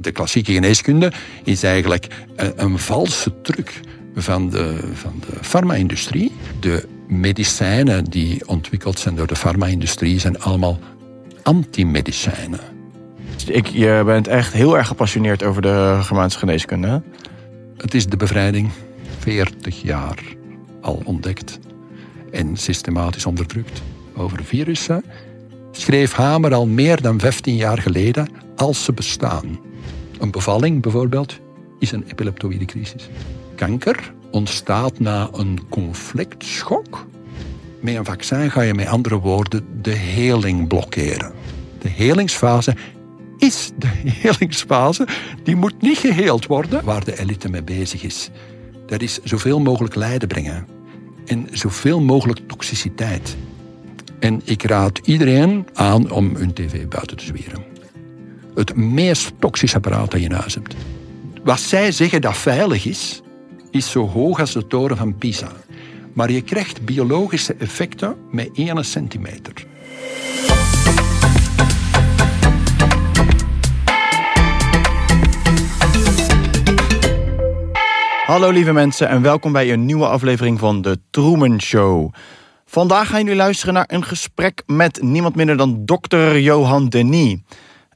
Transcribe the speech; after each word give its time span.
De 0.00 0.12
klassieke 0.12 0.52
geneeskunde 0.52 1.12
is 1.44 1.62
eigenlijk 1.62 2.06
een, 2.36 2.52
een 2.56 2.78
valse 2.78 3.40
truc 3.42 3.80
van 4.14 4.50
de, 4.50 4.78
van 4.92 5.12
de 5.20 5.44
farma-industrie. 5.44 6.32
De 6.60 6.88
medicijnen 7.08 8.04
die 8.04 8.48
ontwikkeld 8.48 8.98
zijn 8.98 9.14
door 9.14 9.26
de 9.26 9.36
farma-industrie 9.36 10.20
zijn 10.20 10.40
allemaal 10.40 10.78
antimedicijnen. 11.42 12.60
Ik, 13.46 13.66
je 13.66 14.02
bent 14.04 14.28
echt 14.28 14.52
heel 14.52 14.76
erg 14.76 14.86
gepassioneerd 14.86 15.42
over 15.42 15.62
de 15.62 15.98
Germaanse 16.02 16.38
geneeskunde. 16.38 16.88
hè? 16.88 16.98
Het 17.76 17.94
is 17.94 18.06
de 18.06 18.16
bevrijding 18.16 18.70
40 19.18 19.82
jaar 19.82 20.18
al 20.80 21.02
ontdekt 21.04 21.58
en 22.30 22.56
systematisch 22.56 23.26
onderdrukt 23.26 23.82
over 24.16 24.44
virussen. 24.44 25.04
Schreef 25.72 26.12
Hamer 26.12 26.54
al 26.54 26.66
meer 26.66 27.02
dan 27.02 27.20
15 27.20 27.56
jaar 27.56 27.78
geleden 27.78 28.28
als 28.56 28.84
ze 28.84 28.92
bestaan. 28.92 29.68
Een 30.20 30.30
bevalling 30.30 30.82
bijvoorbeeld 30.82 31.38
is 31.78 31.92
een 31.92 32.04
epileptoïde 32.08 32.64
crisis. 32.64 33.08
Kanker 33.54 34.12
ontstaat 34.30 34.98
na 34.98 35.28
een 35.32 35.58
conflictschok. 35.68 37.06
Met 37.80 37.94
een 37.94 38.04
vaccin 38.04 38.50
ga 38.50 38.60
je 38.60 38.74
met 38.74 38.86
andere 38.86 39.18
woorden 39.18 39.66
de 39.82 39.90
heling 39.90 40.68
blokkeren. 40.68 41.32
De 41.78 41.88
helingsfase 41.88 42.74
is 43.38 43.70
de 43.78 43.86
helingsfase. 44.04 45.06
Die 45.42 45.56
moet 45.56 45.82
niet 45.82 45.98
geheeld 45.98 46.46
worden 46.46 46.84
waar 46.84 47.04
de 47.04 47.18
elite 47.18 47.48
mee 47.48 47.62
bezig 47.62 48.02
is. 48.02 48.30
Dat 48.86 49.02
is 49.02 49.22
zoveel 49.22 49.60
mogelijk 49.60 49.94
lijden 49.94 50.28
brengen. 50.28 50.66
En 51.26 51.48
zoveel 51.52 52.00
mogelijk 52.00 52.40
toxiciteit. 52.46 53.36
En 54.18 54.40
ik 54.44 54.62
raad 54.62 54.98
iedereen 54.98 55.66
aan 55.72 56.10
om 56.10 56.36
hun 56.36 56.52
tv 56.52 56.86
buiten 56.86 57.16
te 57.16 57.24
zweren. 57.24 57.69
Het 58.60 58.76
meest 58.76 59.32
toxische 59.38 59.76
apparaat 59.76 60.10
dat 60.10 60.20
je 60.20 60.26
in 60.26 60.32
huis 60.32 60.54
hebt. 60.54 60.74
Wat 61.44 61.60
zij 61.60 61.92
zeggen 61.92 62.20
dat 62.20 62.36
veilig 62.36 62.86
is, 62.86 63.22
is 63.70 63.90
zo 63.90 64.08
hoog 64.08 64.40
als 64.40 64.52
de 64.52 64.66
toren 64.66 64.96
van 64.96 65.16
Pisa. 65.16 65.48
Maar 66.12 66.30
je 66.30 66.40
krijgt 66.40 66.84
biologische 66.84 67.54
effecten 67.54 68.16
met 68.30 68.50
1 68.54 68.84
centimeter. 68.84 69.52
Hallo 78.26 78.50
lieve 78.50 78.72
mensen 78.72 79.08
en 79.08 79.22
welkom 79.22 79.52
bij 79.52 79.72
een 79.72 79.84
nieuwe 79.84 80.06
aflevering 80.06 80.58
van 80.58 80.82
de 80.82 80.98
Truman 81.10 81.60
Show. 81.60 82.12
Vandaag 82.64 83.08
gaan 83.08 83.22
jullie 83.22 83.36
luisteren 83.36 83.74
naar 83.74 83.88
een 83.88 84.04
gesprek 84.04 84.62
met 84.66 85.02
niemand 85.02 85.34
minder 85.34 85.56
dan 85.56 85.84
dokter 85.84 86.40
Johan 86.40 86.88
Denis. 86.88 87.36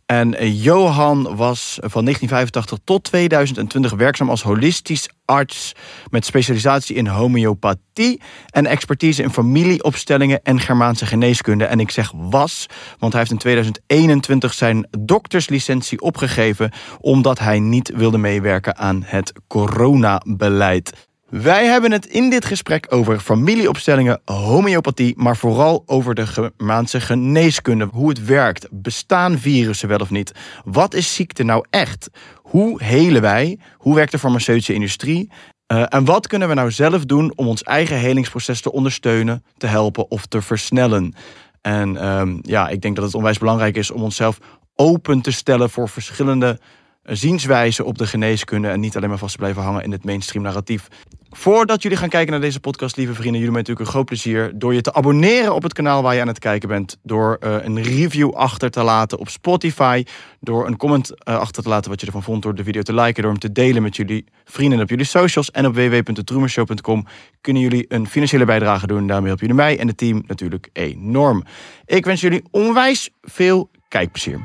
En 0.06 0.54
Johan 0.54 1.36
was 1.36 1.78
van 1.80 2.04
1985 2.04 2.78
tot 2.84 3.04
2020 3.04 3.92
werkzaam 3.92 4.30
als 4.30 4.42
holistisch 4.42 5.08
arts 5.24 5.72
met 6.10 6.24
specialisatie 6.24 6.96
in 6.96 7.06
homeopathie 7.06 8.20
en 8.50 8.66
expertise 8.66 9.22
in 9.22 9.30
familieopstellingen 9.30 10.42
en 10.42 10.60
Germaanse 10.60 11.06
geneeskunde. 11.06 11.64
En 11.64 11.80
ik 11.80 11.90
zeg 11.90 12.12
was, 12.14 12.66
want 12.98 13.12
hij 13.12 13.20
heeft 13.20 13.32
in 13.32 13.38
2021 13.38 14.52
zijn 14.52 14.86
dokterslicentie 14.98 16.00
opgegeven 16.00 16.72
omdat 17.00 17.38
hij 17.38 17.58
niet 17.58 17.92
wilde 17.94 18.18
meewerken 18.18 18.76
aan 18.76 19.02
het 19.04 19.32
coronabeleid. 19.48 21.08
Wij 21.28 21.66
hebben 21.66 21.92
het 21.92 22.06
in 22.06 22.30
dit 22.30 22.44
gesprek 22.44 22.86
over 22.88 23.18
familieopstellingen, 23.18 24.20
homeopathie, 24.24 25.14
maar 25.16 25.36
vooral 25.36 25.82
over 25.86 26.14
de 26.14 26.26
Germaanse 26.26 27.00
geneeskunde. 27.00 27.88
Hoe 27.92 28.08
het 28.08 28.24
werkt. 28.24 28.68
Bestaan 28.70 29.38
virussen 29.38 29.88
wel 29.88 29.98
of 29.98 30.10
niet? 30.10 30.32
Wat 30.64 30.94
is 30.94 31.14
ziekte 31.14 31.42
nou 31.42 31.64
echt? 31.70 32.10
Hoe 32.42 32.82
helen 32.82 33.22
wij? 33.22 33.58
Hoe 33.76 33.94
werkt 33.94 34.12
de 34.12 34.18
farmaceutische 34.18 34.74
industrie? 34.74 35.30
Uh, 35.72 35.84
en 35.88 36.04
wat 36.04 36.26
kunnen 36.26 36.48
we 36.48 36.54
nou 36.54 36.70
zelf 36.70 37.04
doen 37.04 37.32
om 37.36 37.48
ons 37.48 37.62
eigen 37.62 37.96
helingsproces 37.96 38.60
te 38.60 38.72
ondersteunen, 38.72 39.44
te 39.56 39.66
helpen 39.66 40.10
of 40.10 40.26
te 40.26 40.42
versnellen? 40.42 41.14
En 41.60 42.08
um, 42.08 42.38
ja, 42.42 42.68
ik 42.68 42.80
denk 42.80 42.96
dat 42.96 43.04
het 43.04 43.14
onwijs 43.14 43.38
belangrijk 43.38 43.76
is 43.76 43.90
om 43.90 44.02
onszelf 44.02 44.38
open 44.74 45.20
te 45.20 45.30
stellen 45.30 45.70
voor 45.70 45.88
verschillende 45.88 46.58
zienswijze 47.04 47.84
op 47.84 47.98
de 47.98 48.06
geneeskunde 48.06 48.68
en 48.68 48.80
niet 48.80 48.96
alleen 48.96 49.08
maar 49.08 49.18
vast 49.18 49.36
blijven 49.36 49.62
hangen 49.62 49.82
in 49.82 49.92
het 49.92 50.04
mainstream 50.04 50.44
narratief. 50.44 50.88
Voordat 51.36 51.82
jullie 51.82 51.98
gaan 51.98 52.08
kijken 52.08 52.32
naar 52.32 52.40
deze 52.40 52.60
podcast, 52.60 52.96
lieve 52.96 53.14
vrienden, 53.14 53.40
jullie 53.40 53.54
hebben 53.54 53.74
natuurlijk 53.74 53.86
een 53.86 53.92
groot 53.92 54.04
plezier 54.04 54.58
door 54.58 54.74
je 54.74 54.80
te 54.80 54.92
abonneren 54.92 55.54
op 55.54 55.62
het 55.62 55.72
kanaal 55.72 56.02
waar 56.02 56.14
je 56.14 56.20
aan 56.20 56.28
het 56.28 56.38
kijken 56.38 56.68
bent, 56.68 56.98
door 57.02 57.38
uh, 57.40 57.56
een 57.60 57.82
review 57.82 58.30
achter 58.30 58.70
te 58.70 58.82
laten 58.82 59.18
op 59.18 59.28
Spotify, 59.28 60.04
door 60.40 60.66
een 60.66 60.76
comment 60.76 61.10
uh, 61.10 61.38
achter 61.38 61.62
te 61.62 61.68
laten 61.68 61.90
wat 61.90 62.00
je 62.00 62.06
ervan 62.06 62.22
vond, 62.22 62.42
door 62.42 62.54
de 62.54 62.64
video 62.64 62.82
te 62.82 62.94
liken, 62.94 63.22
door 63.22 63.30
hem 63.30 63.40
te 63.40 63.52
delen 63.52 63.82
met 63.82 63.96
jullie 63.96 64.24
vrienden 64.44 64.80
op 64.80 64.88
jullie 64.88 65.04
socials 65.04 65.50
en 65.50 65.66
op 65.66 65.74
www.detroemershow.com 65.74 67.06
kunnen 67.40 67.62
jullie 67.62 67.84
een 67.88 68.08
financiële 68.08 68.44
bijdrage 68.44 68.86
doen. 68.86 69.06
Daarmee 69.06 69.28
helpen 69.28 69.46
jullie 69.46 69.62
mij 69.62 69.78
en 69.78 69.86
het 69.86 69.96
team 69.96 70.22
natuurlijk 70.26 70.68
enorm. 70.72 71.44
Ik 71.86 72.04
wens 72.04 72.20
jullie 72.20 72.42
onwijs 72.50 73.10
veel 73.22 73.70
kijkplezier. 73.88 74.40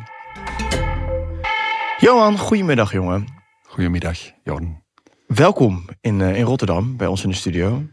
Johan, 2.00 2.38
goedemiddag 2.38 2.92
jongen. 2.92 3.28
Goedemiddag, 3.64 4.18
Jorn. 4.44 4.84
Welkom 5.28 5.86
in, 6.02 6.20
uh, 6.20 6.38
in 6.38 6.44
Rotterdam, 6.44 6.98
bij 6.98 7.08
ons 7.08 7.24
in 7.24 7.30
de 7.30 7.36
studio. 7.36 7.84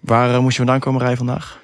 Waar 0.00 0.30
uh, 0.30 0.38
moest 0.38 0.56
je 0.56 0.62
vandaan 0.62 0.80
komen 0.80 1.00
rijden 1.00 1.18
vandaag? 1.18 1.62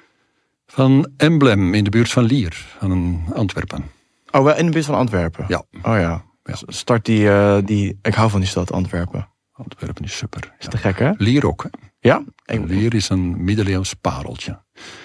Van 0.67 1.09
Emblem, 1.17 1.73
in 1.73 1.83
de 1.83 1.89
buurt 1.89 2.11
van 2.11 2.23
Lier, 2.23 2.65
van 2.79 3.23
Antwerpen. 3.33 3.83
Oh, 4.31 4.43
wel 4.43 4.55
in 4.55 4.65
de 4.65 4.71
buurt 4.71 4.85
van 4.85 4.95
Antwerpen? 4.95 5.45
Ja. 5.47 5.63
Oh 5.71 5.81
ja. 5.81 6.25
ja. 6.43 6.55
Start 6.65 7.05
die, 7.05 7.21
uh, 7.21 7.57
die... 7.65 7.99
Ik 8.01 8.13
hou 8.13 8.29
van 8.29 8.39
die 8.39 8.49
stad, 8.49 8.71
Antwerpen. 8.71 9.29
Antwerpen 9.51 10.03
is 10.03 10.17
super. 10.17 10.53
Is 10.59 10.67
te 10.67 10.77
gek, 10.77 10.99
hè? 10.99 11.11
Lier 11.17 11.47
ook, 11.47 11.63
hè? 11.63 11.69
Ja? 11.99 12.23
En 12.45 12.65
Lier 12.65 12.93
is 12.93 13.09
een 13.09 13.43
middeleeuws 13.43 13.93
pareltje. 13.93 14.63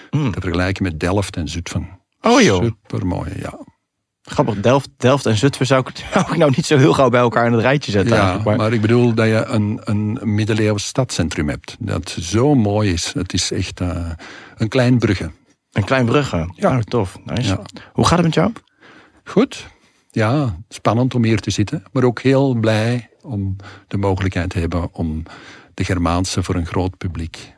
Mm. 0.09 0.31
Te 0.31 0.41
vergelijken 0.41 0.83
met 0.83 0.99
Delft 0.99 1.35
en 1.35 1.47
Zutphen. 1.47 1.99
Oh 2.21 2.41
joh. 2.41 2.63
Super 2.63 3.07
mooi, 3.07 3.31
ja. 3.39 3.59
Grappig, 4.31 4.59
Delft, 4.59 4.89
Delft 4.97 5.25
en 5.25 5.37
Zutphen 5.37 5.65
zou 5.65 5.87
ik, 5.87 6.05
zou 6.13 6.25
ik 6.31 6.37
nou 6.37 6.51
niet 6.55 6.65
zo 6.65 6.77
heel 6.77 6.93
gauw 6.93 7.09
bij 7.09 7.19
elkaar 7.19 7.45
in 7.45 7.51
het 7.51 7.61
rijtje 7.61 7.91
zetten. 7.91 8.15
Ja, 8.15 8.37
maar... 8.43 8.57
maar... 8.57 8.73
ik 8.73 8.81
bedoel 8.81 9.13
dat 9.13 9.25
je 9.25 9.45
een, 9.45 9.79
een 9.83 10.19
middeleeuws 10.23 10.85
stadscentrum 10.85 11.49
hebt. 11.49 11.75
Dat 11.79 12.09
zo 12.09 12.55
mooi 12.55 12.91
is. 12.91 13.13
Het 13.13 13.33
is 13.33 13.51
echt 13.51 13.81
uh, 13.81 14.09
een 14.57 14.67
klein 14.67 14.97
brugge. 14.97 15.31
Een 15.71 15.83
klein 15.83 16.05
brugge? 16.05 16.49
Ja. 16.55 16.77
Oh, 16.77 16.79
tof. 16.79 17.19
Nice. 17.25 17.47
Ja. 17.47 17.61
Hoe 17.93 18.05
gaat 18.05 18.17
het 18.17 18.25
met 18.25 18.35
jou? 18.35 18.51
Goed. 19.23 19.67
Ja, 20.11 20.57
spannend 20.69 21.15
om 21.15 21.23
hier 21.23 21.39
te 21.39 21.51
zitten. 21.51 21.83
Maar 21.91 22.03
ook 22.03 22.21
heel 22.21 22.53
blij 22.53 23.09
om 23.21 23.55
de 23.87 23.97
mogelijkheid 23.97 24.49
te 24.49 24.59
hebben 24.59 24.93
om 24.93 25.23
de 25.73 25.83
Germaanse 25.83 26.43
voor 26.43 26.55
een 26.55 26.65
groot 26.65 26.97
publiek 26.97 27.53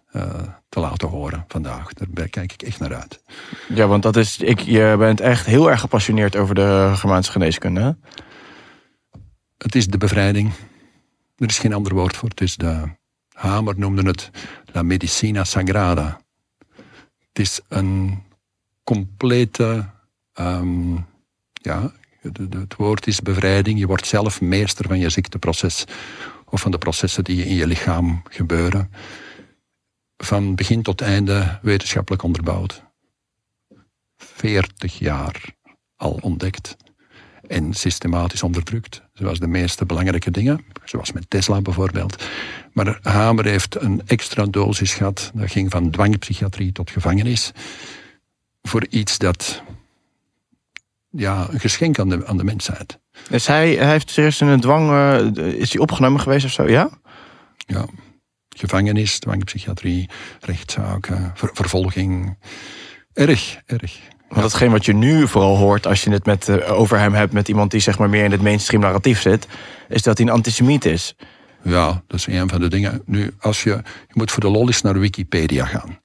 te 0.69 0.79
laten 0.79 1.07
horen 1.07 1.45
vandaag. 1.47 1.93
Daar 1.93 2.27
kijk 2.27 2.53
ik 2.53 2.61
echt 2.61 2.79
naar 2.79 2.95
uit. 2.95 3.21
Ja, 3.69 3.87
want 3.87 4.03
dat 4.03 4.15
is, 4.15 4.37
ik, 4.37 4.59
je 4.59 4.95
bent 4.97 5.21
echt 5.21 5.45
heel 5.45 5.69
erg 5.69 5.79
gepassioneerd 5.79 6.35
over 6.35 6.55
de 6.55 6.91
Germaanse 6.95 7.31
geneeskunde. 7.31 7.81
Hè? 7.81 7.91
Het 9.57 9.75
is 9.75 9.87
de 9.87 9.97
bevrijding. 9.97 10.51
Er 11.37 11.47
is 11.47 11.59
geen 11.59 11.73
ander 11.73 11.93
woord 11.93 12.15
voor. 12.15 12.29
Het 12.29 12.41
is 12.41 12.55
de 12.55 12.83
Hamer 13.33 13.73
noemde 13.77 14.01
het 14.01 14.29
La 14.71 14.83
Medicina 14.83 15.43
Sagrada. 15.43 16.21
Het 17.27 17.39
is 17.39 17.61
een 17.69 18.23
complete, 18.83 19.89
um, 20.39 21.05
ja, 21.53 21.91
het 22.21 22.75
woord 22.75 23.07
is 23.07 23.21
bevrijding. 23.21 23.79
Je 23.79 23.87
wordt 23.87 24.07
zelf 24.07 24.41
meester 24.41 24.87
van 24.87 24.99
je 24.99 25.09
ziekteproces 25.09 25.85
of 26.49 26.61
van 26.61 26.71
de 26.71 26.77
processen 26.77 27.23
die 27.23 27.45
in 27.45 27.55
je 27.55 27.67
lichaam 27.67 28.21
gebeuren 28.29 28.91
van 30.23 30.55
begin 30.55 30.81
tot 30.81 31.01
einde 31.01 31.59
wetenschappelijk 31.61 32.23
onderbouwd. 32.23 32.83
40 34.17 34.99
jaar 34.99 35.55
al 35.95 36.19
ontdekt 36.21 36.75
en 37.47 37.73
systematisch 37.73 38.43
onderdrukt. 38.43 39.01
Zoals 39.13 39.39
de 39.39 39.47
meeste 39.47 39.85
belangrijke 39.85 40.31
dingen, 40.31 40.65
zoals 40.83 41.11
met 41.11 41.29
Tesla 41.29 41.61
bijvoorbeeld. 41.61 42.23
Maar 42.73 42.99
Hamer 43.01 43.45
heeft 43.45 43.81
een 43.81 44.01
extra 44.05 44.45
dosis 44.45 44.93
gehad. 44.93 45.31
Dat 45.33 45.51
ging 45.51 45.71
van 45.71 45.91
dwangpsychiatrie 45.91 46.71
tot 46.71 46.91
gevangenis. 46.91 47.51
Voor 48.61 48.85
iets 48.89 49.17
dat 49.17 49.63
ja, 51.09 51.47
een 51.49 51.59
geschenk 51.59 51.99
aan 51.99 52.09
de, 52.09 52.25
aan 52.25 52.37
de 52.37 52.43
mensheid. 52.43 52.99
Dus 53.29 53.47
hij, 53.47 53.73
hij 53.73 53.91
heeft 53.91 54.09
serieus 54.09 54.41
in 54.41 54.47
een 54.47 54.61
dwang. 54.61 54.89
Uh, 54.89 55.59
is 55.59 55.73
hij 55.73 55.81
opgenomen 55.81 56.19
geweest 56.19 56.45
of 56.45 56.51
zo? 56.51 56.67
Ja? 56.67 56.89
Ja 57.57 57.85
gevangenis, 58.59 59.19
dwangpsychiatrie, 59.19 60.09
rechtszaken, 60.39 61.31
ver 61.35 61.49
vervolging. 61.53 62.37
Erg, 63.13 63.57
erg. 63.65 63.99
Maar 64.29 64.41
datgene 64.41 64.71
wat 64.71 64.85
je 64.85 64.93
nu 64.93 65.27
vooral 65.27 65.57
hoort 65.57 65.87
als 65.87 66.03
je 66.03 66.09
het 66.09 66.25
met, 66.25 66.47
uh, 66.47 66.71
over 66.71 66.99
hem 66.99 67.13
hebt 67.13 67.33
met 67.33 67.47
iemand 67.47 67.71
die 67.71 67.79
zeg 67.79 67.97
maar 67.97 68.09
meer 68.09 68.23
in 68.23 68.31
het 68.31 68.41
mainstream 68.41 68.81
narratief 68.81 69.21
zit, 69.21 69.47
is 69.89 70.01
dat 70.01 70.17
hij 70.17 70.27
een 70.27 70.33
antisemiet 70.33 70.85
is. 70.85 71.15
Ja, 71.63 72.03
dat 72.07 72.19
is 72.19 72.27
een 72.27 72.49
van 72.49 72.61
de 72.61 72.67
dingen. 72.67 73.01
Nu, 73.05 73.33
als 73.39 73.63
je, 73.63 73.69
je 74.07 74.13
moet 74.13 74.31
voor 74.31 74.41
de 74.41 74.49
lol 74.49 74.67
eens 74.67 74.81
naar 74.81 74.99
Wikipedia 74.99 75.65
gaan. 75.65 76.01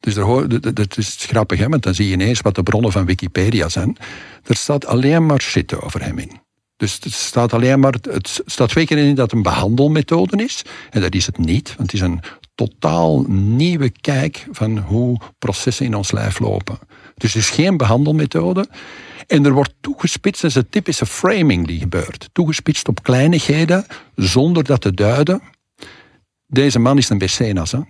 Dus 0.00 0.14
daar, 0.14 0.74
dat 0.74 0.96
is 0.96 1.16
grappig, 1.28 1.58
hè, 1.58 1.68
want 1.68 1.82
dan 1.82 1.94
zie 1.94 2.06
je 2.06 2.12
ineens 2.12 2.40
wat 2.40 2.54
de 2.54 2.62
bronnen 2.62 2.92
van 2.92 3.06
Wikipedia 3.06 3.68
zijn. 3.68 3.96
Er 4.44 4.56
staat 4.56 4.86
alleen 4.86 5.26
maar 5.26 5.40
shit 5.40 5.80
over 5.80 6.02
hem 6.02 6.18
in. 6.18 6.40
Dus 6.78 6.98
het 7.02 7.12
staat 7.12 7.52
alleen 7.52 7.80
maar, 7.80 7.94
het 8.00 8.42
staat 8.46 8.68
twee 8.68 8.86
keer 8.86 8.98
in 8.98 9.14
dat 9.14 9.24
het 9.24 9.32
een 9.32 9.42
behandelmethode 9.42 10.44
is. 10.44 10.62
En 10.90 11.00
dat 11.00 11.14
is 11.14 11.26
het 11.26 11.38
niet, 11.38 11.68
want 11.76 11.92
het 11.92 12.00
is 12.00 12.06
een 12.06 12.20
totaal 12.54 13.24
nieuwe 13.28 13.90
kijk 13.90 14.46
van 14.50 14.78
hoe 14.78 15.20
processen 15.38 15.86
in 15.86 15.94
ons 15.94 16.12
lijf 16.12 16.38
lopen. 16.38 16.78
Dus 17.14 17.34
het 17.34 17.42
is 17.42 17.50
geen 17.50 17.76
behandelmethode. 17.76 18.68
En 19.26 19.44
er 19.44 19.52
wordt 19.52 19.74
toegespitst, 19.80 20.42
dat 20.42 20.50
is 20.50 20.56
de 20.56 20.68
typische 20.68 21.06
framing 21.06 21.66
die 21.66 21.78
gebeurt. 21.78 22.28
Toegespitst 22.32 22.88
op 22.88 23.02
kleinigheden, 23.02 23.86
zonder 24.14 24.64
dat 24.64 24.80
te 24.80 24.94
duiden. 24.94 25.42
Deze 26.46 26.78
man 26.78 26.98
is 26.98 27.08
een 27.08 27.18
Becenas. 27.18 27.72
Hè? 27.72 27.80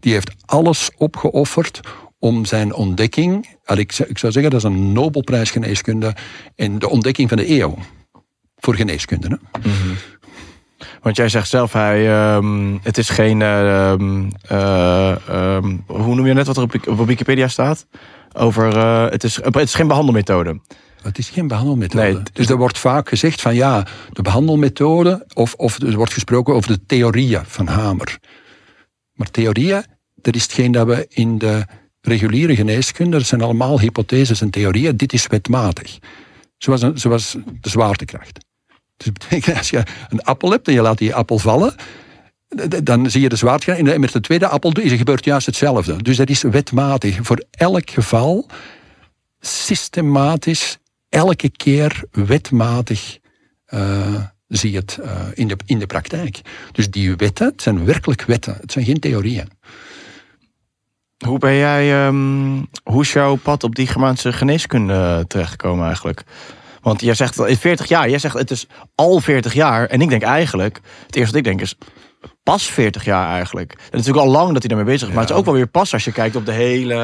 Die 0.00 0.12
heeft 0.12 0.34
alles 0.44 0.90
opgeofferd 0.96 1.80
om 2.18 2.44
zijn 2.44 2.74
ontdekking, 2.74 3.56
ik 3.76 3.92
zou 3.92 4.32
zeggen 4.32 4.42
dat 4.42 4.54
is 4.54 4.62
een 4.62 4.92
Nobelprijs 4.92 5.50
geneeskunde, 5.50 6.16
en 6.56 6.78
de 6.78 6.88
ontdekking 6.88 7.28
van 7.28 7.38
de 7.38 7.50
eeuw 7.50 7.78
voor 8.64 8.74
geneeskunde. 8.74 9.28
Hè? 9.28 9.58
Mhm. 9.68 9.94
Want 11.02 11.16
jij 11.16 11.28
zegt 11.28 11.48
zelf, 11.48 11.72
hij, 11.72 12.34
um, 12.34 12.80
het 12.82 12.98
is 12.98 13.08
geen, 13.08 13.40
uh, 13.40 13.94
uh, 14.52 15.58
hoe 15.86 16.14
noem 16.14 16.26
je 16.26 16.34
net 16.34 16.46
wat 16.46 16.56
er 16.56 16.62
op, 16.62 16.74
op 16.88 17.06
Wikipedia 17.06 17.48
staat? 17.48 17.86
Over, 18.32 18.76
uh, 18.76 19.10
het, 19.10 19.24
is, 19.24 19.36
het 19.36 19.56
is 19.56 19.74
geen 19.74 19.86
behandelmethode. 19.86 20.60
Het 21.02 21.18
is 21.18 21.28
geen 21.28 21.48
behandelmethode. 21.48 22.12
Nee. 22.12 22.22
Dus 22.32 22.48
er 22.48 22.56
wordt 22.56 22.78
vaak 22.78 23.08
gezegd 23.08 23.40
van 23.40 23.54
ja, 23.54 23.86
de 24.12 24.22
behandelmethode, 24.22 25.26
of, 25.34 25.54
of 25.54 25.80
er 25.80 25.96
wordt 25.96 26.12
gesproken 26.12 26.54
over 26.54 26.70
de 26.70 26.86
theorieën 26.86 27.44
van 27.44 27.66
Hamer. 27.66 28.18
Maar 29.12 29.30
theorieën, 29.30 29.84
dat 30.14 30.34
is 30.34 30.42
hetgeen 30.42 30.72
dat 30.72 30.86
we 30.86 31.06
in 31.08 31.38
de 31.38 31.66
reguliere 32.00 32.56
geneeskunde, 32.56 33.16
dat 33.16 33.26
zijn 33.26 33.42
allemaal 33.42 33.80
hypotheses 33.80 34.40
en 34.40 34.50
theorieën, 34.50 34.96
dit 34.96 35.12
is 35.12 35.26
wetmatig. 35.26 35.98
Zoals, 36.58 36.82
een, 36.82 36.98
zoals 36.98 37.36
de 37.60 37.68
zwaartekracht. 37.68 38.38
Dus 39.02 39.12
betekent, 39.12 39.56
als 39.56 39.70
je 39.70 39.82
een 40.08 40.22
appel 40.22 40.50
hebt 40.50 40.68
en 40.68 40.74
je 40.74 40.82
laat 40.82 40.98
die 40.98 41.14
appel 41.14 41.38
vallen, 41.38 41.74
dan 42.82 43.10
zie 43.10 43.20
je 43.20 43.28
de 43.28 43.36
zwaartekracht. 43.36 43.80
En 43.80 44.00
met 44.00 44.12
de 44.12 44.20
tweede 44.20 44.48
appel 44.48 44.72
is, 44.72 44.92
gebeurt 44.92 45.24
juist 45.24 45.46
hetzelfde. 45.46 46.02
Dus 46.02 46.16
dat 46.16 46.28
is 46.28 46.42
wetmatig. 46.42 47.18
Voor 47.22 47.44
elk 47.50 47.90
geval, 47.90 48.46
systematisch, 49.40 50.78
elke 51.08 51.50
keer 51.50 52.02
wetmatig 52.10 53.18
uh, 53.68 54.20
zie 54.48 54.70
je 54.70 54.78
het 54.78 54.98
uh, 55.00 55.10
in, 55.34 55.48
de, 55.48 55.56
in 55.66 55.78
de 55.78 55.86
praktijk. 55.86 56.40
Dus 56.72 56.90
die 56.90 57.16
wetten, 57.16 57.46
het 57.46 57.62
zijn 57.62 57.84
werkelijk 57.84 58.22
wetten. 58.22 58.56
Het 58.60 58.72
zijn 58.72 58.84
geen 58.84 59.00
theorieën. 59.00 59.50
Hoe 61.26 61.38
ben 61.38 61.54
jij, 61.54 62.06
um, 62.06 62.68
hoe 62.82 63.02
is 63.02 63.12
jouw 63.12 63.34
pad 63.34 63.64
op 63.64 63.74
die 63.74 63.86
Germaanse 63.86 64.32
geneeskunde 64.32 65.24
terechtgekomen 65.28 65.86
eigenlijk? 65.86 66.22
Want 66.82 67.00
jij 67.00 67.14
zegt 67.14 67.38
in 67.38 67.56
40 67.56 67.88
jaar, 67.88 68.08
jij 68.08 68.18
zegt 68.18 68.38
het 68.38 68.50
is 68.50 68.66
al 68.94 69.20
40 69.20 69.54
jaar. 69.54 69.86
En 69.86 70.00
ik 70.00 70.08
denk 70.08 70.22
eigenlijk, 70.22 70.80
het 71.06 71.16
eerste 71.16 71.36
wat 71.36 71.38
ik 71.38 71.44
denk 71.44 71.60
is, 71.60 71.76
pas 72.42 72.70
40 72.70 73.04
jaar 73.04 73.28
eigenlijk. 73.28 73.70
En 73.72 73.78
het 73.78 73.84
is 74.00 74.06
natuurlijk 74.06 74.26
al 74.26 74.32
lang 74.32 74.52
dat 74.52 74.62
hij 74.62 74.68
daarmee 74.68 74.92
bezig 74.92 75.08
is. 75.08 75.14
Maar 75.14 75.22
het 75.22 75.32
is 75.32 75.38
ook 75.38 75.44
wel 75.44 75.54
weer 75.54 75.66
pas 75.66 75.92
als 75.92 76.04
je 76.04 76.12
kijkt 76.12 76.36
op 76.36 76.46
de 76.46 76.52
hele... 76.52 76.94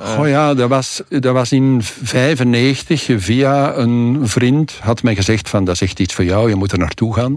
Uh... 0.00 0.18
Oh 0.18 0.28
ja, 0.28 0.54
dat 0.54 0.68
was, 0.68 1.02
dat 1.08 1.32
was 1.32 1.52
in 1.52 1.78
95 1.82 3.06
via 3.16 3.74
een 3.74 4.20
vriend 4.22 4.78
had 4.80 5.02
mij 5.02 5.14
gezegd 5.14 5.48
van 5.48 5.64
dat 5.64 5.74
is 5.74 5.80
echt 5.80 6.00
iets 6.00 6.14
voor 6.14 6.24
jou, 6.24 6.48
je 6.48 6.54
moet 6.54 6.72
er 6.72 6.78
naartoe 6.78 7.14
gaan. 7.14 7.36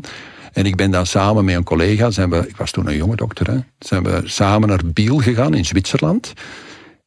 En 0.53 0.65
ik 0.65 0.75
ben 0.75 0.91
dan 0.91 1.05
samen 1.05 1.45
met 1.45 1.55
een 1.55 1.63
collega, 1.63 2.11
zijn 2.11 2.29
we, 2.29 2.47
ik 2.47 2.57
was 2.57 2.71
toen 2.71 2.87
een 2.87 2.95
jonge 2.95 3.15
dokter, 3.15 3.51
hè, 3.51 3.59
zijn 3.79 4.03
we 4.03 4.21
samen 4.25 4.67
naar 4.67 4.81
Biel 4.85 5.17
gegaan 5.17 5.53
in 5.53 5.65
Zwitserland. 5.65 6.33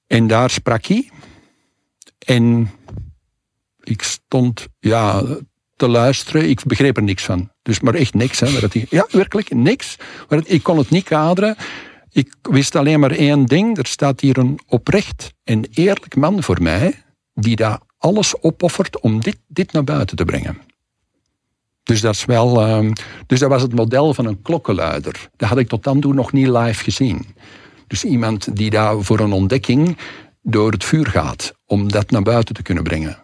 En 0.07 0.27
daar 0.27 0.51
sprak 0.51 0.85
hij. 0.85 1.11
En 2.19 2.71
ik 3.85 4.03
stond 4.03 4.67
ja, 4.79 5.23
te 5.77 5.89
luisteren. 5.89 6.49
Ik 6.49 6.65
begreep 6.65 6.97
er 6.97 7.03
niks 7.03 7.25
van. 7.25 7.51
Dus 7.63 7.81
maar 7.81 7.95
echt 7.95 8.15
niks. 8.15 8.41
Hè, 8.41 8.47
ja, 8.91 9.07
werkelijk 9.11 9.55
niks. 9.55 9.97
Ik 10.45 10.63
kon 10.63 10.79
het 10.79 10.91
niet 10.91 11.05
kaderen. 11.05 11.57
Ik 12.11 12.35
wist 12.43 12.77
alleen 12.77 13.01
maar 13.01 13.11
één 13.11 13.47
ding. 13.47 13.79
Er 13.79 13.87
staat 13.87 14.21
hier 14.21 14.39
een 14.39 14.61
oprecht 14.67 15.35
en 15.45 15.65
eerlijk 15.75 16.17
man 16.17 16.43
voor 16.43 16.63
mij. 16.63 17.03
Die 17.35 17.57
daar 17.57 17.81
alles 17.99 18.43
opoffert 18.43 19.01
om 19.01 19.21
dit, 19.21 19.39
dit 19.47 19.73
naar 19.73 19.85
buiten 19.85 20.17
te 20.17 20.25
brengen. 20.25 20.59
Dus 21.83 22.01
dat, 22.01 22.15
is 22.15 22.25
wel, 22.25 22.69
uh, 22.69 22.93
dus 23.27 23.39
dat 23.39 23.51
was 23.51 23.63
het 23.63 23.75
model 23.75 24.15
van 24.15 24.27
een 24.27 24.43
klokkenluider. 24.43 25.29
Dat 25.37 25.49
had 25.49 25.59
ik 25.59 25.69
tot 25.69 25.85
dan 25.85 26.01
toe 26.01 26.15
nog 26.15 26.33
niet 26.33 26.49
live 26.49 26.83
gezien. 26.83 27.27
Dus 27.87 28.05
iemand 28.05 28.57
die 28.57 28.71
daar 28.71 29.03
voor 29.03 29.21
een 29.21 29.33
ontdekking 29.33 29.99
door 30.43 30.71
het 30.73 30.85
vuur 30.85 31.07
gaat 31.07 31.55
om 31.67 31.93
dat 31.93 32.11
naar 32.11 32.23
buiten 32.23 32.55
te 32.55 32.63
kunnen 32.63 32.85
brengen. 32.85 33.24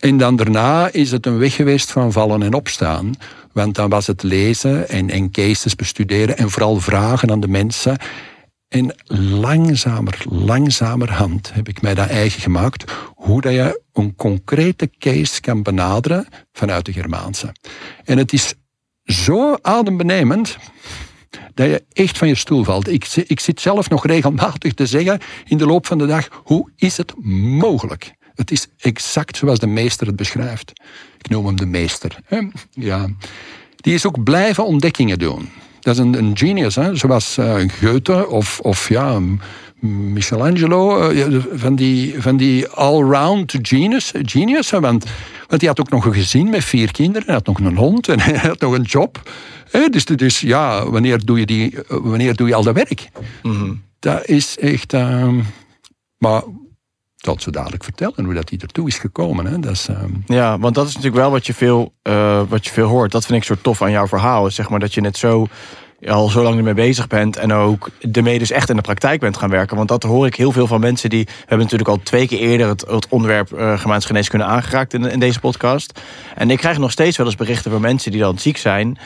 En 0.00 0.16
dan 0.16 0.36
daarna 0.36 0.92
is 0.92 1.10
het 1.10 1.26
een 1.26 1.38
weg 1.38 1.54
geweest 1.54 1.92
van 1.92 2.12
vallen 2.12 2.42
en 2.42 2.54
opstaan. 2.54 3.14
Want 3.52 3.74
dan 3.74 3.90
was 3.90 4.06
het 4.06 4.22
lezen 4.22 4.88
en, 4.88 5.10
en 5.10 5.30
cases 5.30 5.74
bestuderen 5.74 6.36
en 6.36 6.50
vooral 6.50 6.80
vragen 6.80 7.30
aan 7.30 7.40
de 7.40 7.48
mensen. 7.48 7.98
En 8.68 8.94
langzamer, 9.40 10.22
langzamerhand 10.28 11.52
heb 11.54 11.68
ik 11.68 11.82
mij 11.82 11.94
dat 11.94 12.08
eigen 12.08 12.40
gemaakt. 12.40 12.92
Hoe 13.14 13.40
dat 13.40 13.52
je 13.52 13.82
een 13.92 14.14
concrete 14.14 14.90
case 14.98 15.40
kan 15.40 15.62
benaderen 15.62 16.26
vanuit 16.52 16.84
de 16.84 16.92
Germaanse. 16.92 17.54
En 18.04 18.18
het 18.18 18.32
is 18.32 18.54
zo 19.04 19.56
adembenemend 19.62 20.56
dat 21.54 21.66
je 21.66 21.84
echt 21.92 22.18
van 22.18 22.28
je 22.28 22.34
stoel 22.34 22.64
valt. 22.64 22.88
Ik, 22.88 23.06
ik 23.26 23.40
zit 23.40 23.60
zelf 23.60 23.88
nog 23.88 24.06
regelmatig 24.06 24.74
te 24.74 24.86
zeggen 24.86 25.20
in 25.44 25.58
de 25.58 25.66
loop 25.66 25.86
van 25.86 25.98
de 25.98 26.06
dag, 26.06 26.28
hoe 26.44 26.70
is 26.76 26.96
het 26.96 27.12
mogelijk? 27.58 28.18
Het 28.40 28.50
is 28.50 28.68
exact 28.78 29.36
zoals 29.36 29.58
de 29.58 29.66
meester 29.66 30.06
het 30.06 30.16
beschrijft. 30.16 30.72
Ik 31.18 31.28
noem 31.28 31.46
hem 31.46 31.56
de 31.56 31.66
meester. 31.66 32.18
Ja. 32.70 33.08
Die 33.76 33.94
is 33.94 34.06
ook 34.06 34.22
blijven 34.22 34.66
ontdekkingen 34.66 35.18
doen. 35.18 35.48
Dat 35.80 35.94
is 35.94 36.00
een, 36.00 36.14
een 36.14 36.36
genius, 36.38 36.74
hè? 36.74 36.96
zoals 36.96 37.38
uh, 37.38 37.54
Goethe 37.68 38.28
of, 38.28 38.60
of 38.60 38.88
ja, 38.88 39.20
Michelangelo. 39.80 41.10
Uh, 41.10 41.44
van 41.52 41.76
die, 41.76 42.22
van 42.22 42.36
die 42.36 42.68
all-round 42.68 43.58
genius. 43.62 44.12
genius 44.22 44.70
hè? 44.70 44.80
Want, 44.80 45.04
want 45.48 45.60
hij 45.60 45.70
had 45.70 45.80
ook 45.80 45.90
nog 45.90 46.04
een 46.04 46.14
gezin 46.14 46.50
met 46.50 46.64
vier 46.64 46.92
kinderen. 46.92 47.26
Hij 47.26 47.34
had 47.34 47.46
nog 47.46 47.58
een 47.58 47.76
hond 47.76 48.08
en 48.08 48.20
hij 48.30 48.36
had 48.36 48.60
nog 48.60 48.72
een 48.72 48.82
job. 48.82 49.30
Dus, 49.90 50.04
dus 50.04 50.40
ja, 50.40 50.90
wanneer 50.90 51.24
doe 51.24 51.38
je, 51.38 51.46
die, 51.46 51.74
wanneer 51.88 52.36
doe 52.36 52.48
je 52.48 52.54
al 52.54 52.62
dat 52.62 52.74
werk? 52.74 53.08
Mm 53.42 53.82
Dat 53.98 54.26
is 54.26 54.58
echt... 54.58 54.92
Uh, 54.92 55.28
maar 56.18 56.42
dat 57.20 57.42
ze 57.42 57.50
dadelijk 57.50 57.84
vertellen 57.84 58.24
hoe 58.24 58.34
dat 58.34 58.48
hij 58.48 58.58
ertoe 58.58 58.88
is 58.88 58.98
gekomen. 58.98 59.46
Hè. 59.46 59.58
Dat 59.58 59.72
is, 59.72 59.88
ehm, 59.88 60.10
Ja, 60.26 60.58
want 60.58 60.74
dat 60.74 60.86
is 60.86 60.94
natuurlijk 60.94 61.22
wel 61.22 61.30
wat 61.30 61.46
je, 61.46 61.54
veel, 61.54 61.92
uh, 62.02 62.42
wat 62.48 62.64
je 62.64 62.72
veel 62.72 62.88
hoort. 62.88 63.12
Dat 63.12 63.26
vind 63.26 63.38
ik 63.38 63.44
zo 63.44 63.54
tof 63.62 63.82
aan 63.82 63.90
jouw 63.90 64.06
verhaal. 64.06 64.50
Zeg 64.50 64.68
maar 64.68 64.80
dat 64.80 64.94
je 64.94 65.00
net 65.00 65.16
zo 65.16 65.46
al 66.06 66.28
zo 66.28 66.42
lang 66.42 66.56
ermee 66.56 66.74
bezig 66.74 67.06
bent 67.06 67.36
en 67.36 67.52
ook 67.52 67.90
ermee 68.12 68.38
dus 68.38 68.50
echt 68.50 68.70
in 68.70 68.76
de 68.76 68.82
praktijk 68.82 69.20
bent 69.20 69.36
gaan 69.36 69.50
werken. 69.50 69.76
Want 69.76 69.88
dat 69.88 70.02
hoor 70.02 70.26
ik 70.26 70.34
heel 70.34 70.52
veel 70.52 70.66
van 70.66 70.80
mensen 70.80 71.10
die 71.10 71.28
hebben 71.38 71.58
natuurlijk 71.58 71.88
al 71.88 72.00
twee 72.02 72.26
keer 72.26 72.38
eerder 72.38 72.68
het, 72.68 72.84
het 72.88 73.08
onderwerp 73.08 73.52
uh, 73.52 73.78
geneeskunde 73.78 74.44
aangeraakt 74.44 74.94
in, 74.94 75.04
in 75.04 75.20
deze 75.20 75.40
podcast. 75.40 76.00
En 76.34 76.50
ik 76.50 76.58
krijg 76.58 76.78
nog 76.78 76.90
steeds 76.90 77.16
wel 77.16 77.26
eens 77.26 77.36
berichten 77.36 77.70
van 77.70 77.80
mensen 77.80 78.10
die 78.10 78.20
dan 78.20 78.38
ziek 78.38 78.56
zijn 78.56 78.98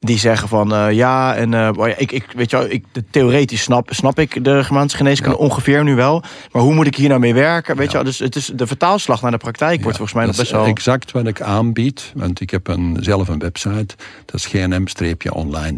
die 0.00 0.18
zeggen 0.18 0.48
van 0.48 0.74
uh, 0.74 0.92
ja, 0.92 1.34
en 1.34 1.52
uh, 1.52 1.70
ik, 1.96 2.12
ik, 2.12 2.24
weet 2.36 2.50
je, 2.50 2.68
ik, 2.68 2.84
theoretisch 3.10 3.62
snap, 3.62 3.88
snap 3.92 4.18
ik 4.18 4.44
de 4.44 4.64
Germaanse 4.64 4.96
geneeskunde 4.96 5.38
ongeveer 5.38 5.84
nu 5.84 5.94
wel. 5.94 6.22
Maar 6.52 6.62
hoe 6.62 6.74
moet 6.74 6.86
ik 6.86 6.96
hier 6.96 7.08
nou 7.08 7.20
mee 7.20 7.34
werken? 7.34 7.76
Weet 7.76 7.92
je, 7.92 8.04
dus 8.04 8.18
het 8.18 8.36
is 8.36 8.46
de 8.54 8.66
vertaalslag 8.66 9.22
naar 9.22 9.30
de 9.30 9.36
praktijk 9.36 9.82
wordt 9.82 9.96
volgens 9.96 10.16
mij 10.18 10.26
nog 10.26 10.36
best 10.36 10.50
wel. 10.50 10.64
Exact 10.64 11.10
wat 11.10 11.26
ik 11.26 11.40
aanbied, 11.40 12.12
want 12.14 12.40
ik 12.40 12.50
heb 12.50 12.68
een, 12.68 12.96
zelf 13.00 13.28
een 13.28 13.38
website, 13.38 13.94
dat 14.24 14.34
is 14.34 14.46
gnm-online.nl. 14.46 15.68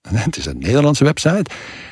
Het 0.08 0.36
is 0.36 0.46
een 0.46 0.58
Nederlandse 0.58 1.04
website. 1.04 1.50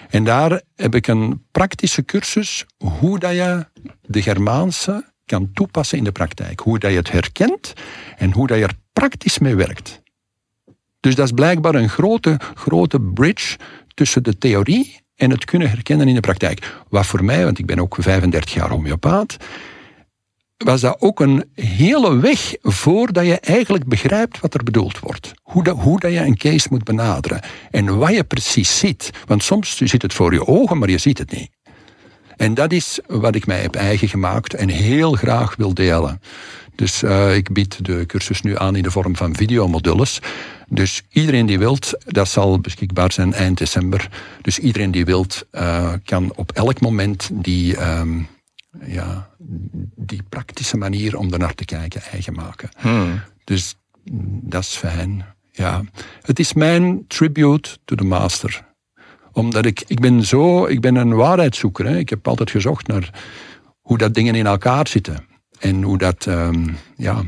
En 0.09 0.25
daar 0.25 0.63
heb 0.75 0.95
ik 0.95 1.07
een 1.07 1.45
praktische 1.51 2.05
cursus 2.05 2.67
hoe 2.79 3.19
dat 3.19 3.33
je 3.33 3.67
de 4.03 4.23
Germaanse 4.23 5.13
kan 5.25 5.51
toepassen 5.53 5.99
in 5.99 6.05
de 6.05 6.13
praktijk. 6.13 6.61
Hoe 6.61 6.79
dat 6.79 6.91
je 6.91 6.97
het 6.97 7.11
herkent 7.11 7.73
en 8.17 8.33
hoe 8.33 8.47
dat 8.47 8.59
je 8.59 8.65
er 8.65 8.77
praktisch 8.93 9.39
mee 9.39 9.57
werkt. 9.57 10.03
Dus 11.01 11.15
dat 11.15 11.27
is 11.27 11.33
blijkbaar 11.33 11.75
een 11.75 11.89
grote, 11.89 12.41
grote 12.55 13.01
bridge 13.01 13.57
tussen 13.95 14.23
de 14.23 14.39
theorie 14.39 15.01
en 15.17 15.31
het 15.31 15.45
kunnen 15.45 15.71
herkennen 15.71 16.09
in 16.09 16.15
de 16.15 16.21
praktijk. 16.21 16.83
Wat 16.89 17.07
voor 17.07 17.25
mij, 17.25 17.45
want 17.45 17.59
ik 17.59 17.67
ben 17.67 17.79
ook 17.79 17.97
35 17.99 18.55
jaar 18.55 18.69
homeopaat, 18.69 19.37
was 20.65 20.81
dat 20.81 21.01
ook 21.01 21.21
een 21.21 21.45
hele 21.55 22.17
weg 22.17 22.55
voordat 22.63 23.27
je 23.27 23.41
eigenlijk 23.41 23.85
begrijpt 23.87 24.41
wat 24.41 24.55
er 24.55 24.65
bedoeld 24.65 24.99
wordt. 24.99 25.33
Hoe, 25.43 25.65
dat, 25.65 25.77
hoe 25.77 26.01
dat 26.01 26.13
je 26.13 26.19
een 26.19 26.37
case 26.37 26.69
moet 26.71 26.85
benaderen. 26.85 27.41
En 27.71 27.99
wat 27.99 28.15
je 28.15 28.25
precies 28.25 28.79
ziet. 28.79 29.11
Want 29.27 29.43
soms 29.43 29.77
zit 29.77 30.03
het 30.03 30.15
voor 30.15 30.33
je 30.33 30.47
ogen, 30.47 30.79
maar 30.79 30.91
je 30.91 30.99
ziet 30.99 31.19
het 31.19 31.33
niet. 31.33 31.51
En 32.37 32.55
dat 32.55 32.73
is 32.73 33.01
wat 33.07 33.35
ik 33.35 33.47
mij 33.47 33.61
heb 33.61 33.75
eigen 33.75 34.09
gemaakt 34.09 34.55
en 34.55 34.69
heel 34.69 35.13
graag 35.13 35.57
wil 35.57 35.75
delen. 35.75 36.21
Dus 36.79 37.03
uh, 37.03 37.37
ik 37.37 37.53
bied 37.53 37.85
de 37.85 38.07
cursus 38.07 38.43
nu 38.43 38.59
aan 38.59 38.77
in 38.77 38.83
de 38.83 38.91
vorm 38.91 39.17
van 39.17 39.35
videomodules. 39.35 40.21
Dus 40.69 41.03
iedereen 41.11 41.47
die 41.47 41.59
wilt, 41.59 41.93
dat 42.07 42.29
zal 42.29 42.61
beschikbaar 42.61 43.13
zijn 43.13 43.33
eind 43.33 43.59
december. 43.59 44.09
Dus 44.43 44.59
iedereen 44.59 44.91
die 44.91 45.05
wilt, 45.05 45.47
uh, 45.53 45.93
kan 46.05 46.33
op 46.35 46.53
elk 46.53 46.81
moment 46.81 47.31
die, 47.33 47.89
um, 47.99 48.29
ja, 48.85 49.29
die 49.97 50.23
praktische 50.29 50.77
manier 50.77 51.17
om 51.17 51.33
er 51.33 51.39
naar 51.39 51.55
te 51.55 51.65
kijken 51.65 52.03
eigen 52.03 52.33
maken. 52.33 52.69
Hmm. 52.77 53.21
Dus 53.45 53.77
dat 54.43 54.63
is 54.63 54.77
fijn. 54.77 55.25
Ja. 55.53 55.83
Het 56.23 56.39
is 56.39 56.53
mijn 56.53 57.05
tribute 57.07 57.77
to 57.85 57.97
the 57.97 58.05
master. 58.05 58.65
Omdat 59.33 59.65
ik, 59.67 59.85
ik 59.87 60.01
ben 60.01 60.25
zo, 60.25 60.67
ik 60.67 60.81
ben 60.81 60.97
een 60.97 61.15
waarheidszoeker. 61.15 61.87
Hè. 61.87 61.97
Ik 61.97 62.09
heb 62.09 62.29
altijd 62.29 62.51
gezocht 62.51 62.87
naar 62.87 63.11
hoe 63.81 63.99
dat 63.99 64.15
dingen 64.15 64.35
in 64.35 64.47
elkaar 64.47 64.89
zitten. 64.89 65.28
En 65.59 65.83
hoe 65.83 65.99
dat, 65.99 66.27
um, 66.27 66.77
ja, 66.97 67.25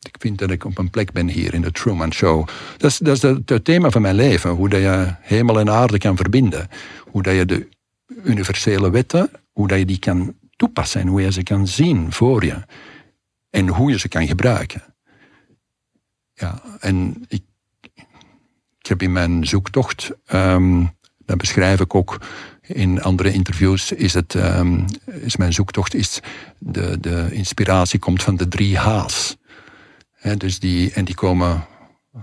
ik 0.00 0.16
vind 0.18 0.38
dat 0.38 0.50
ik 0.50 0.64
op 0.64 0.78
een 0.78 0.90
plek 0.90 1.12
ben 1.12 1.28
hier 1.28 1.54
in 1.54 1.60
de 1.60 1.72
Truman 1.72 2.12
Show. 2.12 2.48
Dat 2.76 2.90
is, 2.90 2.98
dat 2.98 3.22
het, 3.22 3.48
het 3.48 3.64
thema 3.64 3.90
van 3.90 4.02
mijn 4.02 4.14
leven. 4.14 4.50
Hoe 4.50 4.68
dat 4.68 4.80
je 4.80 5.14
hemel 5.20 5.58
en 5.58 5.70
aarde 5.70 5.98
kan 5.98 6.16
verbinden. 6.16 6.68
Hoe 7.10 7.22
dat 7.22 7.34
je 7.34 7.44
de 7.44 7.68
universele 8.24 8.90
wetten, 8.90 9.30
hoe 9.52 9.68
dat 9.68 9.78
je 9.78 9.84
die 9.84 9.98
kan 9.98 10.36
toepassen 10.56 11.00
en 11.00 11.06
hoe 11.06 11.20
je 11.20 11.32
ze 11.32 11.42
kan 11.42 11.66
zien 11.66 12.12
voor 12.12 12.44
je. 12.44 12.62
En 13.50 13.68
hoe 13.68 13.90
je 13.90 13.98
ze 13.98 14.08
kan 14.08 14.26
gebruiken. 14.26 14.82
Ja, 16.34 16.62
en 16.80 17.24
ik, 17.28 17.42
ik 18.78 18.86
heb 18.86 19.02
in 19.02 19.12
mijn 19.12 19.46
zoektocht, 19.46 20.10
um, 20.32 20.96
dat 21.18 21.38
beschrijf 21.38 21.80
ik 21.80 21.94
ook 21.94 22.20
in 22.68 23.02
andere 23.02 23.32
interviews, 23.32 23.92
is, 23.92 24.14
het, 24.14 24.34
um, 24.34 24.84
is 25.04 25.36
mijn 25.36 25.52
zoektocht, 25.52 25.94
is 25.94 26.20
de, 26.58 27.00
de 27.00 27.28
inspiratie 27.30 27.98
komt 27.98 28.22
van 28.22 28.36
de 28.36 28.48
drie 28.48 28.78
H's. 28.78 29.36
He, 30.12 30.36
dus 30.36 30.58
die, 30.58 30.92
en 30.92 31.04
die 31.04 31.14
komen 31.14 31.66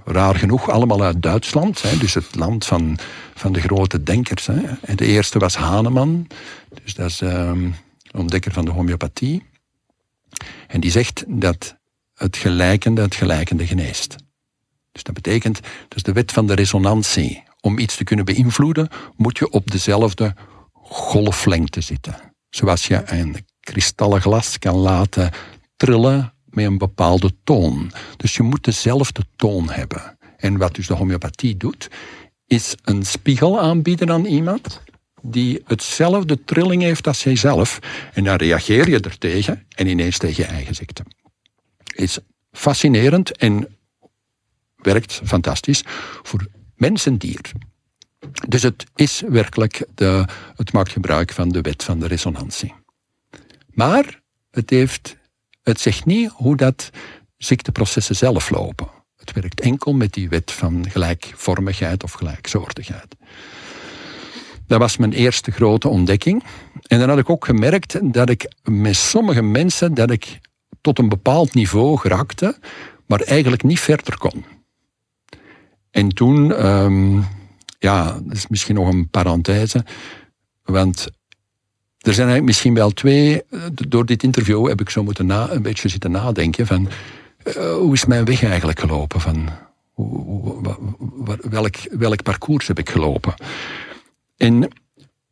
raar 0.04 0.36
genoeg 0.36 0.70
allemaal 0.70 1.04
uit 1.04 1.22
Duitsland, 1.22 2.00
dus 2.00 2.14
het 2.14 2.36
land 2.36 2.66
van, 2.66 2.98
van 3.34 3.54
de 3.54 3.62
grote 3.62 4.04
denkers. 4.04 4.48
En 4.82 4.96
de 4.96 5.06
eerste 5.06 5.40
was 5.40 5.56
Hahnemann, 5.56 6.28
dus 6.84 6.94
dat 6.94 7.10
is 7.10 7.22
um, 7.22 7.76
ontdekker 8.12 8.52
van 8.52 8.66
de 8.66 8.72
homeopathie. 8.72 9.44
En 10.68 10.80
die 10.80 10.92
zegt 10.92 11.24
dat 11.28 11.78
het 12.16 12.38
gelijkende 12.38 13.02
het 13.02 13.16
gelijkende 13.16 13.68
geneest. 13.68 14.16
Dus 14.92 15.04
dat 15.04 15.14
betekent, 15.14 15.56
dat 15.62 15.96
is 15.96 16.04
de 16.04 16.14
wet 16.14 16.32
van 16.32 16.48
de 16.48 16.54
resonantie. 16.54 17.44
Om 17.66 17.78
iets 17.78 17.96
te 17.96 18.04
kunnen 18.04 18.26
beïnvloeden, 18.26 18.88
moet 19.16 19.38
je 19.38 19.50
op 19.50 19.72
dezelfde 19.72 20.36
golflengte 20.74 21.82
zitten. 21.82 22.16
Zoals 22.50 22.88
je 22.88 23.02
een 23.06 23.46
kristallen 23.60 24.22
glas 24.22 24.60
kan 24.60 24.76
laten 24.76 25.32
trillen 25.76 26.34
met 26.46 26.66
een 26.66 26.78
bepaalde 26.78 27.32
toon. 27.44 27.92
Dus 28.18 28.36
je 28.36 28.44
moet 28.44 28.64
dezelfde 28.64 29.24
toon 29.36 29.70
hebben. 29.70 30.18
En 30.38 30.58
wat 30.58 30.76
dus 30.76 30.88
de 30.88 30.94
homeopathie 30.94 31.58
doet, 31.58 31.90
is 32.48 32.76
een 32.84 33.06
spiegel 33.06 33.60
aanbieden 33.60 34.12
aan 34.12 34.26
iemand 34.26 34.82
die 35.22 35.62
hetzelfde 35.66 36.44
trilling 36.44 36.82
heeft 36.82 37.08
als 37.08 37.24
jijzelf. 37.24 37.80
En 38.14 38.24
dan 38.24 38.36
reageer 38.36 38.90
je 38.90 39.00
er 39.00 39.18
tegen 39.18 39.66
en 39.76 39.88
ineens 39.88 40.18
tegen 40.18 40.44
je 40.44 40.50
eigen 40.50 40.76
ziekte. 40.76 41.06
Is 41.96 42.20
fascinerend 42.52 43.38
en 43.38 43.78
werkt 44.76 45.22
fantastisch 45.24 45.84
voor 46.24 46.48
mens 46.76 47.06
en 47.06 47.18
dier. 47.18 47.52
Dus 48.48 48.64
het 48.64 48.86
is 48.96 49.24
werkelijk, 49.28 49.86
de, 49.96 50.26
het 50.56 50.74
maakt 50.74 50.92
gebruik 50.92 51.32
van 51.32 51.50
de 51.50 51.62
wet 51.62 51.84
van 51.84 52.00
de 52.00 52.08
resonantie. 52.08 52.74
Maar 53.68 54.22
het, 54.52 54.70
heeft, 54.70 55.18
het 55.64 55.80
zegt 55.80 56.06
niet 56.06 56.32
hoe 56.34 56.56
dat 56.56 56.90
ziekteprocessen 57.38 58.16
zelf 58.16 58.50
lopen. 58.50 58.88
Het 59.16 59.32
werkt 59.32 59.62
enkel 59.62 59.94
met 59.94 60.14
die 60.14 60.30
wet 60.30 60.52
van 60.52 60.86
gelijkvormigheid 60.90 62.04
of 62.04 62.12
gelijksoortigheid. 62.12 63.16
Dat 64.68 64.80
was 64.80 64.98
mijn 64.98 65.14
eerste 65.14 65.52
grote 65.52 65.88
ontdekking. 65.88 66.44
En 66.82 67.00
dan 67.00 67.10
had 67.10 67.18
ik 67.18 67.30
ook 67.30 67.46
gemerkt 67.46 68.14
dat 68.14 68.30
ik 68.30 68.56
met 68.64 68.96
sommige 68.96 69.42
mensen 69.42 69.94
dat 69.94 70.12
ik 70.12 70.40
tot 70.82 71.00
een 71.00 71.10
bepaald 71.10 71.54
niveau 71.54 71.98
geraakte, 71.98 72.58
maar 73.06 73.20
eigenlijk 73.20 73.64
niet 73.64 73.80
verder 73.80 74.18
kon. 74.18 74.46
En 75.96 76.10
toen, 76.10 76.66
um, 76.66 77.26
ja, 77.80 78.20
dat 78.24 78.36
is 78.36 78.48
misschien 78.48 78.76
nog 78.76 78.88
een 78.88 79.10
parenthese, 79.10 79.86
want 80.64 81.08
er 81.98 82.14
zijn 82.14 82.28
eigenlijk 82.28 82.46
misschien 82.46 82.74
wel 82.74 82.90
twee, 82.90 83.42
door 83.74 84.06
dit 84.06 84.24
interview 84.24 84.68
heb 84.68 84.82
ik 84.82 84.90
zo 84.90 85.04
moeten 85.04 85.26
na, 85.26 85.52
een 85.52 85.62
beetje 85.62 85.90
zitten 85.90 86.12
nadenken 86.12 86.68
van, 86.68 86.90
uh, 87.48 87.74
hoe 87.74 87.94
is 87.94 88.06
mijn 88.06 88.26
weg 88.26 88.44
eigenlijk 88.44 88.80
gelopen? 88.80 89.22
Van, 89.22 89.50
hoe, 89.92 90.76
welk, 91.50 91.76
welk 91.92 92.24
parcours 92.24 92.68
heb 92.68 92.80
ik 92.80 92.90
gelopen? 92.90 93.34
En 94.38 94.72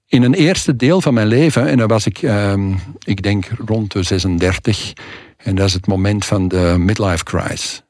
in 0.07 0.23
een 0.23 0.33
eerste 0.33 0.75
deel 0.75 1.01
van 1.01 1.13
mijn 1.13 1.27
leven, 1.27 1.67
en 1.67 1.77
dan 1.77 1.87
was 1.87 2.05
ik, 2.05 2.21
um, 2.21 2.79
ik 3.03 3.21
denk 3.21 3.49
rond 3.65 3.91
de 3.91 4.03
36, 4.03 4.93
en 5.37 5.55
dat 5.55 5.67
is 5.67 5.73
het 5.73 5.87
moment 5.87 6.25
van 6.25 6.47
de 6.47 6.75
midlife 6.77 7.23
crisis, 7.23 7.82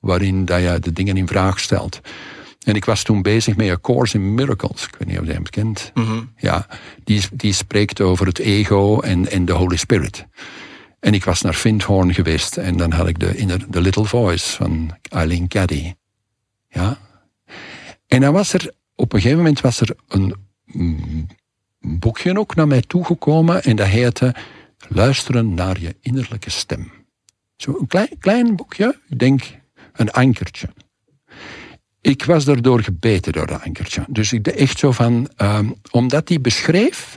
waarin 0.00 0.44
dat 0.44 0.60
je 0.60 0.78
de 0.80 0.92
dingen 0.92 1.16
in 1.16 1.26
vraag 1.26 1.60
stelt. 1.60 2.00
En 2.64 2.74
ik 2.74 2.84
was 2.84 3.02
toen 3.02 3.22
bezig 3.22 3.56
met 3.56 3.68
een 3.68 3.80
course 3.80 4.16
in 4.16 4.34
miracles. 4.34 4.84
Ik 4.84 4.94
weet 4.98 5.08
niet 5.08 5.18
of 5.18 5.26
je 5.26 5.32
hem 5.32 5.42
kent. 5.42 5.90
Mm 5.94 6.04
-hmm. 6.04 6.32
Ja, 6.36 6.66
die, 7.04 7.22
die 7.32 7.52
spreekt 7.52 8.00
over 8.00 8.26
het 8.26 8.38
ego 8.38 9.00
en, 9.00 9.30
en 9.30 9.44
de 9.44 9.52
Holy 9.52 9.76
Spirit. 9.76 10.26
En 11.00 11.14
ik 11.14 11.24
was 11.24 11.42
naar 11.42 11.54
Findhorn 11.54 12.14
geweest 12.14 12.56
en 12.56 12.76
dan 12.76 12.92
had 12.92 13.08
ik 13.08 13.18
de, 13.18 13.36
inner, 13.36 13.64
de 13.68 13.80
Little 13.80 14.04
Voice 14.04 14.56
van 14.56 14.96
Eileen 15.10 15.48
Caddy. 15.48 15.94
Ja. 16.68 16.98
En 18.06 18.20
dan 18.20 18.32
was 18.32 18.52
er, 18.52 18.72
op 18.94 19.12
een 19.12 19.20
gegeven 19.20 19.42
moment 19.42 19.60
was 19.60 19.80
er 19.80 19.96
een 20.08 20.34
boekje 21.80 22.38
ook 22.38 22.54
naar 22.54 22.66
mij 22.66 22.80
toegekomen 22.80 23.62
en 23.62 23.76
dat 23.76 23.86
heette 23.86 24.34
Luisteren 24.88 25.54
naar 25.54 25.80
je 25.80 25.96
innerlijke 26.00 26.50
stem. 26.50 26.92
Zo'n 27.56 27.86
klein, 27.86 28.08
klein 28.18 28.56
boekje, 28.56 28.98
ik 29.08 29.18
denk 29.18 29.42
een 29.92 30.10
ankertje. 30.10 30.68
Ik 32.00 32.24
was 32.24 32.44
daardoor 32.44 32.80
gebeten 32.80 33.32
door 33.32 33.46
dat 33.46 33.62
ankertje. 33.62 34.04
Dus 34.08 34.32
ik 34.32 34.44
dacht 34.44 34.56
echt 34.56 34.78
zo 34.78 34.92
van, 34.92 35.30
um, 35.36 35.74
omdat 35.90 36.26
die 36.26 36.40
beschreef, 36.40 37.16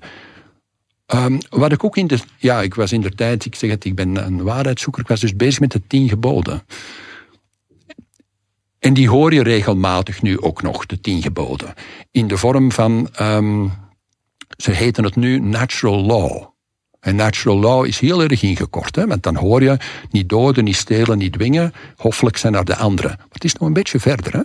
um, 1.08 1.40
wat 1.50 1.72
ik 1.72 1.84
ook 1.84 1.98
in 1.98 2.08
de, 2.08 2.20
ja, 2.38 2.62
ik 2.62 2.74
was 2.74 2.92
in 2.92 3.02
de 3.02 3.12
tijd, 3.12 3.46
ik 3.46 3.56
zeg 3.56 3.70
het, 3.70 3.86
ik 3.86 3.96
ben 3.96 4.26
een 4.26 4.44
waarheidszoeker, 4.44 5.02
ik 5.02 5.08
was 5.08 5.20
dus 5.20 5.36
bezig 5.36 5.60
met 5.60 5.72
de 5.72 5.88
tien 5.88 6.10
geboden. 6.10 6.66
En 8.80 8.94
die 8.94 9.10
hoor 9.10 9.34
je 9.34 9.44
regelmatig 9.44 10.22
nu 10.22 10.42
ook 10.42 10.62
nog, 10.62 10.86
de 10.86 11.00
tien 11.00 11.22
geboden. 11.22 11.74
In 12.12 12.28
de 12.28 12.38
vorm 12.38 12.72
van, 12.72 13.10
um, 13.22 13.72
ze 14.58 14.72
heten 14.72 15.04
het 15.04 15.16
nu 15.16 15.40
natural 15.40 16.06
law. 16.06 16.53
En 17.04 17.16
natural 17.16 17.60
law 17.60 17.86
is 17.86 18.00
heel 18.00 18.22
erg 18.22 18.42
ingekort, 18.42 18.96
hè? 18.96 19.08
want 19.08 19.24
dan 19.24 19.36
hoor 19.36 19.64
je 19.64 19.78
niet 20.12 20.30
doden, 20.30 20.64
niet 20.64 20.76
stelen, 20.76 21.18
niet 21.18 21.34
dwingen, 21.34 21.74
hoffelijk 21.96 22.38
zijn 22.38 22.54
naar 22.54 22.66
de 22.66 22.76
anderen. 22.76 23.16
Maar 23.18 23.28
het 23.32 23.44
is 23.44 23.54
nog 23.54 23.68
een 23.68 23.74
beetje 23.74 24.00
verder. 24.00 24.34
Hè? 24.34 24.40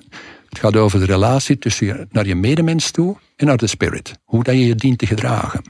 Het 0.48 0.58
gaat 0.58 0.76
over 0.76 0.98
de 0.98 1.04
relatie 1.04 1.58
tussen 1.58 1.86
je, 1.86 2.06
naar 2.10 2.26
je 2.26 2.34
medemens 2.34 2.90
toe 2.90 3.16
en 3.36 3.46
naar 3.46 3.56
de 3.56 3.66
spirit. 3.66 4.18
Hoe 4.24 4.42
dat 4.42 4.54
je 4.54 4.66
je 4.66 4.74
dient 4.74 4.98
te 4.98 5.06
gedragen. 5.06 5.62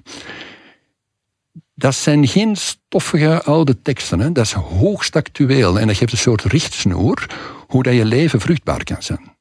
Dat 1.74 1.94
zijn 1.94 2.28
geen 2.28 2.56
stoffige 2.56 3.42
oude 3.42 3.82
teksten, 3.82 4.20
hè? 4.20 4.32
dat 4.32 4.44
is 4.44 4.52
hoogst 4.52 5.16
actueel 5.16 5.78
en 5.78 5.86
dat 5.86 5.96
geeft 5.96 6.12
een 6.12 6.18
soort 6.18 6.42
richtsnoer 6.42 7.26
hoe 7.66 7.82
dat 7.82 7.94
je 7.94 8.04
leven 8.04 8.40
vruchtbaar 8.40 8.84
kan 8.84 9.02
zijn. 9.02 9.36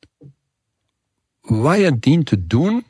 Wat 1.42 1.78
je 1.78 2.00
dient 2.00 2.26
te 2.26 2.48
doen, 2.48 2.86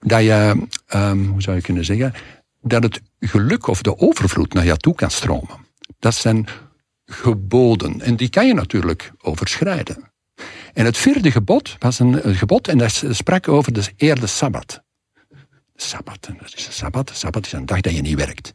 dat 0.00 0.22
je, 0.22 0.66
um, 0.94 1.26
hoe 1.26 1.42
zou 1.42 1.56
je 1.56 1.62
kunnen 1.62 1.84
zeggen, 1.84 2.12
dat 2.60 2.82
het 2.82 3.00
geluk 3.26 3.66
of 3.66 3.82
de 3.82 3.98
overvloed 3.98 4.52
naar 4.52 4.64
jou 4.64 4.78
toe 4.78 4.94
kan 4.94 5.10
stromen. 5.10 5.66
Dat 5.98 6.14
zijn 6.14 6.46
geboden. 7.04 8.00
En 8.00 8.16
die 8.16 8.28
kan 8.28 8.46
je 8.46 8.54
natuurlijk 8.54 9.12
overschrijden. 9.20 10.12
En 10.72 10.84
het 10.84 10.96
vierde 10.96 11.30
gebod 11.30 11.76
was 11.78 11.98
een, 11.98 12.36
gebod 12.36 12.68
en 12.68 12.78
dat 12.78 13.04
sprak 13.10 13.48
over 13.48 13.72
de 13.72 13.84
eerde 13.96 14.26
Sabbat. 14.26 14.82
Sabbat, 15.74 16.28
dat 16.38 16.54
is 16.54 16.66
een 16.66 16.72
Sabbat. 16.72 17.10
Sabbat 17.14 17.46
is 17.46 17.52
een 17.52 17.66
dag 17.66 17.80
dat 17.80 17.94
je 17.94 18.02
niet 18.02 18.16
werkt. 18.16 18.52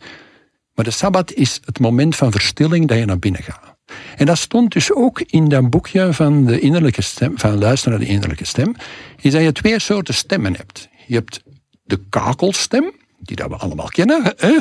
Maar 0.74 0.86
de 0.86 0.92
Sabbat 0.92 1.34
is 1.34 1.60
het 1.66 1.80
moment 1.80 2.16
van 2.16 2.32
verstilling 2.32 2.88
dat 2.88 2.98
je 2.98 3.06
naar 3.06 3.20
binnen 3.20 3.44
gaat. 3.44 3.76
En 4.16 4.26
dat 4.26 4.38
stond 4.38 4.72
dus 4.72 4.94
ook 4.94 5.22
in 5.22 5.50
dat 5.50 5.70
boekje 5.70 6.14
van 6.14 6.46
de 6.46 6.60
innerlijke 6.60 7.02
stem, 7.02 7.38
van 7.40 7.58
luisteren 7.58 7.98
naar 7.98 8.08
de 8.08 8.14
innerlijke 8.14 8.46
stem, 8.46 8.76
is 9.22 9.32
dat 9.32 9.42
je 9.42 9.52
twee 9.52 9.80
soorten 9.80 10.14
stemmen 10.14 10.56
hebt. 10.56 10.90
Je 11.08 11.14
hebt 11.14 11.44
de 11.84 12.00
kakelstem, 12.10 12.92
die 13.20 13.36
dat 13.36 13.50
we 13.50 13.56
allemaal 13.56 13.88
kennen. 13.88 14.34
Hè? 14.38 14.58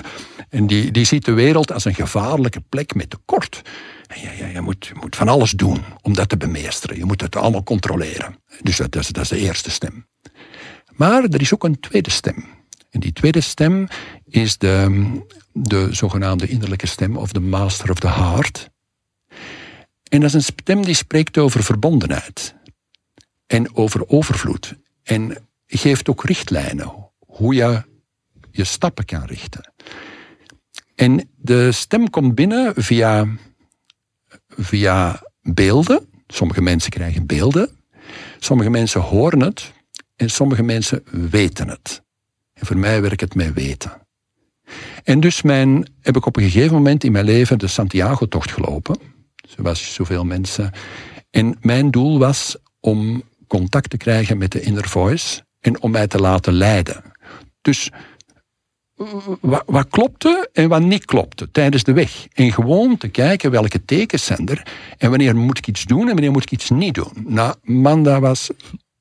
En 0.48 0.66
die, 0.66 0.90
die 0.90 1.04
ziet 1.04 1.25
de 1.25 1.32
wereld 1.32 1.72
als 1.72 1.84
een 1.84 1.94
gevaarlijke 1.94 2.60
plek 2.60 2.94
met 2.94 3.10
tekort. 3.10 3.62
En 4.06 4.20
je, 4.20 4.52
je, 4.52 4.60
moet, 4.60 4.86
je 4.86 4.94
moet 5.00 5.16
van 5.16 5.28
alles 5.28 5.50
doen 5.50 5.84
om 6.02 6.14
dat 6.14 6.28
te 6.28 6.36
bemeesteren. 6.36 6.96
Je 6.96 7.04
moet 7.04 7.20
het 7.20 7.36
allemaal 7.36 7.62
controleren. 7.62 8.38
Dus 8.62 8.76
dat, 8.76 8.96
is, 8.96 9.08
dat 9.08 9.22
is 9.22 9.28
de 9.28 9.38
eerste 9.38 9.70
stem. 9.70 10.06
Maar 10.92 11.25
er 11.25 11.40
is 11.40 11.54
ook 11.54 11.64
een 11.64 11.80
tweede 11.80 12.10
stem. 12.10 12.44
En 12.90 13.00
die 13.00 13.12
tweede 13.12 13.40
stem 13.40 13.88
is 14.25 14.58
de, 14.58 15.06
de 15.52 15.88
zogenaamde 15.94 16.48
innerlijke 16.48 16.86
stem 16.86 17.16
of 17.16 17.32
de 17.32 17.40
master 17.40 17.90
of 17.90 17.98
the 17.98 18.08
heart. 18.08 18.70
En 20.08 20.20
dat 20.20 20.28
is 20.28 20.34
een 20.34 20.42
stem 20.42 20.84
die 20.84 20.94
spreekt 20.94 21.38
over 21.38 21.62
verbondenheid. 21.62 22.54
En 23.46 23.76
over 23.76 24.08
overvloed. 24.08 24.75
En 25.02 25.46
geeft 25.66 26.08
ook 26.08 26.25
richtlijnen 26.25 26.92
hoe 27.26 27.54
je 27.54 27.82
je 28.56 28.64
stappen 28.64 29.04
kan 29.04 29.25
richten. 29.25 29.72
En 30.94 31.30
de 31.36 31.72
stem 31.72 32.10
komt 32.10 32.34
binnen 32.34 32.72
via, 32.76 33.26
via 34.48 35.22
beelden. 35.42 36.08
Sommige 36.26 36.62
mensen 36.62 36.90
krijgen 36.90 37.26
beelden. 37.26 37.70
Sommige 38.38 38.70
mensen 38.70 39.00
horen 39.00 39.40
het. 39.40 39.72
En 40.16 40.30
sommige 40.30 40.62
mensen 40.62 41.02
weten 41.10 41.68
het. 41.68 42.02
En 42.52 42.66
voor 42.66 42.76
mij 42.76 43.02
werkt 43.02 43.20
het 43.20 43.34
met 43.34 43.54
weten. 43.54 43.92
En 45.04 45.20
dus 45.20 45.42
mijn, 45.42 45.88
heb 46.00 46.16
ik 46.16 46.26
op 46.26 46.36
een 46.36 46.50
gegeven 46.50 46.75
moment 46.75 47.04
in 47.04 47.12
mijn 47.12 47.25
leven 47.25 47.58
de 47.58 47.66
Santiago-tocht 47.66 48.52
gelopen. 48.52 48.98
Zoals 49.48 49.94
zoveel 49.94 50.25
mensen. 50.25 50.72
En 51.30 51.56
mijn 51.60 51.90
doel 51.90 52.18
was 52.18 52.56
om 52.80 53.22
contact 53.46 53.90
te 53.90 53.96
krijgen 53.96 54.38
met 54.38 54.52
de 54.52 54.60
inner 54.60 54.88
voice 54.88 55.44
en 55.60 55.82
om 55.82 55.90
mij 55.90 56.06
te 56.06 56.20
laten 56.20 56.52
leiden. 56.52 57.02
Dus 57.62 57.90
wat, 59.67 59.88
klopte 59.88 60.49
en 60.53 60.69
wat 60.69 60.83
niet 60.83 61.05
klopte 61.05 61.50
tijdens 61.50 61.83
de 61.83 61.93
weg. 61.93 62.26
En 62.33 62.53
gewoon 62.53 62.97
te 62.97 63.09
kijken 63.09 63.50
welke 63.50 63.85
tekens 63.85 64.25
zijn 64.25 64.49
er 64.49 64.67
en 64.99 65.11
wanneer 65.11 65.37
moet 65.37 65.59
ik 65.59 65.67
iets 65.67 65.85
doen 65.85 66.00
en 66.00 66.12
wanneer 66.12 66.31
moet 66.31 66.43
ik 66.43 66.50
iets 66.50 66.71
niet 66.71 66.95
doen. 66.95 67.12
Nou, 67.26 67.55
man, 67.62 68.03
dat 68.03 68.21
was 68.21 68.50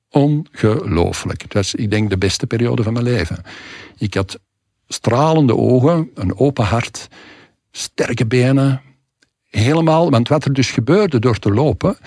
ongelooflijk. 0.09 1.41
Het 1.41 1.53
was, 1.53 1.75
ik 1.75 1.91
denk, 1.91 2.09
de 2.09 2.17
beste 2.17 2.47
periode 2.47 2.83
van 2.83 2.93
mijn 2.93 3.05
leven. 3.05 3.43
Ik 3.97 4.13
had 4.13 4.39
stralende 4.87 5.55
ogen, 5.55 6.09
een 6.13 6.37
open 6.37 6.65
hart, 6.65 7.07
sterke 7.71 8.25
benen. 8.25 8.81
Helemaal, 9.49 10.09
want 10.09 10.27
wat 10.27 10.45
er 10.45 10.53
dus 10.53 10.71
gebeurde 10.71 11.19
door 11.19 11.39
te 11.39 11.51
lopen, 11.51 11.97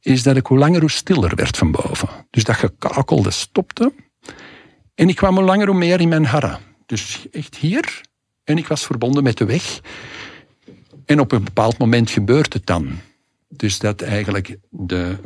is 0.00 0.22
dat 0.22 0.36
ik 0.36 0.46
hoe 0.46 0.58
langer 0.58 0.80
hoe 0.80 0.90
stiller 0.90 1.34
werd 1.34 1.56
van 1.56 1.70
boven. 1.70 2.08
Dus 2.30 2.44
dat 2.44 2.56
gekakelde 2.56 3.30
stopte. 3.30 3.92
En 4.94 5.08
ik 5.08 5.16
kwam 5.16 5.36
hoe 5.36 5.44
langer 5.44 5.66
hoe 5.66 5.76
meer 5.76 6.00
in 6.00 6.08
mijn 6.08 6.24
harre. 6.24 6.58
Dus 6.90 7.26
echt 7.30 7.56
hier. 7.56 8.00
En 8.44 8.58
ik 8.58 8.66
was 8.66 8.86
verbonden 8.86 9.22
met 9.22 9.38
de 9.38 9.44
weg. 9.44 9.80
En 11.04 11.20
op 11.20 11.32
een 11.32 11.44
bepaald 11.44 11.78
moment 11.78 12.10
gebeurt 12.10 12.52
het 12.52 12.66
dan. 12.66 12.98
Dus 13.48 13.78
dat 13.78 14.02
eigenlijk 14.02 14.56
de, 14.70 15.16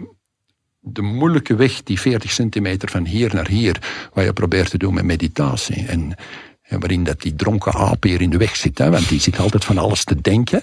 de 0.80 1.02
moeilijke 1.02 1.54
weg, 1.54 1.82
die 1.82 2.00
40 2.00 2.30
centimeter 2.30 2.90
van 2.90 3.06
hier 3.06 3.34
naar 3.34 3.48
hier, 3.48 4.08
wat 4.12 4.24
je 4.24 4.32
probeert 4.32 4.70
te 4.70 4.78
doen 4.78 4.94
met 4.94 5.04
meditatie. 5.04 5.86
En, 5.86 6.16
en 6.62 6.80
waarin 6.80 7.04
dat 7.04 7.20
die 7.20 7.34
dronken 7.34 7.72
aap 7.72 8.02
hier 8.02 8.20
in 8.20 8.30
de 8.30 8.38
weg 8.38 8.56
zit, 8.56 8.78
hè, 8.78 8.90
want 8.90 9.08
die 9.08 9.20
zit 9.20 9.38
altijd 9.38 9.64
van 9.64 9.78
alles 9.78 10.04
te 10.04 10.20
denken. 10.20 10.62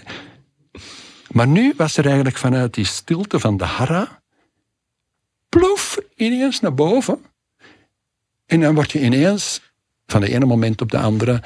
Maar 1.31 1.47
nu 1.47 1.73
was 1.77 1.97
er 1.97 2.05
eigenlijk 2.05 2.37
vanuit 2.37 2.73
die 2.73 2.85
stilte 2.85 3.39
van 3.39 3.57
de 3.57 3.65
hara, 3.65 4.21
ploef, 5.49 5.99
ineens 6.15 6.59
naar 6.59 6.73
boven. 6.73 7.25
En 8.45 8.59
dan 8.59 8.75
word 8.75 8.91
je 8.91 9.01
ineens, 9.01 9.70
van 10.11 10.21
de 10.21 10.33
ene 10.33 10.45
moment 10.45 10.81
op 10.81 10.91
de 10.91 10.99
andere, 10.99 11.41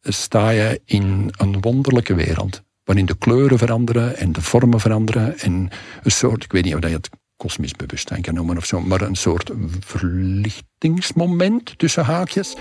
sta 0.00 0.50
je 0.50 0.80
in 0.84 1.32
een 1.36 1.60
wonderlijke 1.60 2.14
wereld. 2.14 2.62
Waarin 2.84 3.06
de 3.06 3.18
kleuren 3.18 3.58
veranderen 3.58 4.16
en 4.16 4.32
de 4.32 4.42
vormen 4.42 4.80
veranderen. 4.80 5.38
En 5.38 5.70
een 6.02 6.10
soort, 6.10 6.44
ik 6.44 6.52
weet 6.52 6.64
niet 6.64 6.74
of 6.74 6.80
je 6.80 6.88
het 6.88 7.08
kosmisch 7.36 7.72
bewustzijn 7.76 8.22
kan 8.22 8.34
noemen 8.34 8.56
of 8.56 8.64
zo, 8.64 8.80
maar 8.80 9.00
een 9.00 9.14
soort 9.14 9.50
verlichtingsmoment 9.80 11.78
tussen 11.78 12.04
haakjes 12.04 12.56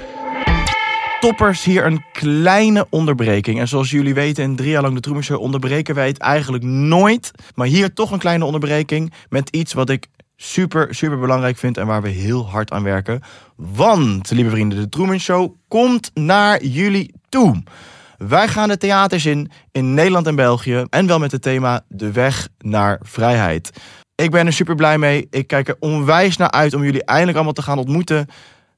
toppers, 1.22 1.64
hier 1.64 1.86
een 1.86 2.04
kleine 2.12 2.88
onderbreking. 2.90 3.60
En 3.60 3.68
zoals 3.68 3.90
jullie 3.90 4.14
weten, 4.14 4.44
in 4.44 4.56
drie 4.56 4.70
jaar 4.70 4.82
lang 4.82 4.94
de 4.94 5.00
Truman 5.00 5.38
onderbreken 5.38 5.96
wij 5.96 6.08
het 6.08 6.18
eigenlijk 6.18 6.64
nooit. 6.64 7.32
Maar 7.56 7.68
hier 7.68 7.94
toch 7.94 8.12
een 8.12 8.20
kleine 8.20 8.46
onderbreking 8.46 9.14
met 9.30 9.50
iets 9.50 9.74
wat 9.74 9.90
ik 9.90 10.08
super, 10.42 10.96
super 10.96 11.20
belangrijk 11.20 11.58
vind 11.58 11.78
en 11.78 11.88
waar 11.88 12.02
we 12.02 12.10
heel 12.10 12.50
hard 12.50 12.72
aan 12.72 12.84
werken. 12.84 13.22
Want, 13.56 14.32
lieve 14.32 14.50
vrienden, 14.50 14.80
de 14.80 14.90
Truman 14.90 15.20
Show 15.20 15.56
komt 15.68 16.12
naar 16.14 16.64
jullie 16.64 17.14
toe. 17.30 17.64
Wij 18.18 18.48
gaan 18.48 18.68
de 18.68 18.78
theaters 18.78 19.26
in, 19.26 19.52
in 19.72 19.94
Nederland 19.94 20.28
en 20.28 20.36
België. 20.36 20.86
En 20.90 21.08
wel 21.08 21.20
met 21.20 21.32
het 21.32 21.42
thema 21.42 21.82
De 21.88 22.12
Weg 22.12 22.48
naar 22.58 23.00
Vrijheid. 23.04 23.72
Ik 24.16 24.32
ben 24.32 24.46
er 24.46 24.54
super 24.54 24.76
blij 24.76 24.98
mee. 24.98 25.28
Ik 25.30 25.48
kijk 25.48 25.68
er 25.68 25.76
onwijs 25.80 26.38
naar 26.38 26.52
uit 26.52 26.74
om 26.74 26.84
jullie 26.84 27.04
eindelijk 27.04 27.36
allemaal 27.36 27.54
te 27.54 27.62
gaan 27.62 27.78
ontmoeten 27.78 28.28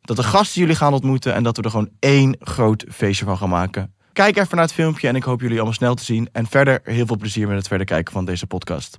dat 0.01 0.15
de 0.15 0.23
gasten 0.23 0.61
jullie 0.61 0.75
gaan 0.75 0.93
ontmoeten 0.93 1.33
en 1.33 1.43
dat 1.43 1.57
we 1.57 1.63
er 1.63 1.69
gewoon 1.69 1.89
één 1.99 2.35
groot 2.39 2.85
feestje 2.89 3.25
van 3.25 3.37
gaan 3.37 3.49
maken. 3.49 3.93
Kijk 4.13 4.37
even 4.37 4.55
naar 4.55 4.65
het 4.65 4.73
filmpje 4.73 5.07
en 5.07 5.15
ik 5.15 5.23
hoop 5.23 5.41
jullie 5.41 5.55
allemaal 5.55 5.73
snel 5.73 5.95
te 5.95 6.03
zien. 6.03 6.29
En 6.31 6.47
verder 6.47 6.79
heel 6.83 7.05
veel 7.05 7.17
plezier 7.17 7.47
met 7.47 7.57
het 7.57 7.67
verder 7.67 7.85
kijken 7.85 8.13
van 8.13 8.25
deze 8.25 8.47
podcast. 8.47 8.97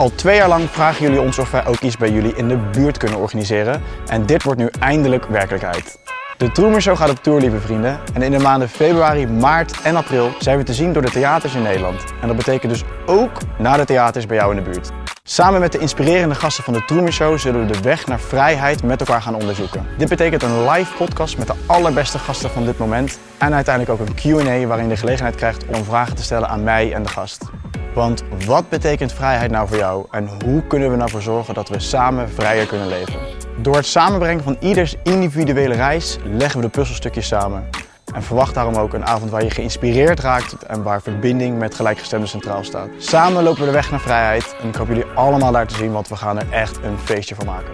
Al 0.00 0.14
twee 0.14 0.36
jaar 0.36 0.48
lang 0.48 0.70
vragen 0.70 1.02
jullie 1.02 1.20
ons 1.20 1.38
of 1.38 1.50
wij 1.50 1.66
ook 1.66 1.80
iets 1.80 1.96
bij 1.96 2.10
jullie 2.10 2.36
in 2.36 2.48
de 2.48 2.56
buurt 2.56 2.96
kunnen 2.96 3.18
organiseren. 3.18 3.82
En 4.06 4.26
dit 4.26 4.42
wordt 4.42 4.58
nu 4.58 4.68
eindelijk 4.78 5.26
werkelijkheid. 5.26 5.98
De 6.36 6.52
Truman 6.52 6.80
Show 6.80 6.96
gaat 6.96 7.10
op 7.10 7.22
tour, 7.22 7.40
lieve 7.40 7.60
vrienden. 7.60 8.00
En 8.14 8.22
in 8.22 8.30
de 8.30 8.38
maanden 8.38 8.68
februari, 8.68 9.26
maart 9.26 9.80
en 9.82 9.96
april 9.96 10.30
zijn 10.38 10.58
we 10.58 10.64
te 10.64 10.74
zien 10.74 10.92
door 10.92 11.02
de 11.02 11.10
theaters 11.10 11.54
in 11.54 11.62
Nederland. 11.62 12.04
En 12.20 12.28
dat 12.28 12.36
betekent 12.36 12.72
dus 12.72 12.82
ook 13.06 13.40
naar 13.58 13.76
de 13.76 13.84
theaters 13.84 14.26
bij 14.26 14.36
jou 14.36 14.56
in 14.56 14.64
de 14.64 14.70
buurt. 14.70 14.90
Samen 15.22 15.60
met 15.60 15.72
de 15.72 15.78
inspirerende 15.78 16.34
gasten 16.34 16.64
van 16.64 16.72
de 16.72 16.84
Truman 16.84 17.12
Show 17.12 17.38
zullen 17.38 17.66
we 17.66 17.72
de 17.72 17.80
weg 17.80 18.06
naar 18.06 18.20
vrijheid 18.20 18.82
met 18.82 19.00
elkaar 19.00 19.22
gaan 19.22 19.34
onderzoeken. 19.34 19.86
Dit 19.98 20.08
betekent 20.08 20.42
een 20.42 20.70
live 20.70 20.94
podcast 20.96 21.38
met 21.38 21.46
de 21.46 21.54
allerbeste 21.66 22.18
gasten 22.18 22.50
van 22.50 22.64
dit 22.64 22.78
moment. 22.78 23.18
En 23.38 23.54
uiteindelijk 23.54 24.00
ook 24.00 24.08
een 24.08 24.14
Q&A 24.14 24.66
waarin 24.66 24.84
je 24.84 24.94
de 24.94 25.00
gelegenheid 25.00 25.34
krijgt 25.34 25.64
om 25.66 25.84
vragen 25.84 26.16
te 26.16 26.22
stellen 26.22 26.48
aan 26.48 26.62
mij 26.62 26.92
en 26.92 27.02
de 27.02 27.08
gast. 27.08 27.50
Want 27.94 28.22
wat 28.46 28.68
betekent 28.68 29.12
vrijheid 29.12 29.50
nou 29.50 29.68
voor 29.68 29.76
jou 29.76 30.06
en 30.10 30.28
hoe 30.44 30.62
kunnen 30.66 30.90
we 30.90 30.96
nou 30.96 31.10
voor 31.10 31.22
zorgen 31.22 31.54
dat 31.54 31.68
we 31.68 31.78
samen 31.78 32.30
vrijer 32.30 32.66
kunnen 32.66 32.88
leven? 32.88 33.20
Door 33.56 33.76
het 33.76 33.86
samenbrengen 33.86 34.42
van 34.42 34.56
ieders 34.60 34.94
individuele 35.02 35.74
reis 35.74 36.18
leggen 36.24 36.60
we 36.60 36.66
de 36.66 36.72
puzzelstukjes 36.72 37.26
samen. 37.26 37.68
En 38.14 38.22
verwacht 38.22 38.54
daarom 38.54 38.74
ook 38.74 38.92
een 38.92 39.06
avond 39.06 39.30
waar 39.30 39.44
je 39.44 39.50
geïnspireerd 39.50 40.20
raakt 40.20 40.62
en 40.62 40.82
waar 40.82 41.02
verbinding 41.02 41.58
met 41.58 41.74
gelijkgestemden 41.74 42.28
centraal 42.28 42.64
staat. 42.64 42.88
Samen 42.98 43.42
lopen 43.42 43.60
we 43.60 43.66
de 43.66 43.72
weg 43.72 43.90
naar 43.90 44.00
vrijheid 44.00 44.56
en 44.62 44.68
ik 44.68 44.74
hoop 44.74 44.88
jullie 44.88 45.04
allemaal 45.04 45.52
daar 45.52 45.66
te 45.66 45.74
zien, 45.74 45.92
want 45.92 46.08
we 46.08 46.16
gaan 46.16 46.38
er 46.38 46.52
echt 46.52 46.82
een 46.82 46.98
feestje 46.98 47.34
van 47.34 47.46
maken. 47.46 47.72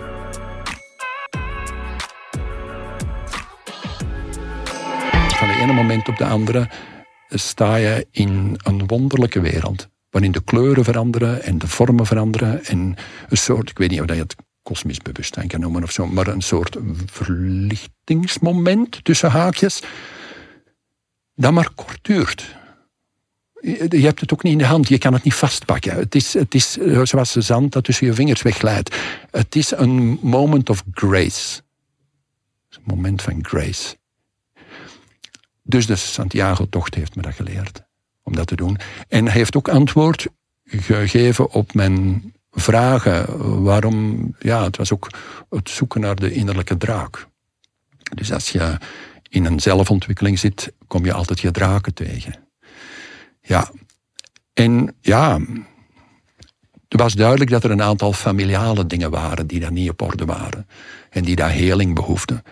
Van 5.28 5.48
de 5.48 5.58
ene 5.60 5.72
moment 5.72 6.08
op 6.08 6.16
de 6.16 6.26
andere 6.26 6.68
sta 7.28 7.76
je 7.76 8.06
in 8.10 8.60
een 8.64 8.86
wonderlijke 8.86 9.40
wereld. 9.40 9.88
Waarin 10.10 10.32
de 10.32 10.42
kleuren 10.44 10.84
veranderen 10.84 11.42
en 11.42 11.58
de 11.58 11.68
vormen 11.68 12.06
veranderen. 12.06 12.64
En 12.64 12.96
een 13.28 13.36
soort, 13.36 13.70
ik 13.70 13.78
weet 13.78 13.90
niet 13.90 14.00
of 14.00 14.06
je 14.06 14.14
het 14.14 14.34
kosmisch 14.62 15.02
bewustzijn 15.02 15.48
kan 15.48 15.60
noemen 15.60 15.82
of 15.82 15.90
zo, 15.90 16.06
maar 16.06 16.26
een 16.26 16.40
soort 16.40 16.76
verlichtingsmoment 17.06 19.04
tussen 19.04 19.30
haakjes 19.30 19.82
dat 21.36 21.52
maar 21.52 21.70
kort 21.74 21.98
duurt. 22.02 22.54
Je 23.60 24.00
hebt 24.00 24.20
het 24.20 24.32
ook 24.32 24.42
niet 24.42 24.52
in 24.52 24.58
de 24.58 24.64
hand, 24.64 24.88
je 24.88 24.98
kan 24.98 25.12
het 25.12 25.22
niet 25.22 25.34
vastpakken. 25.34 25.94
Het 25.96 26.14
is, 26.14 26.34
het 26.34 26.54
is 26.54 26.78
eh, 26.78 27.00
zoals 27.02 27.32
de 27.32 27.40
zand 27.40 27.72
dat 27.72 27.84
tussen 27.84 28.06
je 28.06 28.14
vingers 28.14 28.42
wegglijdt. 28.42 28.96
Het 29.30 29.56
is 29.56 29.70
een 29.70 30.18
moment 30.22 30.70
of 30.70 30.82
grace. 30.90 31.62
Een 32.70 32.82
moment 32.84 33.22
van 33.22 33.44
grace. 33.44 33.96
Dus 35.62 35.86
de 35.86 35.96
Santiago-tocht 35.96 36.94
heeft 36.94 37.16
me 37.16 37.22
dat 37.22 37.34
geleerd, 37.34 37.85
om 38.26 38.34
dat 38.34 38.46
te 38.46 38.56
doen. 38.56 38.78
En 39.08 39.24
hij 39.24 39.32
heeft 39.36 39.56
ook 39.56 39.68
antwoord 39.68 40.26
gegeven 40.64 41.50
op 41.50 41.74
mijn 41.74 42.22
vragen. 42.50 43.62
Waarom, 43.62 44.34
ja, 44.38 44.64
het 44.64 44.76
was 44.76 44.92
ook 44.92 45.10
het 45.50 45.70
zoeken 45.70 46.00
naar 46.00 46.16
de 46.16 46.32
innerlijke 46.32 46.76
draak. 46.76 47.26
Dus 48.14 48.32
als 48.32 48.50
je 48.50 48.78
in 49.28 49.44
een 49.44 49.60
zelfontwikkeling 49.60 50.38
zit, 50.38 50.72
kom 50.86 51.04
je 51.04 51.12
altijd 51.12 51.40
je 51.40 51.50
draken 51.50 51.94
tegen. 51.94 52.34
Ja. 53.40 53.70
En 54.52 54.96
ja, 55.00 55.40
het 56.88 57.00
was 57.00 57.14
duidelijk 57.14 57.50
dat 57.50 57.64
er 57.64 57.70
een 57.70 57.82
aantal 57.82 58.12
familiale 58.12 58.86
dingen 58.86 59.10
waren 59.10 59.46
die 59.46 59.60
daar 59.60 59.72
niet 59.72 59.90
op 59.90 60.02
orde 60.02 60.24
waren. 60.24 60.68
En 61.10 61.24
die 61.24 61.36
daar 61.36 61.50
heling 61.50 61.94
behoefden. 61.94 62.42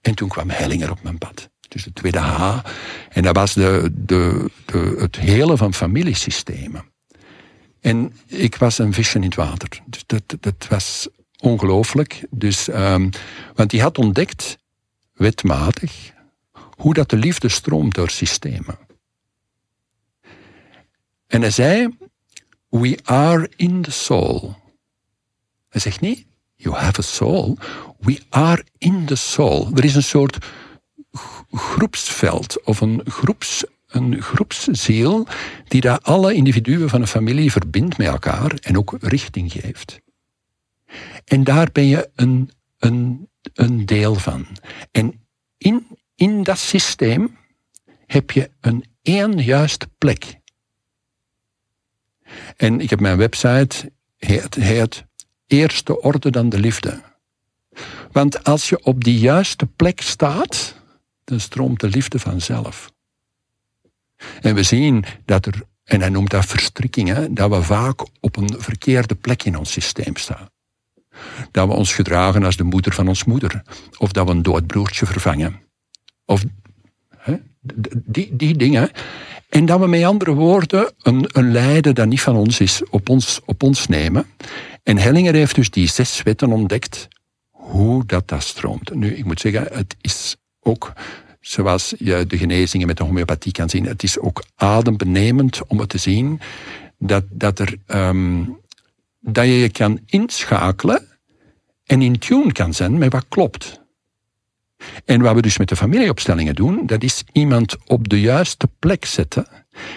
En 0.00 0.14
toen 0.14 0.28
kwam 0.28 0.50
Hellinger 0.50 0.90
op 0.90 1.02
mijn 1.02 1.18
pad. 1.18 1.50
Dus 1.72 1.84
de 1.84 1.92
tweede 1.92 2.18
H. 2.18 2.58
En 3.08 3.22
dat 3.22 3.36
was 3.36 3.54
de, 3.54 3.90
de, 3.94 4.50
het 4.98 5.16
hele 5.16 5.56
van 5.56 5.74
familiesystemen. 5.74 6.84
En 7.80 8.12
ik 8.26 8.56
was 8.56 8.78
een 8.78 8.92
visje 8.92 9.16
in 9.16 9.22
het 9.22 9.34
water. 9.34 9.68
Dus 9.86 10.04
dat, 10.06 10.22
dat 10.40 10.66
was 10.68 11.08
ongelooflijk. 11.38 12.24
Dus, 12.30 12.68
um, 12.68 13.10
want 13.54 13.70
die 13.70 13.82
had 13.82 13.98
ontdekt 13.98 14.58
wetmatig, 15.12 16.12
hoe 16.76 16.94
dat 16.94 17.10
de 17.10 17.16
liefde 17.16 17.48
stroomt 17.48 17.94
door 17.94 18.10
systemen. 18.10 18.78
En 21.26 21.40
hij 21.40 21.50
zei, 21.50 21.96
we 22.68 22.98
are 23.04 23.50
in 23.56 23.82
the 23.82 23.90
soul. 23.90 24.56
Hij 25.68 25.80
zegt 25.80 26.00
niet, 26.00 26.26
you 26.54 26.76
have 26.76 27.00
a 27.00 27.02
soul. 27.02 27.58
We 27.98 28.20
are 28.28 28.64
in 28.78 29.04
the 29.04 29.16
soul. 29.16 29.70
Er 29.74 29.84
is 29.84 29.94
een 29.94 30.02
soort 30.02 30.46
groepsveld 31.52 32.62
of 32.62 32.80
een, 32.80 33.02
groeps, 33.04 33.64
een 33.86 34.22
groepsziel 34.22 35.26
die 35.68 35.80
daar 35.80 35.98
alle 35.98 36.34
individuen 36.34 36.88
van 36.88 37.00
een 37.00 37.06
familie 37.06 37.52
verbindt 37.52 37.98
met 37.98 38.06
elkaar 38.06 38.52
en 38.60 38.78
ook 38.78 38.96
richting 39.00 39.52
geeft. 39.52 40.00
En 41.24 41.44
daar 41.44 41.68
ben 41.72 41.86
je 41.86 42.10
een, 42.14 42.50
een 42.78 43.28
een 43.54 43.86
deel 43.86 44.14
van. 44.14 44.46
En 44.90 45.26
in, 45.58 45.86
in 46.14 46.42
dat 46.42 46.58
systeem 46.58 47.36
heb 48.06 48.30
je 48.30 48.50
een 48.60 48.84
één 49.02 49.42
juiste 49.42 49.88
plek. 49.98 50.40
En 52.56 52.80
ik 52.80 52.90
heb 52.90 53.00
mijn 53.00 53.16
website, 53.16 53.92
het 54.16 54.54
heet 54.54 55.04
Eerste 55.46 56.00
Orde 56.00 56.30
dan 56.30 56.48
de 56.48 56.58
Liefde. 56.58 57.02
Want 58.12 58.44
als 58.44 58.68
je 58.68 58.84
op 58.84 59.04
die 59.04 59.18
juiste 59.18 59.66
plek 59.66 60.00
staat, 60.00 60.81
dan 61.24 61.40
stroomt 61.40 61.80
de 61.80 61.88
liefde 61.88 62.18
vanzelf. 62.18 62.92
En 64.40 64.54
we 64.54 64.62
zien 64.62 65.04
dat 65.24 65.46
er, 65.46 65.62
en 65.84 66.00
hij 66.00 66.08
noemt 66.08 66.30
dat 66.30 66.46
verstrikkingen, 66.46 67.34
dat 67.34 67.50
we 67.50 67.62
vaak 67.62 68.06
op 68.20 68.36
een 68.36 68.54
verkeerde 68.58 69.14
plek 69.14 69.42
in 69.42 69.56
ons 69.56 69.72
systeem 69.72 70.16
staan. 70.16 70.48
Dat 71.50 71.68
we 71.68 71.74
ons 71.74 71.94
gedragen 71.94 72.44
als 72.44 72.56
de 72.56 72.64
moeder 72.64 72.92
van 72.92 73.08
ons 73.08 73.24
moeder, 73.24 73.62
of 73.98 74.12
dat 74.12 74.26
we 74.26 74.32
een 74.32 74.42
dood 74.42 74.66
broertje 74.66 75.06
vervangen. 75.06 75.60
Of 76.24 76.44
hè, 77.16 77.36
die, 78.04 78.36
die 78.36 78.56
dingen. 78.56 78.90
En 79.48 79.66
dat 79.66 79.80
we 79.80 79.86
met 79.86 80.04
andere 80.04 80.32
woorden 80.32 80.92
een, 81.02 81.28
een 81.32 81.52
lijden 81.52 81.94
dat 81.94 82.06
niet 82.06 82.20
van 82.20 82.36
ons 82.36 82.60
is, 82.60 82.88
op 82.88 83.08
ons, 83.08 83.40
op 83.44 83.62
ons 83.62 83.86
nemen. 83.86 84.26
En 84.82 84.98
Hellinger 84.98 85.34
heeft 85.34 85.54
dus 85.54 85.70
die 85.70 85.88
zes 85.88 86.22
wetten 86.22 86.52
ontdekt, 86.52 87.08
hoe 87.50 88.06
dat 88.06 88.28
dat 88.28 88.42
stroomt. 88.42 88.94
Nu, 88.94 89.14
ik 89.14 89.24
moet 89.24 89.40
zeggen, 89.40 89.68
het 89.72 89.96
is 90.00 90.36
ook 90.62 90.92
zoals 91.40 91.94
je 91.98 92.26
de 92.26 92.38
genezingen 92.38 92.86
met 92.86 92.96
de 92.96 93.04
homeopathie 93.04 93.52
kan 93.52 93.70
zien. 93.70 93.86
Het 93.86 94.02
is 94.02 94.18
ook 94.18 94.44
adembenemend 94.56 95.66
om 95.66 95.78
het 95.78 95.88
te 95.88 95.98
zien 95.98 96.40
dat, 96.98 97.24
dat, 97.30 97.58
er, 97.58 97.76
um, 97.86 98.58
dat 99.20 99.44
je 99.44 99.58
je 99.58 99.70
kan 99.70 100.00
inschakelen 100.06 101.06
en 101.84 102.02
in 102.02 102.18
tune 102.18 102.52
kan 102.52 102.74
zijn 102.74 102.98
met 102.98 103.12
wat 103.12 103.24
klopt. 103.28 103.80
En 105.04 105.20
wat 105.20 105.34
we 105.34 105.42
dus 105.42 105.58
met 105.58 105.68
de 105.68 105.76
familieopstellingen 105.76 106.54
doen, 106.54 106.86
dat 106.86 107.02
is 107.02 107.24
iemand 107.32 107.76
op 107.86 108.08
de 108.08 108.20
juiste 108.20 108.68
plek 108.78 109.04
zetten. 109.04 109.46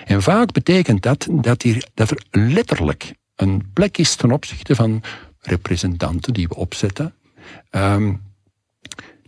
En 0.06 0.22
vaak 0.22 0.52
betekent 0.52 1.04
dat 1.04 1.28
dat, 1.32 1.62
hier, 1.62 1.88
dat 1.94 2.10
er 2.10 2.26
letterlijk 2.32 3.14
een 3.36 3.70
plek 3.74 3.98
is 3.98 4.16
ten 4.16 4.32
opzichte 4.32 4.76
van 4.76 5.04
representanten 5.40 6.34
die 6.34 6.48
we 6.48 6.56
opzetten. 6.56 7.14
Um, 7.72 8.22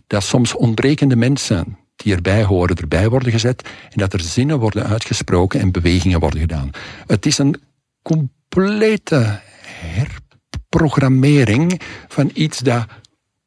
dat 0.08 0.22
soms 0.22 0.54
ontbrekende 0.54 1.16
mensen 1.16 1.78
die 1.96 2.14
erbij 2.14 2.44
horen, 2.44 2.76
erbij 2.76 3.08
worden 3.08 3.32
gezet 3.32 3.68
en 3.90 3.98
dat 3.98 4.12
er 4.12 4.20
zinnen 4.20 4.58
worden 4.58 4.86
uitgesproken 4.86 5.60
en 5.60 5.72
bewegingen 5.72 6.20
worden 6.20 6.40
gedaan. 6.40 6.70
Het 7.06 7.26
is 7.26 7.38
een 7.38 7.62
complete 8.02 9.40
herprogrammering 9.62 11.80
van 12.08 12.30
iets 12.34 12.58
dat 12.58 12.86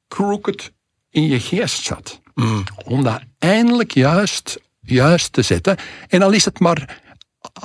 crooked 0.07 0.71
in 1.09 1.27
je 1.27 1.39
geest 1.39 1.83
zat. 1.83 2.21
Mm. 2.35 2.63
Om 2.85 3.03
dat 3.03 3.21
eindelijk 3.39 3.91
juist, 3.91 4.59
juist 4.81 5.33
te 5.33 5.41
zetten. 5.41 5.77
En 6.07 6.21
al 6.21 6.31
is 6.31 6.45
het 6.45 6.59
maar, 6.59 7.01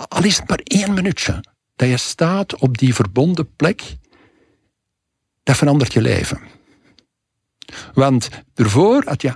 al 0.09 0.25
is 0.25 0.37
het 0.37 0.49
maar 0.49 0.61
één 0.63 0.95
minuutje 0.95 1.41
dat 1.77 1.89
je 1.89 1.97
staat 1.97 2.57
op 2.57 2.79
die 2.79 2.95
verbonden 2.95 3.55
plek, 3.57 3.97
dat 5.43 5.57
verandert 5.57 5.93
je 5.93 6.01
leven. 6.01 6.41
Want 7.97 8.29
ervoor 8.55 9.03
had 9.07 9.23
je 9.23 9.35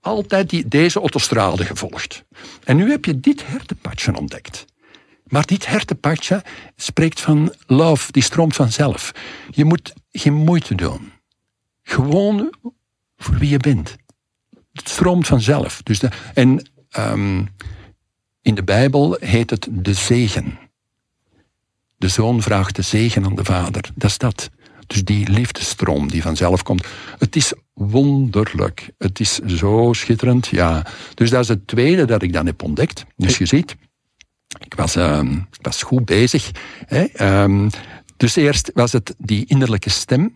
altijd 0.00 0.50
die, 0.50 0.68
deze 0.68 1.00
autostrade 1.00 1.64
gevolgd. 1.64 2.24
En 2.64 2.76
nu 2.76 2.90
heb 2.90 3.04
je 3.04 3.20
dit 3.20 3.46
hertenpadje 3.46 4.16
ontdekt. 4.16 4.64
Maar 5.24 5.46
dit 5.46 5.66
hertenpadje 5.66 6.44
spreekt 6.76 7.20
van 7.20 7.54
love, 7.66 8.12
die 8.12 8.22
stroomt 8.22 8.54
vanzelf. 8.54 9.12
Je 9.50 9.64
moet 9.64 9.92
geen 10.12 10.34
moeite 10.34 10.74
doen. 10.74 11.12
Gewoon 11.82 12.54
voor 13.16 13.34
wie 13.34 13.48
je 13.48 13.58
bent. 13.58 13.96
Het 14.72 14.88
stroomt 14.88 15.26
vanzelf. 15.26 15.82
Dus 15.82 16.02
en 16.34 16.70
um, 16.98 17.48
in 18.42 18.54
de 18.54 18.64
Bijbel 18.64 19.16
heet 19.20 19.50
het 19.50 19.68
de 19.70 19.94
zegen. 19.94 20.58
De 21.96 22.08
zoon 22.08 22.42
vraagt 22.42 22.76
de 22.76 22.82
zegen 22.82 23.24
aan 23.24 23.34
de 23.34 23.44
vader. 23.44 23.90
Dat 23.94 24.10
is 24.10 24.18
dat. 24.18 24.50
Dus 24.90 25.04
die 25.04 25.30
liefdestroom 25.30 26.08
die 26.08 26.22
vanzelf 26.22 26.62
komt. 26.62 26.86
Het 27.18 27.36
is 27.36 27.52
wonderlijk. 27.72 28.90
Het 28.98 29.20
is 29.20 29.38
zo 29.38 29.92
schitterend, 29.92 30.46
ja. 30.46 30.86
Dus 31.14 31.30
dat 31.30 31.42
is 31.42 31.48
het 31.48 31.66
tweede 31.66 32.04
dat 32.04 32.22
ik 32.22 32.32
dan 32.32 32.46
heb 32.46 32.62
ontdekt. 32.62 33.04
Dus 33.16 33.38
je 33.38 33.46
ziet, 33.46 33.76
ik 34.58 34.74
was, 34.74 34.96
uh, 34.96 35.36
was 35.60 35.82
goed 35.82 36.04
bezig. 36.04 36.50
Hè. 36.86 37.06
Um, 37.42 37.70
dus 38.16 38.36
eerst 38.36 38.70
was 38.74 38.92
het 38.92 39.14
die 39.18 39.44
innerlijke 39.46 39.90
stem. 39.90 40.34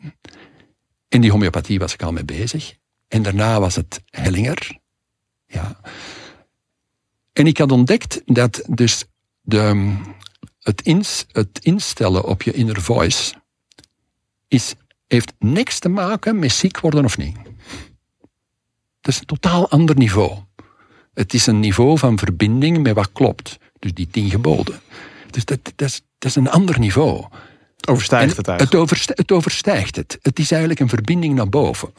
In 1.09 1.21
die 1.21 1.31
homeopathie 1.31 1.79
was 1.79 1.95
ik 1.95 2.03
al 2.03 2.13
mee 2.13 2.25
bezig. 2.25 2.75
En 3.09 3.23
daarna 3.23 3.61
was 3.61 3.75
het 3.75 4.03
Hellinger. 4.11 4.79
Ja. 5.47 5.81
En 7.33 7.47
ik 7.47 7.59
had 7.59 7.73
ontdekt 7.73 8.23
dat 8.25 8.63
dus 8.69 9.05
de, 9.41 9.95
het, 10.59 11.07
het 11.33 11.59
instellen 11.63 12.25
op 12.25 12.43
je 12.43 12.53
inner 12.53 12.81
voice 12.81 13.35
is, 14.49 14.75
heeft 15.07 15.33
niks 15.39 15.79
te 15.79 15.89
maken 15.89 16.39
met 16.39 16.53
ziek 16.53 16.81
worden 16.81 17.05
of 17.05 17.19
niet. 17.19 17.37
Het 19.01 19.13
is 19.13 19.19
een 19.19 19.27
totaal 19.27 19.71
ander 19.71 19.97
niveau. 19.97 20.39
Het 21.15 21.35
is 21.35 21.47
een 21.47 21.61
niveau 21.61 21.99
van 21.99 22.19
verbinding 22.19 22.83
met 22.83 22.95
wat 22.95 23.13
klopt. 23.13 23.59
Dus 23.79 23.95
die 23.95 24.09
tien 24.11 24.31
geboden. 24.31 24.81
Dus 25.31 25.45
dat, 25.45 25.59
dat, 25.63 25.89
is, 25.89 26.03
dat 26.19 26.31
is 26.31 26.37
een 26.37 26.51
ander 26.51 26.79
niveau. 26.79 27.25
Overstijgt 27.89 28.37
het 28.37 28.49
eigenlijk? 28.49 28.91
Het, 28.91 29.19
het 29.19 29.33
overstijgt 29.33 29.97
het. 29.97 30.19
Het 30.23 30.39
is 30.39 30.51
eigenlijk 30.51 30.81
een 30.81 30.89
verbinding 30.89 31.35
naar 31.35 31.49
boven. 31.49 31.93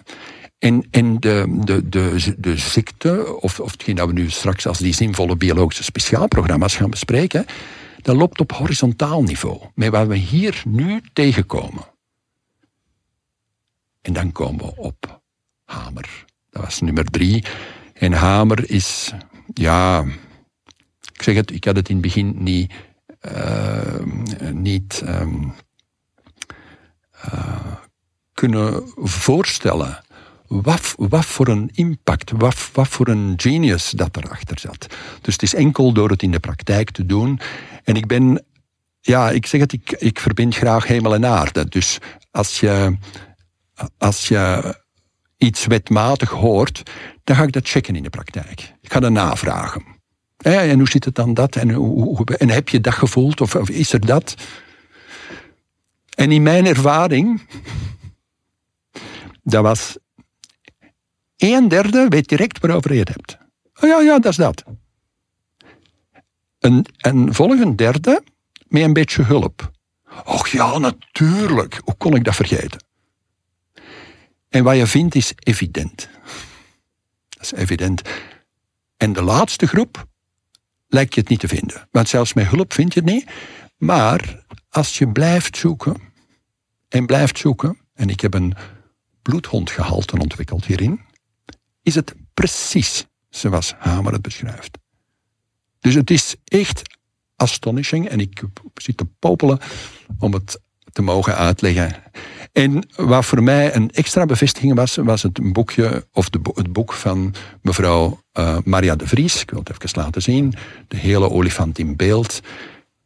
En, 0.60 0.88
en 0.92 1.20
de, 1.20 1.60
de, 1.64 1.90
de, 1.90 2.36
de 2.38 2.58
ziekte, 2.58 3.40
of, 3.40 3.60
of 3.60 3.72
hetgeen 3.72 3.96
dat 3.96 4.08
we 4.08 4.14
nu 4.14 4.30
straks 4.30 4.68
als 4.68 4.78
die 4.78 4.94
zinvolle 4.94 5.36
biologische 5.36 5.84
speciaalprogramma's 5.84 6.76
gaan 6.76 6.90
bespreken, 6.90 7.46
dat 8.02 8.16
loopt 8.16 8.40
op 8.40 8.52
horizontaal 8.52 9.24
niveau. 9.24 9.62
Met 9.76 9.90
wat 9.90 10.08
we 10.08 10.16
hier 10.16 10.62
nu 10.66 11.02
tegenkomen. 11.14 11.84
En 14.06 14.14
dan 14.14 14.32
komen 14.32 14.66
we 14.66 14.76
op 14.76 15.22
Hamer. 15.64 16.26
Dat 16.50 16.64
was 16.64 16.82
nummer 16.82 17.06
drie. 17.06 17.46
En 17.94 18.14
Hamer 18.14 18.70
is, 18.70 19.14
ja, 19.54 20.06
ik 21.14 21.22
zeg 21.22 21.36
het, 21.36 21.52
ik 21.52 21.64
had 21.64 21.76
het 21.76 21.90
in 21.90 21.96
het 21.96 22.06
begin 22.06 22.44
niet, 22.44 22.74
uh, 23.22 24.04
niet 24.52 25.02
um, 25.06 25.54
uh, 27.26 27.76
kunnen 28.34 28.84
voorstellen. 28.96 30.04
Wat, 30.48 30.94
wat, 30.98 31.26
voor 31.26 31.48
een 31.48 31.70
impact, 31.74 32.32
wat, 32.32 32.70
wat, 32.74 32.88
voor 32.88 33.08
een 33.08 33.34
genius 33.38 33.90
dat 33.90 34.18
erachter 34.18 34.60
zat. 34.60 34.88
Dus 35.22 35.34
het 35.34 35.44
is 35.44 35.54
enkel 35.54 35.94
door 35.94 36.10
het 36.10 36.24
in 36.24 36.32
de 36.32 36.40
praktijk 36.40 36.92
te 36.92 37.06
doen. 37.06 37.40
En 37.84 37.96
ik 37.96 38.08
ben, 38.08 38.46
ja, 39.02 39.30
ik 39.30 39.46
zeg 39.46 39.62
het, 39.62 39.74
ik, 39.74 39.92
ik 39.92 40.20
verbind 40.20 40.56
graag 40.56 40.88
hemel 40.88 41.14
en 41.14 41.26
aarde. 41.26 41.70
Dus 41.70 41.98
als 42.32 42.60
je 42.60 42.98
als 43.98 44.28
je 44.28 44.76
iets 45.38 45.66
wetmatig 45.66 46.30
hoort, 46.30 46.92
dan 47.24 47.36
ga 47.36 47.44
ik 47.44 47.52
dat 47.52 47.68
checken 47.68 47.96
in 47.96 48.04
de 48.04 48.10
praktijk. 48.10 48.74
Ik 48.82 48.92
ga 48.92 49.00
dat 49.00 49.12
navragen. 49.12 49.84
En 50.38 50.78
hoe 50.78 50.90
zit 50.90 51.06
het 51.06 51.16
dan 51.16 51.34
dat? 51.34 51.56
En, 51.56 51.72
hoe, 51.72 52.24
heb 52.38 52.70
je 52.70 52.82
dat 52.82 52.94
gevoeld? 52.94 53.42
Of, 53.42 53.70
is 53.70 53.94
er 53.94 54.06
dat? 54.06 54.36
En 56.16 56.32
in 56.32 56.44
mijn 56.44 56.66
ervaring, 56.66 57.48
dat 59.44 59.64
was 59.64 59.98
een 61.38 61.68
derde 61.68 62.06
weet 62.10 62.30
direct 62.30 62.60
waarover 62.60 62.94
je 62.94 63.00
het 63.00 63.10
hebt. 63.10 63.38
Oh 63.82 63.90
ja, 63.90 64.00
ja, 64.00 64.20
dat 64.20 64.32
is 64.32 64.38
dat. 64.38 64.64
Een, 66.60 66.86
een 66.98 67.34
volgende 67.34 67.76
derde 67.76 68.24
met 68.68 68.82
een 68.82 68.94
beetje 68.94 69.24
hulp. 69.24 69.72
Och 70.26 70.48
ja, 70.48 70.78
natuurlijk. 70.78 71.82
Hoe 71.84 71.96
kon 71.98 72.16
ik 72.16 72.24
dat 72.24 72.36
vergeten? 72.36 72.85
En 74.50 74.64
wat 74.64 74.76
je 74.76 74.88
vindt 74.88 75.16
is 75.16 75.34
evident. 75.36 76.10
Dat 77.30 77.42
is 77.42 77.52
evident. 77.52 78.02
En 78.98 79.14
de 79.14 79.22
laatste 79.22 79.68
groep 79.68 80.08
lijkt 80.88 81.14
je 81.14 81.20
het 81.20 81.30
niet 81.30 81.40
te 81.40 81.48
vinden. 81.48 81.88
Want 81.92 82.10
zelfs 82.10 82.34
met 82.34 82.48
hulp 82.48 82.74
vind 82.74 82.94
je 82.94 83.00
het 83.00 83.10
niet. 83.10 83.26
Maar 83.78 84.44
als 84.70 84.98
je 84.98 85.12
blijft 85.12 85.58
zoeken 85.58 86.02
en 86.90 87.06
blijft 87.06 87.38
zoeken, 87.38 87.78
en 87.94 88.10
ik 88.10 88.22
heb 88.22 88.34
een 88.34 88.56
bloedhondgehalte 89.22 90.18
ontwikkeld 90.18 90.66
hierin, 90.66 91.00
is 91.82 91.96
het 91.96 92.16
precies 92.34 93.06
zoals 93.30 93.74
Hamer 93.78 94.14
het 94.14 94.22
beschrijft. 94.22 94.78
Dus 95.80 95.94
het 95.94 96.10
is 96.10 96.36
echt 96.46 96.82
astonishing 97.36 98.08
en 98.08 98.20
ik 98.20 98.44
zit 98.74 98.98
te 98.98 99.06
popelen 99.06 99.60
om 100.20 100.34
het 100.34 100.60
te 100.92 101.02
mogen 101.02 101.36
uitleggen. 101.36 102.04
En 102.56 102.88
wat 102.96 103.26
voor 103.26 103.44
mij 103.44 103.76
een 103.76 103.92
extra 103.92 104.26
bevestiging 104.26 104.76
was, 104.76 104.96
was 104.96 105.24
het 105.24 105.54
boekje, 105.54 106.08
of 106.12 106.30
de, 106.30 106.40
het 106.54 106.74
boek 106.74 106.94
van 106.94 107.34
mevrouw 107.62 108.22
uh, 108.34 108.58
Maria 108.64 108.96
de 108.96 109.08
Vries. 109.08 109.42
Ik 109.42 109.50
wil 109.50 109.60
het 109.60 109.70
even 109.70 110.02
laten 110.02 110.22
zien. 110.22 110.54
De 110.88 110.98
hele 110.98 111.30
olifant 111.30 111.80
in 111.80 111.96
beeld. 111.96 112.40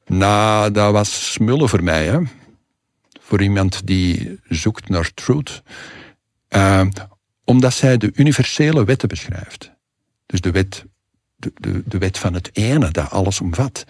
Nou, 0.05 0.71
dat 0.71 0.91
was 0.91 1.31
smullen 1.31 1.69
voor 1.69 1.83
mij, 1.83 2.05
hè. 2.05 2.19
Voor 3.19 3.41
iemand 3.41 3.87
die 3.87 4.39
zoekt 4.49 4.89
naar 4.89 5.13
truth. 5.13 5.63
Uh, 6.49 6.87
omdat 7.43 7.73
zij 7.73 7.97
de 7.97 8.11
universele 8.13 8.83
wetten 8.83 9.07
beschrijft. 9.07 9.71
Dus 10.25 10.41
de 10.41 10.51
wet 10.51 10.85
de, 11.35 11.51
de, 11.55 11.83
de 11.85 11.97
wet 11.97 12.17
van 12.17 12.33
het 12.33 12.49
ene 12.53 12.91
dat 12.91 13.09
alles 13.09 13.41
omvat. 13.41 13.83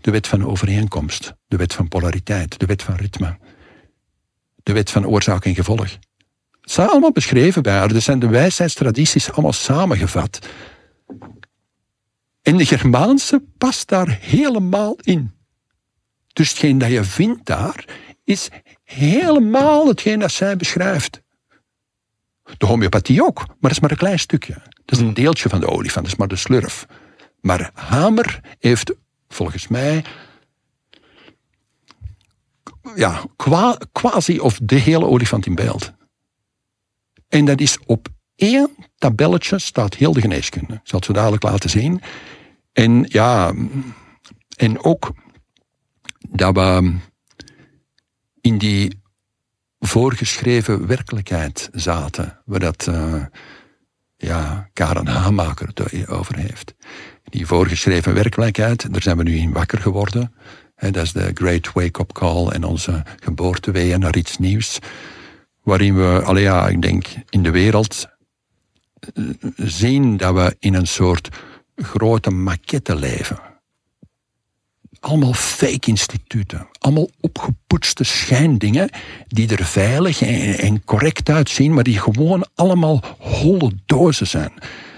De 0.00 0.10
wet 0.10 0.26
van 0.26 0.46
overeenkomst, 0.46 1.34
de 1.48 1.56
wet 1.56 1.74
van 1.74 1.88
polariteit, 1.88 2.58
de 2.58 2.66
wet 2.66 2.82
van 2.82 2.94
ritme, 2.94 3.36
de 4.66 4.72
wet 4.72 4.90
van 4.90 5.06
oorzaak 5.06 5.44
en 5.44 5.54
gevolg. 5.54 5.90
Het 6.60 6.70
staat 6.70 6.90
allemaal 6.90 7.12
beschreven 7.12 7.62
bij 7.62 7.72
haar. 7.72 7.94
Er 7.94 8.00
zijn 8.00 8.18
de 8.18 8.28
wijsheidstradities 8.28 9.32
allemaal 9.32 9.52
samengevat. 9.52 10.48
En 12.42 12.56
de 12.56 12.66
Germaanse 12.66 13.42
past 13.58 13.88
daar 13.88 14.18
helemaal 14.20 14.96
in. 15.00 15.34
Dus 16.32 16.48
hetgeen 16.48 16.78
dat 16.78 16.90
je 16.90 17.04
vindt 17.04 17.46
daar, 17.46 17.84
is 18.24 18.48
helemaal 18.84 19.86
hetgeen 19.86 20.18
dat 20.18 20.32
zij 20.32 20.56
beschrijft. 20.56 21.22
De 22.58 22.66
homeopathie 22.66 23.24
ook, 23.24 23.38
maar 23.38 23.56
dat 23.60 23.70
is 23.70 23.80
maar 23.80 23.90
een 23.90 23.96
klein 23.96 24.18
stukje. 24.18 24.54
Dat 24.54 24.92
is 24.94 24.98
een 24.98 25.04
hmm. 25.04 25.14
deeltje 25.14 25.48
van 25.48 25.60
de 25.60 25.68
olifant, 25.68 26.04
dat 26.04 26.14
is 26.14 26.18
maar 26.18 26.28
de 26.28 26.36
slurf. 26.36 26.86
Maar 27.40 27.70
Hamer 27.74 28.40
heeft 28.58 28.92
volgens 29.28 29.68
mij 29.68 30.04
ja, 32.94 33.24
quasi 33.92 34.40
of 34.40 34.58
de 34.62 34.74
hele 34.74 35.04
olifant 35.04 35.46
in 35.46 35.54
beeld. 35.54 35.92
En 37.28 37.44
dat 37.44 37.60
is 37.60 37.78
op 37.86 38.08
één 38.34 38.70
tabelletje 38.98 39.58
staat 39.58 39.94
heel 39.94 40.12
de 40.12 40.20
geneeskunde. 40.20 40.74
Ik 40.74 40.80
zal 40.82 40.98
het 40.98 41.04
zo 41.04 41.12
dadelijk 41.12 41.42
laten 41.42 41.70
zien. 41.70 42.00
En 42.72 43.04
ja, 43.08 43.54
en 44.56 44.84
ook 44.84 45.12
dat 46.28 46.54
we 46.54 46.94
in 48.40 48.58
die 48.58 49.00
voorgeschreven 49.78 50.86
werkelijkheid 50.86 51.68
zaten, 51.72 52.42
waar 52.44 52.60
dat 52.60 52.86
uh, 52.86 53.24
ja, 54.16 54.68
Karen 54.72 55.06
Hamaker 55.06 55.68
het 55.74 56.08
over 56.08 56.36
heeft. 56.36 56.74
Die 57.24 57.46
voorgeschreven 57.46 58.14
werkelijkheid, 58.14 58.92
daar 58.92 59.02
zijn 59.02 59.16
we 59.16 59.22
nu 59.22 59.36
in 59.36 59.52
wakker 59.52 59.78
geworden. 59.78 60.34
Dat 60.76 60.96
is 60.96 61.12
de 61.12 61.30
Great 61.34 61.72
Wake-up 61.72 62.12
Call 62.12 62.48
en 62.48 62.64
onze 62.64 63.02
geboorteweeën 63.20 64.00
naar 64.00 64.16
iets 64.16 64.38
nieuws. 64.38 64.78
Waarin 65.62 65.96
we, 65.96 66.40
ja, 66.40 66.68
ik 66.68 66.82
denk, 66.82 67.06
in 67.28 67.42
de 67.42 67.50
wereld 67.50 68.06
eh, 69.14 69.24
zien 69.56 70.16
dat 70.16 70.34
we 70.34 70.56
in 70.58 70.74
een 70.74 70.86
soort 70.86 71.28
grote 71.76 72.30
maquette 72.30 72.96
leven. 72.96 73.38
Allemaal 75.00 75.32
fake 75.32 75.88
instituten, 75.88 76.68
allemaal 76.78 77.10
opgepoetste 77.20 78.04
schijndingen 78.04 78.90
die 79.26 79.56
er 79.56 79.64
veilig 79.64 80.22
en, 80.22 80.84
correct 80.84 81.28
uitzien, 81.28 81.74
maar 81.74 81.84
die 81.84 81.98
gewoon 81.98 82.48
allemaal 82.54 83.02
holle 83.18 83.72
dozen 83.86 84.26
zijn. 84.26 84.52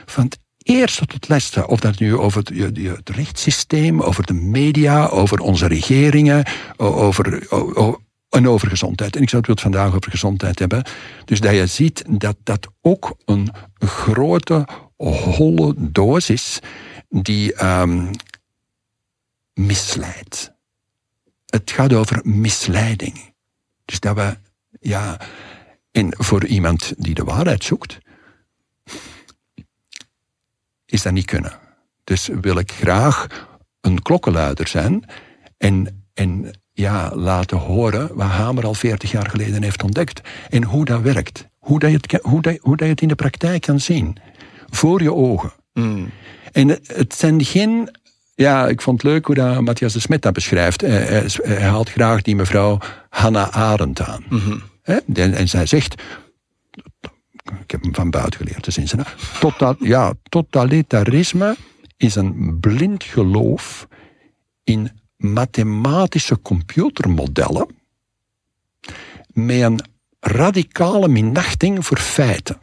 Van 0.07 0.25
het 0.25 0.39
eerste 0.69 1.07
tot 1.07 1.13
het 1.13 1.29
laatste, 1.29 1.69
of 1.69 1.81
dat 1.81 1.99
nu 1.99 2.17
over 2.17 2.39
het, 2.39 2.77
het 2.77 3.09
rechtssysteem, 3.09 4.01
over 4.01 4.27
de 4.27 4.33
media, 4.33 5.07
over 5.07 5.41
onze 5.41 5.67
regeringen, 5.67 6.47
over, 6.77 7.47
over 7.51 7.99
en 8.29 8.49
over 8.49 8.69
gezondheid. 8.69 9.17
En 9.17 9.23
ik 9.23 9.29
zou 9.29 9.45
het 9.47 9.61
vandaag 9.61 9.95
over 9.95 10.11
gezondheid 10.11 10.59
hebben. 10.59 10.85
Dus 11.25 11.41
dat 11.41 11.55
je 11.55 11.67
ziet 11.67 12.05
dat 12.09 12.37
dat 12.43 12.69
ook 12.81 13.17
een 13.25 13.53
grote, 13.79 14.69
holle 14.97 15.75
doos 15.77 16.31
is 16.31 16.59
die 17.09 17.65
um, 17.65 18.11
misleidt. 19.55 20.53
Het 21.47 21.71
gaat 21.71 21.93
over 21.93 22.21
misleiding. 22.23 23.35
Dus 23.85 24.01
dat 24.01 24.17
we, 24.17 24.37
ja, 24.81 25.21
en 25.91 26.15
voor 26.19 26.47
iemand 26.47 26.93
die 26.97 27.15
de 27.15 27.25
waarheid 27.25 27.65
zoekt, 27.65 27.99
is 30.91 31.03
dat 31.03 31.13
niet 31.13 31.25
kunnen. 31.25 31.53
Dus 32.05 32.29
wil 32.41 32.59
ik 32.59 32.73
graag 32.73 33.27
een 33.81 34.03
klokkenluider 34.03 34.69
zijn 34.69 35.05
en, 35.59 36.05
en 36.15 36.51
ja, 36.73 37.13
laten 37.15 37.57
horen 37.57 38.11
wat 38.15 38.27
Hamer 38.27 38.65
al 38.65 38.75
40 38.75 39.11
jaar 39.11 39.31
geleden 39.31 39.63
heeft 39.63 39.83
ontdekt. 39.83 40.21
En 40.49 40.65
hoe 40.65 40.85
dat 40.85 41.01
werkt. 41.01 41.49
Hoe 41.59 41.79
dat 41.79 41.91
je 41.91 41.97
het, 42.01 42.23
hoe 42.23 42.43
dat, 42.43 42.59
hoe 42.61 42.77
dat 42.77 42.87
je 42.87 42.93
het 42.93 43.03
in 43.03 43.09
de 43.09 43.15
praktijk 43.15 43.63
kan 43.63 43.81
zien. 43.81 44.17
Voor 44.67 45.03
je 45.03 45.15
ogen. 45.15 45.53
Mm. 45.73 46.11
En 46.53 46.69
het 46.87 47.15
zijn 47.15 47.45
geen 47.45 47.91
ja, 48.35 48.69
ik 48.69 48.81
vond 48.81 49.03
het 49.03 49.11
leuk 49.13 49.27
hoe 49.27 49.35
dat 49.35 49.61
Matthias 49.61 49.93
de 49.93 50.01
Smet 50.01 50.23
dat 50.23 50.33
beschrijft. 50.33 50.81
Hij, 50.81 51.29
haalt 51.61 51.91
graag 51.91 52.23
die 52.23 52.37
mevrouw 52.37 52.79
Hannah 53.09 53.49
Arendt 53.49 54.01
aan. 54.01 54.25
Mm 54.29 54.63
en, 54.89 55.35
en, 55.35 55.49
zij 55.49 55.67
zegt, 55.67 56.03
ik 57.51 57.71
heb 57.71 57.83
hem 57.83 57.95
van 57.95 58.11
buiten 58.11 58.41
geleerd, 58.41 58.65
dus 58.65 58.79
in 58.79 58.89
zijn, 58.89 59.05
total, 59.41 59.77
ja, 59.79 60.13
totalitarisme 60.23 61.57
is 61.97 62.15
een 62.15 62.59
blind 62.61 63.05
geloof 63.05 63.89
in 64.65 64.91
mathematische 65.17 66.41
computermodellen 66.43 67.67
met 69.33 69.61
een 69.61 69.81
radicale 70.21 71.09
minachting 71.09 71.87
voor 71.87 71.99
feiten. 71.99 72.59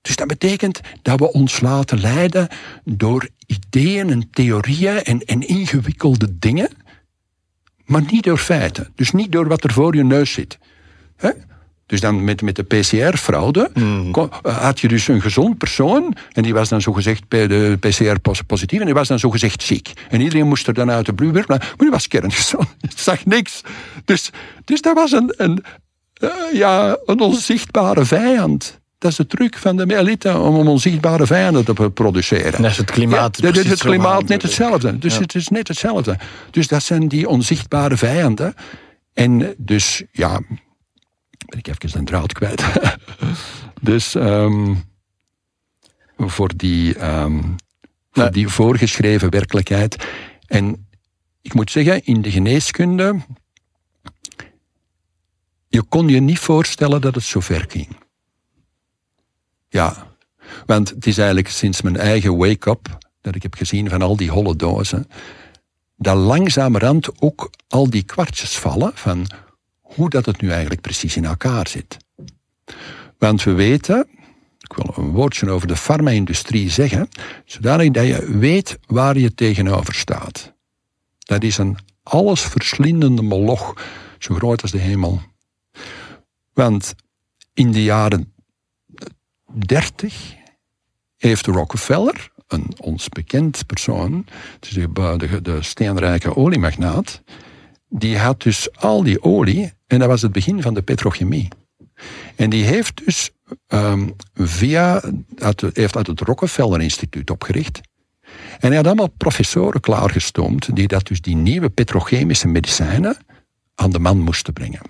Dus 0.00 0.16
dat 0.16 0.26
betekent 0.26 0.80
dat 1.02 1.18
we 1.18 1.32
ons 1.32 1.60
laten 1.60 2.00
leiden 2.00 2.48
door 2.84 3.28
ideeën 3.46 4.10
en 4.10 4.30
theorieën 4.30 5.02
en, 5.02 5.46
ingewikkelde 5.46 6.38
dingen, 6.38 6.70
maar 7.84 8.02
niet 8.10 8.24
door 8.24 8.38
feiten. 8.38 8.92
Dus 8.94 9.10
niet 9.10 9.32
door 9.32 9.48
wat 9.48 9.64
er 9.64 9.72
voor 9.72 9.96
je 9.96 10.04
neus 10.04 10.32
zit. 10.32 10.58
Dus 11.90 12.00
dan 12.00 12.24
met, 12.24 12.42
met 12.42 12.56
de 12.56 12.62
PCR-fraude 12.62 13.70
mm. 13.74 14.14
had 14.42 14.80
je 14.80 14.88
dus 14.88 15.08
een 15.08 15.20
gezond 15.20 15.58
persoon 15.58 16.16
en 16.32 16.42
die 16.42 16.54
was 16.54 16.68
dan 16.68 16.80
zogezegd 16.80 17.28
bij 17.28 17.46
de 17.46 17.76
PCR-positief 17.80 18.78
en 18.78 18.84
die 18.84 18.94
was 18.94 19.08
dan 19.08 19.18
zogezegd 19.18 19.62
ziek. 19.62 19.92
En 20.08 20.20
iedereen 20.20 20.46
moest 20.46 20.66
er 20.66 20.74
dan 20.74 20.90
uit 20.90 21.06
de 21.06 21.14
bloed 21.14 21.48
maar 21.48 21.74
die 21.76 21.90
was 21.90 22.08
kerngezond. 22.08 22.68
Je 22.78 22.88
zag 22.96 23.24
niks. 23.24 23.60
Dus, 24.04 24.30
dus 24.64 24.80
dat 24.80 24.94
was 24.94 25.12
een, 25.12 25.34
een, 25.36 25.64
uh, 26.22 26.30
ja, 26.52 26.96
een 27.06 27.20
onzichtbare 27.20 28.04
vijand. 28.04 28.80
Dat 28.98 29.10
is 29.10 29.16
de 29.16 29.26
truc 29.26 29.56
van 29.58 29.76
de 29.76 29.96
elite 29.96 30.38
om 30.38 30.68
onzichtbare 30.68 31.26
vijanden 31.26 31.64
te 31.64 31.90
produceren. 31.94 32.62
Dat 32.62 32.70
is 32.70 32.76
het 32.76 32.90
klimaat. 32.90 33.36
Ja, 33.36 33.50
dat 33.50 33.64
is 33.64 33.70
het 33.70 33.80
klimaat 33.80 34.28
net 34.28 34.42
hetzelfde. 34.42 34.98
Dus 34.98 35.18
het 35.18 35.34
is 35.34 35.48
net 35.48 35.68
hetzelfde. 35.68 36.18
Dus 36.50 36.68
dat 36.68 36.82
zijn 36.82 37.08
die 37.08 37.28
onzichtbare 37.28 37.96
vijanden. 37.96 38.54
En 39.14 39.54
dus, 39.56 40.02
ja, 40.12 40.40
ben 41.46 41.58
ik 41.58 41.66
even 41.66 41.98
een 41.98 42.04
draad 42.04 42.32
kwijt. 42.32 42.64
dus 43.80 44.14
um, 44.14 44.82
voor, 46.16 46.56
die, 46.56 47.04
um, 47.04 47.56
voor 48.10 48.30
die 48.30 48.48
voorgeschreven 48.48 49.30
werkelijkheid. 49.30 50.08
En 50.46 50.88
ik 51.42 51.54
moet 51.54 51.70
zeggen, 51.70 52.04
in 52.04 52.22
de 52.22 52.30
geneeskunde, 52.30 53.20
je 55.68 55.82
kon 55.82 56.08
je 56.08 56.20
niet 56.20 56.38
voorstellen 56.38 57.00
dat 57.00 57.14
het 57.14 57.24
zo 57.24 57.40
ver 57.40 57.64
ging. 57.68 57.96
Ja, 59.68 60.06
want 60.66 60.88
het 60.88 61.06
is 61.06 61.18
eigenlijk 61.18 61.48
sinds 61.48 61.82
mijn 61.82 61.96
eigen 61.96 62.36
wake-up, 62.36 62.98
dat 63.20 63.34
ik 63.34 63.42
heb 63.42 63.54
gezien 63.54 63.88
van 63.88 64.02
al 64.02 64.16
die 64.16 64.30
holle 64.30 64.56
dozen, 64.56 65.06
dat 65.96 66.16
langzamerhand 66.16 67.20
ook 67.20 67.50
al 67.68 67.90
die 67.90 68.02
kwartjes 68.02 68.58
vallen 68.58 68.92
van 68.94 69.26
hoe 69.94 70.10
dat 70.10 70.26
het 70.26 70.40
nu 70.40 70.50
eigenlijk 70.50 70.80
precies 70.80 71.16
in 71.16 71.24
elkaar 71.24 71.68
zit. 71.68 71.96
Want 73.18 73.42
we 73.42 73.52
weten, 73.52 74.08
ik 74.58 74.72
wil 74.72 75.04
een 75.04 75.10
woordje 75.10 75.50
over 75.50 75.68
de 75.68 75.76
farma-industrie 75.76 76.70
zeggen, 76.70 77.08
zodanig 77.44 77.90
dat 77.90 78.06
je 78.06 78.38
weet 78.38 78.78
waar 78.86 79.18
je 79.18 79.34
tegenover 79.34 79.94
staat. 79.94 80.52
Dat 81.18 81.42
is 81.42 81.58
een 81.58 81.78
allesverslindende 82.02 83.22
moloch, 83.22 83.74
zo 84.18 84.34
groot 84.34 84.62
als 84.62 84.70
de 84.70 84.78
hemel. 84.78 85.20
Want 86.52 86.94
in 87.54 87.72
de 87.72 87.82
jaren 87.82 88.32
30 89.52 90.34
heeft 91.16 91.46
Rockefeller, 91.46 92.32
een 92.46 92.66
ons 92.80 93.08
bekend 93.08 93.66
persoon, 93.66 94.26
de, 94.58 95.42
de 95.42 95.62
steenrijke 95.62 96.36
oliemagnaat, 96.36 97.22
die 97.90 98.18
had 98.18 98.42
dus 98.42 98.76
al 98.76 99.02
die 99.02 99.22
olie, 99.22 99.72
en 99.86 99.98
dat 99.98 100.08
was 100.08 100.22
het 100.22 100.32
begin 100.32 100.62
van 100.62 100.74
de 100.74 100.82
petrochemie. 100.82 101.48
En 102.36 102.50
die 102.50 102.64
heeft 102.64 103.04
dus 103.04 103.30
um, 103.68 104.16
via, 104.34 105.02
het, 105.34 105.64
heeft 105.72 105.96
uit 105.96 106.06
het 106.06 106.20
Rockefeller 106.20 106.80
Instituut 106.80 107.30
opgericht. 107.30 107.80
En 108.58 108.68
hij 108.68 108.76
had 108.76 108.86
allemaal 108.86 109.12
professoren 109.16 109.80
klaargestoomd 109.80 110.76
die 110.76 110.88
dat 110.88 111.06
dus 111.06 111.20
die 111.20 111.36
nieuwe 111.36 111.68
petrochemische 111.68 112.48
medicijnen 112.48 113.16
aan 113.74 113.90
de 113.90 113.98
man 113.98 114.18
moesten 114.18 114.52
brengen. 114.52 114.80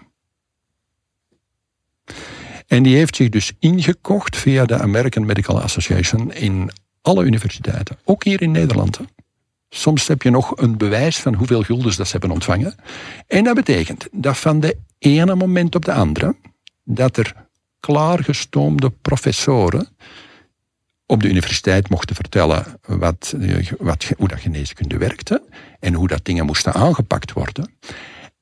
En 2.67 2.83
die 2.83 2.97
heeft 2.97 3.17
zich 3.17 3.29
dus 3.29 3.53
ingekocht 3.59 4.37
via 4.37 4.65
de 4.65 4.79
American 4.79 5.27
Medical 5.27 5.61
Association 5.61 6.33
in 6.33 6.71
alle 7.03 7.25
universiteiten, 7.25 7.99
ook 8.05 8.25
hier 8.25 8.43
in 8.43 8.51
Nederland. 8.51 9.01
Soms 9.71 10.07
heb 10.07 10.23
je 10.23 10.31
nog 10.31 10.57
een 10.57 10.79
bewijs 10.79 11.19
van 11.19 11.35
hoeveel 11.35 11.63
guldens 11.63 11.97
dat 11.97 12.07
ze 12.07 12.13
hebben 12.13 12.31
ontvangen. 12.31 12.75
En 13.27 13.45
dat 13.45 13.55
betekent 13.55 14.09
dat 14.13 14.39
van 14.39 14.61
de 14.61 14.77
ene 14.99 15.35
moment 15.35 15.75
op 15.75 15.85
de 15.85 15.93
andere, 15.93 16.37
dat 16.85 17.17
er 17.17 17.35
klaargestoomde 17.81 18.91
professoren 18.91 19.89
op 21.07 21.23
de 21.23 21.29
universiteit 21.29 21.89
mochten 21.89 22.15
vertellen 22.17 22.81
wat, 22.87 23.35
wat, 23.79 24.13
hoe 24.17 24.29
dat 24.29 24.41
geneeskunde 24.41 24.99
werkte 24.99 25.43
en 25.81 25.95
hoe 25.95 26.09
dat 26.09 26.25
dingen 26.25 26.47
moesten 26.47 26.73
aangepakt 26.73 27.33
worden. 27.33 27.75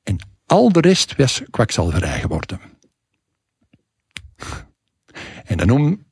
En 0.03 0.17
al 0.45 0.71
de 0.71 0.81
rest 0.81 1.15
was 1.15 1.41
kwakzalverij 1.49 2.19
geworden. 2.19 2.59
En 5.45 5.57
dan 5.57 5.67
noem, 5.67 6.05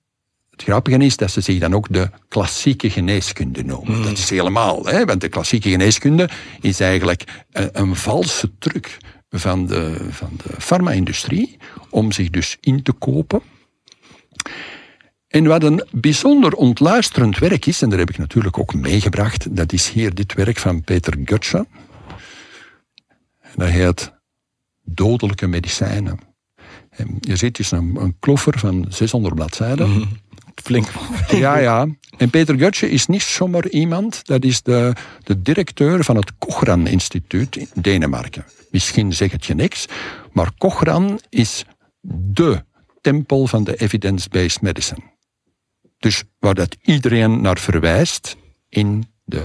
het 0.57 0.65
grappige 0.65 0.97
is 0.97 1.17
dat 1.17 1.31
ze 1.31 1.41
zich 1.41 1.59
dan 1.59 1.73
ook 1.73 1.93
de 1.93 2.09
klassieke 2.27 2.89
geneeskunde 2.89 3.63
noemen. 3.63 3.93
Hmm. 3.93 4.03
Dat 4.03 4.17
is 4.17 4.29
helemaal, 4.29 4.85
hè, 4.85 5.05
want 5.05 5.21
de 5.21 5.29
klassieke 5.29 5.69
geneeskunde 5.69 6.29
is 6.61 6.79
eigenlijk 6.79 7.23
een, 7.51 7.69
een 7.71 7.95
valse 7.95 8.51
truc 8.59 8.97
van 9.29 9.65
de, 9.65 10.07
van 10.09 10.29
de 10.43 10.61
farma-industrie 10.61 11.57
om 11.89 12.11
zich 12.11 12.29
dus 12.29 12.57
in 12.59 12.83
te 12.83 12.91
kopen. 12.91 13.41
En 15.27 15.45
wat 15.45 15.63
een 15.63 15.87
bijzonder 15.91 16.53
ontluisterend 16.53 17.37
werk 17.37 17.65
is, 17.65 17.81
en 17.81 17.89
daar 17.89 17.99
heb 17.99 18.09
ik 18.09 18.17
natuurlijk 18.17 18.59
ook 18.59 18.73
meegebracht, 18.73 19.55
dat 19.55 19.73
is 19.73 19.89
hier 19.89 20.13
dit 20.13 20.33
werk 20.33 20.57
van 20.57 20.83
Peter 20.83 21.17
Gutsche. 21.25 21.67
Dat 23.55 23.69
heet 23.69 24.15
Dodelijke 24.83 25.47
medicijnen. 25.47 26.19
je 27.19 27.35
ziet, 27.35 27.59
is 27.59 27.71
een, 27.71 27.95
een 27.99 28.15
kloffer 28.19 28.59
van 28.59 28.85
600 28.89 29.35
bladzijden. 29.35 29.89
Mm 29.89 30.25
Ja, 31.27 31.57
ja. 31.57 31.87
En 32.17 32.29
Peter 32.29 32.57
Gutsche 32.57 32.89
is 32.89 33.07
niet 33.07 33.21
zomaar 33.21 33.67
iemand, 33.67 34.25
dat 34.25 34.43
is 34.43 34.61
de, 34.61 34.93
de 35.23 35.41
directeur 35.41 36.03
van 36.03 36.15
het 36.15 36.37
Cochrane-instituut 36.37 37.55
in 37.55 37.67
Denemarken. 37.73 38.45
Misschien 38.71 39.13
zegt 39.13 39.31
het 39.31 39.45
je 39.45 39.53
niks, 39.53 39.85
maar 40.31 40.51
Cochrane 40.57 41.19
is 41.29 41.65
de 42.01 42.63
tempel 43.01 43.47
van 43.47 43.63
de 43.63 43.75
evidence-based 43.75 44.61
medicine. 44.61 45.01
Dus 45.97 46.23
waar 46.39 46.53
dat 46.53 46.75
iedereen 46.81 47.41
naar 47.41 47.57
verwijst 47.57 48.35
in 48.69 49.07
de, 49.23 49.43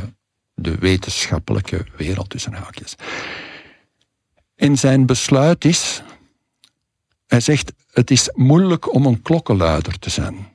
de 0.55 0.75
wetenschappelijke 0.79 1.87
wereld 1.97 2.31
tussen 2.31 2.53
haakjes. 2.53 2.95
En 4.55 4.79
zijn 4.79 5.07
besluit 5.07 5.65
is, 5.65 6.03
hij 7.27 7.41
zegt, 7.41 7.73
het 7.91 8.11
is 8.11 8.31
moeilijk 8.35 8.95
om 8.95 9.07
een 9.07 9.23
klokkenluider 9.23 9.99
te 9.99 10.11
zijn. 10.11 10.52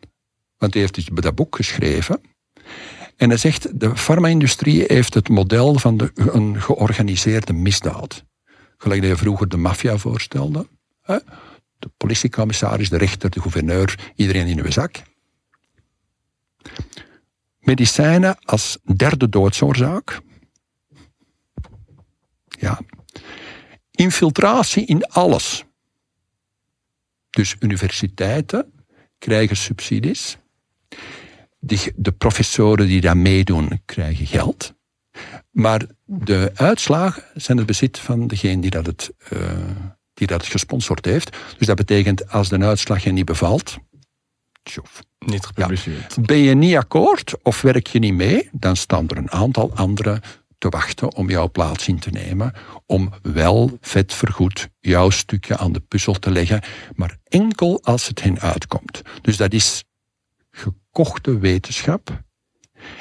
Want 0.58 0.74
hij 0.74 0.82
heeft 0.82 0.96
dus 0.96 1.10
dat 1.14 1.36
boek 1.36 1.56
geschreven. 1.56 2.22
En 3.16 3.30
hij 3.30 3.38
zegt, 3.38 3.80
de 3.80 3.98
farma-industrie 3.98 4.84
heeft 4.88 5.14
het 5.14 5.30
model 5.30 5.80
van 5.80 5.98
de, 5.98 6.12
een 6.14 6.62
georganiseerde 6.62 7.54
misdaad. 7.54 8.24
Gelijk 8.78 9.02
dat 9.02 9.10
je 9.10 9.18
vroeger 9.18 9.50
de 9.50 9.58
maffia 9.58 9.98
voorstelde. 9.98 10.68
De 11.80 11.90
politiecommissaris, 11.98 12.90
de 12.90 12.98
rechter, 12.98 13.30
de 13.30 13.42
gouverneur, 13.42 14.12
iedereen 14.16 14.48
in 14.48 14.60
uw 14.60 14.72
zak. 14.72 15.02
Medicijnen 17.60 18.38
als 18.44 18.78
derde 18.96 19.30
doodsoorzaak. 19.30 20.22
Ja. 22.48 22.80
Infiltratie 23.92 24.86
in 24.86 25.06
alles. 25.06 25.66
Dus 27.30 27.56
universiteiten 27.60 28.74
krijgen 29.18 29.58
subsidies. 29.58 30.38
De, 31.68 31.94
de 31.96 32.12
professoren 32.12 32.88
die 32.88 33.02
daar 33.02 33.18
meedoen 33.18 33.82
krijgen 33.86 34.26
geld. 34.26 34.74
Maar 35.52 35.86
de 36.06 36.52
uitslagen 36.56 37.24
zijn 37.36 37.58
het 37.58 37.68
bezit 37.68 38.00
van 38.00 38.28
degene 38.28 38.62
die 38.62 38.70
dat, 38.70 38.86
het, 38.86 39.12
uh, 39.34 39.40
die 40.14 40.28
dat 40.28 40.46
gesponsord 40.46 41.06
heeft. 41.06 41.38
Dus 41.58 41.68
dat 41.68 41.76
betekent 41.76 42.30
als 42.32 42.50
de 42.50 42.60
uitslag 42.60 43.04
je 43.04 43.12
niet 43.12 43.26
bevalt, 43.26 43.78
tjof. 44.64 45.04
Niet 45.20 45.46
gepubliceerd. 45.46 46.26
Ben 46.26 46.38
je 46.38 46.56
niet 46.56 46.76
akkoord 46.76 47.34
of 47.44 47.62
werk 47.62 47.88
je 47.88 48.00
niet 48.00 48.14
mee, 48.14 48.50
dan 48.52 48.76
staan 48.76 49.08
er 49.08 49.18
een 49.18 49.32
aantal 49.32 49.72
anderen 49.74 50.22
te 50.58 50.70
wachten 50.70 51.16
om 51.16 51.30
jouw 51.30 51.50
plaats 51.50 51.88
in 51.88 52.00
te 52.00 52.10
nemen, 52.10 52.54
om 52.86 53.14
wel 53.22 53.78
vet 53.82 54.14
vergoed 54.14 54.70
jouw 54.80 55.10
stukje 55.10 55.58
aan 55.58 55.72
de 55.72 55.80
puzzel 55.80 56.14
te 56.14 56.32
leggen, 56.32 56.62
maar 56.96 57.18
enkel 57.24 57.80
als 57.84 58.08
het 58.08 58.22
hen 58.22 58.40
uitkomt. 58.40 59.02
Dus 59.22 59.38
dat 59.38 59.54
is 59.54 59.84
gekochte 60.98 61.40
wetenschap. 61.40 62.24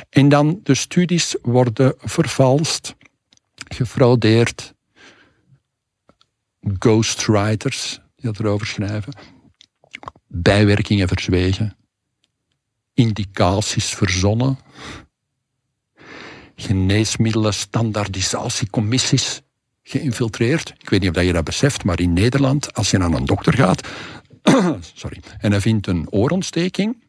En 0.09 0.29
dan 0.29 0.61
de 0.63 0.75
studies 0.75 1.37
worden 1.43 1.95
vervalst, 1.99 2.95
gefraudeerd, 3.69 4.75
ghostwriters 6.79 8.01
die 8.17 8.25
dat 8.25 8.39
erover 8.39 8.67
schrijven, 8.67 9.13
bijwerkingen 10.27 11.09
verzwegen, 11.09 11.77
indicaties 12.95 13.95
verzonnen, 13.95 14.59
geneesmiddelen, 16.57 17.55
standaardisatiecommissies 17.55 19.43
geïnfiltreerd. 19.83 20.75
Ik 20.79 20.89
weet 20.89 21.01
niet 21.01 21.17
of 21.17 21.23
je 21.23 21.33
dat 21.33 21.45
beseft, 21.45 21.85
maar 21.85 22.01
in 22.01 22.13
Nederland, 22.13 22.75
als 22.75 22.91
je 22.91 22.99
naar 22.99 23.11
een 23.11 23.25
dokter 23.25 23.55
gaat 23.55 23.89
sorry, 24.95 25.21
en 25.39 25.51
hij 25.51 25.61
vindt 25.61 25.87
een 25.87 26.11
oorontsteking, 26.11 27.05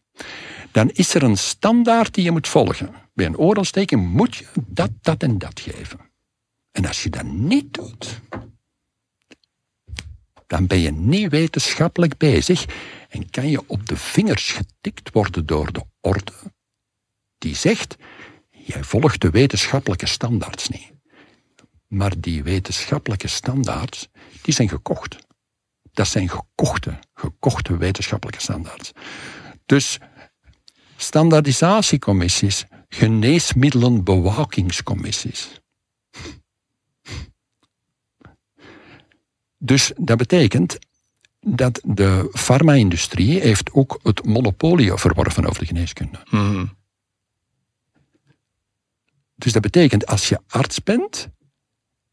dan 0.77 0.89
is 0.89 1.13
er 1.13 1.23
een 1.23 1.37
standaard 1.37 2.13
die 2.13 2.23
je 2.23 2.31
moet 2.31 2.47
volgen. 2.47 2.93
Bij 3.13 3.25
een 3.25 3.37
oorontsteking 3.37 4.07
moet 4.07 4.35
je 4.35 4.45
dat, 4.67 4.91
dat 5.01 5.23
en 5.23 5.37
dat 5.37 5.59
geven. 5.59 5.99
En 6.71 6.85
als 6.85 7.03
je 7.03 7.09
dat 7.09 7.23
niet 7.23 7.73
doet, 7.73 8.21
dan 10.47 10.67
ben 10.67 10.79
je 10.79 10.91
niet 10.91 11.29
wetenschappelijk 11.29 12.17
bezig 12.17 12.65
en 13.09 13.29
kan 13.29 13.49
je 13.49 13.63
op 13.67 13.87
de 13.87 13.97
vingers 13.97 14.51
getikt 14.51 15.11
worden 15.11 15.45
door 15.45 15.73
de 15.73 15.83
orde 16.01 16.33
die 17.37 17.55
zegt, 17.55 17.95
jij 18.49 18.83
volgt 18.83 19.21
de 19.21 19.29
wetenschappelijke 19.29 20.07
standaards 20.07 20.69
niet. 20.69 20.91
Maar 21.87 22.19
die 22.19 22.43
wetenschappelijke 22.43 23.27
standaards, 23.27 24.07
die 24.41 24.53
zijn 24.53 24.69
gekocht. 24.69 25.17
Dat 25.91 26.07
zijn 26.07 26.29
gekochte, 26.29 26.99
gekochte 27.13 27.77
wetenschappelijke 27.77 28.41
standaards. 28.41 28.91
Dus 29.65 29.99
standaardisatiecommissies, 30.97 32.65
geneesmiddelenbewakingscommissies. 32.89 35.62
Dus 39.57 39.91
dat 39.95 40.17
betekent 40.17 40.77
dat 41.39 41.81
de 41.83 42.29
farma-industrie 42.33 43.39
heeft 43.39 43.73
ook 43.73 43.99
het 44.03 44.25
monopolie 44.25 44.97
verworven 44.97 45.45
over 45.45 45.60
de 45.60 45.67
geneeskunde. 45.67 46.19
Mm. 46.29 46.75
Dus 49.36 49.51
dat 49.51 49.62
betekent, 49.62 50.05
als 50.05 50.29
je 50.29 50.39
arts 50.47 50.83
bent, 50.83 51.29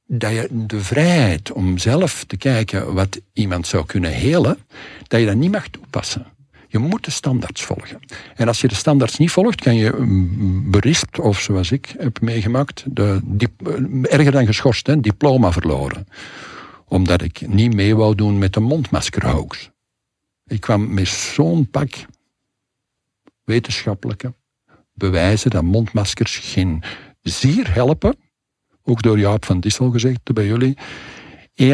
dat 0.06 0.32
je 0.32 0.48
de 0.50 0.80
vrijheid 0.80 1.52
om 1.52 1.78
zelf 1.78 2.24
te 2.24 2.36
kijken 2.36 2.94
wat 2.94 3.20
iemand 3.32 3.66
zou 3.66 3.86
kunnen 3.86 4.12
helen, 4.12 4.58
dat 5.06 5.20
je 5.20 5.26
dat 5.26 5.36
niet 5.36 5.50
mag 5.50 5.68
toepassen. 5.68 6.33
Je 6.74 6.80
moet 6.80 7.04
de 7.04 7.10
standaards 7.10 7.62
volgen. 7.62 8.00
En 8.34 8.48
als 8.48 8.60
je 8.60 8.68
de 8.68 8.74
standaards 8.74 9.18
niet 9.18 9.30
volgt, 9.30 9.60
kan 9.60 9.74
je 9.74 9.92
berispt, 10.70 11.18
of 11.18 11.40
zoals 11.40 11.70
ik 11.70 11.94
heb 11.98 12.20
meegemaakt, 12.20 12.84
de, 12.88 13.20
die, 13.24 13.48
erger 14.02 14.32
dan 14.32 14.46
geschorst, 14.46 14.86
hè, 14.86 15.00
diploma 15.00 15.52
verloren 15.52 16.06
omdat 16.94 17.22
ik 17.22 17.48
niet 17.48 17.74
mee 17.74 17.96
wou 17.96 18.14
doen 18.14 18.38
met 18.38 18.52
de 18.52 18.60
mondmaskerhoax. 18.60 19.70
Ik 20.46 20.60
kwam 20.60 20.94
met 20.94 21.08
zo'n 21.08 21.70
pak 21.70 21.90
wetenschappelijke 23.44 24.34
bewijzen 24.92 25.50
dat 25.50 25.62
mondmaskers 25.62 26.38
geen 26.38 26.82
zier 27.22 27.74
helpen. 27.74 28.16
Ook 28.82 29.02
door 29.02 29.18
Jaap 29.18 29.44
van 29.44 29.60
Dissel 29.60 29.90
gezegd 29.90 30.32
bij 30.32 30.46
jullie. 30.46 30.76
200.000 31.56 31.64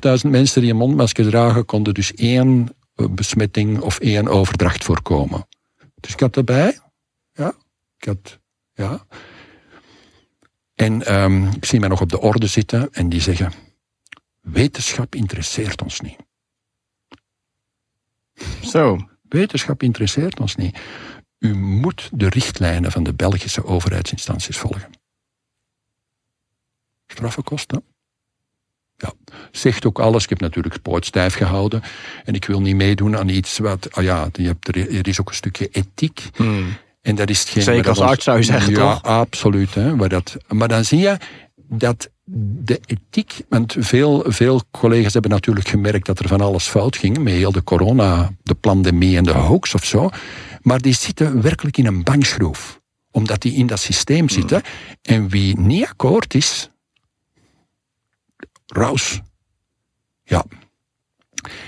eh, 0.00 0.22
mensen 0.22 0.60
die 0.60 0.70
een 0.70 0.76
mondmasker 0.76 1.30
dragen, 1.30 1.64
konden 1.64 1.94
dus 1.94 2.14
één 2.14 2.68
eh, 2.68 2.79
besmetting 3.08 3.80
of 3.80 3.98
één 3.98 4.28
overdracht 4.28 4.84
voorkomen. 4.84 5.46
Dus 5.94 6.12
ik 6.12 6.20
had 6.20 6.36
erbij. 6.36 6.78
Ja, 7.32 7.54
ik 7.98 8.04
had, 8.04 8.38
ja. 8.72 9.06
En 10.74 11.14
um, 11.14 11.46
ik 11.46 11.64
zie 11.64 11.80
mij 11.80 11.88
nog 11.88 12.00
op 12.00 12.08
de 12.08 12.20
orde 12.20 12.46
zitten 12.46 12.92
en 12.92 13.08
die 13.08 13.20
zeggen, 13.20 13.52
Wetenschap 14.40 15.14
interesseert 15.14 15.82
ons 15.82 16.00
niet. 16.00 16.16
Zo. 18.62 19.08
Wetenschap 19.28 19.82
interesseert 19.82 20.40
ons 20.40 20.56
niet. 20.56 20.78
U 21.38 21.54
moet 21.54 22.10
de 22.12 22.28
richtlijnen 22.28 22.92
van 22.92 23.02
de 23.02 23.14
Belgische 23.14 23.64
overheidsinstanties 23.64 24.58
volgen. 24.58 24.90
Straffenkosten? 27.06 27.84
Ja, 29.00 29.12
zegt 29.50 29.86
ook 29.86 29.98
alles. 29.98 30.22
Ik 30.22 30.28
heb 30.28 30.40
natuurlijk 30.40 30.74
sport 30.74 31.06
stijf 31.06 31.34
gehouden. 31.34 31.82
En 32.24 32.34
ik 32.34 32.44
wil 32.44 32.60
niet 32.60 32.76
meedoen 32.76 33.16
aan 33.16 33.28
iets 33.28 33.58
wat. 33.58 33.88
Ah 33.92 34.04
ja, 34.04 34.28
je 34.32 34.46
hebt 34.46 34.68
er, 34.68 35.08
is 35.08 35.20
ook 35.20 35.28
een 35.28 35.34
stukje 35.34 35.68
ethiek. 35.72 36.22
Hmm. 36.36 36.76
En 37.02 37.14
dat 37.14 37.30
is 37.30 37.44
geen. 37.44 37.62
Zeker 37.62 37.88
als 37.88 38.00
arts 38.00 38.24
zou 38.24 38.38
je 38.38 38.44
zeggen, 38.44 38.72
ja, 38.72 38.78
toch? 38.78 39.02
absoluut. 39.02 39.74
Hè, 39.74 39.96
waar 39.96 40.08
dat, 40.08 40.36
maar 40.48 40.68
dan 40.68 40.84
zie 40.84 40.98
je, 40.98 41.16
dat 41.68 42.10
de 42.32 42.80
ethiek, 42.86 43.40
want 43.48 43.76
veel, 43.78 44.24
veel 44.26 44.62
collega's 44.70 45.12
hebben 45.12 45.30
natuurlijk 45.30 45.68
gemerkt 45.68 46.06
dat 46.06 46.18
er 46.18 46.28
van 46.28 46.40
alles 46.40 46.66
fout 46.66 46.96
ging 46.96 47.18
met 47.18 47.32
heel 47.32 47.52
de 47.52 47.64
corona, 47.64 48.30
de 48.42 48.54
pandemie 48.54 49.16
en 49.16 49.24
de 49.24 49.32
hoax 49.32 49.74
of 49.74 49.84
zo, 49.84 50.10
maar 50.62 50.80
die 50.80 50.94
zitten 50.94 51.42
werkelijk 51.42 51.76
in 51.76 51.86
een 51.86 52.02
bankschroef, 52.02 52.80
omdat 53.10 53.42
die 53.42 53.54
in 53.54 53.66
dat 53.66 53.80
systeem 53.80 54.28
zitten. 54.28 54.62
En 55.02 55.28
wie 55.28 55.58
niet 55.58 55.86
akkoord 55.86 56.34
is, 56.34 56.70
raus. 58.72 59.20
Ja. 60.22 60.44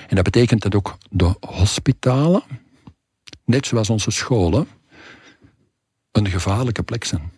En 0.08 0.14
dat 0.14 0.24
betekent 0.24 0.62
dat 0.62 0.74
ook 0.74 0.96
de 1.10 1.34
hospitalen, 1.40 2.42
net 3.44 3.66
zoals 3.66 3.90
onze 3.90 4.10
scholen, 4.10 4.68
een 6.12 6.28
gevaarlijke 6.28 6.82
plek 6.82 7.04
zijn. 7.04 7.32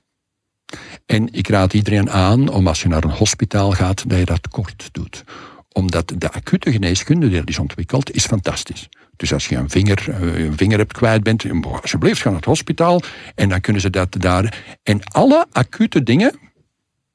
En 1.06 1.32
ik 1.32 1.48
raad 1.48 1.72
iedereen 1.72 2.10
aan 2.10 2.48
om 2.48 2.66
als 2.66 2.82
je 2.82 2.88
naar 2.88 3.04
een 3.04 3.10
hospitaal 3.10 3.72
gaat, 3.72 4.08
dat 4.08 4.18
je 4.18 4.24
dat 4.24 4.48
kort 4.48 4.88
doet. 4.92 5.24
Omdat 5.72 6.12
de 6.16 6.32
acute 6.32 6.72
geneeskunde 6.72 7.28
die 7.28 7.42
is 7.44 7.58
ontwikkeld, 7.58 8.10
is 8.10 8.26
fantastisch. 8.26 8.88
Dus 9.16 9.32
als 9.32 9.48
je 9.48 9.56
een 9.56 9.70
vinger, 9.70 10.10
eh, 10.10 10.44
een 10.44 10.56
vinger 10.56 10.78
hebt 10.78 10.92
kwijt 10.92 11.22
bent, 11.22 11.44
alsjeblieft 11.80 12.20
ga 12.20 12.28
naar 12.28 12.36
het 12.36 12.44
hospitaal 12.44 13.00
en 13.34 13.48
dan 13.48 13.60
kunnen 13.60 13.82
ze 13.82 13.90
dat 13.90 14.16
daar. 14.20 14.78
En 14.82 15.04
alle 15.04 15.46
acute 15.52 16.02
dingen, 16.02 16.38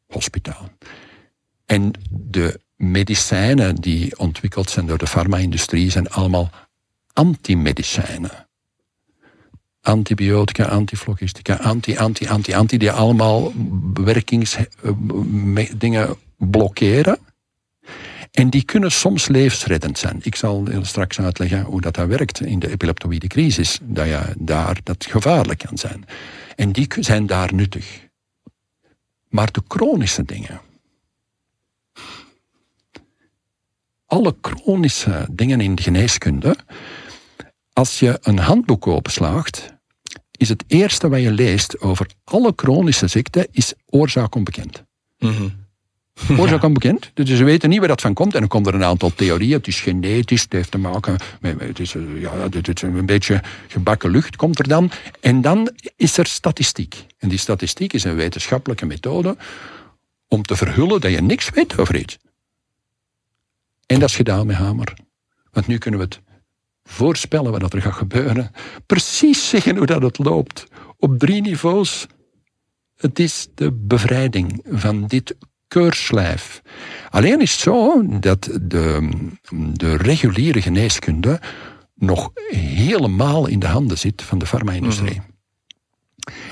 hospitaal. 0.07 0.69
En 1.69 1.93
de 2.09 2.59
medicijnen 2.75 3.75
die 3.75 4.19
ontwikkeld 4.19 4.69
zijn 4.69 4.87
door 4.87 4.97
de 4.97 5.07
farma-industrie 5.07 5.91
zijn 5.91 6.09
allemaal 6.09 6.49
antimedicijnen 7.13 8.47
antibiotica, 9.81 10.65
antiflogistica, 10.65 11.55
anti, 11.55 11.97
anti, 11.97 12.27
anti, 12.27 12.53
anti, 12.53 12.77
die 12.77 12.91
allemaal 12.91 13.51
bewerkingsdingen 13.93 16.15
blokkeren. 16.37 17.17
En 18.31 18.49
die 18.49 18.63
kunnen 18.63 18.91
soms 18.91 19.27
levensreddend 19.27 19.97
zijn. 19.97 20.19
Ik 20.23 20.35
zal 20.35 20.67
straks 20.81 21.19
uitleggen 21.19 21.61
hoe 21.61 21.81
dat, 21.81 21.95
dat 21.95 22.07
werkt 22.07 22.41
in 22.41 22.59
de 22.59 22.71
epileptoïde 22.71 23.27
crisis. 23.27 23.79
Dat 23.81 24.07
je 24.07 24.33
daar 24.37 24.79
dat 24.83 25.05
gevaarlijk 25.05 25.63
kan 25.67 25.77
zijn. 25.77 26.05
En 26.55 26.71
die 26.71 26.87
zijn 26.99 27.25
daar 27.25 27.53
nuttig. 27.53 28.07
Maar 29.29 29.51
de 29.51 29.61
chronische 29.67 30.23
dingen. 30.23 30.67
Alle 34.09 34.35
chronische 34.41 35.27
dingen 35.31 35.61
in 35.61 35.75
de 35.75 35.81
geneeskunde 35.81 36.55
als 37.73 37.99
je 37.99 38.17
een 38.21 38.39
handboek 38.39 38.87
openslaagt, 38.87 39.73
is 40.31 40.49
het 40.49 40.63
eerste 40.67 41.09
wat 41.09 41.21
je 41.21 41.31
leest 41.31 41.79
over 41.79 42.07
alle 42.23 42.53
chronische 42.55 43.07
ziekten 43.07 43.47
is 43.51 43.73
oorzaak 43.85 44.35
onbekend. 44.35 44.83
Mm 45.19 45.67
Oorzaak 46.37 46.63
onbekend. 46.63 47.11
Dus 47.13 47.29
ze 47.29 47.43
weten 47.43 47.69
niet 47.69 47.79
waar 47.79 47.87
dat 47.87 48.01
van 48.01 48.13
komt. 48.13 48.33
En 48.33 48.39
dan 48.39 48.49
komen 48.49 48.69
er 48.69 48.79
een 48.79 48.85
aantal 48.85 49.11
theorieën. 49.15 49.53
Het 49.53 49.67
is 49.67 49.79
genetisch, 49.79 50.41
het 50.41 50.53
heeft 50.53 50.71
te 50.71 50.77
maken 50.77 51.17
met... 51.39 51.59
Het 51.59 51.79
is, 51.79 51.95
eh, 51.95 52.21
ja, 52.21 52.31
het 52.49 52.67
is 52.67 52.81
een 52.81 53.05
beetje 53.05 53.41
gebakken 53.67 54.09
lucht, 54.09 54.35
komt 54.35 54.59
er 54.59 54.67
dan. 54.67 54.91
En 55.19 55.41
dan 55.41 55.71
is 55.95 56.17
er 56.17 56.25
statistiek. 56.25 57.05
En 57.17 57.29
die 57.29 57.37
statistiek 57.37 57.93
is 57.93 58.03
een 58.03 58.15
wetenschappelijke 58.15 58.85
methode 58.85 59.37
om 60.27 60.43
te 60.43 60.55
verhullen 60.55 61.01
dat 61.01 61.11
je 61.11 61.21
niks 61.21 61.49
weet 61.49 61.77
over 61.77 61.95
iets. 61.95 62.17
En 63.91 63.99
dat 63.99 64.09
is 64.09 64.15
gedaan 64.15 64.47
met 64.47 64.55
Hamer. 64.55 64.93
Want 65.51 65.67
nu 65.67 65.77
kunnen 65.77 65.99
we 65.99 66.05
het 66.05 66.21
voorspellen 66.83 67.51
wat 67.51 67.73
er 67.73 67.81
gaat 67.81 67.93
gebeuren, 67.93 68.51
precies 68.85 69.49
zeggen 69.49 69.77
hoe 69.77 69.85
dat 69.85 70.01
het 70.01 70.17
loopt, 70.17 70.67
op 70.97 71.19
drie 71.19 71.41
niveaus. 71.41 72.07
Het 72.95 73.19
is 73.19 73.47
de 73.55 73.71
bevrijding 73.71 74.61
van 74.65 75.07
dit 75.07 75.35
keurslijf. 75.67 76.61
Alleen 77.09 77.41
is 77.41 77.51
het 77.51 77.59
zo 77.59 78.05
dat 78.19 78.49
de, 78.61 79.09
de 79.73 79.95
reguliere 79.95 80.61
geneeskunde 80.61 81.41
nog 81.95 82.31
helemaal 82.55 83.47
in 83.47 83.59
de 83.59 83.67
handen 83.67 83.97
zit 83.97 84.21
van 84.21 84.39
de 84.39 84.45
farma-industrie. 84.45 85.21
Mhm. 85.21 85.29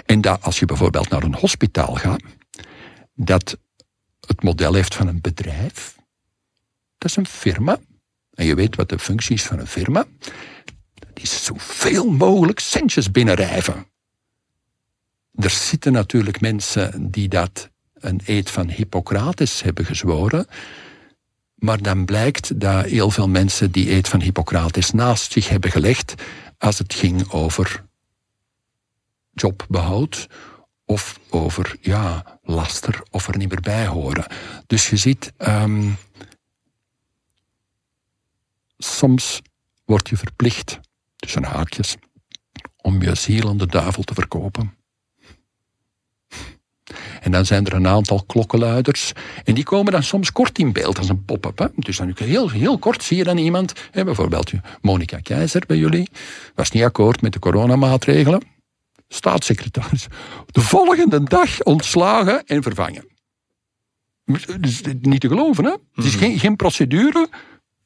En 0.06 0.22
dat 0.22 0.42
als 0.42 0.60
je 0.60 0.66
bijvoorbeeld 0.66 1.10
naar 1.10 1.24
een 1.24 1.36
hospitaal 1.36 1.96
gaat, 1.96 2.24
dat 3.14 3.58
het 4.28 4.44
model 4.44 4.74
heeft 4.74 4.96
van 4.96 5.08
een 5.08 5.22
bedrijf, 5.22 5.97
dat 6.98 7.10
is 7.10 7.16
een 7.16 7.28
firma, 7.28 7.80
en 8.34 8.46
je 8.46 8.56
weet 8.56 8.76
wat 8.76 8.90
de 8.90 9.00
functie 9.00 9.36
is 9.36 9.44
van 9.44 9.60
een 9.60 9.68
firma, 9.68 10.06
dat 10.94 11.10
is 11.14 11.44
zoveel 11.44 12.12
mogelijk 12.12 12.60
centjes 12.60 13.12
binnenrijven. 13.12 13.88
Er 15.36 15.50
zitten 15.50 15.92
natuurlijk 15.92 16.42
mensen 16.42 17.12
die 17.12 17.28
dat 17.28 17.70
een 17.94 18.22
eed 18.26 18.50
van 18.50 18.70
Hippocrates 18.70 19.62
hebben 19.62 19.86
gezworen, 19.86 20.48
maar 21.56 21.82
dan 21.82 22.06
blijkt 22.06 22.60
dat 22.60 22.86
heel 22.86 23.12
veel 23.12 23.28
mensen 23.28 23.72
die 23.72 23.92
eed 23.92 24.08
van 24.08 24.22
Hippocrates 24.22 24.92
naast 24.92 25.32
zich 25.32 25.50
hebben 25.50 25.72
gelegd 25.72 26.14
als 26.58 26.78
het 26.78 26.94
ging 26.94 27.32
over 27.32 27.86
jobbehoud 29.32 30.28
of 30.86 31.20
over 31.30 31.78
ja, 31.82 32.40
laster 32.44 33.02
of 33.10 33.28
er 33.28 33.38
niet 33.38 33.50
meer 33.50 33.62
bij 33.62 33.88
horen. 33.88 34.26
Dus 34.68 34.90
je 34.90 34.98
ziet, 34.98 35.34
um, 35.38 35.98
soms 38.78 39.42
word 39.86 40.10
je 40.10 40.18
verplicht, 40.18 40.80
tussen 41.16 41.44
haakjes, 41.44 41.96
om 42.82 43.02
je 43.02 43.16
ziel 43.16 43.50
aan 43.50 43.58
de 43.58 43.68
duivel 43.68 44.04
te 44.04 44.14
verkopen. 44.14 44.78
En 47.22 47.32
dan 47.32 47.46
zijn 47.46 47.66
er 47.66 47.74
een 47.74 47.88
aantal 47.88 48.24
klokkenluiders. 48.24 49.12
En 49.44 49.54
die 49.54 49.64
komen 49.64 49.92
dan 49.92 50.04
soms 50.04 50.32
kort 50.32 50.60
in 50.60 50.74
beeld 50.74 50.98
als 50.98 51.10
een 51.10 51.26
pop-up. 51.26 51.72
Dus 51.76 51.98
dan 51.98 52.14
heel, 52.16 52.50
heel 52.50 52.78
kort 52.78 53.04
zie 53.04 53.18
je 53.18 53.24
dan 53.24 53.38
iemand, 53.38 53.74
hè, 53.92 54.04
bijvoorbeeld 54.04 54.52
Monica 54.82 55.20
Keizer 55.20 55.64
bij 55.68 55.78
jullie, 55.78 56.10
was 56.56 56.72
niet 56.72 56.84
akkoord 56.84 57.22
met 57.22 57.34
de 57.34 57.40
coronamaatregelen. 57.40 58.42
Staatssecretaris. 59.08 60.08
De 60.46 60.62
volgende 60.62 61.24
dag 61.24 61.64
ontslagen 61.64 62.46
en 62.46 62.64
vervangen. 62.64 63.08
Dus 64.60 64.82
niet 65.02 65.22
te 65.22 65.28
geloven, 65.28 65.66
hè? 65.66 65.72
Het 65.72 66.06
is 66.06 66.16
mhm. 66.16 66.24
geen, 66.24 66.40
geen 66.40 66.56
procedure. 66.56 67.30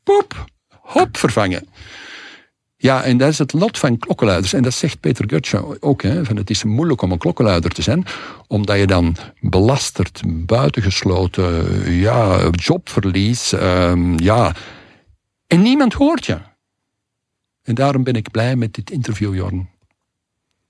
Poep, 0.04 0.46
hop, 0.92 1.18
vervangen. 1.18 1.68
Ja, 2.78 3.04
en 3.04 3.18
dat 3.18 3.30
is 3.30 3.38
het 3.38 3.54
lot 3.54 3.78
van 3.78 3.98
klokkenluiders. 3.98 4.54
En 4.54 4.64
dat 4.64 4.74
zegt 4.74 5.00
Peter 5.00 5.26
Götze 5.26 5.80
ook. 5.80 6.02
Hè, 6.02 6.26
van 6.26 6.36
het 6.36 6.50
is 6.50 6.64
moeilijk 6.64 7.02
om 7.02 7.12
een 7.12 7.18
klokkenluider 7.18 7.72
te 7.72 7.82
zijn, 7.82 8.06
omdat 8.48 8.78
je 8.78 8.88
dan 8.88 9.16
belasterd, 9.40 10.22
buitengesloten, 10.28 11.92
ja, 11.92 12.50
jobverlies, 12.52 13.52
um, 13.52 14.20
ja. 14.20 14.56
En 15.48 15.62
niemand 15.62 15.94
hoort 15.94 16.26
je. 16.26 16.38
En 17.64 17.76
daarom 17.76 18.04
ben 18.04 18.14
ik 18.14 18.32
blij 18.32 18.56
met 18.56 18.74
dit 18.74 18.92
interview, 18.92 19.36
Jorn. 19.36 19.70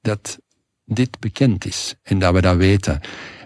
Dat 0.02 0.40
dit 0.86 1.20
bekend 1.20 1.66
is 1.66 1.96
en 2.04 2.20
dat 2.20 2.34
we 2.34 2.42
dat 2.42 2.56
weten. 2.56 3.02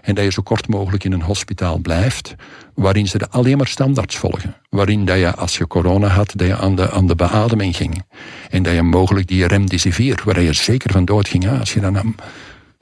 En 0.06 0.14
dat 0.14 0.24
je 0.24 0.30
zo 0.30 0.42
kort 0.42 0.68
mogelijk 0.68 1.04
in 1.04 1.12
een 1.12 1.22
hospitaal 1.22 1.78
blijft, 1.78 2.34
waarin 2.74 3.06
ze 3.06 3.28
alleen 3.30 3.56
maar 3.56 3.66
standaards 3.66 4.16
volgen. 4.16 4.56
Waarin 4.68 5.04
dat 5.04 5.18
je, 5.18 5.34
als 5.34 5.56
je 5.56 5.66
corona 5.66 6.08
had, 6.08 6.32
dat 6.36 6.46
je 6.46 6.56
aan 6.56 6.76
de, 6.76 6.90
aan 6.90 7.06
de 7.06 7.14
beademing 7.14 7.76
ging. 7.76 8.02
En 8.50 8.62
dat 8.62 8.74
je 8.74 8.82
mogelijk 8.82 9.26
die 9.26 9.46
remdesivir, 9.46 10.22
waar 10.24 10.40
je 10.40 10.52
zeker 10.52 10.92
van 10.92 11.04
dood 11.04 11.28
ging, 11.28 11.48
als 11.48 11.72
je 11.72 11.80
dan 11.80 11.92
nam. 11.92 12.14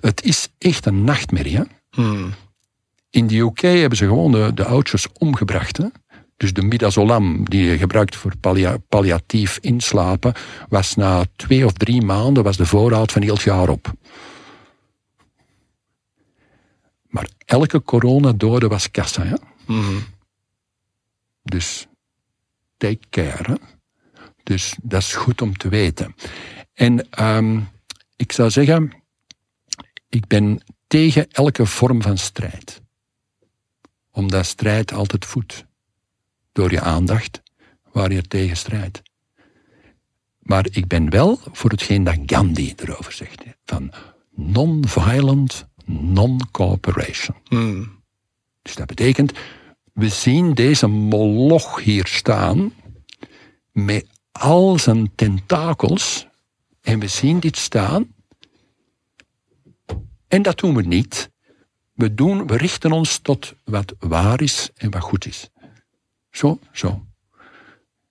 Het 0.01 0.23
is 0.23 0.49
echt 0.59 0.87
een 0.87 1.05
nachtmerrie. 1.05 1.57
Hè? 1.57 1.63
Hmm. 1.91 2.31
In 3.11 3.27
de 3.27 3.39
UK 3.39 3.61
hebben 3.61 3.99
ze 3.99 4.07
gewoon 4.07 4.33
de, 4.33 4.51
de 4.55 4.65
oudjes 4.65 5.07
omgebracht. 5.19 5.77
Hè? 5.77 5.87
Dus 6.37 6.53
de 6.53 6.63
midazolam, 6.63 7.45
die 7.45 7.65
je 7.65 7.79
gebruikt 7.79 8.17
voor 8.17 8.33
palliatief 8.89 9.59
inslapen, 9.61 10.33
was 10.69 10.95
na 10.95 11.25
twee 11.37 11.65
of 11.65 11.73
drie 11.73 12.03
maanden 12.03 12.43
was 12.43 12.57
de 12.57 12.67
voorraad 12.67 13.13
van 13.13 13.23
heel 13.23 13.35
het 13.35 13.43
jaar 13.43 13.69
op. 13.69 13.93
Maar 17.15 17.29
elke 17.45 17.83
coronadode 17.83 18.69
was 18.69 18.91
kassa. 18.91 19.25
Ja? 19.25 19.39
Mhm. 19.67 19.99
Dus 21.43 21.87
take 22.77 23.09
care. 23.11 23.59
Dus 24.43 24.77
dat 24.83 25.01
is 25.01 25.15
goed 25.15 25.43
om 25.43 25.57
te 25.57 25.69
weten. 25.69 26.15
En 26.73 27.25
um, 27.25 27.69
ik 28.17 28.33
zou 28.33 28.51
zeggen, 28.51 28.93
ik 30.09 30.27
ben 30.27 30.61
tegen 30.87 31.31
elke 31.31 31.67
vorm 31.67 32.03
van 32.03 32.19
strijd. 32.19 32.83
Omdat 34.11 34.47
strijd 34.47 34.93
altijd 34.93 35.25
voedt. 35.25 35.65
Door 36.53 36.71
je 36.71 36.81
aandacht 36.81 37.43
waar 37.93 38.13
je 38.13 38.23
tegen 38.23 38.57
strijdt. 38.57 39.03
Maar 40.39 40.67
ik 40.71 40.87
ben 40.87 41.11
wel 41.11 41.41
voor 41.53 41.71
hetgeen 41.71 42.05
dat 42.05 42.19
Gandhi 42.27 42.73
erover 42.77 43.13
zegt. 43.13 43.43
Van 43.65 43.93
non-violent 44.31 45.67
non-cooperation. 45.85 47.37
Hmm. 47.49 48.03
Dus 48.63 48.75
dat 48.75 48.87
betekent, 48.87 49.33
we 49.93 50.09
zien 50.09 50.55
deze 50.55 50.87
moloch 50.87 51.81
hier 51.81 52.07
staan 52.07 52.73
met 53.73 54.07
al 54.33 54.79
zijn 54.79 55.15
tentakels 55.15 56.27
en 56.81 56.99
we 56.99 57.07
zien 57.07 57.41
dit 57.41 57.57
staan 57.57 58.15
en 60.29 60.43
dat 60.43 60.59
doen 60.59 60.75
we 60.75 60.83
niet 60.83 61.33
We, 61.95 62.15
doen, 62.15 62.47
we 62.47 62.57
richten 62.57 62.93
ons 62.93 63.19
tot 63.19 63.55
wat 63.65 63.95
waar 63.99 64.41
is 64.41 64.71
en 64.75 64.91
wat 64.91 65.03
goed 65.03 65.27
is. 65.27 65.51
Zo, 66.31 66.59
zo. 66.73 67.07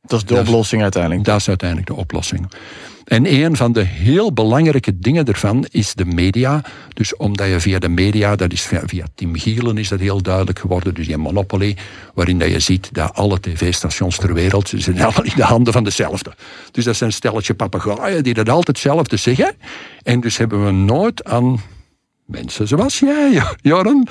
Dat 0.08 0.20
is 0.20 0.26
de 0.26 0.40
oplossing 0.40 0.82
uiteindelijk. 0.82 1.24
Dat 1.24 1.40
is 1.40 1.48
uiteindelijk 1.48 1.90
de 1.90 1.96
oplossing. 1.96 2.52
En 3.04 3.34
een 3.34 3.56
van 3.56 3.72
de 3.72 3.84
heel 3.84 4.34
belangrijke 4.34 5.00
dingen 5.00 5.26
ervan 5.26 5.66
is 5.72 5.94
de 5.94 6.06
media. 6.06 6.64
Dus 6.94 7.16
omdat 7.16 7.48
je 7.48 7.60
via 7.60 7.80
de 7.80 7.90
media, 7.90 8.36
dat 8.36 8.52
is 8.52 8.62
via, 8.62 9.06
Tim 9.16 9.36
Gielen 9.36 9.78
is 9.78 9.90
dat 9.90 10.00
heel 10.00 10.22
duidelijk 10.22 10.60
geworden, 10.60 10.94
dus 10.94 11.08
die 11.08 11.18
Monopoly, 11.18 11.78
waarin 12.14 12.40
dat 12.40 12.50
je 12.50 12.60
ziet 12.60 12.90
dat 12.92 13.14
alle 13.14 13.40
tv-stations 13.40 14.18
ter 14.18 14.34
wereld 14.34 14.74
zijn 14.76 15.02
allemaal 15.02 15.24
in 15.24 15.34
de 15.36 15.44
handen 15.44 15.74
van 15.74 15.84
dezelfde. 15.84 16.34
Dus 16.72 16.84
dat 16.84 16.96
zijn 16.96 17.10
een 17.10 17.16
stelletje 17.16 17.54
papegaaien 17.54 18.24
die 18.24 18.34
dat 18.34 18.50
altijd 18.50 18.78
hetzelfde 18.78 19.18
zeggen. 19.18 19.56
En 20.02 20.20
dus 20.20 20.38
hebben 20.38 20.66
we 20.66 20.72
nooit 20.72 21.24
aan 21.24 21.62
mensen 22.26 22.68
zoals 22.68 23.00
jij, 23.00 23.44
Joren, 23.62 24.08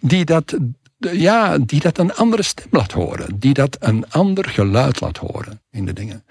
die 0.00 0.24
dat 0.24 0.56
ja, 0.98 1.58
die 1.58 1.80
dat 1.80 1.98
een 1.98 2.14
andere 2.14 2.42
stem 2.42 2.68
laat 2.70 2.92
horen. 2.92 3.38
Die 3.38 3.54
dat 3.54 3.76
een 3.80 4.10
ander 4.10 4.48
geluid 4.48 5.00
laat 5.00 5.16
horen 5.16 5.62
in 5.70 5.84
de 5.84 5.92
dingen. 5.92 6.24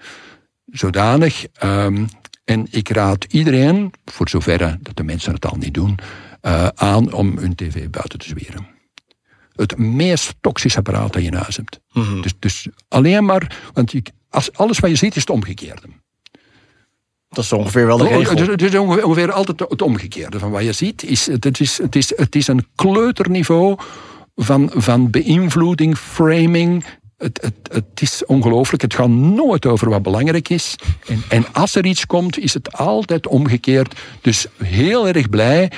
Zodanig. 0.66 1.46
Um, 1.62 2.08
en 2.46 2.66
ik 2.70 2.88
raad 2.88 3.24
iedereen, 3.24 3.92
voor 4.04 4.28
zover 4.28 4.78
dat 4.80 4.96
de 4.96 5.02
mensen 5.02 5.34
het 5.34 5.46
al 5.46 5.56
niet 5.56 5.74
doen, 5.74 5.98
uh, 6.42 6.68
aan 6.74 7.12
om 7.12 7.38
hun 7.38 7.54
tv 7.54 7.88
buiten 7.90 8.18
te 8.18 8.28
zweren. 8.28 8.66
Het 9.52 9.78
meest 9.78 10.34
toxische 10.40 10.78
apparaat 10.78 11.12
dat 11.12 11.22
je 11.22 11.28
in 11.28 11.34
huis 11.34 11.56
hebt. 11.56 11.80
Mm 11.92 12.22
dus, 12.22 12.32
dus, 12.38 12.68
alleen 12.88 13.24
maar, 13.24 13.56
want 13.72 13.92
je, 13.92 14.02
als 14.30 14.52
alles 14.52 14.78
wat 14.78 14.90
je 14.90 14.96
ziet 14.96 15.14
is 15.14 15.20
het 15.20 15.30
omgekeerde. 15.30 15.86
Dat 17.28 17.44
is 17.44 17.52
ongeveer 17.52 17.86
wel 17.86 17.98
de 17.98 18.04
oh, 18.04 18.10
regel. 18.10 18.36
Het 18.36 18.62
is, 18.62 18.74
ongeveer 18.74 19.32
altijd 19.32 19.60
het 19.60 19.82
omgekeerde 19.82 20.38
van 20.38 20.50
wat 20.50 20.64
je 20.64 20.72
ziet. 20.72 21.02
Is, 21.02 21.26
het, 21.26 21.60
is, 21.60 21.78
het, 21.78 21.96
is, 21.96 22.16
het 22.16 22.34
is 22.34 22.48
een 22.48 22.66
kleuterniveau 22.74 23.78
van, 24.36 24.70
van 24.74 25.10
beïnvloeding, 25.10 25.96
framing. 25.96 26.84
Het, 27.16 27.40
het, 27.42 27.54
het 27.72 28.00
is 28.00 28.24
ongelooflijk. 28.24 28.82
Het 28.82 28.94
gaat 28.94 29.08
nooit 29.08 29.66
over 29.66 29.88
wat 29.88 30.02
belangrijk 30.02 30.48
is. 30.48 30.76
En, 31.06 31.22
en 31.28 31.44
als 31.52 31.74
er 31.74 31.86
iets 31.86 32.06
komt, 32.06 32.38
is 32.38 32.54
het 32.54 32.72
altijd 32.72 33.26
omgekeerd. 33.26 34.00
Dus 34.20 34.46
heel 34.62 35.08
erg 35.08 35.28
blij 35.28 35.72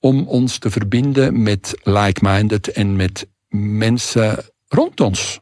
om 0.00 0.28
ons 0.28 0.58
te 0.58 0.70
verbinden 0.70 1.42
met 1.42 1.80
like-minded 1.82 2.72
en 2.72 2.96
met 2.96 3.26
mensen 3.48 4.44
rond 4.68 5.00
ons. 5.00 5.40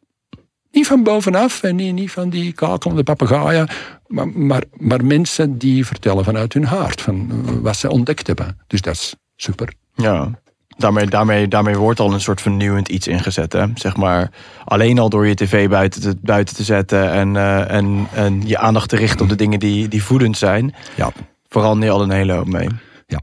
Niet 0.70 0.86
van 0.86 1.02
bovenaf 1.02 1.62
en 1.62 1.76
niet, 1.76 1.94
niet 1.94 2.10
van 2.10 2.30
die 2.30 2.52
kakelende 2.52 3.02
papegaaien, 3.02 3.68
maar, 4.06 4.28
maar, 4.28 4.62
maar 4.76 5.04
mensen 5.04 5.58
die 5.58 5.86
vertellen 5.86 6.24
vanuit 6.24 6.52
hun 6.52 6.64
hart, 6.64 7.00
van 7.00 7.62
wat 7.62 7.76
ze 7.76 7.90
ontdekt 7.90 8.26
hebben. 8.26 8.58
Dus 8.66 8.80
dat 8.80 8.94
is 8.94 9.14
super. 9.36 9.72
Ja, 9.94 10.40
Daarmee, 10.76 11.06
daarmee, 11.06 11.48
daarmee 11.48 11.76
wordt 11.76 12.00
al 12.00 12.12
een 12.12 12.20
soort 12.20 12.40
vernieuwend 12.40 12.88
iets 12.88 13.06
ingezet. 13.06 13.52
Hè? 13.52 13.66
Zeg 13.74 13.96
maar, 13.96 14.30
alleen 14.64 14.98
al 14.98 15.08
door 15.08 15.26
je 15.26 15.34
tv 15.34 15.68
buiten 15.68 16.00
te, 16.00 16.16
buiten 16.20 16.54
te 16.54 16.64
zetten 16.64 17.10
en, 17.10 17.34
uh, 17.34 17.70
en, 17.70 18.08
en 18.14 18.46
je 18.46 18.58
aandacht 18.58 18.88
te 18.88 18.96
richten 18.96 19.20
op 19.20 19.28
de 19.28 19.36
dingen 19.36 19.58
die, 19.58 19.88
die 19.88 20.02
voedend 20.02 20.36
zijn. 20.36 20.74
Ja. 20.94 21.12
Vooral 21.48 21.76
nu 21.76 21.88
al 21.88 22.02
een 22.02 22.10
hele 22.10 22.32
hoop 22.32 22.46
mee. 22.46 22.68
Ja, 23.06 23.20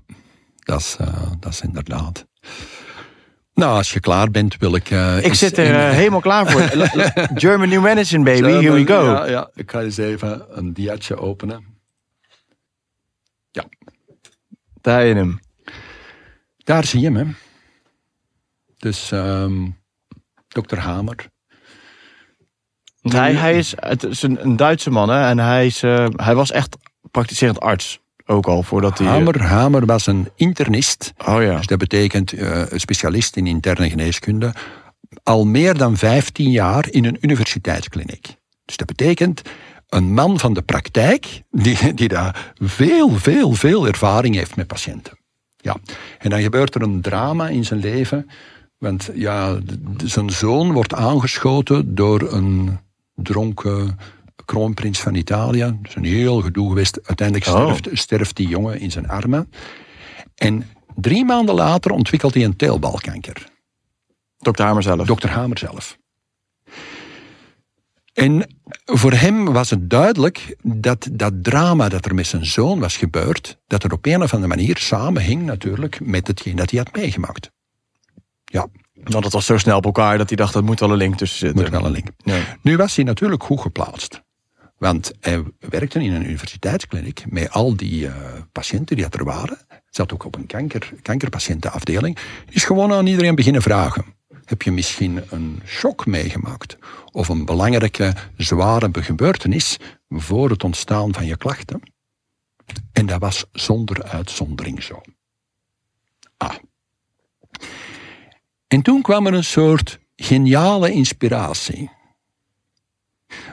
dat 0.60 0.80
is, 0.80 0.98
uh, 1.02 1.08
dat 1.40 1.52
is 1.52 1.62
inderdaad. 1.62 2.26
Nou, 3.54 3.76
als 3.76 3.94
je 3.94 4.00
klaar 4.00 4.32
bent, 4.32 4.58
wil 4.58 4.76
ik. 4.76 4.90
Uh, 4.90 5.24
ik 5.24 5.34
zit 5.34 5.58
er 5.58 5.70
uh, 5.70 5.90
helemaal 5.90 6.20
klaar 6.20 6.52
voor. 6.52 6.62
German 7.44 7.70
New 7.70 7.82
Medicine, 7.82 8.24
baby. 8.24 8.52
Here 8.52 8.72
we 8.72 8.86
go. 8.86 9.04
Ja, 9.04 9.28
ja, 9.28 9.50
ik 9.56 9.72
ga 9.72 9.82
eens 9.82 9.98
even 9.98 10.46
een 10.50 10.74
diatje 10.74 11.18
openen. 11.18 11.64
Ja. 13.52 13.66
Daar 14.82 15.06
je 15.06 15.16
hem. 15.16 15.40
Daar 16.70 16.86
zie 16.86 17.00
je 17.00 17.06
hem. 17.06 17.16
Hè. 17.16 17.26
Dus 18.78 19.12
um, 19.12 19.78
dokter 20.48 20.80
Hamer. 20.80 21.30
Hij, 23.02 23.34
hij 23.34 23.58
is, 23.58 23.74
het 23.76 24.04
is 24.04 24.22
een, 24.22 24.44
een 24.44 24.56
Duitse 24.56 24.90
man 24.90 25.10
hè? 25.10 25.28
en 25.28 25.40
hij, 25.40 25.66
is, 25.66 25.84
uh, 25.84 26.08
hij 26.16 26.36
was 26.36 26.52
echt 26.52 26.78
praktiserend 27.12 27.60
arts. 27.60 28.00
Ook 28.26 28.48
al 28.48 28.64
voordat 28.64 28.98
hij. 28.98 29.08
Hamer, 29.08 29.44
Hamer 29.44 29.86
was 29.86 30.08
een 30.08 30.30
internist. 30.36 31.14
Oh 31.26 31.42
ja. 31.42 31.58
Dus 31.58 31.66
dat 31.66 31.78
betekent 31.78 32.34
uh, 32.34 32.64
specialist 32.76 33.36
in 33.36 33.48
interne 33.48 33.90
geneeskunde. 33.90 34.54
Al 35.24 35.46
meer 35.46 35.78
dan 35.78 35.98
15 35.98 36.52
jaar 36.52 36.90
in 36.90 37.06
een 37.06 37.18
universiteitskliniek. 37.22 38.36
Dus 38.66 38.78
dat 38.78 38.88
betekent 38.88 39.42
een 39.88 40.14
man 40.14 40.40
van 40.40 40.54
de 40.54 40.62
praktijk, 40.62 41.42
die, 41.52 41.94
die 41.94 42.08
daar 42.08 42.54
veel, 42.56 43.10
veel, 43.10 43.54
veel 43.54 43.88
ervaring 43.88 44.36
heeft 44.36 44.56
met 44.56 44.68
patiënten. 44.68 45.19
Ja, 45.62 45.78
en 46.18 46.30
dan 46.30 46.42
gebeurt 46.42 46.76
er 46.76 46.82
een 46.82 47.02
drama 47.02 47.48
in 47.48 47.66
zijn 47.66 47.80
leven. 47.80 48.30
Want 48.78 49.10
ja, 49.14 49.58
zijn 50.06 50.30
zoon 50.30 50.72
wordt 50.72 50.94
aangeschoten 50.94 51.96
door 51.96 52.34
een 52.34 52.80
dronken 53.16 53.98
kroonprins 54.46 55.00
van 55.00 55.16
Italië. 55.16 55.60
Dat 55.60 55.88
is 55.88 55.96
een 55.96 56.04
heel 56.04 56.42
gedoe 56.42 56.68
geweest. 56.68 57.00
Uiteindelijk 57.04 57.48
oh. 57.48 57.54
sterft, 57.54 58.00
sterft 58.00 58.36
die 58.36 58.48
jongen 58.48 58.80
in 58.80 58.92
zijn 58.92 59.08
armen. 59.10 59.52
En 60.36 60.70
drie 60.96 61.26
maanden 61.26 61.56
later 61.56 61.92
ontwikkelt 61.92 62.34
hij 62.34 62.44
een 62.44 62.56
teelbalkanker. 62.56 63.48
Dokter 64.38 64.66
Hamer 64.66 64.84
zelf? 64.84 65.08
Dokter 65.08 65.30
Hamer 65.30 65.58
zelf. 65.58 65.99
En 68.20 68.48
voor 68.86 69.14
hem 69.14 69.46
was 69.46 69.70
het 69.70 69.90
duidelijk 69.90 70.56
dat 70.62 71.10
dat 71.12 71.34
drama 71.42 71.90
dat 71.90 72.06
er 72.06 72.16
met 72.16 72.28
zijn 72.28 72.46
zoon 72.46 72.80
was 72.80 72.98
gebeurd, 72.98 73.58
dat 73.68 73.84
er 73.84 73.94
op 73.94 74.06
een 74.06 74.22
of 74.22 74.34
andere 74.34 74.56
manier 74.56 74.78
samenhing 74.78 75.44
natuurlijk 75.44 76.00
met 76.00 76.28
hetgeen 76.28 76.56
dat 76.56 76.70
hij 76.70 76.80
had 76.80 76.96
meegemaakt. 76.96 77.52
Ja. 78.46 78.68
Want 79.04 79.24
het 79.24 79.34
was 79.34 79.46
zo 79.46 79.58
snel 79.58 79.78
op 79.78 79.86
elkaar 79.86 80.18
dat 80.18 80.28
hij 80.28 80.38
dacht, 80.38 80.54
dat 80.54 80.64
moet 80.64 80.80
wel 80.80 80.92
een 80.92 80.98
link 80.98 81.18
tussen 81.18 81.40
zitten. 81.40 81.62
Moet 81.62 81.72
wel 81.72 81.86
een 81.86 81.92
link. 81.92 82.08
Nu 82.62 82.78
was 82.78 82.96
hij 82.96 83.06
natuurlijk 83.06 83.44
goed 83.44 83.62
geplaatst. 83.62 84.22
Want 84.78 85.12
hij 85.20 85.44
werkte 85.60 86.04
in 86.04 86.14
een 86.14 86.26
universiteitskliniek 86.26 87.24
met 87.30 87.52
al 87.52 87.76
die 87.76 88.06
uh, 88.06 88.14
patiënten 88.52 88.96
die 88.96 89.06
er 89.10 89.24
waren. 89.24 89.58
Zat 89.90 90.14
ook 90.14 90.26
op 90.26 90.36
een 90.36 90.46
kanker, 90.46 90.94
kankerpatiëntenafdeling. 91.02 92.18
Is 92.50 92.64
gewoon 92.64 92.94
aan 92.94 93.08
iedereen 93.08 93.36
beginnen 93.36 93.62
vragen. 93.62 94.06
Heb 94.50 94.62
je 94.62 94.72
misschien 94.72 95.24
een 95.30 95.62
shock 95.66 96.06
meegemaakt? 96.06 96.78
Of 97.12 97.28
een 97.28 97.46
belangrijke, 97.46 98.16
zware 98.38 98.90
gebeurtenis 98.92 99.78
voor 100.10 100.50
het 100.50 100.64
ontstaan 100.64 101.14
van 101.14 101.26
je 101.26 101.38
klachten? 101.38 101.82
En 102.92 103.06
dat 103.06 103.20
was 103.20 103.46
zonder 103.52 104.04
uitzondering 104.04 104.84
zo. 104.84 105.02
Ah. 106.38 106.56
En 108.68 108.82
toen 108.82 109.02
kwam 109.02 109.28
er 109.28 109.34
een 109.34 109.44
soort 109.44 110.00
geniale 110.16 110.92
inspiratie. 110.92 111.90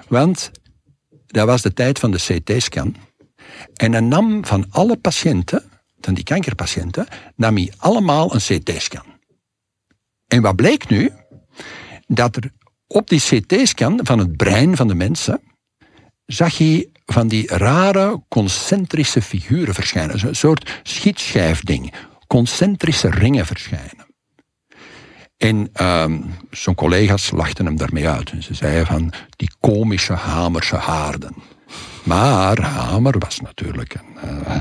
Want 0.09 0.51
dat 1.27 1.47
was 1.47 1.63
de 1.63 1.73
tijd 1.73 1.99
van 1.99 2.11
de 2.11 2.19
CT-scan. 2.19 2.97
En 3.75 3.93
hij 3.93 4.01
nam 4.01 4.45
van 4.45 4.67
alle 4.71 4.97
patiënten, 4.97 5.71
van 6.01 6.15
die 6.15 6.25
kankerpatiënten, 6.25 7.07
nam 7.35 7.57
hij 7.57 7.73
allemaal 7.77 8.35
een 8.35 8.41
CT-scan. 8.61 9.16
En 10.29 10.43
wat 10.43 10.57
bleek 10.57 10.89
nu? 10.89 11.11
Dat 12.07 12.37
er 12.37 12.51
op 12.87 13.09
die 13.09 13.21
CT-scan 13.21 14.01
van 14.03 14.19
het 14.19 14.37
brein 14.37 14.77
van 14.77 14.89
de 14.89 14.95
mensen 14.95 15.41
zag 16.27 16.59
hij 16.59 16.89
van 17.05 17.29
die 17.29 17.57
rare 17.57 18.23
concentrische 18.29 19.23
figuren 19.23 19.75
verschijnen. 19.75 20.27
Een 20.27 20.37
soort 20.37 20.81
schietschijfding. 20.83 21.93
Concentrische 22.27 23.11
ringen 23.11 23.47
verschijnen. 23.47 24.07
En 25.37 25.71
uh, 25.81 26.05
zijn 26.51 26.75
collega's 26.75 27.31
lachten 27.31 27.67
hem 27.67 27.77
daarmee 27.77 28.09
uit. 28.09 28.31
En 28.31 28.43
ze 28.43 28.55
zeiden 28.55 28.87
van 28.87 29.13
die 29.37 29.51
komische 29.61 30.13
Hamerse 30.13 30.77
haarden. 30.77 31.35
Maar 32.03 32.61
Hamer 32.61 33.19
was 33.19 33.41
natuurlijk 33.41 33.95
een, 33.95 34.41
uh, 34.47 34.57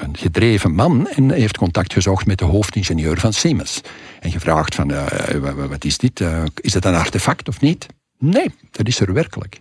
een 0.00 0.16
gedreven 0.16 0.74
man 0.74 1.08
en 1.08 1.30
heeft 1.30 1.56
contact 1.56 1.92
gezocht 1.92 2.26
met 2.26 2.38
de 2.38 2.44
hoofdingenieur 2.44 3.20
van 3.20 3.32
Siemens. 3.32 3.80
En 4.20 4.30
gevraagd 4.30 4.74
van, 4.74 4.90
uh, 4.90 5.66
wat 5.68 5.84
is 5.84 5.98
dit? 5.98 6.20
Uh, 6.20 6.44
is 6.54 6.74
het 6.74 6.84
een 6.84 6.94
artefact 6.94 7.48
of 7.48 7.60
niet? 7.60 7.86
Nee, 8.18 8.54
dat 8.70 8.88
is 8.88 9.00
er 9.00 9.12
werkelijk. 9.12 9.60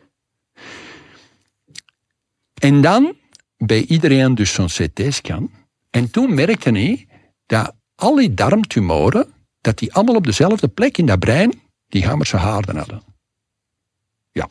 En 2.54 2.82
dan 2.82 3.16
bij 3.58 3.86
iedereen 3.86 4.36
dus 4.36 4.54
zo'n 4.54 4.68
CT-scan. 4.68 5.52
En 5.90 6.12
toen 6.12 6.34
merkte 6.34 6.70
hij 6.70 7.08
dat 7.46 7.76
al 7.96 8.16
die 8.16 8.34
darmtumoren, 8.34 9.34
dat 9.62 9.78
die 9.78 9.94
allemaal 9.94 10.16
op 10.16 10.26
dezelfde 10.26 10.68
plek 10.68 10.98
in 10.98 11.06
dat 11.06 11.20
brein 11.20 11.62
die 11.88 12.06
Hamerse 12.06 12.38
haarden 12.38 12.78
hadden. 12.78 13.02
Ja, 14.32 14.50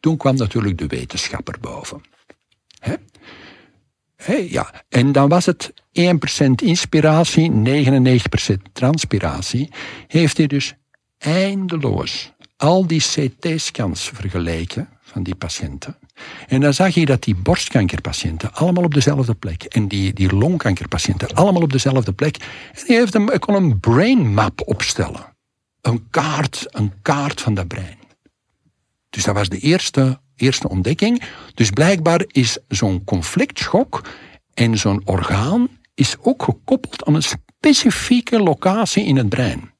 toen 0.00 0.16
kwam 0.16 0.36
natuurlijk 0.36 0.78
de 0.78 0.86
wetenschapper 0.86 1.60
boven. 1.60 2.00
He? 2.78 2.94
Hey, 4.22 4.50
ja. 4.50 4.84
En 4.88 5.12
dan 5.12 5.28
was 5.28 5.46
het 5.46 5.72
1% 5.72 5.74
inspiratie, 6.62 7.50
99% 7.50 8.54
transpiratie. 8.72 9.70
Heeft 10.06 10.36
hij 10.36 10.46
dus 10.46 10.74
eindeloos 11.18 12.32
al 12.56 12.86
die 12.86 13.00
CT-scans 13.00 14.10
vergeleken 14.14 14.88
van 15.00 15.22
die 15.22 15.34
patiënten. 15.34 15.96
En 16.46 16.60
dan 16.60 16.74
zag 16.74 16.94
je 16.94 17.06
dat 17.06 17.22
die 17.22 17.34
borstkankerpatiënten 17.34 18.54
allemaal 18.54 18.84
op 18.84 18.94
dezelfde 18.94 19.34
plek 19.34 19.62
en 19.62 19.88
die, 19.88 20.12
die 20.12 20.36
longkankerpatiënten 20.36 21.34
allemaal 21.34 21.62
op 21.62 21.72
dezelfde 21.72 22.12
plek. 22.12 22.36
En 22.72 22.82
die 22.86 22.96
heeft 22.96 23.14
een, 23.14 23.38
kon 23.38 23.54
een 23.54 23.80
brain 23.80 24.34
map 24.34 24.62
opstellen. 24.64 25.36
Een 25.80 26.06
kaart, 26.10 26.66
een 26.68 26.92
kaart 27.02 27.40
van 27.40 27.54
dat 27.54 27.68
brein. 27.68 27.98
Dus 29.10 29.24
dat 29.24 29.34
was 29.34 29.48
de 29.48 29.58
eerste, 29.58 30.20
eerste 30.42 30.68
ontdekking. 30.68 31.22
Dus 31.54 31.70
blijkbaar 31.70 32.24
is 32.26 32.58
zo'n 32.68 33.04
conflictschok 33.04 34.08
en 34.54 34.78
zo'n 34.78 35.02
orgaan 35.04 35.68
is 35.94 36.16
ook 36.20 36.42
gekoppeld 36.42 37.04
aan 37.04 37.14
een 37.14 37.22
specifieke 37.22 38.40
locatie 38.40 39.04
in 39.04 39.16
het 39.16 39.28
brein. 39.28 39.70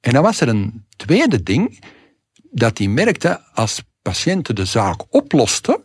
En 0.00 0.12
dan 0.12 0.22
was 0.22 0.40
er 0.40 0.48
een 0.48 0.84
tweede 0.96 1.42
ding, 1.42 1.82
dat 2.50 2.78
hij 2.78 2.88
merkte 2.88 3.40
als 3.54 3.82
patiënten 4.02 4.54
de 4.54 4.64
zaak 4.64 5.14
oplosten, 5.14 5.80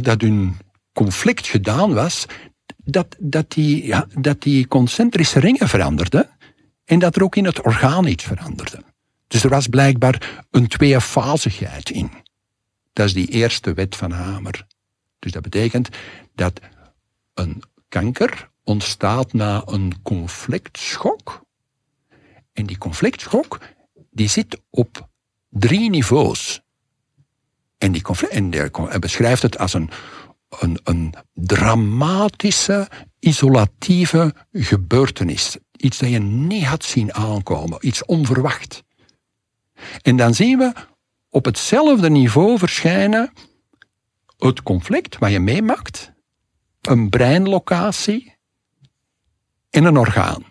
dat 0.00 0.20
hun 0.20 0.56
conflict 0.92 1.46
gedaan 1.46 1.94
was, 1.94 2.26
dat, 2.76 3.16
dat, 3.18 3.50
die, 3.50 3.86
ja, 3.86 4.06
dat 4.20 4.42
die 4.42 4.68
concentrische 4.68 5.40
ringen 5.40 5.68
veranderden 5.68 6.28
en 6.84 6.98
dat 6.98 7.16
er 7.16 7.22
ook 7.22 7.36
in 7.36 7.44
het 7.44 7.62
orgaan 7.62 8.06
iets 8.06 8.24
veranderde. 8.24 8.93
Dus 9.26 9.44
er 9.44 9.50
was 9.50 9.68
blijkbaar 9.68 10.44
een 10.50 10.68
tweefasigheid 10.68 11.90
in. 11.90 12.10
Dat 12.92 13.06
is 13.06 13.14
die 13.14 13.28
eerste 13.28 13.74
wet 13.74 13.96
van 13.96 14.10
Hamer. 14.10 14.66
Dus 15.18 15.32
dat 15.32 15.42
betekent 15.42 15.88
dat 16.34 16.60
een 17.34 17.62
kanker 17.88 18.50
ontstaat 18.64 19.32
na 19.32 19.62
een 19.66 20.02
conflictschok. 20.02 21.42
En 22.52 22.66
die 22.66 22.78
conflictschok 22.78 23.58
die 24.10 24.28
zit 24.28 24.60
op 24.70 25.08
drie 25.48 25.90
niveaus. 25.90 26.62
En, 27.78 27.92
die 27.92 28.02
conflict, 28.02 28.32
en 28.32 28.52
hij 28.88 28.98
beschrijft 28.98 29.42
het 29.42 29.58
als 29.58 29.72
een, 29.72 29.90
een, 30.48 30.78
een 30.84 31.14
dramatische, 31.32 32.88
isolatieve 33.18 34.34
gebeurtenis. 34.52 35.56
Iets 35.76 35.98
dat 35.98 36.10
je 36.10 36.18
niet 36.18 36.64
had 36.64 36.84
zien 36.84 37.14
aankomen, 37.14 37.86
iets 37.86 38.04
onverwacht. 38.04 38.82
En 40.02 40.16
dan 40.16 40.34
zien 40.34 40.58
we 40.58 40.72
op 41.28 41.44
hetzelfde 41.44 42.10
niveau 42.10 42.58
verschijnen 42.58 43.32
het 44.38 44.62
conflict 44.62 45.18
wat 45.18 45.30
je 45.30 45.40
meemaakt, 45.40 46.12
een 46.80 47.08
breinlocatie 47.08 48.36
en 49.70 49.84
een 49.84 49.96
orgaan. 49.96 50.44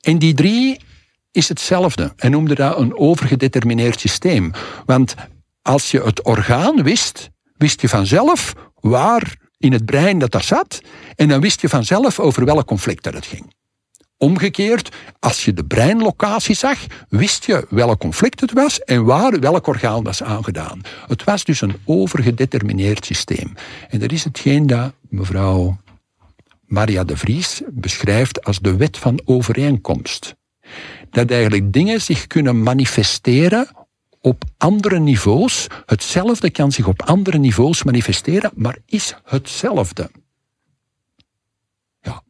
En 0.00 0.18
die 0.18 0.34
drie 0.34 0.80
is 1.30 1.48
hetzelfde 1.48 2.12
en 2.16 2.30
noemde 2.30 2.54
dat 2.54 2.78
een 2.78 2.98
overgedetermineerd 2.98 4.00
systeem. 4.00 4.52
Want 4.86 5.14
als 5.62 5.90
je 5.90 6.02
het 6.02 6.22
orgaan 6.22 6.82
wist, 6.82 7.30
wist 7.56 7.80
je 7.80 7.88
vanzelf 7.88 8.54
waar 8.74 9.36
in 9.58 9.72
het 9.72 9.84
brein 9.84 10.18
dat 10.18 10.30
daar 10.30 10.42
zat 10.42 10.80
en 11.14 11.28
dan 11.28 11.40
wist 11.40 11.60
je 11.60 11.68
vanzelf 11.68 12.20
over 12.20 12.44
welk 12.44 12.66
conflict 12.66 13.04
dat 13.04 13.14
het 13.14 13.26
ging. 13.26 13.54
Omgekeerd, 14.24 14.96
als 15.18 15.44
je 15.44 15.52
de 15.52 15.64
breinlocatie 15.64 16.54
zag, 16.54 16.78
wist 17.08 17.46
je 17.46 17.66
welk 17.70 18.00
conflict 18.00 18.40
het 18.40 18.52
was 18.52 18.80
en 18.80 19.04
waar 19.04 19.40
welk 19.40 19.66
orgaan 19.66 20.02
was 20.02 20.22
aangedaan. 20.22 20.80
Het 21.06 21.24
was 21.24 21.44
dus 21.44 21.60
een 21.60 21.76
overgedetermineerd 21.84 23.04
systeem. 23.04 23.54
En 23.88 23.98
dat 23.98 24.12
is 24.12 24.24
hetgeen 24.24 24.66
dat 24.66 24.92
mevrouw 25.08 25.76
Maria 26.66 27.04
de 27.04 27.16
Vries 27.16 27.62
beschrijft 27.70 28.44
als 28.44 28.58
de 28.58 28.76
wet 28.76 28.98
van 28.98 29.20
overeenkomst. 29.24 30.34
Dat 31.10 31.30
eigenlijk 31.30 31.72
dingen 31.72 32.00
zich 32.00 32.26
kunnen 32.26 32.62
manifesteren 32.62 33.68
op 34.20 34.44
andere 34.56 34.98
niveaus. 34.98 35.66
Hetzelfde 35.86 36.50
kan 36.50 36.72
zich 36.72 36.86
op 36.86 37.02
andere 37.02 37.38
niveaus 37.38 37.82
manifesteren, 37.82 38.50
maar 38.54 38.78
is 38.86 39.16
hetzelfde. 39.24 40.10
Ja. 42.00 42.22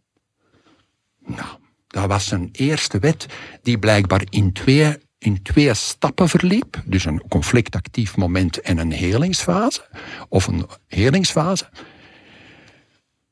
Nou. 1.26 1.62
Dat 1.94 2.06
was 2.06 2.30
een 2.30 2.48
eerste 2.52 2.98
wet 2.98 3.26
die 3.62 3.78
blijkbaar 3.78 4.22
in 4.28 4.52
twee, 4.52 4.96
in 5.18 5.42
twee 5.42 5.74
stappen 5.74 6.28
verliep. 6.28 6.82
Dus 6.86 7.04
een 7.04 7.28
conflictactief 7.28 8.16
moment 8.16 8.60
en 8.60 8.78
een 8.78 8.92
helingsfase. 8.92 9.88
Of 10.28 10.46
een 10.46 10.66
helingsfase. 10.86 11.68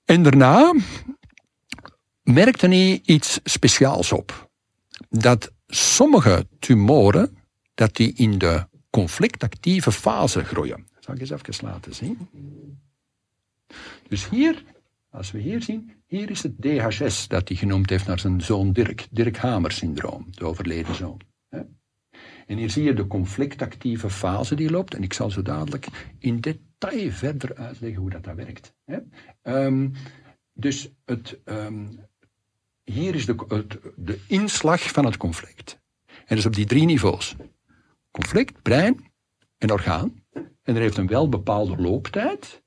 En 0.04 0.22
daarna 0.22 0.74
merkte 2.22 2.66
hij 2.66 3.00
iets 3.04 3.40
speciaals 3.44 4.12
op. 4.12 4.50
Dat 5.08 5.52
sommige 5.66 6.46
tumoren, 6.58 7.36
dat 7.74 7.96
die 7.96 8.12
in 8.12 8.38
de 8.38 8.68
conflictactieve 8.90 9.92
fase 9.92 10.44
groeien. 10.44 10.86
Zal 10.98 11.14
ik 11.14 11.20
eens 11.20 11.30
even 11.30 11.66
laten 11.66 11.94
zien. 11.94 12.28
Dus 14.08 14.28
hier, 14.28 14.64
als 15.10 15.30
we 15.30 15.38
hier 15.38 15.62
zien, 15.62 16.01
hier 16.12 16.30
is 16.30 16.42
het 16.42 16.62
DHS 16.62 17.28
dat 17.28 17.48
hij 17.48 17.56
genoemd 17.56 17.90
heeft 17.90 18.06
naar 18.06 18.18
zijn 18.18 18.40
zoon 18.40 18.72
Dirk, 18.72 19.06
Dirk 19.10 19.36
Hamer-syndroom, 19.36 20.26
de 20.30 20.44
overleden 20.44 20.94
zoon. 20.94 21.20
En 22.46 22.56
hier 22.56 22.70
zie 22.70 22.82
je 22.82 22.92
de 22.92 23.06
conflictactieve 23.06 24.10
fase 24.10 24.54
die 24.54 24.70
loopt, 24.70 24.94
en 24.94 25.02
ik 25.02 25.12
zal 25.12 25.30
zo 25.30 25.42
dadelijk 25.42 26.14
in 26.18 26.40
detail 26.40 27.10
verder 27.10 27.54
uitleggen 27.54 28.00
hoe 28.00 28.10
dat, 28.10 28.24
dat 28.24 28.34
werkt. 28.34 28.74
Um, 29.42 29.92
dus 30.52 30.90
het, 31.04 31.38
um, 31.44 32.00
hier 32.82 33.14
is 33.14 33.26
de, 33.26 33.44
het, 33.48 33.78
de 33.96 34.20
inslag 34.26 34.80
van 34.80 35.04
het 35.04 35.16
conflict. 35.16 35.80
En 36.26 36.36
dus 36.36 36.46
op 36.46 36.54
die 36.54 36.66
drie 36.66 36.84
niveaus. 36.84 37.36
Conflict, 38.10 38.62
brein 38.62 39.12
en 39.58 39.72
orgaan. 39.72 40.24
En 40.62 40.74
er 40.74 40.80
heeft 40.80 40.96
een 40.96 41.06
wel 41.06 41.28
bepaalde 41.28 41.76
looptijd. 41.76 42.62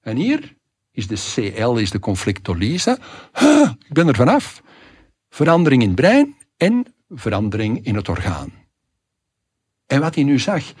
En 0.00 0.16
hier 0.16 0.58
is 0.92 1.06
de 1.06 1.14
CL, 1.34 1.76
is 1.76 1.90
de 1.90 1.98
conflictolyse. 1.98 2.98
ik 3.88 3.92
ben 3.92 4.08
er 4.08 4.14
vanaf. 4.14 4.62
Verandering 5.28 5.82
in 5.82 5.88
het 5.88 5.96
brein 5.96 6.36
en 6.56 6.94
verandering 7.08 7.84
in 7.84 7.94
het 7.94 8.08
orgaan. 8.08 8.52
En 9.86 10.00
wat 10.00 10.14
hij 10.14 10.24
nu 10.24 10.38
zag, 10.38 10.72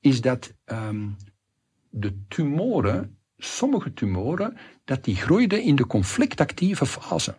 is 0.00 0.20
dat 0.20 0.52
um, 0.66 1.16
de 1.90 2.24
tumoren, 2.28 3.18
sommige 3.36 3.94
tumoren, 3.94 4.56
dat 4.84 5.04
die 5.04 5.16
groeiden 5.16 5.62
in 5.62 5.76
de 5.76 5.86
conflictactieve 5.86 6.86
fase. 6.86 7.36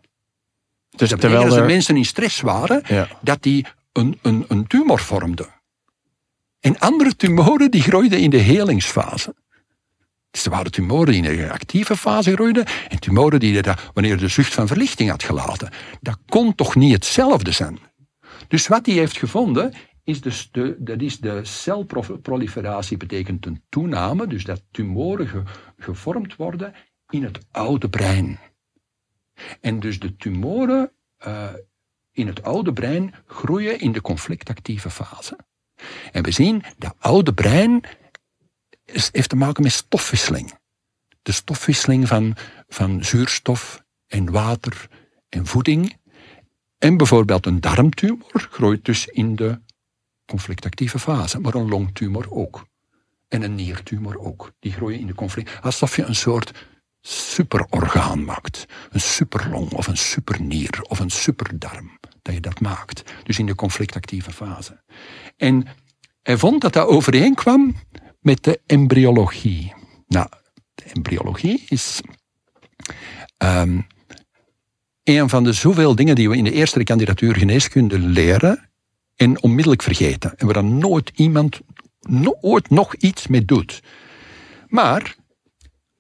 Dus 0.90 1.10
dat 1.10 1.20
terwijl 1.20 1.44
als 1.44 1.56
er... 1.56 1.66
mensen 1.66 1.98
in 1.98 2.06
stress 2.06 2.42
waren, 2.42 3.08
dat 3.22 3.44
die 3.44 3.66
een, 3.92 4.20
een, 4.22 4.46
een 4.48 4.68
tumor 4.68 5.00
vormden. 5.00 5.48
En 6.60 6.80
andere 6.80 7.16
tumoren 7.16 7.72
die 7.72 7.82
groeiden 7.82 8.20
in 8.20 8.30
de 8.30 8.38
helingsfase. 8.38 9.36
Dus 10.32 10.46
er 10.46 10.52
waren 10.52 10.72
tumoren 10.72 11.14
die 11.14 11.24
in 11.24 11.38
de 11.38 11.52
actieve 11.52 11.98
fase 11.98 12.32
groeiden 12.34 12.66
en 12.88 13.00
tumoren 13.00 13.40
die 13.40 13.62
dat, 13.62 13.92
wanneer 13.94 14.18
de 14.18 14.28
zucht 14.28 14.54
van 14.54 14.68
verlichting 14.68 15.10
had 15.10 15.24
gelaten. 15.24 15.72
Dat 16.02 16.18
kon 16.26 16.56
toch 16.56 16.76
niet 16.76 16.94
hetzelfde 16.94 17.52
zijn? 17.52 17.80
Dus 18.48 18.68
wat 18.68 18.86
hij 18.86 18.96
heeft 18.96 19.18
gevonden, 19.18 19.74
is 20.04 20.22
dus 20.22 20.50
de, 20.52 20.76
dat 20.80 21.02
is 21.02 21.20
de 21.20 21.46
celproliferatie 21.46 22.98
betekent 22.98 23.46
een 23.46 23.64
toename, 23.70 24.28
dus 24.28 24.44
dat 24.44 24.64
tumoren 24.72 25.46
gevormd 25.78 26.36
worden 26.36 26.74
in 27.10 27.24
het 27.24 27.40
oude 27.52 27.90
brein. 27.90 28.40
En 29.62 29.80
dus 29.80 30.00
de 30.00 30.16
tumoren 30.16 30.92
uh, 31.28 31.50
in 32.12 32.28
het 32.28 32.44
oude 32.44 32.74
brein 32.74 33.14
groeien 33.26 33.80
in 33.80 33.92
de 33.92 34.02
conflictactieve 34.02 34.90
fase. 34.90 35.38
En 36.12 36.24
we 36.24 36.32
zien 36.32 36.64
dat 36.78 36.96
oude 37.00 37.34
brein 37.34 37.84
heeft 38.92 39.30
te 39.30 39.36
maken 39.36 39.64
met 39.64 39.72
stofwisseling. 39.72 40.58
De 41.22 41.32
stofwisseling 41.32 42.08
van, 42.08 42.36
van 42.68 43.04
zuurstof 43.04 43.84
en 44.08 44.32
water 44.32 44.88
en 45.30 45.46
voeding. 45.46 45.98
En 46.78 46.98
bijvoorbeeld 46.98 47.46
een 47.46 47.60
darmtumor 47.60 48.48
groeit 48.52 48.86
dus 48.86 49.08
in 49.08 49.36
de 49.36 49.62
conflictactieve 50.26 51.00
fase, 51.00 51.40
maar 51.40 51.54
een 51.54 51.70
longtumor 51.70 52.32
ook. 52.32 52.68
En 53.28 53.42
een 53.42 53.56
niertumor 53.56 54.20
ook. 54.20 54.52
Die 54.60 54.72
groeien 54.72 55.00
in 55.00 55.08
de 55.08 55.14
conflict. 55.14 55.62
Alsof 55.62 55.96
je 55.96 56.04
een 56.04 56.16
soort 56.16 56.68
superorgaan 57.02 58.24
maakt. 58.24 58.66
Een 58.90 59.02
superlong 59.02 59.72
of 59.72 59.88
een 59.88 59.98
supernier 59.98 60.82
of 60.82 61.00
een 61.00 61.10
superdarm. 61.10 62.00
Dat 62.22 62.34
je 62.34 62.40
dat 62.40 62.60
maakt. 62.60 63.14
Dus 63.24 63.40
in 63.40 63.46
de 63.46 63.56
conflictactieve 63.56 64.32
fase. 64.32 64.84
En 65.38 65.68
hij 66.22 66.38
vond 66.38 66.62
dat 66.62 66.74
dat 66.74 66.88
overeenkwam 66.88 67.76
met 68.30 68.44
de 68.44 68.60
embryologie. 68.66 69.74
Nou, 70.08 70.28
de 70.76 70.84
embryologie 70.94 71.66
is 71.68 72.02
um, 73.38 73.88
een 75.04 75.30
van 75.30 75.44
de 75.44 75.54
zoveel 75.54 75.96
dingen 75.96 76.16
die 76.16 76.30
we 76.30 76.38
in 76.38 76.44
de 76.44 76.52
eerste 76.52 76.84
kandidatuur 76.84 77.36
geneeskunde 77.36 78.00
leren 78.00 78.70
en 79.16 79.42
onmiddellijk 79.42 79.82
vergeten. 79.82 80.38
En 80.38 80.46
waar 80.46 80.54
dan 80.54 80.78
nooit 80.78 81.12
iemand 81.16 81.62
nooit 82.42 82.70
nog 82.70 82.96
iets 82.96 83.28
mee 83.28 83.46
doet. 83.46 83.84
Maar 84.68 85.16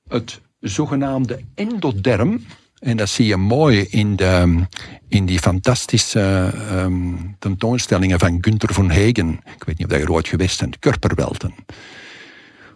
het 0.07 0.41
zogenaamde 0.59 1.39
endoderm, 1.55 2.45
En 2.79 2.97
dat 2.97 3.09
zie 3.09 3.25
je 3.25 3.37
mooi 3.37 3.81
in, 3.81 4.15
de, 4.15 4.63
in 5.07 5.25
die 5.25 5.39
fantastische 5.39 6.53
um, 6.71 7.35
tentoonstellingen 7.39 8.19
van 8.19 8.37
Gunther 8.41 8.73
von 8.73 8.89
Hegen. 8.89 9.39
Ik 9.55 9.63
weet 9.63 9.77
niet 9.77 9.91
of 9.91 9.97
je 9.97 10.11
ooit 10.11 10.27
geweest 10.27 10.59
bent, 10.59 10.79
Körperwelten. 10.79 11.53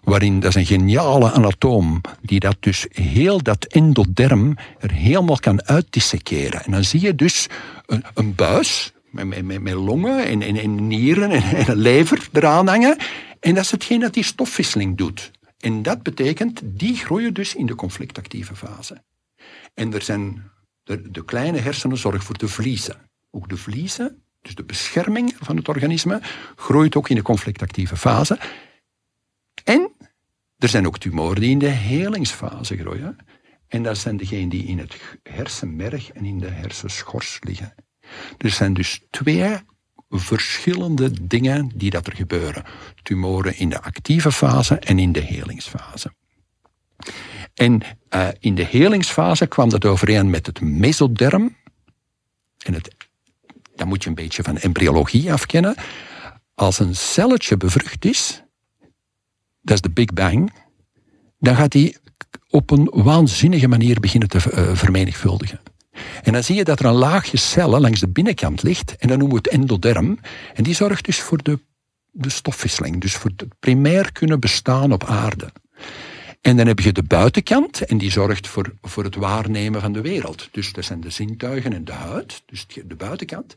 Waarin, 0.04 0.40
dat 0.40 0.50
is 0.50 0.56
een 0.56 0.80
geniale 0.80 1.32
anatoom, 1.32 2.02
die 2.22 2.40
dat 2.40 2.58
dus 2.60 2.86
heel 2.92 3.44
dat 3.44 3.66
endoderm 3.66 4.58
er 4.80 4.92
helemaal 4.92 5.40
kan 5.40 5.66
uitdisseceren. 5.66 6.64
En 6.64 6.72
dan 6.72 6.84
zie 6.84 7.02
je 7.02 7.16
dus 7.16 7.48
een, 7.86 8.04
een 8.14 8.36
buis 8.36 8.94
met, 9.10 9.44
met, 9.44 9.62
met 9.62 9.74
longen 9.74 10.26
en, 10.26 10.42
en, 10.42 10.56
en 10.56 10.88
nieren 10.88 11.32
en, 11.32 11.44
en, 11.44 11.70
een 11.70 11.78
lever 11.78 12.28
eraan 12.32 12.68
hangen. 12.68 12.98
En 13.40 13.54
dat 13.54 13.64
is 13.64 13.72
hetgeen 13.72 14.00
dat 14.00 14.14
die 14.14 14.24
stofwisseling 14.24 14.98
doet. 14.98 15.32
En 15.60 15.82
dat 15.82 16.04
betekent, 16.04 16.62
die 16.64 16.96
groeien 16.96 17.34
dus 17.34 17.56
in 17.56 17.66
de 17.66 17.76
conflictactieve 17.76 18.56
fase. 18.56 19.04
En 19.74 19.94
er 19.94 20.02
zijn, 20.02 20.52
de, 20.84 21.12
de 21.12 21.26
kleine 21.26 21.58
hersenen 21.58 21.98
zorgen 21.98 22.22
voor 22.22 22.38
de 22.38 22.48
vliezen. 22.48 22.96
Ook 23.32 23.50
de 23.50 23.58
vliezen, 23.58 24.24
dus 24.42 24.56
de 24.56 24.64
bescherming 24.64 25.36
van 25.40 25.58
het 25.58 25.68
organisme, 25.68 26.22
groeit 26.56 26.96
ook 26.96 27.10
in 27.10 27.16
de 27.16 27.22
conflictactieve 27.22 27.98
fase. 27.98 28.40
En 29.64 29.92
er 30.58 30.70
zijn 30.70 30.88
ook 30.88 30.98
tumoren 30.98 31.42
die 31.42 31.50
in 31.50 31.60
de 31.60 31.68
helingsfase 31.68 32.78
groeien. 32.78 33.18
En 33.68 33.84
dat 33.84 33.98
zijn 33.98 34.18
degenen 34.18 34.50
die 34.50 34.66
in 34.66 34.80
het 34.80 34.96
hersenmerg 35.24 36.12
en 36.12 36.26
in 36.26 36.40
de 36.40 36.50
hersenschors 36.50 37.40
liggen. 37.42 37.74
Er 38.38 38.50
zijn 38.50 38.74
dus 38.74 39.02
twee 39.10 39.56
verschillende 40.10 41.28
dingen 41.28 41.72
die 41.76 41.90
dat 41.90 42.08
er 42.08 42.16
gebeuren. 42.16 42.64
Tumoren 43.04 43.58
in 43.58 43.70
de 43.70 43.82
actieve 43.82 44.32
fase 44.32 44.76
en 44.76 45.00
in 45.00 45.12
de 45.12 45.20
helingsfase. 45.20 46.14
En 47.54 47.82
uh, 48.10 48.28
in 48.40 48.56
de 48.56 48.66
helingsfase 48.66 49.48
kwam 49.48 49.70
dat 49.70 49.86
overeen 49.86 50.30
met 50.30 50.46
het 50.46 50.62
mesoderm. 50.62 51.56
En 52.58 52.74
het, 52.74 52.96
dat 53.76 53.88
moet 53.88 54.04
je 54.04 54.10
een 54.10 54.16
beetje 54.16 54.44
van 54.44 54.58
embryologie 54.58 55.34
afkennen. 55.34 55.76
Als 56.56 56.80
een 56.80 56.96
celletje 56.96 57.58
bevrucht 57.58 58.06
is, 58.06 58.43
dat 59.64 59.76
is 59.76 59.82
de 59.82 59.90
Big 59.90 60.14
Bang, 60.14 60.54
dan 61.40 61.56
gaat 61.56 61.72
die 61.72 61.98
op 62.50 62.72
een 62.72 62.90
waanzinnige 62.92 63.68
manier 63.68 64.00
beginnen 64.00 64.30
te 64.30 64.38
uh, 64.38 64.76
vermenigvuldigen. 64.76 65.60
En 66.24 66.34
dan 66.34 66.44
zie 66.44 66.56
je 66.56 66.64
dat 66.64 66.80
er 66.80 66.86
een 66.86 66.94
laagje 66.94 67.38
cellen 67.38 67.82
langs 67.82 68.00
de 68.00 68.08
binnenkant 68.08 68.64
ligt, 68.64 68.96
en 68.96 69.08
dat 69.08 69.18
noemen 69.18 69.38
we 69.38 69.50
het 69.50 69.60
endoderm. 69.60 70.20
En 70.54 70.64
die 70.64 70.76
zorgt 70.76 71.06
dus 71.06 71.22
voor 71.22 71.44
de, 71.44 71.60
de 72.12 72.30
stofwisseling, 72.30 73.02
dus 73.02 73.16
voor 73.16 73.32
het 73.36 73.60
primair 73.60 74.12
kunnen 74.12 74.40
bestaan 74.40 74.92
op 74.92 75.04
aarde. 75.04 75.50
En 76.42 76.58
dan 76.58 76.68
heb 76.68 76.80
je 76.80 76.92
de 76.92 77.04
buitenkant, 77.04 77.82
en 77.82 77.98
die 77.98 78.12
zorgt 78.12 78.48
voor, 78.48 78.74
voor 78.82 79.04
het 79.04 79.16
waarnemen 79.16 79.82
van 79.82 79.94
de 79.94 80.02
wereld. 80.02 80.50
Dus 80.52 80.74
dat 80.74 80.86
zijn 80.86 81.02
de 81.02 81.10
zintuigen 81.10 81.74
en 81.74 81.86
de 81.86 81.92
huid, 81.92 82.44
dus 82.46 82.66
de 82.86 82.96
buitenkant. 82.96 83.56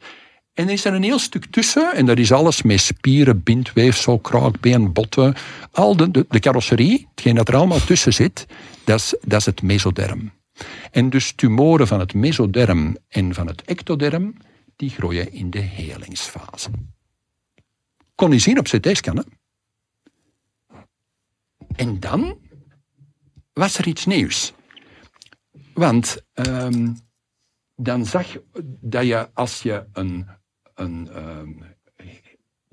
En 0.56 0.66
er 0.66 0.72
is 0.72 0.84
er 0.84 0.94
een 0.94 1.02
heel 1.02 1.18
stuk 1.18 1.46
tussen, 1.46 1.94
en 1.94 2.06
dat 2.06 2.18
is 2.18 2.32
alles 2.32 2.62
met 2.62 2.80
spieren, 2.80 3.42
bindweefsel, 3.42 4.18
kraakbeen, 4.18 4.92
botten. 4.92 5.34
Al 5.70 5.96
de, 5.96 6.10
de, 6.28 6.40
carrosserie, 6.40 7.06
hetgeen 7.10 7.34
dat 7.34 7.48
er 7.48 7.56
allemaal 7.56 7.84
tussen 7.84 8.12
zit, 8.12 8.46
dat 8.84 8.98
is, 8.98 9.16
dat 9.22 9.40
is 9.40 9.46
het 9.46 9.62
mesoderm. 9.62 10.32
En 10.90 11.10
dus 11.10 11.32
tumoren 11.32 11.86
van 11.86 12.00
het 12.00 12.14
mesoderm 12.14 12.96
en 13.08 13.34
van 13.34 13.46
het 13.46 13.62
ectoderm, 13.62 14.34
die 14.76 14.90
groeien 14.90 15.32
in 15.32 15.50
de 15.50 15.58
helingsfase. 15.58 16.70
Kon 18.14 18.32
je 18.32 18.38
zien 18.38 18.58
op 18.58 18.64
CT-scannen. 18.64 19.26
En 21.74 22.00
dan 22.00 22.38
was 23.52 23.78
er 23.78 23.86
iets 23.86 24.06
nieuws. 24.06 24.52
Want 25.74 26.24
um, 26.34 26.96
dan 27.74 28.06
zag 28.06 28.36
dat 28.80 29.06
je 29.06 29.30
als 29.34 29.62
je 29.62 29.86
een, 29.92 30.26
een 30.76 31.10
um, 31.16 31.62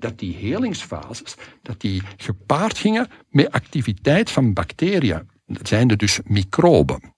dat 0.04 0.18
die 0.18 0.34
helingsfases, 0.34 1.34
dat 1.62 1.80
die 1.80 2.02
gepaard 2.16 2.78
gingen 2.78 3.10
met 3.28 3.52
activiteit 3.52 4.30
van 4.30 4.52
bacteriën. 4.52 5.30
Dat 5.46 5.68
zijn 5.68 5.90
er 5.90 5.96
dus 5.96 6.20
microben. 6.24 7.14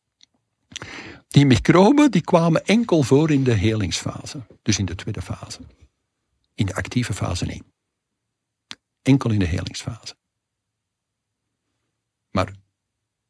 Die 1.29 1.47
microben 1.47 2.11
die 2.11 2.21
kwamen 2.21 2.65
enkel 2.65 3.03
voor 3.03 3.31
in 3.31 3.45
de 3.45 3.53
helingsfase, 3.53 4.47
dus 4.63 4.79
in 4.79 4.85
de 4.85 4.95
tweede 4.95 5.23
fase. 5.23 5.61
In 6.55 6.67
de 6.67 6.75
actieve 6.75 7.13
fase 7.13 7.47
niet. 7.47 7.63
Enkel 9.03 9.31
in 9.31 9.39
de 9.39 9.47
helingsfase. 9.47 10.15
Maar 12.31 12.53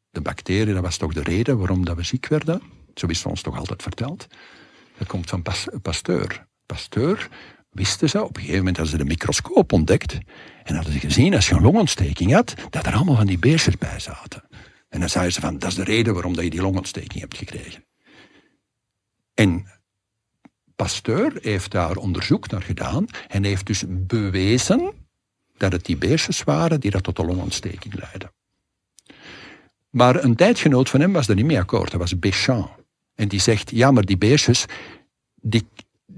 de 0.09 0.21
bacteriën, 0.21 0.73
dat 0.73 0.83
was 0.83 0.97
toch 0.97 1.13
de 1.13 1.23
reden 1.23 1.57
waarom 1.57 1.85
dat 1.85 1.95
we 1.95 2.03
ziek 2.03 2.27
werden? 2.27 2.61
Zo 2.95 3.07
is 3.07 3.25
ons 3.25 3.41
toch 3.41 3.57
altijd 3.57 3.81
verteld. 3.81 4.27
Dat 4.97 5.07
komt 5.07 5.29
van 5.29 5.43
Pasteur. 5.81 6.46
Pasteur 6.67 7.29
wisten 7.69 8.09
ze, 8.09 8.23
op 8.23 8.35
een 8.35 8.41
gegeven 8.41 8.57
moment 8.57 8.77
hadden 8.77 8.97
ze 8.97 9.03
de 9.03 9.09
microscoop 9.09 9.71
ontdekt 9.73 10.17
en 10.63 10.75
hadden 10.75 10.93
ze 10.93 10.99
gezien, 10.99 11.35
als 11.35 11.47
je 11.47 11.55
een 11.55 11.61
longontsteking 11.61 12.31
had, 12.31 12.53
dat 12.69 12.85
er 12.85 12.93
allemaal 12.93 13.15
van 13.15 13.27
die 13.27 13.39
beestjes 13.39 13.77
bij 13.77 13.99
zaten. 13.99 14.43
En 14.89 14.99
dan 14.99 15.09
zeiden 15.09 15.33
ze 15.33 15.41
van, 15.41 15.59
dat 15.59 15.69
is 15.69 15.75
de 15.75 15.83
reden 15.83 16.13
waarom 16.13 16.33
dat 16.33 16.43
je 16.43 16.49
die 16.49 16.61
longontsteking 16.61 17.19
hebt 17.19 17.37
gekregen. 17.37 17.85
En 19.33 19.65
Pasteur 20.75 21.37
heeft 21.41 21.71
daar 21.71 21.95
onderzoek 21.95 22.49
naar 22.49 22.61
gedaan 22.61 23.05
en 23.27 23.43
heeft 23.43 23.65
dus 23.65 23.83
bewezen 23.87 24.93
dat 25.57 25.71
het 25.71 25.85
die 25.85 25.97
beestjes 25.97 26.43
waren 26.43 26.79
die 26.79 26.91
dat 26.91 27.03
tot 27.03 27.15
de 27.15 27.25
longontsteking 27.25 27.93
leidden. 27.93 28.31
Maar 29.89 30.23
een 30.23 30.35
tijdgenoot 30.35 30.89
van 30.89 30.99
hem 30.99 31.13
was 31.13 31.27
er 31.27 31.35
niet 31.35 31.45
mee 31.45 31.59
akkoord, 31.59 31.91
dat 31.91 31.99
was 31.99 32.19
Béchamp. 32.19 32.85
En 33.15 33.27
die 33.27 33.39
zegt, 33.39 33.71
ja, 33.71 33.91
maar 33.91 34.05
die 34.05 34.17
beestjes, 34.17 34.65
die, 35.35 35.67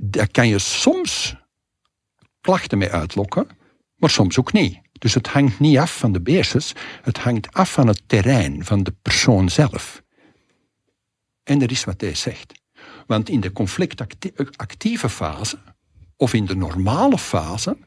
daar 0.02 0.32
kan 0.32 0.48
je 0.48 0.60
soms 0.60 1.36
klachten 2.42 2.78
mee 2.78 2.92
uitlokken, 2.92 3.48
maar 3.96 4.10
soms 4.10 4.40
ook 4.40 4.54
niet. 4.54 4.80
Dus 4.92 5.14
het 5.14 5.28
hangt 5.28 5.60
niet 5.60 5.78
af 5.78 5.98
van 5.98 6.12
de 6.12 6.22
beestjes, 6.22 6.74
het 7.02 7.18
hangt 7.18 7.54
af 7.54 7.72
van 7.72 7.88
het 7.88 8.02
terrein, 8.06 8.66
van 8.66 8.84
de 8.84 8.96
persoon 9.02 9.50
zelf. 9.50 10.04
En 11.44 11.60
dat 11.60 11.72
is 11.72 11.84
wat 11.84 12.02
hij 12.02 12.16
zegt. 12.16 12.62
Want 13.08 13.30
in 13.30 13.40
de 13.40 13.52
conflictactieve 13.52 15.10
fase, 15.10 15.58
of 16.16 16.34
in 16.34 16.46
de 16.46 16.56
normale 16.56 17.18
fase, 17.18 17.78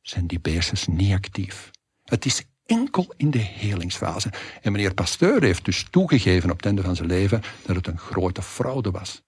zijn 0.00 0.26
die 0.26 0.40
beestjes 0.40 0.86
niet 0.86 1.12
actief. 1.12 1.70
Het 2.04 2.24
is 2.24 2.44
enkel 2.66 3.14
in 3.16 3.30
de 3.30 3.38
helingsfase. 3.38 4.32
En 4.62 4.72
meneer 4.72 4.94
Pasteur 4.94 5.42
heeft 5.42 5.64
dus 5.64 5.86
toegegeven 5.90 6.50
op 6.50 6.56
het 6.56 6.66
einde 6.66 6.82
van 6.82 6.96
zijn 6.96 7.08
leven 7.08 7.42
dat 7.66 7.76
het 7.76 7.86
een 7.86 7.98
grote 7.98 8.42
fraude 8.42 8.90
was. 8.90 9.22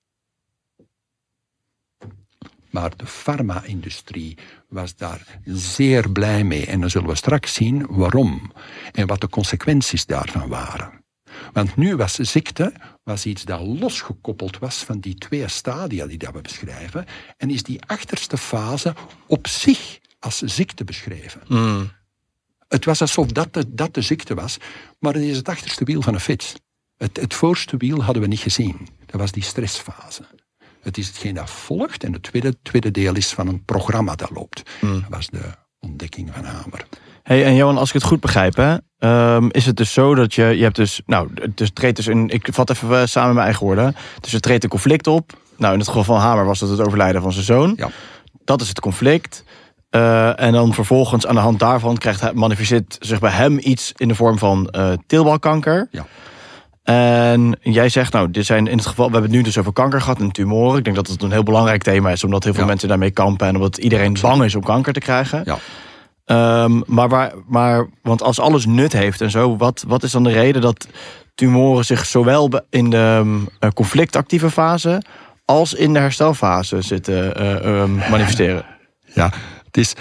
Maar 2.74 2.96
de 2.96 3.06
farma-industrie 3.06 4.38
was 4.68 4.96
daar 4.96 5.38
zeer 5.44 6.10
blij 6.10 6.44
mee. 6.44 6.66
En 6.66 6.80
dan 6.80 6.90
zullen 6.90 7.08
we 7.08 7.14
straks 7.14 7.54
zien 7.54 7.86
waarom 7.88 8.52
en 8.92 9.06
wat 9.06 9.20
de 9.20 9.28
consequenties 9.28 10.06
daarvan 10.06 10.48
waren. 10.48 11.04
Want 11.52 11.76
nu 11.76 11.96
was 11.96 12.14
ziekte 12.14 12.72
was 13.02 13.26
iets 13.26 13.44
dat 13.44 13.60
losgekoppeld 13.60 14.58
was 14.58 14.76
van 14.76 15.00
die 15.00 15.14
twee 15.14 15.48
stadia 15.48 16.06
die 16.06 16.18
dat 16.18 16.32
we 16.32 16.40
beschrijven. 16.40 17.06
En 17.36 17.50
is 17.50 17.62
die 17.62 17.82
achterste 17.86 18.36
fase 18.36 18.94
op 19.26 19.46
zich 19.46 19.98
als 20.18 20.38
ziekte 20.38 20.84
beschreven. 20.84 21.40
Mm. 21.48 21.90
Het 22.68 22.84
was 22.84 23.00
alsof 23.00 23.26
dat 23.26 23.54
de, 23.54 23.74
dat 23.74 23.94
de 23.94 24.02
ziekte 24.02 24.34
was, 24.34 24.56
maar 24.98 25.14
het 25.14 25.22
is 25.22 25.36
het 25.36 25.48
achterste 25.48 25.84
wiel 25.84 26.02
van 26.02 26.14
een 26.14 26.20
fiets. 26.20 26.54
Het, 26.96 27.16
het 27.16 27.34
voorste 27.34 27.76
wiel 27.76 28.02
hadden 28.02 28.22
we 28.22 28.28
niet 28.28 28.40
gezien. 28.40 28.88
Dat 29.06 29.20
was 29.20 29.32
die 29.32 29.42
stressfase. 29.42 30.24
Het 30.84 30.98
is 30.98 31.06
hetgeen 31.06 31.34
dat 31.34 31.50
volgt 31.50 32.04
en 32.04 32.12
het 32.12 32.22
tweede, 32.22 32.56
tweede 32.62 32.90
deel 32.90 33.14
is 33.14 33.32
van 33.32 33.48
een 33.48 33.64
programma 33.64 34.14
dat 34.14 34.30
loopt. 34.30 34.62
Mm. 34.80 34.92
Dat 35.00 35.10
was 35.10 35.26
de 35.26 35.42
ontdekking 35.80 36.30
van 36.34 36.44
Hamer. 36.44 36.86
Hey, 37.22 37.44
en 37.44 37.54
Johan, 37.54 37.78
als 37.78 37.88
ik 37.88 37.94
het 37.94 38.04
goed 38.04 38.20
begrijp, 38.20 38.56
hè, 38.56 38.76
um, 39.34 39.50
is 39.50 39.66
het 39.66 39.76
dus 39.76 39.92
zo 39.92 40.14
dat 40.14 40.34
je, 40.34 40.42
je 40.44 40.62
hebt 40.62 40.76
dus, 40.76 41.00
nou, 41.06 41.28
dus 41.54 41.70
treedt 41.72 41.96
dus 41.96 42.06
een, 42.06 42.28
ik 42.28 42.48
vat 42.52 42.70
even 42.70 42.90
uh, 42.90 43.02
samen 43.04 43.34
mijn 43.34 43.46
eigen 43.46 43.66
woorden. 43.66 43.96
Dus 44.20 44.32
er 44.32 44.40
treedt 44.40 44.64
een 44.64 44.70
conflict 44.70 45.06
op. 45.06 45.32
Nou, 45.56 45.72
in 45.72 45.78
het 45.78 45.88
geval 45.88 46.04
van 46.04 46.18
Hamer 46.18 46.44
was 46.44 46.58
dat 46.58 46.68
het 46.68 46.86
overlijden 46.86 47.22
van 47.22 47.32
zijn 47.32 47.44
zoon. 47.44 47.74
Ja. 47.76 47.88
Dat 48.44 48.60
is 48.60 48.68
het 48.68 48.80
conflict. 48.80 49.44
Uh, 49.90 50.40
en 50.40 50.52
dan 50.52 50.74
vervolgens 50.74 51.26
aan 51.26 51.34
de 51.34 51.40
hand 51.40 51.58
daarvan 51.58 51.96
krijgt 51.96 52.20
hij, 52.20 52.32
manifesteert 52.32 52.96
zich 53.00 53.18
bij 53.18 53.30
hem 53.30 53.58
iets 53.62 53.92
in 53.96 54.08
de 54.08 54.14
vorm 54.14 54.38
van 54.38 54.74
uh, 54.76 54.92
teelbalkanker. 55.06 55.88
Ja. 55.90 56.06
En 56.84 57.58
jij 57.60 57.88
zegt, 57.88 58.12
nou, 58.12 58.30
dit 58.30 58.46
zijn 58.46 58.66
in 58.66 58.76
het 58.76 58.86
geval, 58.86 59.06
we 59.06 59.12
hebben 59.12 59.30
het 59.30 59.38
nu 59.38 59.44
dus 59.44 59.58
over 59.58 59.72
kanker 59.72 60.00
gehad 60.00 60.20
en 60.20 60.30
tumoren. 60.30 60.78
Ik 60.78 60.84
denk 60.84 60.96
dat 60.96 61.06
het 61.06 61.22
een 61.22 61.30
heel 61.32 61.42
belangrijk 61.42 61.82
thema 61.82 62.10
is, 62.10 62.24
omdat 62.24 62.44
heel 62.44 62.52
veel 62.52 62.62
Ja. 62.62 62.68
mensen 62.68 62.88
daarmee 62.88 63.10
kampen 63.10 63.46
en 63.46 63.54
omdat 63.54 63.78
iedereen 63.78 64.16
bang 64.20 64.44
is 64.44 64.54
om 64.54 64.62
kanker 64.62 64.92
te 64.92 65.00
krijgen. 65.00 65.42
Ja. 65.44 65.58
Ehm, 66.24 66.80
maar, 66.86 67.08
waar, 67.08 67.32
maar, 67.46 67.86
want 68.02 68.22
als 68.22 68.40
alles 68.40 68.66
nut 68.66 68.92
heeft 68.92 69.20
en 69.20 69.30
zo, 69.30 69.56
wat, 69.56 69.84
wat 69.86 70.02
is 70.02 70.12
dan 70.12 70.22
de 70.22 70.32
reden 70.32 70.62
dat 70.62 70.88
tumoren 71.34 71.84
zich 71.84 72.06
zowel 72.06 72.50
in 72.70 72.90
de 72.90 73.16
um, 73.20 73.48
eh, 73.58 73.70
conflictactieve 73.70 74.50
fase 74.50 75.02
als 75.44 75.74
in 75.74 75.92
de 75.92 75.98
herstelfase 75.98 76.80
zitten 76.82 77.36
eh, 77.36 77.80
um, 77.80 77.94
manifesteren? 78.10 78.64
Ja, 79.14 79.30
het 79.64 79.76
is, 79.76 79.94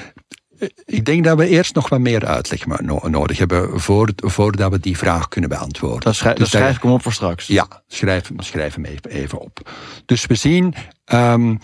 ik 0.86 1.06
denk 1.06 1.24
dat 1.24 1.38
we 1.38 1.48
eerst 1.48 1.76
nog 1.76 1.90
wat 1.90 2.00
meer 2.00 2.26
uitleg 2.26 2.66
nodig 3.02 3.38
hebben 3.38 3.80
voor, 3.80 4.10
voordat 4.16 4.72
we 4.72 4.80
die 4.80 4.98
vraag 4.98 5.28
kunnen 5.28 5.50
beantwoorden. 5.50 6.00
Dat, 6.00 6.16
schrijf, 6.16 6.38
dus 6.38 6.50
schrijf 6.50 6.76
ik 6.76 6.82
hem 6.82 6.92
op 6.92 7.02
voor 7.02 7.14
straks. 7.14 7.48
Ja, 7.48 7.84
schrijf, 7.88 8.30
schrijf 8.38 8.76
hem 8.76 8.86
even, 8.86 9.12
even 9.12 9.40
op. 9.40 9.72
Dus 10.06 10.26
we 10.26 10.36
zien, 10.36 10.74
um, 11.14 11.60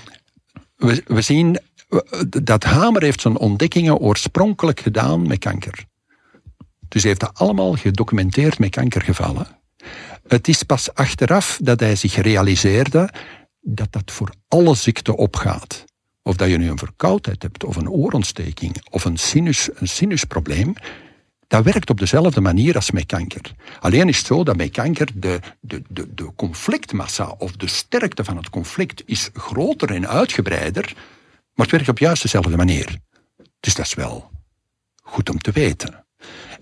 we, 0.75 1.03
we 1.05 1.21
zien 1.21 1.59
dat 2.43 2.63
Hamer 2.63 3.03
heeft 3.03 3.21
zijn 3.21 3.37
ontdekkingen 3.37 3.97
oorspronkelijk 3.97 4.79
gedaan 4.79 5.27
met 5.27 5.39
kanker. 5.39 5.85
Dus 6.87 7.01
hij 7.01 7.11
heeft 7.11 7.19
dat 7.19 7.39
allemaal 7.39 7.75
gedocumenteerd 7.75 8.59
met 8.59 8.69
kankergevallen. 8.69 9.47
Het 10.27 10.47
is 10.47 10.63
pas 10.63 10.93
achteraf 10.93 11.59
dat 11.61 11.79
hij 11.79 11.95
zich 11.95 12.15
realiseerde 12.15 13.09
dat 13.61 13.91
dat 13.91 14.11
voor 14.11 14.29
alle 14.47 14.75
ziekten 14.75 15.15
opgaat. 15.15 15.85
Of 16.29 16.35
dat 16.35 16.49
je 16.49 16.57
nu 16.57 16.69
een 16.69 16.77
verkoudheid 16.77 17.41
hebt, 17.41 17.63
of 17.63 17.75
een 17.75 17.89
oorontsteking, 17.89 18.83
of 18.89 19.05
een, 19.05 19.17
sinus, 19.17 19.69
een 19.73 19.87
sinusprobleem, 19.87 20.73
dat 21.47 21.63
werkt 21.63 21.89
op 21.89 21.99
dezelfde 21.99 22.41
manier 22.41 22.75
als 22.75 22.91
met 22.91 23.05
kanker. 23.05 23.51
Alleen 23.79 24.07
is 24.07 24.17
het 24.17 24.25
zo 24.25 24.43
dat 24.43 24.57
bij 24.57 24.69
kanker 24.69 25.07
de, 25.13 25.39
de, 25.59 25.81
de, 25.87 26.13
de 26.13 26.31
conflictmassa 26.35 27.35
of 27.37 27.51
de 27.51 27.67
sterkte 27.67 28.23
van 28.23 28.37
het 28.37 28.49
conflict 28.49 29.03
is 29.05 29.29
groter 29.33 29.91
en 29.91 30.07
uitgebreider, 30.07 30.93
maar 31.53 31.65
het 31.65 31.71
werkt 31.71 31.89
op 31.89 31.99
juist 31.99 32.21
dezelfde 32.21 32.57
manier. 32.57 32.97
Dus 33.59 33.75
dat 33.75 33.85
is 33.85 33.93
wel 33.93 34.29
goed 35.03 35.29
om 35.29 35.39
te 35.39 35.51
weten. 35.51 36.05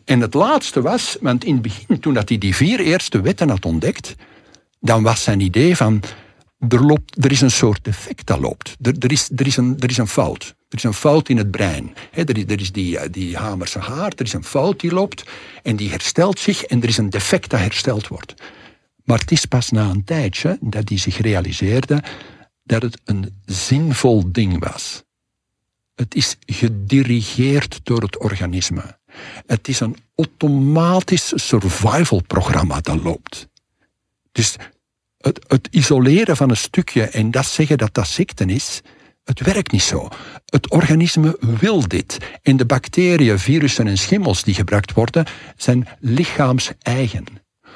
En 0.05 0.19
het 0.19 0.33
laatste 0.33 0.81
was, 0.81 1.17
want 1.21 1.43
in 1.43 1.53
het 1.53 1.61
begin, 1.61 1.99
toen 1.99 2.15
hij 2.15 2.37
die 2.37 2.55
vier 2.55 2.79
eerste 2.79 3.21
wetten 3.21 3.49
had 3.49 3.65
ontdekt, 3.65 4.15
dan 4.79 5.03
was 5.03 5.23
zijn 5.23 5.39
idee 5.39 5.75
van, 5.75 6.03
er, 6.59 6.85
loopt, 6.85 7.23
er 7.23 7.31
is 7.31 7.41
een 7.41 7.51
soort 7.51 7.83
defect 7.83 8.25
dat 8.25 8.39
loopt. 8.39 8.75
Er, 8.81 8.95
er, 8.99 9.11
is, 9.11 9.29
er, 9.35 9.47
is, 9.47 9.57
een, 9.57 9.75
er 9.79 9.89
is 9.89 9.97
een 9.97 10.07
fout. 10.07 10.55
Er 10.69 10.77
is 10.77 10.83
een 10.83 10.93
fout 10.93 11.29
in 11.29 11.37
het 11.37 11.51
brein. 11.51 11.95
er, 12.11 12.59
is, 12.59 12.71
die, 12.71 12.97
eh, 12.97 13.11
die 13.11 13.37
hamerse 13.37 13.79
haar, 13.79 14.11
er 14.15 14.25
is 14.25 14.33
een 14.33 14.43
fout 14.43 14.79
die 14.79 14.91
loopt 14.91 15.23
en 15.63 15.75
die 15.75 15.89
herstelt 15.89 16.39
zich 16.39 16.63
en 16.63 16.81
er 16.81 16.87
is 16.87 16.97
een 16.97 17.09
defect 17.09 17.49
dat 17.49 17.59
hersteld 17.59 18.07
wordt. 18.07 18.33
Maar 19.03 19.19
het 19.19 19.31
is 19.31 19.45
pas 19.45 19.69
na 19.69 19.89
een 19.89 20.03
tijdje 20.03 20.57
dat 20.61 20.89
hij 20.89 20.97
zich 20.97 21.17
realiseerde 21.17 22.03
dat 22.63 22.81
het 22.81 23.01
een 23.03 23.41
zinvol 23.45 24.31
ding 24.31 24.59
was. 24.59 25.03
Het 25.95 26.15
is 26.15 26.35
gedirigeerd 26.45 27.79
door 27.83 28.01
het 28.01 28.19
organisme. 28.19 28.97
Het 29.45 29.67
is 29.67 29.79
een 29.79 29.97
automatisch 30.15 31.31
survival-programma 31.35 32.81
dat 32.81 33.03
loopt. 33.03 33.47
Dus 34.31 34.55
het, 35.17 35.45
het, 35.47 35.67
isoleren 35.71 36.37
van 36.37 36.49
een 36.49 36.57
stukje 36.57 37.03
en 37.03 37.31
dat 37.31 37.45
zeggen 37.45 37.77
dat 37.77 37.93
dat 37.93 38.07
ziekte 38.07 38.45
is, 38.45 38.81
het 39.23 39.39
werkt 39.39 39.71
niet 39.71 39.81
zo. 39.81 40.09
Het 40.45 40.69
organisme 40.69 41.37
wil 41.39 41.87
dit. 41.87 42.17
En 42.41 42.57
de 42.57 42.65
bacteriën, 42.65 43.39
virussen 43.39 43.87
en 43.87 43.97
schimmels 43.97 44.43
die 44.43 44.53
gebruikt 44.53 44.93
worden, 44.93 45.25
zijn 45.55 45.87
lichaams-eigen. 45.99 47.25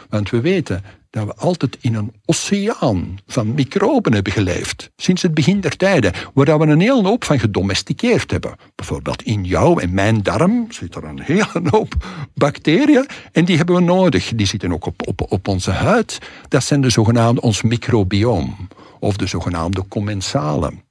Want 0.10 0.30
we 0.30 0.42
weten, 0.42 0.84
dat 1.12 1.26
we 1.26 1.36
altijd 1.36 1.78
in 1.82 1.96
een 1.96 2.14
oceaan 2.26 3.18
van 3.28 3.54
microben 3.54 4.14
hebben 4.14 4.34
geleefd. 4.34 4.92
Sinds 4.96 5.22
het 5.22 5.34
begin 5.34 5.62
der 5.62 5.78
tijden, 5.78 6.14
waar 6.34 6.60
we 6.60 6.66
een 6.66 6.80
hele 6.80 7.08
hoop 7.08 7.24
van 7.24 7.40
gedomesticeerd 7.40 8.32
hebben. 8.32 8.56
Bijvoorbeeld 8.76 9.22
in 9.22 9.44
jouw 9.44 9.78
en 9.78 9.94
mijn 9.94 10.24
darm 10.24 10.66
zit 10.70 10.96
er 10.96 11.04
een 11.04 11.22
hele 11.22 11.62
hoop 11.70 11.94
bacteriën 12.34 13.06
en 13.32 13.46
die 13.46 13.58
hebben 13.58 13.76
we 13.76 13.82
nodig. 13.82 14.32
Die 14.36 14.46
zitten 14.46 14.74
ook 14.74 14.86
op, 14.86 15.08
op, 15.08 15.32
op 15.32 15.48
onze 15.48 15.72
huid. 15.72 16.20
Dat 16.48 16.64
zijn 16.64 16.82
de 16.82 16.90
zogenaamde 16.90 17.42
ons 17.42 17.62
microbiome 17.62 18.54
of 19.00 19.16
de 19.16 19.28
zogenaamde 19.28 19.88
commensalen. 19.88 20.91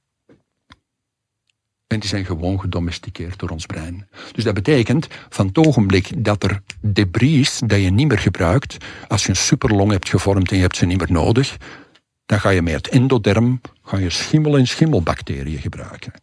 En 1.91 1.99
die 1.99 2.09
zijn 2.09 2.25
gewoon 2.25 2.59
gedomesticeerd 2.59 3.39
door 3.39 3.49
ons 3.49 3.65
brein. 3.65 4.07
Dus 4.31 4.43
dat 4.43 4.53
betekent 4.53 5.07
van 5.29 5.47
het 5.47 5.57
ogenblik 5.57 6.25
dat 6.25 6.43
er 6.43 6.61
debris 6.81 7.39
is 7.39 7.61
dat 7.65 7.81
je 7.81 7.89
niet 7.89 8.07
meer 8.07 8.19
gebruikt, 8.19 8.77
als 9.07 9.23
je 9.23 9.29
een 9.29 9.35
superlong 9.35 9.91
hebt 9.91 10.09
gevormd 10.09 10.49
en 10.49 10.55
je 10.55 10.61
hebt 10.61 10.75
ze 10.75 10.85
niet 10.85 10.97
meer 10.97 11.11
nodig, 11.11 11.57
dan 12.25 12.39
ga 12.39 12.49
je 12.49 12.61
met 12.61 12.73
het 12.73 12.87
endoderm 12.87 13.61
ga 13.83 13.97
je 13.97 14.09
schimmel- 14.09 14.57
en 14.57 14.67
schimmelbacteriën 14.67 15.59
gebruiken. 15.59 16.13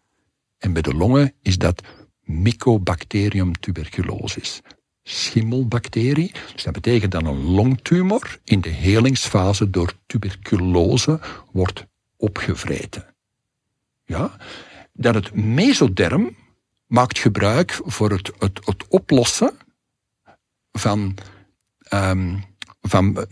En 0.59 0.73
bij 0.73 0.83
de 0.83 0.95
longen 0.95 1.33
is 1.43 1.59
dat 1.59 1.83
Mycobacterium 2.21 3.61
tuberculosis. 3.61 4.61
Schimmelbacterie, 5.03 6.33
dus 6.53 6.63
dat 6.63 6.73
betekent 6.73 7.13
dat 7.13 7.25
een 7.25 7.45
longtumor 7.45 8.39
in 8.45 8.61
de 8.61 8.69
helingsfase 8.69 9.71
door 9.71 9.93
tuberculose 10.07 11.21
wordt 11.53 11.87
opgevreten. 12.17 13.15
Ja? 14.05 14.37
Dat 14.99 15.15
het 15.15 15.35
mesoderm 15.35 16.37
maakt 16.87 17.19
gebruik 17.19 17.81
voor 17.85 18.11
het, 18.11 18.33
het, 18.39 18.61
het 18.65 18.89
oplossen 18.89 19.53
van, 20.73 21.15
um, 21.93 22.45
van 22.81 23.27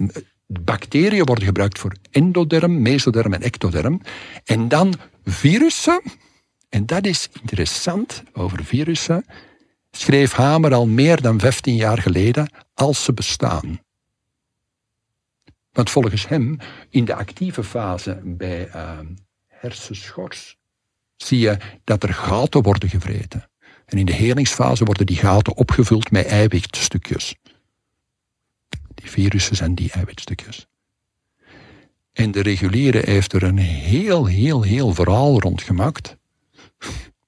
bacteriën 0.46 1.24
worden 1.24 1.44
gebruikt 1.44 1.78
voor 1.78 1.96
endoderm, 2.10 2.82
mesoderm 2.82 3.32
en 3.32 3.42
ectoderm. 3.42 4.00
En 4.44 4.68
dan 4.68 4.94
virussen, 5.24 6.02
en 6.68 6.86
dat 6.86 7.06
is 7.06 7.28
interessant 7.40 8.22
over 8.32 8.64
virussen, 8.64 9.24
schreef 9.90 10.32
Hamer 10.32 10.74
al 10.74 10.86
meer 10.86 11.20
dan 11.20 11.40
15 11.40 11.74
jaar 11.74 12.02
geleden 12.02 12.50
als 12.74 13.04
ze 13.04 13.12
bestaan. 13.12 13.80
Want 15.72 15.90
volgens 15.90 16.28
hem, 16.28 16.58
in 16.90 17.04
de 17.04 17.14
actieve 17.14 17.64
fase 17.64 18.20
bij 18.24 18.68
uh, 18.68 18.98
hersenschors, 19.46 20.55
zie 21.16 21.38
je 21.38 21.56
dat 21.84 22.02
er 22.02 22.14
gaten 22.14 22.62
worden 22.62 22.88
gevreten. 22.88 23.48
En 23.86 23.98
in 23.98 24.06
de 24.06 24.12
helingsfase 24.12 24.84
worden 24.84 25.06
die 25.06 25.16
gaten 25.16 25.56
opgevuld 25.56 26.10
met 26.10 26.26
eiwitstukjes. 26.26 27.34
Die 28.94 29.10
virussen 29.10 29.56
zijn 29.56 29.74
die 29.74 29.92
eiwitstukjes. 29.92 30.66
En 32.12 32.30
de 32.30 32.42
reguliere 32.42 33.02
heeft 33.04 33.32
er 33.32 33.42
een 33.42 33.58
heel, 33.58 34.26
heel, 34.26 34.62
heel 34.62 34.94
verhaal 34.94 35.40
rond 35.40 35.62
gemaakt, 35.62 36.16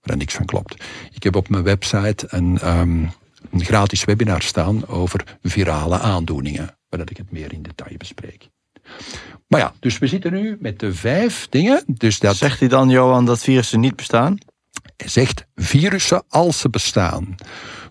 waar 0.03 0.17
niks 0.17 0.35
van 0.35 0.47
klopt. 0.47 0.85
Ik 1.13 1.23
heb 1.23 1.37
op 1.37 1.49
mijn 1.49 1.63
website 1.63 2.27
een, 2.29 2.69
um, 2.69 3.11
een 3.51 3.65
gratis 3.65 4.05
webinar 4.05 4.43
staan 4.43 4.87
over 4.87 5.39
virale 5.43 5.99
aandoeningen, 5.99 6.79
waar 6.89 7.01
ik 7.01 7.17
het 7.17 7.31
meer 7.31 7.53
in 7.53 7.63
detail 7.63 7.97
bespreek. 7.97 8.49
Maar 9.49 9.61
ja, 9.61 9.73
dus 9.81 9.99
we 9.99 10.07
zitten 10.07 10.33
nu 10.33 10.57
met 10.61 10.79
de 10.79 10.95
vijf 10.95 11.47
dingen. 11.49 11.83
Dus 11.87 12.19
dat... 12.19 12.37
Zegt 12.37 12.61
hij 12.61 12.69
dan, 12.69 12.89
Johan, 12.89 13.25
dat 13.25 13.41
virussen 13.41 13.81
niet 13.81 13.97
bestaan? 13.97 14.39
Hij 14.97 15.09
zegt 15.09 15.47
virussen 15.55 16.25
als 16.29 16.59
ze 16.59 16.71
bestaan. 16.71 17.35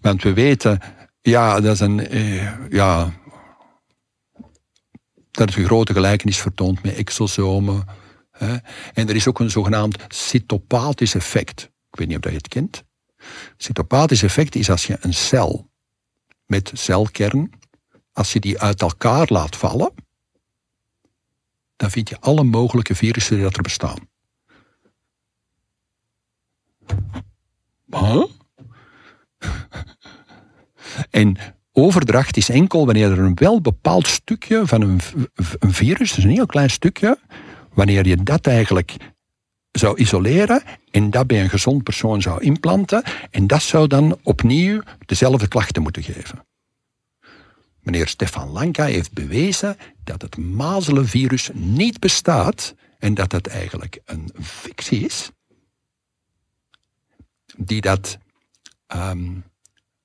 Want 0.01 0.23
we 0.23 0.33
weten, 0.33 0.79
ja, 1.21 1.59
dat 1.59 1.73
is 1.73 1.79
een, 1.79 2.07
eh, 2.07 2.69
ja, 2.69 3.13
dat 5.31 5.49
is 5.49 5.55
een 5.55 5.65
grote 5.65 5.93
gelijkenis 5.93 6.37
vertoond 6.37 6.83
met 6.83 6.95
exosomen. 6.95 7.85
Hè. 8.31 8.55
En 8.93 9.09
er 9.09 9.15
is 9.15 9.27
ook 9.27 9.39
een 9.39 9.51
zogenaamd 9.51 9.97
cytopathisch 10.07 11.15
effect. 11.15 11.61
Ik 11.91 11.99
weet 11.99 12.07
niet 12.07 12.25
of 12.25 12.31
je 12.31 12.37
het 12.37 12.47
kent. 12.47 12.83
Cytopathisch 13.57 14.23
effect 14.23 14.55
is 14.55 14.69
als 14.69 14.87
je 14.87 14.97
een 15.01 15.13
cel 15.13 15.69
met 16.45 16.71
celkern, 16.73 17.49
als 18.13 18.33
je 18.33 18.39
die 18.39 18.59
uit 18.59 18.81
elkaar 18.81 19.27
laat 19.29 19.55
vallen, 19.55 19.93
dan 21.77 21.91
vind 21.91 22.09
je 22.09 22.19
alle 22.19 22.43
mogelijke 22.43 22.95
virussen 22.95 23.37
die 23.37 23.45
er 23.45 23.61
bestaan. 23.61 24.07
En 31.09 31.37
overdracht 31.71 32.37
is 32.37 32.49
enkel 32.49 32.85
wanneer 32.85 33.11
er 33.11 33.19
een 33.19 33.35
wel 33.35 33.61
bepaald 33.61 34.07
stukje 34.07 34.67
van 34.67 34.81
een, 34.81 34.99
een 35.59 35.73
virus, 35.73 36.13
dus 36.13 36.23
een 36.23 36.29
heel 36.29 36.45
klein 36.45 36.69
stukje, 36.69 37.19
wanneer 37.73 38.07
je 38.07 38.23
dat 38.23 38.47
eigenlijk 38.47 38.97
zou 39.71 39.97
isoleren 39.97 40.63
en 40.91 41.09
dat 41.09 41.27
bij 41.27 41.41
een 41.41 41.49
gezond 41.49 41.83
persoon 41.83 42.21
zou 42.21 42.43
implanten 42.43 43.03
en 43.31 43.47
dat 43.47 43.61
zou 43.61 43.87
dan 43.87 44.19
opnieuw 44.23 44.81
dezelfde 45.05 45.47
klachten 45.47 45.81
moeten 45.81 46.03
geven. 46.03 46.46
Meneer 47.87 48.07
Stefan 48.07 48.49
Lanka 48.49 48.85
heeft 48.85 49.13
bewezen 49.13 49.77
dat 50.03 50.21
het 50.21 50.37
mazelenvirus 50.37 51.49
niet 51.53 51.99
bestaat 51.99 52.75
en 52.99 53.13
dat 53.13 53.31
het 53.31 53.47
eigenlijk 53.47 53.99
een 54.05 54.31
fictie 54.41 55.05
is, 55.05 55.29
die 57.57 57.81
dat 57.81 58.17
um, 58.95 59.43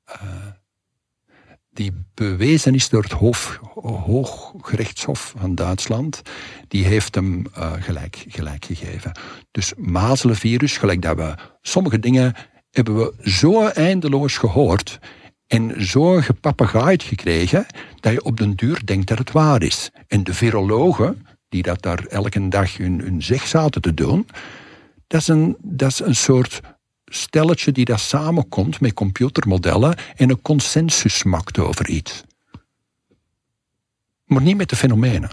uh, 0.08 0.46
die 1.70 1.92
bewezen 2.14 2.74
is 2.74 2.88
door 2.88 3.02
het 3.02 3.12
Hof, 3.12 3.58
Hooggerechtshof 3.82 5.34
van 5.38 5.54
Duitsland, 5.54 6.22
die 6.68 6.84
heeft 6.84 7.14
hem 7.14 7.46
uh, 7.56 7.72
gelijk, 7.72 8.24
gelijk 8.28 8.64
gegeven. 8.64 9.18
Dus 9.50 9.72
mazelenvirus, 9.76 10.76
gelijk 10.76 11.02
dat 11.02 11.16
we 11.16 11.34
sommige 11.62 11.98
dingen 11.98 12.34
hebben 12.70 12.96
we 12.96 13.30
zo 13.30 13.66
eindeloos 13.66 14.36
gehoord 14.36 14.98
en 15.52 15.86
zo 15.86 16.20
gepapegaaid 16.20 17.02
gekregen 17.02 17.66
dat 18.00 18.12
je 18.12 18.24
op 18.24 18.36
den 18.36 18.56
duur 18.56 18.86
denkt 18.86 19.06
dat 19.06 19.18
het 19.18 19.32
waar 19.32 19.62
is. 19.62 19.90
En 20.06 20.24
de 20.24 20.34
virologen, 20.34 21.26
die 21.48 21.62
dat 21.62 21.82
daar 21.82 22.06
elke 22.06 22.48
dag 22.48 22.76
hun, 22.76 23.00
hun 23.00 23.22
zeg 23.22 23.46
zaten 23.46 23.82
te 23.82 23.94
doen, 23.94 24.26
dat 25.06 25.20
is 25.20 25.28
een, 25.28 25.56
dat 25.60 25.90
is 25.90 26.00
een 26.00 26.14
soort 26.14 26.60
stelletje 27.04 27.72
die 27.72 27.84
dat 27.84 28.00
samenkomt 28.00 28.80
met 28.80 28.94
computermodellen 28.94 29.96
en 30.16 30.30
een 30.30 30.42
consensus 30.42 31.22
maakt 31.22 31.58
over 31.58 31.88
iets. 31.88 32.22
Maar 34.24 34.42
niet 34.42 34.56
met 34.56 34.68
de 34.68 34.76
fenomenen. 34.76 35.30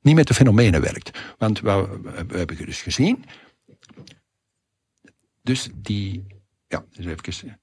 Niet 0.00 0.14
met 0.14 0.26
de 0.26 0.34
fenomenen 0.34 0.80
werkt. 0.80 1.18
Want 1.38 1.60
we, 1.60 2.00
we 2.28 2.36
hebben 2.38 2.56
dus 2.56 2.82
gezien. 2.82 3.24
Dus 5.42 5.68
die. 5.74 6.26
Ja, 6.68 6.84
dus 6.90 7.06
even, 7.06 7.58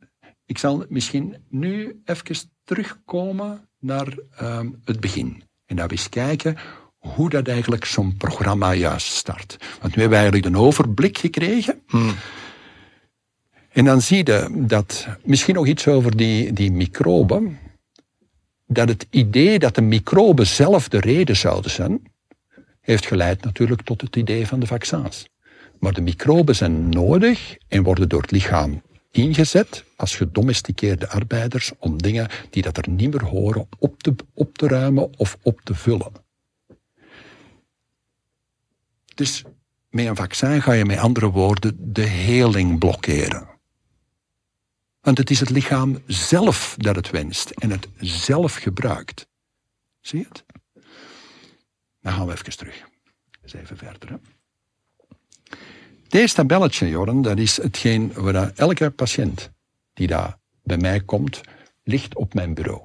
ik 0.51 0.57
zal 0.57 0.85
misschien 0.89 1.35
nu 1.49 2.01
even 2.05 2.35
terugkomen 2.63 3.69
naar 3.79 4.07
um, 4.41 4.81
het 4.85 4.99
begin. 4.99 5.43
En 5.65 5.75
dan 5.75 5.89
eens 5.89 6.09
kijken 6.09 6.57
hoe 6.97 7.29
dat 7.29 7.47
eigenlijk 7.47 7.85
zo'n 7.85 8.17
programma 8.17 8.73
juist 8.73 9.07
start. 9.07 9.57
Want 9.59 9.95
nu 9.95 10.01
hebben 10.01 10.09
we 10.09 10.23
eigenlijk 10.23 10.45
een 10.45 10.61
overblik 10.61 11.17
gekregen. 11.17 11.81
Hmm. 11.87 12.15
En 13.69 13.85
dan 13.85 14.01
zie 14.01 14.17
je 14.17 14.63
dat, 14.67 15.07
misschien 15.23 15.55
nog 15.55 15.67
iets 15.67 15.87
over 15.87 16.17
die, 16.17 16.53
die 16.53 16.71
microben, 16.71 17.59
dat 18.67 18.89
het 18.89 19.07
idee 19.09 19.59
dat 19.59 19.75
de 19.75 19.81
microben 19.81 20.47
zelf 20.47 20.89
de 20.89 20.99
reden 20.99 21.35
zouden 21.35 21.71
zijn, 21.71 22.01
heeft 22.81 23.05
geleid 23.05 23.43
natuurlijk 23.43 23.81
tot 23.81 24.01
het 24.01 24.15
idee 24.15 24.47
van 24.47 24.59
de 24.59 24.67
vaccins. 24.67 25.27
Maar 25.79 25.93
de 25.93 26.01
microben 26.01 26.55
zijn 26.55 26.89
nodig 26.89 27.57
en 27.67 27.83
worden 27.83 28.09
door 28.09 28.21
het 28.21 28.31
lichaam 28.31 28.81
ingezet 29.11 29.83
als 29.95 30.15
gedomesticeerde 30.15 31.09
arbeiders 31.09 31.71
om 31.79 32.01
dingen 32.01 32.29
die 32.49 32.63
dat 32.63 32.77
er 32.77 32.89
niet 32.89 33.11
meer 33.11 33.23
horen 33.23 33.67
op 33.79 34.03
te, 34.03 34.15
op 34.33 34.57
te 34.57 34.67
ruimen 34.67 35.17
of 35.17 35.37
op 35.41 35.61
te 35.61 35.75
vullen. 35.75 36.11
Dus 39.15 39.43
met 39.89 40.05
een 40.05 40.15
vaccin 40.15 40.61
ga 40.61 40.71
je 40.71 40.85
met 40.85 40.97
andere 40.97 41.29
woorden 41.29 41.93
de 41.93 42.01
heling 42.01 42.79
blokkeren. 42.79 43.49
Want 45.01 45.17
het 45.17 45.29
is 45.29 45.39
het 45.39 45.49
lichaam 45.49 46.03
zelf 46.07 46.75
dat 46.77 46.95
het 46.95 47.09
wenst 47.09 47.49
en 47.49 47.69
het 47.69 47.87
zelf 47.99 48.55
gebruikt. 48.55 49.27
Zie 49.99 50.19
je 50.19 50.25
het? 50.27 50.45
Dan 52.01 52.13
gaan 52.13 52.25
we 52.25 52.31
even 52.31 52.57
terug. 52.57 52.87
Eens 53.41 53.53
even 53.53 53.77
verder. 53.77 54.09
Hè? 54.09 54.15
Deze 56.11 56.35
tabelletje, 56.35 56.89
Joren, 56.89 57.21
dat 57.21 57.37
is 57.37 57.57
hetgeen 57.57 58.13
waar 58.13 58.51
elke 58.55 58.89
patiënt 58.89 59.51
die 59.93 60.07
daar 60.07 60.37
bij 60.63 60.77
mij 60.77 60.99
komt, 60.99 61.41
ligt 61.83 62.15
op 62.15 62.33
mijn 62.33 62.53
bureau. 62.53 62.81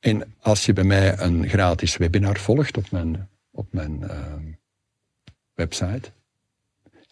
En 0.00 0.34
als 0.40 0.66
je 0.66 0.72
bij 0.72 0.84
mij 0.84 1.18
een 1.18 1.48
gratis 1.48 1.96
webinar 1.96 2.38
volgt 2.38 2.76
op 2.76 2.90
mijn, 2.90 3.28
op 3.50 3.66
mijn 3.70 4.00
uh, 4.02 4.10
website, 5.54 6.12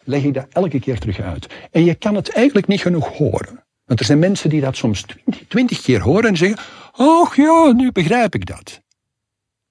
leg 0.03 0.23
ik 0.23 0.33
dat 0.33 0.47
elke 0.49 0.79
keer 0.79 0.99
terug 0.99 1.19
uit. 1.19 1.53
En 1.71 1.83
je 1.83 1.95
kan 1.95 2.15
het 2.15 2.29
eigenlijk 2.29 2.67
niet 2.67 2.81
genoeg 2.81 3.07
horen. 3.07 3.63
Want 3.85 3.99
er 3.99 4.05
zijn 4.05 4.19
mensen 4.19 4.49
die 4.49 4.61
dat 4.61 4.75
soms 4.75 5.05
twintig, 5.47 5.81
keer 5.81 6.01
horen 6.01 6.29
en 6.29 6.37
zeggen: 6.37 6.59
Oh 6.95 7.33
ja, 7.33 7.71
nu 7.71 7.91
begrijp 7.91 8.35
ik 8.35 8.45
dat. 8.45 8.81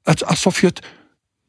Het, 0.03 0.24
alsof 0.24 0.61
je 0.61 0.66
het 0.66 0.87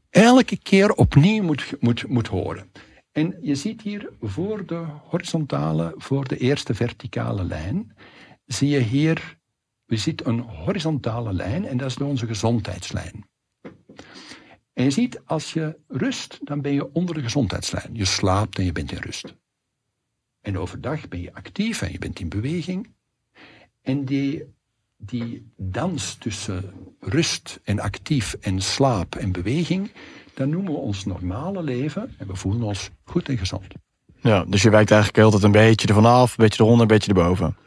elke 0.10 0.58
keer 0.58 0.94
opnieuw 0.94 1.44
moet, 1.44 1.74
moet, 1.80 2.08
moet 2.08 2.28
horen. 2.28 2.72
En 3.16 3.38
je 3.42 3.56
ziet 3.56 3.82
hier 3.82 4.10
voor 4.22 4.66
de 4.66 4.86
horizontale, 5.04 5.94
voor 5.98 6.28
de 6.28 6.38
eerste 6.38 6.74
verticale 6.74 7.44
lijn, 7.44 7.96
zie 8.46 8.70
je 8.70 8.80
hier, 8.80 9.38
we 9.86 9.98
ziet 9.98 10.26
een 10.26 10.40
horizontale 10.40 11.34
lijn 11.34 11.66
en 11.66 11.78
dat 11.78 11.90
is 11.90 11.98
onze 11.98 12.28
gezondheidslijn. 12.28 13.28
En 14.74 14.84
je 14.84 14.90
ziet, 14.90 15.22
als 15.26 15.54
je 15.54 15.78
rust, 15.88 16.40
dan 16.44 16.62
ben 16.62 16.74
je 16.74 16.94
onder 16.94 17.16
de 17.16 17.22
gezondheidslijn. 17.22 17.90
Je 17.96 18.06
slaapt 18.06 18.58
en 18.58 18.66
je 18.66 18.72
bent 18.72 18.92
in 18.92 19.02
rust. 19.02 19.36
En 20.42 20.58
overdag 20.58 21.08
ben 21.08 21.22
je 21.22 21.34
actief 21.34 21.82
en 21.82 21.92
je 21.92 22.00
bent 22.00 22.20
in 22.20 22.30
beweging. 22.30 22.94
En 23.82 24.06
die, 24.06 24.44
die 24.98 25.52
dans 25.58 26.16
tussen 26.16 26.74
rust 27.00 27.60
en 27.64 27.80
actief 27.80 28.34
en 28.34 28.62
slaap 28.62 29.16
en 29.16 29.32
beweging, 29.32 29.92
dat 30.36 30.48
noemen 30.48 30.72
we 30.72 30.78
ons 30.78 31.06
normale 31.06 31.64
leven 31.64 32.16
en 32.18 32.28
we 32.28 32.36
voelen 32.36 32.64
ons 32.64 32.90
goed 33.04 33.30
en 33.30 33.38
gezond. 33.38 33.66
Ja, 34.22 34.46
dus 34.48 34.62
je 34.62 34.70
wijkt 34.70 34.92
eigenlijk 34.92 35.24
altijd 35.24 35.44
een 35.44 35.52
beetje 35.52 35.88
ervan 35.88 36.06
af, 36.06 36.30
een 36.30 36.44
beetje 36.44 36.64
eronder, 36.64 36.82
een 36.82 36.88
beetje 36.88 37.14
erboven. 37.14 37.58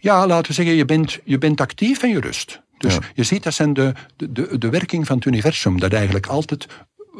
Ja, 0.00 0.26
laten 0.26 0.46
we 0.46 0.52
zeggen, 0.52 0.74
je 0.74 0.84
bent, 0.84 1.18
je 1.24 1.38
bent 1.38 1.60
actief 1.60 2.02
en 2.02 2.10
je 2.10 2.20
rust. 2.20 2.62
Dus 2.78 2.98
je 3.14 3.22
ziet, 3.22 3.42
dat 3.42 3.54
zijn 3.54 3.72
de, 3.72 3.92
de, 4.16 4.58
de 4.58 4.68
werking 4.68 5.06
van 5.06 5.16
het 5.16 5.24
universum, 5.24 5.80
dat 5.80 5.92
eigenlijk 5.92 6.26
altijd 6.26 6.66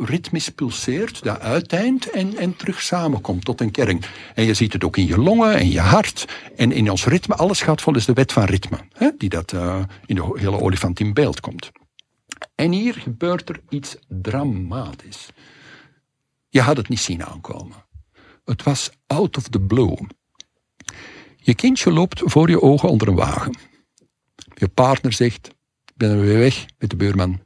ritmisch 0.04 0.48
pulseert, 0.48 1.22
dat 1.22 1.40
uiteind 1.40 2.10
en, 2.10 2.36
en 2.36 2.56
terug 2.56 2.82
samenkomt 2.82 3.44
tot 3.44 3.60
een 3.60 3.70
kern. 3.70 4.02
En 4.34 4.44
je 4.44 4.54
ziet 4.54 4.72
het 4.72 4.84
ook 4.84 4.96
in 4.96 5.06
je 5.06 5.18
longen 5.18 5.54
en 5.54 5.70
je 5.70 5.80
hart. 5.80 6.24
En 6.56 6.72
in 6.72 6.90
ons 6.90 7.04
ritme, 7.04 7.34
alles 7.34 7.60
gaat 7.60 7.82
volgens 7.82 8.04
de 8.04 8.12
wet 8.12 8.32
van 8.32 8.44
ritme, 8.44 8.78
hè, 8.92 9.10
die 9.18 9.28
dat 9.28 9.52
uh, 9.52 9.78
in 10.06 10.14
de 10.14 10.32
hele 10.34 10.60
olifant 10.60 11.00
in 11.00 11.14
beeld 11.14 11.40
komt. 11.40 11.70
En 12.54 12.72
hier 12.72 12.94
gebeurt 12.94 13.48
er 13.48 13.60
iets 13.68 13.96
dramatisch. 14.08 15.28
Je 16.48 16.60
had 16.60 16.76
het 16.76 16.88
niet 16.88 17.00
zien 17.00 17.24
aankomen. 17.24 17.86
Het 18.44 18.62
was 18.62 18.90
out 19.06 19.36
of 19.36 19.48
the 19.48 19.60
blue. 19.60 19.96
Je 21.36 21.54
kindje 21.54 21.92
loopt 21.92 22.22
voor 22.24 22.50
je 22.50 22.62
ogen 22.62 22.88
onder 22.88 23.08
een 23.08 23.14
wagen. 23.14 23.56
Je 24.54 24.68
partner 24.68 25.12
zegt: 25.12 25.48
Ik 25.84 25.96
ben 25.96 26.10
er 26.10 26.20
weer 26.20 26.38
weg 26.38 26.66
met 26.78 26.90
de 26.90 26.96
buurman. 26.96 27.40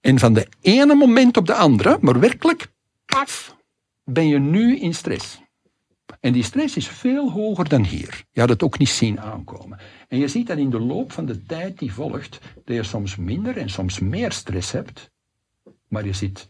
En 0.00 0.18
van 0.18 0.32
de 0.32 0.48
ene 0.60 0.94
moment 0.94 1.36
op 1.36 1.46
de 1.46 1.54
andere, 1.54 1.98
maar 2.00 2.20
werkelijk, 2.20 2.72
paf, 3.04 3.56
ben 4.04 4.28
je 4.28 4.38
nu 4.38 4.78
in 4.78 4.94
stress. 4.94 5.40
En 6.22 6.32
die 6.32 6.42
stress 6.42 6.76
is 6.76 6.88
veel 6.88 7.30
hoger 7.30 7.68
dan 7.68 7.84
hier. 7.84 8.24
Je 8.32 8.40
had 8.40 8.48
het 8.48 8.62
ook 8.62 8.78
niet 8.78 8.88
zien 8.88 9.20
aankomen. 9.20 9.78
En 10.08 10.18
je 10.18 10.28
ziet 10.28 10.46
dat 10.46 10.58
in 10.58 10.70
de 10.70 10.80
loop 10.80 11.12
van 11.12 11.26
de 11.26 11.42
tijd 11.42 11.78
die 11.78 11.92
volgt, 11.92 12.38
dat 12.64 12.76
je 12.76 12.82
soms 12.82 13.16
minder 13.16 13.56
en 13.56 13.70
soms 13.70 13.98
meer 13.98 14.32
stress 14.32 14.72
hebt, 14.72 15.10
maar 15.88 16.06
je 16.06 16.12
zit, 16.12 16.48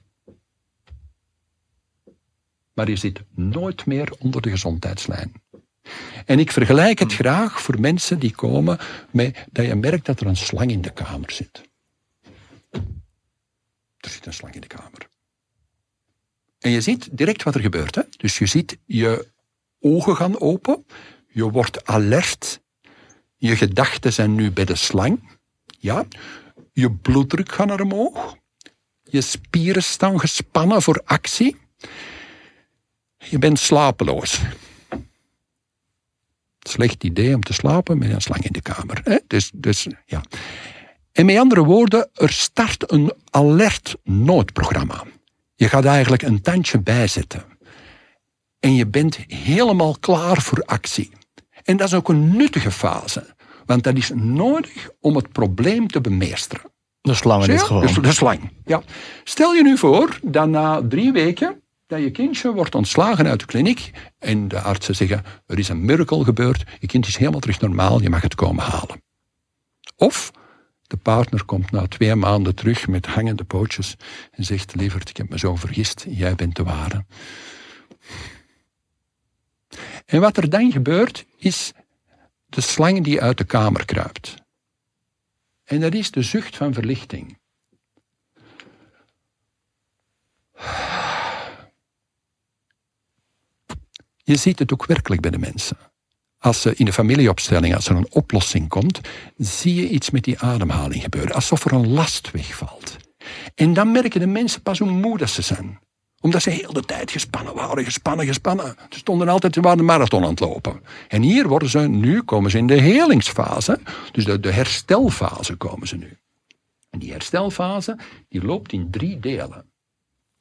maar 2.73 2.89
je 2.89 2.97
zit 2.97 3.23
nooit 3.35 3.87
meer 3.87 4.13
onder 4.19 4.43
de 4.43 4.51
gezondheidslijn. 4.51 5.33
En 6.27 6.39
ik 6.39 6.53
vergelijk 6.53 6.99
het 6.99 7.13
graag 7.13 7.61
voor 7.61 7.81
mensen 7.81 8.19
die 8.19 8.35
komen 8.35 8.79
met 9.11 9.47
dat 9.51 9.67
je 9.67 9.75
merkt 9.75 10.07
dat 10.07 10.21
er 10.21 10.27
een 10.27 10.37
slang 10.37 10.71
in 10.71 10.83
de 10.83 10.93
kamer 10.93 11.31
zit. 11.31 11.71
Er 13.97 14.11
zit 14.11 14.27
een 14.27 14.35
slang 14.35 14.55
in 14.55 14.61
de 14.61 14.67
kamer. 14.67 15.09
En 16.59 16.71
je 16.71 16.81
ziet 16.81 17.09
direct 17.13 17.43
wat 17.43 17.55
er 17.55 17.61
gebeurt. 17.61 17.95
Hè? 17.95 18.03
Dus 18.17 18.39
je 18.39 18.47
ziet 18.47 18.79
je 18.85 19.31
ogen 19.83 20.17
gaan 20.17 20.41
open, 20.41 20.87
je 21.29 21.51
wordt 21.51 21.87
alert, 21.87 22.61
je 23.37 23.57
gedachten 23.57 24.13
zijn 24.13 24.35
nu 24.35 24.51
bij 24.51 24.65
de 24.65 24.77
slang, 24.77 25.39
ja? 25.79 26.05
je 26.73 26.93
bloeddruk 26.93 27.53
gaat 27.53 27.67
naar 27.67 27.81
omhoog, 27.81 28.37
je 29.03 29.21
spieren 29.21 29.83
staan 29.83 30.21
gespannen 30.21 30.83
voor 30.83 31.03
actie, 31.05 31.57
je 33.17 33.39
bent 33.39 33.59
slapeloos. 33.59 34.41
Slecht 36.61 37.05
idee 37.05 37.35
om 37.35 37.43
te 37.43 37.53
slapen 37.53 37.99
met 37.99 38.11
een 38.11 38.21
slang 38.21 38.45
in 38.45 38.53
de 38.53 38.61
kamer. 38.61 39.01
Hè? 39.05 39.19
Dus, 39.27 39.51
dus, 39.55 39.87
ja. 40.07 40.23
En 41.13 41.27
met 41.27 41.39
andere 41.39 41.65
woorden, 41.65 42.11
er 42.15 42.33
start 42.33 42.93
een 42.93 43.13
alert 43.31 43.97
noodprogramma. 44.05 45.05
Je 45.55 45.69
gaat 45.69 45.85
eigenlijk 45.85 46.23
een 46.23 46.41
tandje 46.41 46.81
bijzetten. 46.81 47.52
En 48.63 48.75
je 48.75 48.87
bent 48.87 49.19
helemaal 49.29 49.97
klaar 50.01 50.43
voor 50.43 50.63
actie. 50.65 51.11
En 51.63 51.77
dat 51.77 51.87
is 51.87 51.95
ook 51.95 52.09
een 52.09 52.37
nuttige 52.37 52.71
fase. 52.71 53.35
Want 53.67 53.85
dat 53.85 53.97
is 53.97 54.11
nodig 54.15 54.89
om 55.01 55.17
het 55.17 55.33
probleem 55.33 55.89
te 55.89 56.01
bemeesteren. 56.01 56.71
De 57.01 57.15
slang 57.15 57.43
in 57.43 57.51
dit 57.51 57.61
geval. 57.61 58.03
De, 58.03 58.13
slang, 58.13 58.51
ja. 58.65 58.83
Stel 59.25 59.55
je 59.55 59.63
nu 59.63 59.79
voor 59.79 60.19
dat 60.23 60.49
na 60.49 60.83
drie 60.89 61.13
weken 61.13 61.63
dat 61.87 62.01
je 62.01 62.11
kindje 62.11 62.53
wordt 62.53 62.75
ontslagen 62.75 63.27
uit 63.27 63.41
de 63.41 63.47
kliniek 63.47 63.91
en 64.19 64.49
de 64.49 64.61
artsen 64.61 64.97
zeggen, 64.97 65.25
er 65.47 65.59
is 65.59 65.69
een 65.69 65.85
miracle 65.85 66.25
gebeurd, 66.25 66.65
je 66.79 66.87
kind 66.87 67.07
is 67.07 67.17
helemaal 67.17 67.41
terug 67.41 67.61
normaal, 67.61 68.03
je 68.03 68.11
mag 68.11 68.23
het 68.23 68.35
komen 68.35 68.65
halen. 68.65 69.03
Of 69.97 70.31
de 70.87 70.97
partner 70.97 71.45
komt 71.45 71.71
na 71.71 71.87
twee 71.87 72.15
maanden 72.15 72.55
terug 72.55 72.89
met 72.89 73.07
hangende 73.07 73.45
pootjes 73.45 73.97
en 74.31 74.45
zegt, 74.45 74.75
lieverd, 74.75 75.09
ik 75.09 75.17
heb 75.17 75.29
me 75.29 75.39
zo 75.39 75.57
vergist, 75.57 76.07
jij 76.09 76.35
bent 76.35 76.57
de 76.57 76.63
ware. 76.63 77.05
En 80.07 80.21
wat 80.21 80.37
er 80.37 80.51
dan 80.51 80.73
gebeurt, 80.73 81.27
is 81.37 81.73
de 82.47 82.61
slang 82.61 83.05
die 83.05 83.21
uit 83.21 83.39
de 83.39 83.45
kamer 83.45 83.85
kruipt. 83.85 84.35
En 85.65 85.81
dat 85.81 85.95
is 85.95 86.11
de 86.11 86.23
zucht 86.23 86.57
van 86.57 86.75
verlichting. 86.75 87.39
Je 94.25 94.37
ziet 94.37 94.59
het 94.59 94.73
ook 94.73 94.87
werkelijk 94.87 95.21
bij 95.21 95.31
de 95.31 95.39
mensen. 95.39 95.77
Als 96.39 96.61
ze 96.61 96.75
in 96.75 96.85
de 96.85 96.93
familieopstelling, 96.93 97.75
als 97.75 97.89
er 97.89 97.97
een 97.97 98.13
oplossing 98.13 98.69
komt, 98.69 99.01
zie 99.37 99.75
je 99.75 99.89
iets 99.89 100.11
met 100.11 100.25
die 100.25 100.39
ademhaling 100.39 101.03
gebeuren, 101.03 101.35
alsof 101.35 101.65
er 101.65 101.73
een 101.73 101.89
last 101.89 102.31
wegvalt. 102.31 102.97
En 103.55 103.75
dan 103.75 103.93
merken 103.93 104.21
de 104.21 104.27
mensen 104.27 104.63
pas 104.63 104.79
hoe 104.79 104.91
moe 104.91 105.19
dat 105.19 105.31
ze 105.31 105.43
zijn. 105.43 105.81
Omdat 106.23 106.43
ze 106.43 106.51
heel 106.51 106.73
de 106.73 106.85
tijd 106.85 107.11
gespannen 107.11 107.55
waren, 107.55 107.85
gespannen, 107.85 108.27
gespannen. 108.27 108.77
Ze 108.91 108.99
stonden 108.99 109.29
altijd, 109.29 109.55
ze 109.55 109.61
waren 109.61 109.79
de 109.79 109.85
marathon 109.85 110.23
aan 110.23 110.31
het 110.31 110.41
lopen. 110.41 110.83
En 111.09 111.23
hier 111.23 111.49
worden 111.49 111.69
ze, 111.69 111.79
nu 111.79 112.23
komen 112.23 112.51
ze 112.51 112.59
in 112.59 112.67
de 112.67 112.81
helingsfase. 112.81 113.81
Dus 114.13 114.25
de, 114.25 114.41
de 114.41 114.53
herstelfase 114.53 115.57
komen 115.57 115.89
ze 115.89 115.97
nu. 115.97 116.19
En 116.91 116.99
die 116.99 117.13
herstelfase, 117.13 117.99
die 118.29 118.45
loopt 118.45 118.73
in 118.73 118.91
drie 118.91 119.21
delen. 119.21 119.73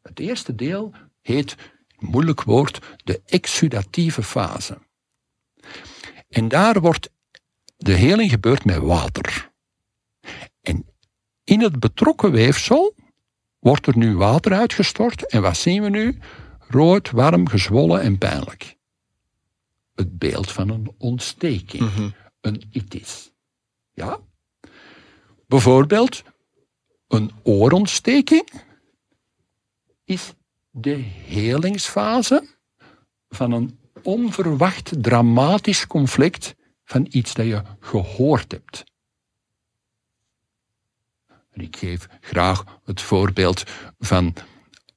Het 0.01 0.19
eerste 0.19 0.55
deel 0.55 0.93
heet, 1.21 1.55
moeilijk 1.99 2.43
woord, 2.43 2.79
de 3.03 3.21
exudatieve 3.25 4.23
fase. 4.23 4.77
En 6.29 6.47
daar 6.47 6.82
wordt 6.82 7.09
de 7.77 7.93
heling 7.93 8.29
gebeurt 8.29 8.65
met 8.65 8.77
water. 8.77 9.51
En 10.61 10.86
in 11.43 11.61
het 11.61 11.79
betrokken 11.79 12.32
weefsel 12.32 12.95
wordt 13.62 13.88
er 13.88 13.97
nu 13.97 14.16
water 14.16 14.53
uitgestort. 14.53 15.26
En 15.28 15.41
wat 15.41 15.57
zien 15.57 15.82
we 15.84 15.89
nu? 15.89 16.20
Rood, 16.68 17.12
warm, 17.12 17.47
gezwollen 17.47 18.01
en 18.01 18.18
pijnlijk. 18.18 18.78
Het 19.95 20.18
beeld 20.18 20.51
van 20.51 20.70
een 20.70 20.91
ontsteking. 20.97 21.84
Mhm. 21.84 22.09
Een 22.41 22.64
itis. 22.72 23.32
Ja? 23.93 24.20
Bijvoorbeeld, 25.47 26.24
een 27.07 27.32
oorontsteking 27.43 28.49
is 30.03 30.34
de 30.70 30.95
helingsfase 31.26 32.47
van 33.30 33.51
een 33.51 33.80
onverwacht 34.03 35.03
dramatisch 35.03 35.88
conflict 35.88 36.55
van 36.84 37.07
iets 37.09 37.34
dat 37.34 37.45
je 37.45 37.62
gehoord 37.80 38.51
hebt. 38.51 38.84
Ik 41.54 41.76
geef 41.76 42.08
graag 42.22 42.80
het 42.86 43.02
voorbeeld 43.02 43.64
van 43.99 44.34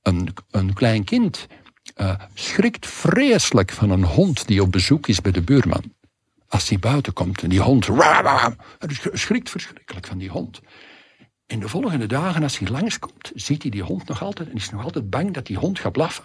een, 0.02 0.34
een 0.50 0.72
klein 0.72 1.04
kind 1.04 1.46
uh, 1.96 2.14
schrikt 2.34 2.86
vreselijk 2.86 3.70
van 3.70 3.90
een 3.90 4.04
hond 4.04 4.46
die 4.46 4.62
op 4.62 4.72
bezoek 4.72 5.06
is 5.06 5.20
bij 5.20 5.32
de 5.32 5.42
buurman. 5.42 5.92
Als 6.48 6.68
hij 6.68 6.78
buiten 6.78 7.12
komt 7.12 7.42
en 7.42 7.48
die 7.48 7.60
hond 7.60 7.88
schrikt 9.12 9.50
verschrikkelijk 9.50 10.06
van 10.06 10.18
die 10.18 10.30
hond. 10.30 10.60
En 11.46 11.60
de 11.60 11.68
volgende 11.68 12.06
dagen, 12.06 12.42
als 12.42 12.58
hij 12.58 12.68
langskomt, 12.68 13.32
ziet 13.34 13.62
hij 13.62 13.70
die 13.70 13.82
hond 13.82 14.08
nog 14.08 14.22
altijd 14.22 14.48
en 14.48 14.54
is 14.54 14.70
nog 14.70 14.84
altijd 14.84 15.10
bang 15.10 15.34
dat 15.34 15.46
die 15.46 15.56
hond 15.56 15.78
gaat 15.78 15.92
blaffen. 15.92 16.24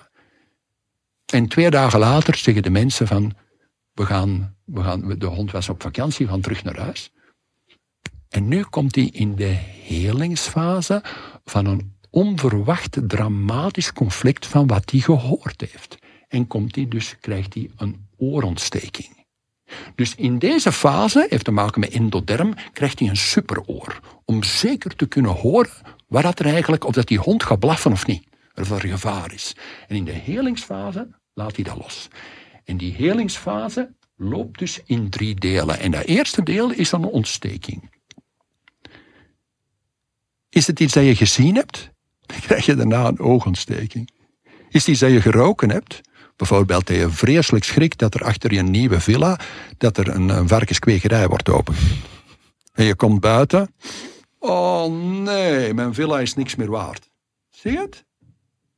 En 1.25 1.47
twee 1.47 1.69
dagen 1.69 1.99
later 1.99 2.35
zeggen 2.35 2.63
de 2.63 2.69
mensen 2.69 3.07
van, 3.07 3.33
we 3.93 4.05
gaan, 4.05 4.55
we 4.65 4.83
gaan, 4.83 5.15
de 5.17 5.25
hond 5.25 5.51
was 5.51 5.69
op 5.69 5.81
vakantie, 5.81 6.25
we 6.25 6.31
gaan 6.31 6.41
terug 6.41 6.63
naar 6.63 6.79
huis. 6.79 7.11
En 8.29 8.47
nu 8.47 8.63
komt 8.63 8.95
hij 8.95 9.09
in 9.11 9.35
de 9.35 9.57
helingsfase 9.83 11.03
van 11.43 11.65
een 11.65 11.93
onverwacht 12.09 12.97
dramatisch 13.07 13.93
conflict 13.93 14.45
van 14.45 14.67
wat 14.67 14.91
hij 14.91 14.99
gehoord 14.99 15.61
heeft. 15.61 15.97
En 16.27 16.47
komt 16.47 16.75
hij 16.75 16.87
dus, 16.87 17.15
krijgt 17.19 17.53
hij 17.53 17.69
een 17.77 18.07
oorontsteking. 18.17 19.25
Dus 19.95 20.15
in 20.15 20.39
deze 20.39 20.71
fase, 20.71 21.25
heeft 21.29 21.45
te 21.45 21.51
maken 21.51 21.79
met 21.79 21.89
endoderm, 21.89 22.53
krijgt 22.73 22.99
hij 22.99 23.07
een 23.07 23.17
superoor. 23.17 23.99
Om 24.25 24.43
zeker 24.43 24.95
te 24.95 25.07
kunnen 25.07 25.31
horen 25.31 25.71
waar 26.07 26.25
er 26.25 26.45
eigenlijk, 26.45 26.85
of 26.85 26.93
dat 26.93 27.07
die 27.07 27.19
hond 27.19 27.43
gaat 27.43 27.59
blaffen 27.59 27.91
of 27.91 28.07
niet. 28.07 28.27
Er 28.53 28.65
gevaar 28.65 29.33
is. 29.33 29.55
En 29.87 29.95
in 29.95 30.05
de 30.05 30.11
helingsfase 30.11 31.07
laat 31.33 31.55
hij 31.55 31.63
dat 31.63 31.77
los. 31.77 32.07
En 32.63 32.77
die 32.77 32.93
helingsfase 32.93 33.93
loopt 34.15 34.59
dus 34.59 34.81
in 34.85 35.09
drie 35.09 35.35
delen. 35.35 35.79
En 35.79 35.91
dat 35.91 36.03
eerste 36.03 36.43
deel 36.43 36.71
is 36.71 36.91
een 36.91 37.05
ontsteking. 37.05 37.88
Is 40.49 40.67
het 40.67 40.79
iets 40.79 40.93
dat 40.93 41.05
je 41.05 41.15
gezien 41.15 41.55
hebt? 41.55 41.91
Dan 42.25 42.39
krijg 42.47 42.65
je 42.65 42.75
daarna 42.75 43.07
een 43.07 43.19
oogontsteking. 43.19 44.09
Is 44.69 44.79
het 44.81 44.87
iets 44.87 44.99
dat 44.99 45.11
je 45.11 45.21
geroken 45.21 45.69
hebt? 45.69 46.01
Bijvoorbeeld 46.35 46.87
dat 46.87 46.95
je 46.95 47.09
vreselijk 47.09 47.65
schrikt 47.65 47.99
dat 47.99 48.13
er 48.13 48.23
achter 48.23 48.53
je 48.53 48.61
nieuwe 48.61 48.99
villa 48.99 49.39
dat 49.77 49.97
er 49.97 50.07
een, 50.07 50.29
een 50.29 50.47
varkenskwekerij 50.47 51.27
wordt 51.27 51.49
open. 51.49 51.75
En 52.73 52.85
je 52.85 52.95
komt 52.95 53.19
buiten. 53.19 53.73
Oh 54.39 54.93
nee, 55.23 55.73
mijn 55.73 55.93
villa 55.93 56.19
is 56.19 56.33
niks 56.33 56.55
meer 56.55 56.69
waard. 56.69 57.09
Zie 57.49 57.71
je 57.71 57.79
het? 57.79 58.05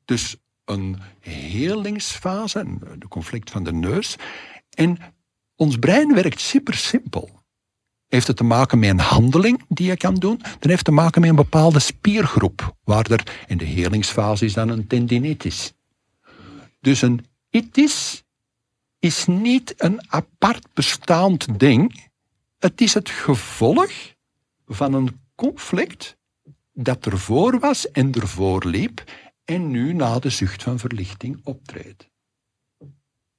Dus 0.06 0.36
een 0.66 1.00
helingsfase, 1.20 2.78
de 2.98 3.08
conflict 3.08 3.50
van 3.50 3.64
de 3.64 3.74
neus. 3.74 4.16
En 4.70 4.98
ons 5.56 5.78
brein 5.78 6.14
werkt 6.14 6.40
super 6.40 6.74
simpel. 6.74 7.41
Heeft 8.12 8.28
het 8.28 8.38
te 8.38 8.44
maken 8.44 8.80
met 8.80 8.90
een 8.90 9.00
handeling 9.00 9.64
die 9.68 9.88
je 9.88 9.98
kan 9.98 10.16
doen? 10.16 10.38
Dan 10.60 10.70
heeft 10.70 10.86
te 10.86 10.92
maken 10.92 11.22
met 11.22 11.30
een 11.30 11.36
bepaalde 11.36 11.80
spiergroep, 11.80 12.76
waar 12.84 13.12
er 13.12 13.44
in 13.48 13.58
de 13.58 13.66
helingsfase 13.66 14.46
is 14.46 14.54
dan 14.54 14.70
een 14.70 14.88
tendinitis. 14.88 15.74
Dus 16.80 17.02
een 17.02 17.26
itis 17.50 18.24
is 19.00 19.26
niet 19.26 19.74
een 19.78 20.12
apart 20.12 20.68
bestaand 20.74 21.60
ding. 21.60 22.10
Het 22.60 22.82
is 22.82 22.94
het 22.94 23.10
gevolg 23.10 23.92
van 24.68 24.94
een 24.94 25.22
conflict 25.36 26.18
dat 26.74 27.06
ervoor 27.06 27.60
was 27.60 27.92
en 27.92 28.14
ervoor 28.14 28.66
liep 28.66 29.04
en 29.46 29.72
nu 29.72 29.94
na 29.94 30.20
de 30.20 30.30
zucht 30.30 30.64
van 30.64 30.80
verlichting 30.80 31.40
optreedt. 31.44 32.10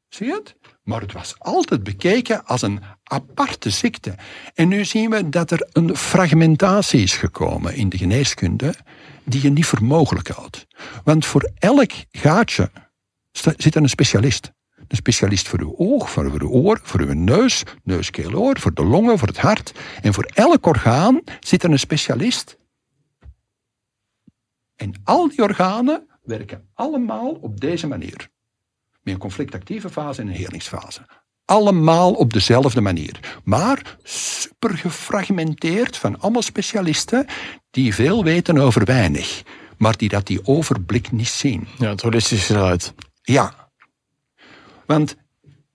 Zie 0.09 0.27
je 0.27 0.33
het? 0.33 0.57
Maar 0.83 1.01
het 1.01 1.12
was 1.12 1.39
altijd 1.39 1.83
bekeken 1.83 2.45
als 2.45 2.62
een 2.62 2.81
aparte 3.13 3.71
ziekte. 3.71 4.15
En 4.55 4.69
nu 4.69 4.85
zien 4.85 5.11
we 5.11 5.29
dat 5.29 5.51
er 5.51 5.69
een 5.73 5.97
fragmentatie 5.97 7.03
is 7.03 7.17
gekomen 7.17 7.75
in 7.75 7.89
de 7.89 7.99
geneeskunde 7.99 8.75
die 9.25 9.43
je 9.43 9.51
niet 9.51 9.67
voor 9.67 9.85
mogelijk 9.85 10.29
houdt. 10.29 10.67
Want 11.05 11.27
voor 11.27 11.51
elk 11.59 11.93
gaatje 12.11 12.71
zit 13.33 13.75
er 13.75 13.83
een 13.83 13.89
specialist. 13.89 14.53
Een 14.89 14.97
specialist 14.97 15.49
voor 15.49 15.61
uw 15.61 15.75
oog, 15.77 16.11
voor 16.11 16.25
uw 16.25 16.49
oor, 16.49 16.81
voor 16.83 17.01
uw 17.01 17.13
neus, 17.13 17.63
neus, 17.83 18.11
voor 18.53 18.75
de 18.75 18.85
longen, 18.85 19.19
voor 19.19 19.29
het 19.29 19.39
hart. 19.39 19.73
En 20.03 20.15
voor 20.15 20.25
elk 20.25 20.67
orgaan 20.67 21.21
zit 21.41 21.63
er 21.63 21.71
een 21.71 21.79
specialist. 21.79 22.59
En 24.77 25.01
al 25.05 25.29
die 25.29 25.43
organen 25.43 26.07
werken 26.23 26.69
allemaal 26.75 27.31
op 27.31 27.61
deze 27.61 27.87
manier. 27.87 28.31
Met 29.03 29.15
een 29.15 29.21
conflictactieve 29.21 29.91
fase 29.91 30.21
en 30.21 30.27
een 30.27 30.35
helingsfase. 30.35 31.22
Allemaal 31.45 32.12
op 32.12 32.32
dezelfde 32.32 32.80
manier. 32.80 33.40
Maar 33.45 33.97
super 34.03 34.78
gefragmenteerd 34.78 35.97
van 35.97 36.20
allemaal 36.20 36.43
specialisten 36.43 37.26
die 37.70 37.95
veel 37.95 38.24
weten 38.24 38.59
over 38.59 38.84
weinig. 38.84 39.43
Maar 39.78 39.97
die 39.97 40.09
dat 40.09 40.26
die 40.26 40.47
overblik 40.47 41.12
niet 41.12 41.28
zien. 41.28 41.68
Ja, 41.78 41.88
het 41.88 42.01
holistische 42.01 42.55
eruit. 42.55 42.95
Ja. 43.22 43.70
Want 44.86 45.16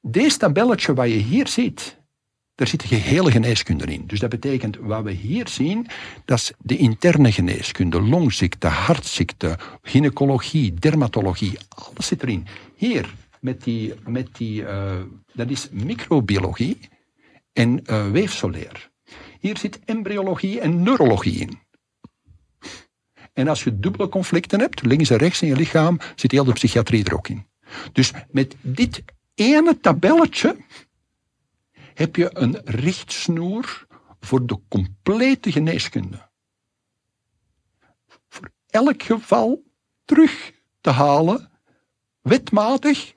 deze 0.02 0.38
tabelletje 0.38 0.94
wat 0.94 1.08
je 1.08 1.14
hier 1.14 1.48
ziet, 1.48 1.98
daar 2.56 2.68
zit 2.68 2.84
gehele 2.84 3.32
geneeskunde 3.32 3.86
in. 3.86 4.04
Dus 4.08 4.20
dat 4.20 4.30
betekent, 4.30 4.78
wat 4.82 5.04
we 5.04 5.12
hier 5.12 5.48
zien, 5.48 5.88
dat 6.26 6.38
is 6.38 6.52
de 6.58 6.78
interne 6.78 7.32
geneeskunde, 7.32 8.02
longziekte, 8.02 8.68
hartziekte, 8.68 9.58
gynaecologie, 9.82 10.74
dermatologie, 10.74 11.58
alles 11.68 12.08
zit 12.08 12.24
erin. 12.24 12.48
Hier, 12.76 13.14
met 13.48 13.64
die, 13.64 13.94
met 14.06 14.36
die 14.36 14.62
uh, 14.62 15.02
dat 15.34 15.50
is 15.50 15.70
microbiologie 15.70 16.78
en 17.54 17.80
uh, 17.86 18.12
weefselleer. 18.12 18.92
Hier 19.40 19.58
zit 19.58 19.80
embryologie 19.86 20.60
en 20.60 20.84
neurologie 20.84 21.40
in. 21.40 21.60
En 23.34 23.48
als 23.48 23.64
je 23.64 23.80
dubbele 23.80 24.10
conflicten 24.10 24.60
hebt, 24.60 24.82
links 24.82 25.10
en 25.10 25.18
rechts 25.18 25.42
in 25.42 25.48
je 25.48 25.56
lichaam, 25.56 26.00
zit 26.16 26.32
heel 26.32 26.44
de 26.44 26.54
psychiatrie 26.54 27.06
er 27.06 27.14
ook 27.14 27.28
in. 27.28 27.46
Dus 27.92 28.12
met 28.32 28.56
dit 28.62 29.04
ene 29.36 29.80
tabelletje 29.80 30.58
heb 31.94 32.16
je 32.16 32.30
een 32.34 32.62
richtsnoer 32.66 33.88
voor 34.20 34.46
de 34.46 34.60
complete 34.68 35.52
geneeskunde. 35.52 36.30
Voor 38.30 38.52
elk 38.68 39.04
geval 39.04 39.64
terug 40.06 40.52
te 40.82 40.90
halen, 40.90 41.52
wetmatig. 42.22 43.16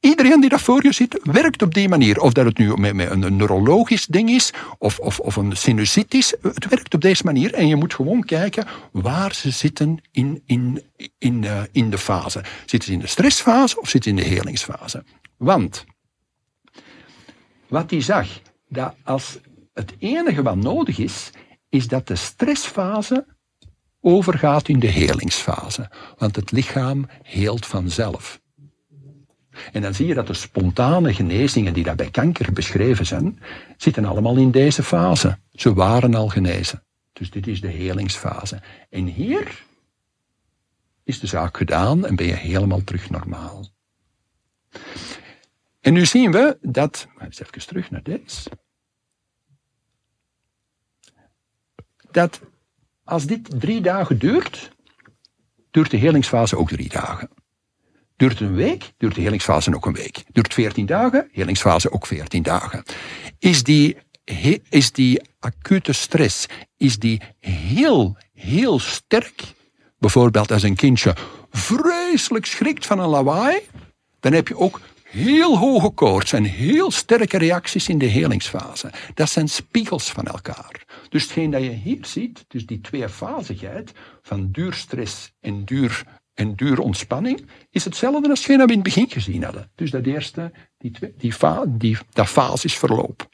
Iedereen 0.00 0.40
die 0.40 0.48
daar 0.48 0.60
voor 0.60 0.82
je 0.82 0.92
zit, 0.92 1.20
werkt 1.22 1.62
op 1.62 1.74
die 1.74 1.88
manier. 1.88 2.20
Of 2.20 2.32
dat 2.32 2.44
het 2.44 2.58
nu 2.58 2.76
met, 2.76 3.10
een 3.10 3.36
neurologisch 3.36 4.06
ding 4.06 4.30
is, 4.30 4.52
of, 4.78 4.98
of, 4.98 5.20
of 5.20 5.36
een 5.36 5.56
sinusitis. 5.56 6.34
Het 6.42 6.68
werkt 6.68 6.94
op 6.94 7.00
deze 7.00 7.24
manier 7.24 7.54
en 7.54 7.66
je 7.66 7.76
moet 7.76 7.94
gewoon 7.94 8.24
kijken 8.24 8.66
waar 8.92 9.34
ze 9.34 9.50
zitten 9.50 10.02
in, 10.10 10.42
in, 10.46 10.82
in, 11.18 11.42
uh, 11.42 11.62
in 11.72 11.90
de 11.90 11.98
fase. 11.98 12.44
Zitten 12.58 12.82
ze 12.82 12.92
in 12.92 12.98
de 12.98 13.06
stressfase 13.06 13.80
of 13.80 13.88
zitten 13.88 14.16
ze 14.16 14.16
in 14.18 14.28
de 14.28 14.34
helingsfase? 14.34 15.04
Want 15.36 15.84
wat 17.68 17.90
hij 17.90 18.00
zag, 18.00 18.28
dat 18.68 18.94
als 19.04 19.38
het 19.72 19.94
enige 19.98 20.42
wat 20.42 20.56
nodig 20.56 20.98
is, 20.98 21.30
is 21.68 21.88
dat 21.88 22.06
de 22.06 22.16
stressfase 22.16 23.26
overgaat 24.00 24.68
in 24.68 24.78
de 24.78 24.86
helingsfase. 24.86 25.90
Want 26.18 26.36
het 26.36 26.50
lichaam 26.50 27.06
heelt 27.22 27.66
vanzelf. 27.66 28.40
En 29.72 29.82
dan 29.82 29.94
zie 29.94 30.06
je 30.06 30.14
dat 30.14 30.26
de 30.26 30.34
spontane 30.34 31.14
genezingen 31.14 31.72
die 31.72 31.84
daar 31.84 31.94
bij 31.94 32.10
kanker 32.10 32.52
beschreven 32.52 33.06
zijn, 33.06 33.40
zitten 33.76 34.04
allemaal 34.04 34.36
in 34.36 34.50
deze 34.50 34.82
fase. 34.82 35.38
Ze 35.52 35.74
waren 35.74 36.14
al 36.14 36.28
genezen. 36.28 36.82
Dus 37.12 37.30
dit 37.30 37.46
is 37.46 37.60
de 37.60 37.68
helingsfase. 37.68 38.62
En 38.90 39.06
hier 39.06 39.64
is 41.04 41.20
de 41.20 41.26
zaak 41.26 41.56
gedaan 41.56 42.06
en 42.06 42.16
ben 42.16 42.26
je 42.26 42.34
helemaal 42.34 42.84
terug 42.84 43.10
normaal. 43.10 43.66
En 45.80 45.92
nu 45.92 46.06
zien 46.06 46.32
we 46.32 46.58
dat, 46.60 47.08
eens 47.18 47.40
even 47.40 47.66
terug 47.66 47.90
naar 47.90 48.02
deze, 48.02 48.50
dat 52.10 52.40
als 53.04 53.26
dit 53.26 53.60
drie 53.60 53.80
dagen 53.80 54.18
duurt, 54.18 54.70
duurt 55.70 55.90
de 55.90 55.96
helingsfase 55.96 56.56
ook 56.56 56.68
drie 56.68 56.88
dagen. 56.88 57.28
Duurt 58.18 58.40
een 58.40 58.54
week, 58.54 58.92
duurt 58.96 59.14
de 59.14 59.20
helingsfase 59.20 59.74
ook 59.74 59.86
een 59.86 59.92
week. 59.92 60.24
Duurt 60.32 60.54
veertien 60.54 60.86
dagen, 60.86 61.28
helingsfase 61.32 61.92
ook 61.92 62.06
veertien 62.06 62.42
dagen. 62.42 62.82
Is 63.38 63.62
die, 63.62 63.96
is 64.68 64.92
die 64.92 65.22
acute 65.40 65.92
stress, 65.92 66.46
is 66.76 66.98
die 66.98 67.20
heel, 67.40 68.16
heel 68.32 68.78
sterk, 68.78 69.42
bijvoorbeeld 69.98 70.52
als 70.52 70.62
een 70.62 70.76
kindje 70.76 71.16
vreselijk 71.50 72.46
schrikt 72.46 72.86
van 72.86 72.98
een 72.98 73.08
lawaai, 73.08 73.58
dan 74.20 74.32
heb 74.32 74.48
je 74.48 74.56
ook 74.56 74.80
heel 75.04 75.58
hoge 75.58 75.90
koorts 75.90 76.32
en 76.32 76.44
heel 76.44 76.90
sterke 76.90 77.38
reacties 77.38 77.88
in 77.88 77.98
de 77.98 78.06
helingsfase. 78.06 78.92
Dat 79.14 79.30
zijn 79.30 79.48
spiegels 79.48 80.10
van 80.10 80.26
elkaar. 80.26 80.84
Dus 81.08 81.22
hetgeen 81.22 81.50
dat 81.50 81.62
je 81.62 81.70
hier 81.70 82.06
ziet, 82.06 82.44
dus 82.48 82.66
die 82.66 82.80
tweefazigheid 82.80 83.92
van 84.22 84.50
duurstress 84.50 85.32
en 85.40 85.64
duur, 85.64 86.02
en 86.38 86.54
duur 86.54 86.78
ontspanning, 86.78 87.46
is 87.70 87.84
hetzelfde 87.84 88.28
als 88.28 88.46
dat 88.46 88.66
we 88.66 88.72
in 88.72 88.78
het 88.78 88.82
begin 88.82 89.10
gezien 89.10 89.42
hadden. 89.42 89.70
Dus 89.74 89.90
dat 89.90 90.06
eerste, 90.06 90.52
die, 90.78 90.90
twee, 90.90 91.14
die, 91.18 91.32
fa, 91.32 91.64
die 91.66 91.98
dat. 92.12 93.28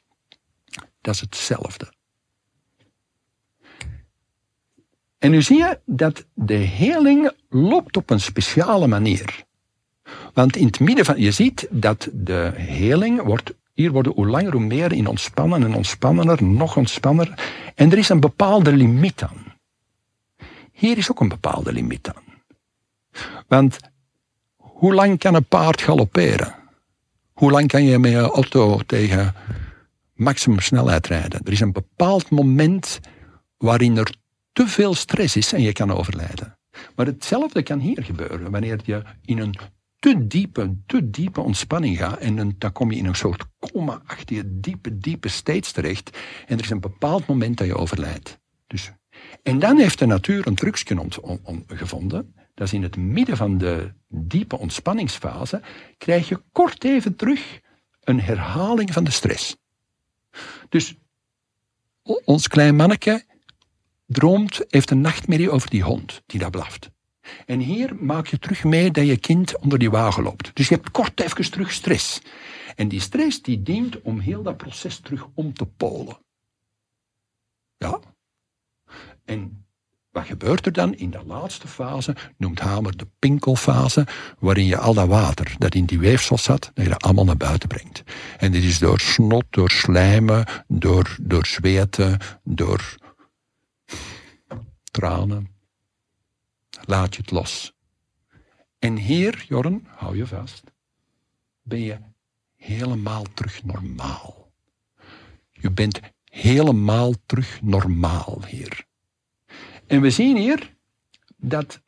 Dat 1.00 1.14
is 1.14 1.20
hetzelfde. 1.20 1.92
En 5.18 5.30
nu 5.30 5.42
zie 5.42 5.58
je 5.58 5.78
dat 5.84 6.26
de 6.34 6.54
heling 6.54 7.30
loopt 7.48 7.96
op 7.96 8.10
een 8.10 8.20
speciale 8.20 8.86
manier. 8.86 9.44
Want 10.34 10.56
in 10.56 10.66
het 10.66 10.80
midden 10.80 11.04
van, 11.04 11.20
je 11.20 11.30
ziet 11.30 11.66
dat 11.70 12.08
de 12.12 12.52
heling 12.54 13.22
wordt, 13.22 13.54
hier 13.72 13.92
worden 13.92 14.12
hoe 14.12 14.26
langer 14.26 14.52
hoe 14.52 14.60
meer 14.60 14.92
in 14.92 15.06
ontspannen 15.06 15.62
en 15.62 15.74
ontspannender, 15.74 16.42
nog 16.42 16.76
ontspanner. 16.76 17.34
En 17.74 17.90
er 17.92 17.98
is 17.98 18.08
een 18.08 18.20
bepaalde 18.20 18.72
limiet 18.72 19.22
aan. 19.22 19.44
Hier 20.72 20.98
is 20.98 21.10
ook 21.10 21.20
een 21.20 21.28
bepaalde 21.28 21.72
limiet 21.72 22.08
aan. 22.08 22.23
Want 23.48 23.78
hoe 24.56 24.94
lang 24.94 25.18
kan 25.18 25.34
een 25.34 25.44
paard 25.44 25.82
galopperen? 25.82 26.54
Hoe 27.32 27.50
lang 27.50 27.68
kan 27.68 27.84
je 27.84 27.98
met 27.98 28.10
je 28.10 28.20
auto 28.20 28.80
tegen 28.86 29.34
maximum 30.14 30.60
snelheid 30.60 31.06
rijden? 31.06 31.40
Er 31.44 31.52
is 31.52 31.60
een 31.60 31.72
bepaald 31.72 32.30
moment 32.30 33.00
waarin 33.56 33.96
er 33.96 34.14
te 34.52 34.66
veel 34.66 34.94
stress 34.94 35.36
is 35.36 35.52
en 35.52 35.62
je 35.62 35.72
kan 35.72 35.92
overlijden. 35.92 36.58
Maar 36.96 37.06
hetzelfde 37.06 37.62
kan 37.62 37.78
hier 37.78 38.02
gebeuren 38.02 38.50
wanneer 38.50 38.80
je 38.84 39.02
in 39.22 39.38
een 39.38 39.54
te 39.98 40.26
diepe, 40.26 40.76
te 40.86 41.10
diepe 41.10 41.40
ontspanning 41.40 41.98
gaat 41.98 42.18
en 42.18 42.54
dan 42.58 42.72
kom 42.72 42.90
je 42.90 42.98
in 42.98 43.06
een 43.06 43.14
soort 43.14 43.44
coma-achtige, 43.58 44.60
diepe, 44.60 44.98
diepe 44.98 45.28
states 45.28 45.72
terecht 45.72 46.18
en 46.46 46.58
er 46.58 46.64
is 46.64 46.70
een 46.70 46.80
bepaald 46.80 47.26
moment 47.26 47.56
dat 47.56 47.66
je 47.66 47.76
overlijdt. 47.76 48.38
Dus, 48.66 48.92
en 49.42 49.58
dan 49.58 49.78
heeft 49.78 49.98
de 49.98 50.06
natuur 50.06 50.46
een 50.46 50.54
trucje 50.54 51.08
gevonden, 51.66 52.34
dat 52.54 52.66
is 52.66 52.72
in 52.72 52.82
het 52.82 52.96
midden 52.96 53.36
van 53.36 53.58
de 53.58 53.92
diepe 54.08 54.58
ontspanningsfase, 54.58 55.62
krijg 55.98 56.28
je 56.28 56.42
kort 56.52 56.84
even 56.84 57.16
terug 57.16 57.60
een 58.00 58.20
herhaling 58.20 58.92
van 58.92 59.04
de 59.04 59.10
stress. 59.10 59.56
Dus 60.68 60.94
ons 62.24 62.48
klein 62.48 62.76
manneke 62.76 63.24
droomt, 64.06 64.64
heeft 64.68 64.90
een 64.90 65.00
nachtmerrie 65.00 65.50
over 65.50 65.70
die 65.70 65.82
hond 65.82 66.22
die 66.26 66.40
daar 66.40 66.50
blaft. 66.50 66.90
En 67.46 67.58
hier 67.58 67.96
maak 67.96 68.26
je 68.26 68.38
terug 68.38 68.64
mee 68.64 68.90
dat 68.90 69.06
je 69.06 69.16
kind 69.16 69.58
onder 69.58 69.78
die 69.78 69.90
wagen 69.90 70.22
loopt. 70.22 70.50
Dus 70.54 70.68
je 70.68 70.74
hebt 70.74 70.90
kort 70.90 71.20
even 71.20 71.50
terug 71.50 71.72
stress. 71.72 72.20
En 72.76 72.88
die 72.88 73.00
stress 73.00 73.42
die 73.42 73.62
dient 73.62 74.00
om 74.02 74.18
heel 74.18 74.42
dat 74.42 74.56
proces 74.56 74.98
terug 74.98 75.28
om 75.34 75.52
te 75.52 75.66
polen. 75.66 76.18
Ja. 77.76 78.00
En 79.24 79.63
wat 80.14 80.26
gebeurt 80.26 80.66
er 80.66 80.72
dan 80.72 80.94
in 80.94 81.10
de 81.10 81.22
laatste 81.26 81.68
fase? 81.68 82.16
Noemt 82.36 82.60
Hamer 82.60 82.96
de 82.96 83.06
pinkelfase, 83.18 84.06
waarin 84.38 84.66
je 84.66 84.78
al 84.78 84.94
dat 84.94 85.08
water 85.08 85.54
dat 85.58 85.74
in 85.74 85.84
die 85.84 85.98
weefsel 85.98 86.38
zat, 86.38 86.70
dat 86.74 86.84
je 86.84 86.90
dat 86.90 87.02
allemaal 87.02 87.24
naar 87.24 87.36
buiten 87.36 87.68
brengt. 87.68 88.02
En 88.38 88.52
dit 88.52 88.62
is 88.62 88.78
door 88.78 89.00
snot, 89.00 89.44
door 89.50 89.70
slijmen, 89.70 90.46
door, 90.68 91.16
door 91.20 91.46
zweten, 91.46 92.18
door 92.44 92.96
tranen, 94.90 95.50
laat 96.84 97.14
je 97.14 97.20
het 97.20 97.30
los. 97.30 97.72
En 98.78 98.96
hier, 98.96 99.44
Jorren, 99.48 99.86
hou 99.96 100.16
je 100.16 100.26
vast, 100.26 100.62
ben 101.62 101.80
je 101.80 101.98
helemaal 102.56 103.24
terug 103.34 103.64
normaal. 103.64 104.52
Je 105.50 105.70
bent 105.70 106.00
helemaal 106.24 107.12
terug 107.26 107.62
normaal 107.62 108.44
hier. 108.46 108.86
En 109.86 110.00
we 110.00 110.10
zien 110.10 110.36
hier 110.36 110.74
dat 111.36 111.80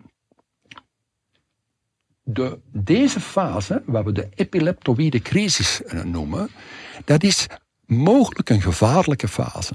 de, 2.23 2.59
deze 2.73 3.21
fase, 3.21 3.83
wat 3.87 4.05
we 4.05 4.13
de 4.13 4.29
epileptoïde 4.35 5.21
crisis 5.21 5.81
noemen, 6.05 6.51
dat 7.05 7.23
is 7.23 7.47
mogelijk 7.87 8.51
een 8.51 8.63
gevaarlijke 8.63 9.29
fase. 9.29 9.75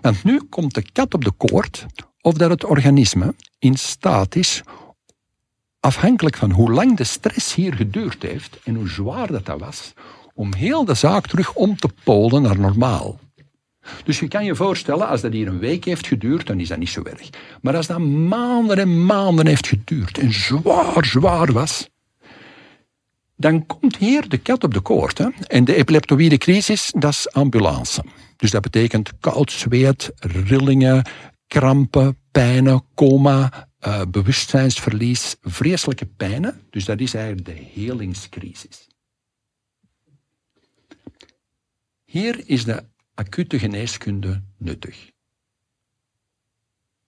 Want 0.00 0.24
nu 0.24 0.40
komt 0.42 0.74
de 0.74 0.92
kat 0.92 1.14
op 1.14 1.24
de 1.24 1.32
koord 1.32 1.86
of 2.20 2.34
dat 2.34 2.50
het 2.50 2.64
organisme 2.64 3.34
in 3.58 3.76
staat 3.76 4.34
is, 4.34 4.62
afhankelijk 5.80 6.36
van 6.36 6.50
hoe 6.50 6.70
lang 6.70 6.96
de 6.96 7.04
stress 7.04 7.54
hier 7.54 7.74
geduurd 7.74 8.22
heeft 8.22 8.58
en 8.64 8.74
hoe 8.74 8.88
zwaar 8.88 9.26
dat, 9.26 9.46
dat 9.46 9.60
was, 9.60 9.92
om 10.34 10.54
heel 10.54 10.84
de 10.84 10.94
zaak 10.94 11.26
terug 11.26 11.54
om 11.54 11.76
te 11.76 11.88
polen 12.04 12.42
naar 12.42 12.60
normaal. 12.60 13.18
Dus 14.04 14.18
je 14.18 14.28
kan 14.28 14.44
je 14.44 14.54
voorstellen, 14.54 15.08
als 15.08 15.20
dat 15.20 15.32
hier 15.32 15.46
een 15.46 15.58
week 15.58 15.84
heeft 15.84 16.06
geduurd, 16.06 16.46
dan 16.46 16.60
is 16.60 16.68
dat 16.68 16.78
niet 16.78 16.88
zo 16.88 17.02
erg. 17.02 17.30
Maar 17.60 17.76
als 17.76 17.86
dat 17.86 17.98
maanden 17.98 18.78
en 18.78 19.04
maanden 19.04 19.46
heeft 19.46 19.66
geduurd 19.66 20.18
en 20.18 20.32
zwaar, 20.32 21.04
zwaar 21.04 21.52
was, 21.52 21.88
dan 23.36 23.66
komt 23.66 23.96
hier 23.96 24.28
de 24.28 24.38
kat 24.38 24.64
op 24.64 24.74
de 24.74 24.80
koord. 24.80 25.18
Hè? 25.18 25.28
En 25.46 25.64
de 25.64 25.74
epileptoïde 25.74 26.38
crisis, 26.38 26.92
dat 26.98 27.10
is 27.10 27.32
ambulance. 27.32 28.04
Dus 28.36 28.50
dat 28.50 28.62
betekent 28.62 29.10
koud 29.20 29.52
zweet, 29.52 30.12
rillingen, 30.18 31.04
krampen, 31.46 32.18
pijnen, 32.30 32.84
coma, 32.94 33.68
uh, 33.86 34.02
bewustzijnsverlies, 34.08 35.36
vreselijke 35.42 36.06
pijnen. 36.06 36.60
Dus 36.70 36.84
dat 36.84 37.00
is 37.00 37.14
eigenlijk 37.14 37.46
de 37.46 37.80
helingscrisis. 37.80 38.88
Hier 42.04 42.42
is 42.46 42.64
de 42.64 42.84
acute 43.20 43.58
geneeskunde 43.58 44.42
nuttig. 44.56 45.10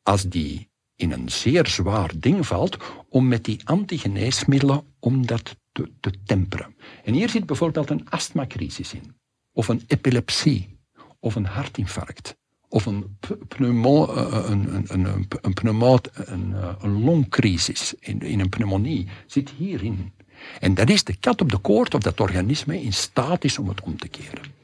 Als 0.03 0.23
die 0.23 0.69
in 0.97 1.13
een 1.13 1.29
zeer 1.29 1.67
zwaar 1.67 2.11
ding 2.17 2.47
valt, 2.47 2.77
om 3.09 3.29
met 3.29 3.45
die 3.45 3.61
antigeneesmiddelen 3.65 4.85
om 4.99 5.27
dat 5.27 5.57
te, 5.73 5.91
te 6.01 6.13
temperen. 6.25 6.77
En 7.05 7.15
hier 7.15 7.29
zit 7.29 7.47
bijvoorbeeld 7.47 7.91
een 7.91 8.09
astmacrisis 8.09 8.95
in, 8.95 9.17
of 9.53 9.69
een 9.69 9.83
epilepsie, 9.87 10.79
of 11.21 11.35
een 11.35 11.47
hartinfarct 11.47 12.37
of 12.73 12.87
een, 12.87 13.19
pneumo, 13.49 14.07
eh, 14.07 14.39
eh, 14.39 14.51
een, 14.51 14.75
een, 14.75 14.85
een, 14.89 15.29
een, 15.41 15.55
pneumoot, 15.55 16.11
een, 16.15 16.55
eh, 16.55 16.75
een 16.81 17.05
longcrisis 17.05 17.95
in, 18.01 18.21
in 18.21 18.41
een 18.41 18.49
pneumonie 18.49 19.09
zit 19.27 19.51
hierin. 19.51 20.13
En 20.61 20.75
dat 20.75 20.91
is 20.91 21.05
de 21.05 21.17
kat 21.17 21.41
op 21.41 21.51
de 21.51 21.59
koord 21.59 21.95
of 21.95 22.01
dat 22.01 22.21
organisme 22.21 22.83
in 22.83 22.93
staat 22.93 23.45
is 23.45 23.59
om 23.59 23.69
het 23.69 23.81
om 23.81 23.97
te 23.97 24.09
keren. 24.09 24.62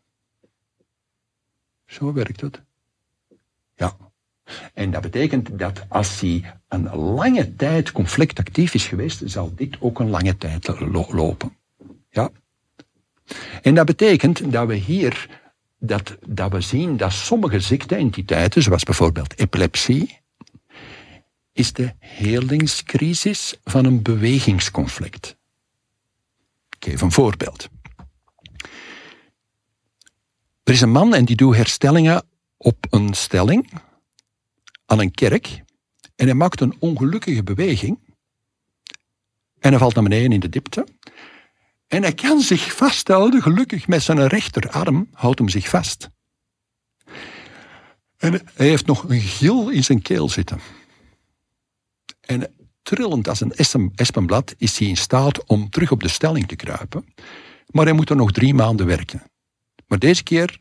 Zo 1.86 2.12
werkt 2.12 2.40
het. 2.40 2.62
Ja. 3.74 3.96
En 4.74 4.90
dat 4.90 5.02
betekent 5.02 5.58
dat 5.58 5.84
als 5.88 6.20
hij 6.20 6.54
een 6.68 6.94
lange 6.96 7.54
tijd 7.56 7.92
conflictactief 7.92 8.74
is 8.74 8.86
geweest, 8.86 9.22
zal 9.24 9.54
dit 9.54 9.76
ook 9.80 9.98
een 9.98 10.10
lange 10.10 10.36
tijd 10.36 10.80
lopen. 11.10 11.56
Ja. 12.10 12.30
En 13.62 13.74
dat 13.74 13.86
betekent 13.86 14.52
dat 14.52 14.66
we 14.66 14.74
hier 14.74 15.28
dat, 15.78 16.16
dat 16.26 16.52
we 16.52 16.60
zien 16.60 16.96
dat 16.96 17.12
sommige 17.12 17.60
ziekteentiteiten, 17.60 18.62
zoals 18.62 18.82
bijvoorbeeld 18.82 19.38
epilepsie, 19.38 20.20
is 21.52 21.72
de 21.72 21.94
helingscrisis 21.98 23.58
van 23.64 23.84
een 23.84 24.02
bewegingsconflict. 24.02 25.36
Ik 26.78 26.84
geef 26.84 27.00
een 27.00 27.12
voorbeeld. 27.12 27.68
Er 30.62 30.74
is 30.74 30.80
een 30.80 30.90
man 30.90 31.14
en 31.14 31.24
die 31.24 31.36
doet 31.36 31.56
herstellingen 31.56 32.22
op 32.56 32.86
een 32.90 33.14
stelling 33.14 33.70
aan 34.88 35.00
een 35.00 35.10
kerk 35.10 35.62
en 36.14 36.26
hij 36.26 36.34
maakt 36.34 36.60
een 36.60 36.76
ongelukkige 36.78 37.42
beweging 37.42 37.98
en 39.58 39.70
hij 39.70 39.78
valt 39.78 39.94
naar 39.94 40.04
beneden 40.04 40.32
in 40.32 40.40
de 40.40 40.48
diepte 40.48 40.86
en 41.86 42.02
hij 42.02 42.14
kan 42.14 42.40
zich 42.40 42.72
vasthouden, 42.72 43.42
gelukkig 43.42 43.88
met 43.88 44.02
zijn 44.02 44.26
rechterarm 44.26 45.08
houdt 45.12 45.38
hem 45.38 45.48
zich 45.48 45.68
vast. 45.68 46.10
En 48.16 48.32
hij 48.54 48.66
heeft 48.66 48.86
nog 48.86 49.08
een 49.08 49.20
gil 49.20 49.68
in 49.68 49.84
zijn 49.84 50.02
keel 50.02 50.28
zitten. 50.28 50.60
En 52.20 52.54
trillend 52.82 53.28
als 53.28 53.40
een 53.40 53.52
espenblad 53.94 54.54
is 54.56 54.78
hij 54.78 54.88
in 54.88 54.96
staat 54.96 55.44
om 55.44 55.70
terug 55.70 55.90
op 55.90 56.02
de 56.02 56.08
stelling 56.08 56.48
te 56.48 56.56
kruipen. 56.56 57.14
Maar 57.66 57.84
hij 57.84 57.94
moet 57.94 58.10
er 58.10 58.16
nog 58.16 58.32
drie 58.32 58.54
maanden 58.54 58.86
werken. 58.86 59.22
Maar 59.86 59.98
deze 59.98 60.22
keer 60.22 60.60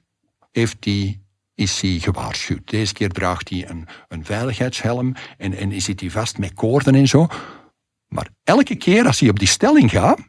heeft 0.52 0.86
hij, 0.86 1.22
is 1.58 1.82
hij 1.82 2.00
gewaarschuwd. 2.00 2.70
Deze 2.70 2.94
keer 2.94 3.10
draagt 3.10 3.50
hij 3.50 3.70
een, 3.70 3.88
een 4.08 4.26
veiligheidshelm 4.26 5.16
en, 5.38 5.54
en 5.54 5.82
zit 5.82 6.00
hij 6.00 6.10
vast 6.10 6.38
met 6.38 6.54
koorden 6.54 6.96
en 6.96 7.08
zo. 7.08 7.28
Maar 8.08 8.30
elke 8.44 8.76
keer 8.76 9.06
als 9.06 9.20
hij 9.20 9.30
op 9.30 9.40
die 9.40 9.48
stelling 9.48 9.92
gaat, 9.92 10.20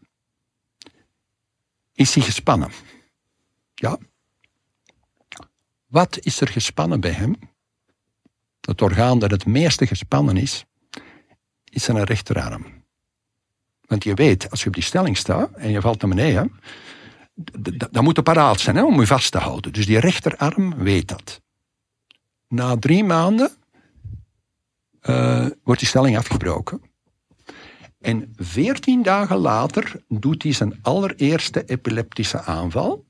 is 1.92 2.14
hij 2.14 2.24
gespannen. 2.24 2.70
Ja. 3.74 3.98
Wat 5.86 6.18
is 6.20 6.40
er 6.40 6.48
gespannen 6.48 7.00
bij 7.00 7.12
hem? 7.12 7.36
Het 8.60 8.82
orgaan 8.82 9.18
dat 9.18 9.30
het 9.30 9.46
meeste 9.46 9.86
gespannen 9.86 10.36
is, 10.36 10.64
is 11.64 11.84
zijn 11.84 12.04
rechterarm. 12.04 12.84
Want 13.80 14.04
je 14.04 14.14
weet, 14.14 14.50
als 14.50 14.60
je 14.60 14.68
op 14.68 14.74
die 14.74 14.82
stelling 14.82 15.16
staat 15.16 15.52
en 15.52 15.70
je 15.70 15.80
valt 15.80 16.00
naar 16.00 16.10
beneden, 16.10 16.60
dan 17.90 18.04
moet 18.04 18.22
paraat 18.22 18.60
zijn 18.60 18.76
hè, 18.76 18.84
om 18.84 19.00
je 19.00 19.06
vast 19.06 19.32
te 19.32 19.38
houden. 19.38 19.72
Dus 19.72 19.86
die 19.86 19.98
rechterarm 19.98 20.74
weet 20.74 21.08
dat. 21.08 21.40
Na 22.48 22.76
drie 22.76 23.04
maanden 23.04 23.50
uh, 25.02 25.46
wordt 25.62 25.80
die 25.80 25.88
stelling 25.88 26.16
afgebroken. 26.16 26.80
En 28.00 28.32
veertien 28.36 29.02
dagen 29.02 29.36
later 29.36 30.02
doet 30.08 30.42
hij 30.42 30.52
zijn 30.52 30.78
allereerste 30.82 31.64
epileptische 31.64 32.42
aanval 32.42 33.06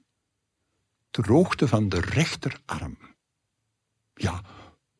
ter 1.10 1.28
hoogte 1.28 1.68
van 1.68 1.88
de 1.88 2.00
rechterarm. 2.00 2.98
Ja, 4.14 4.42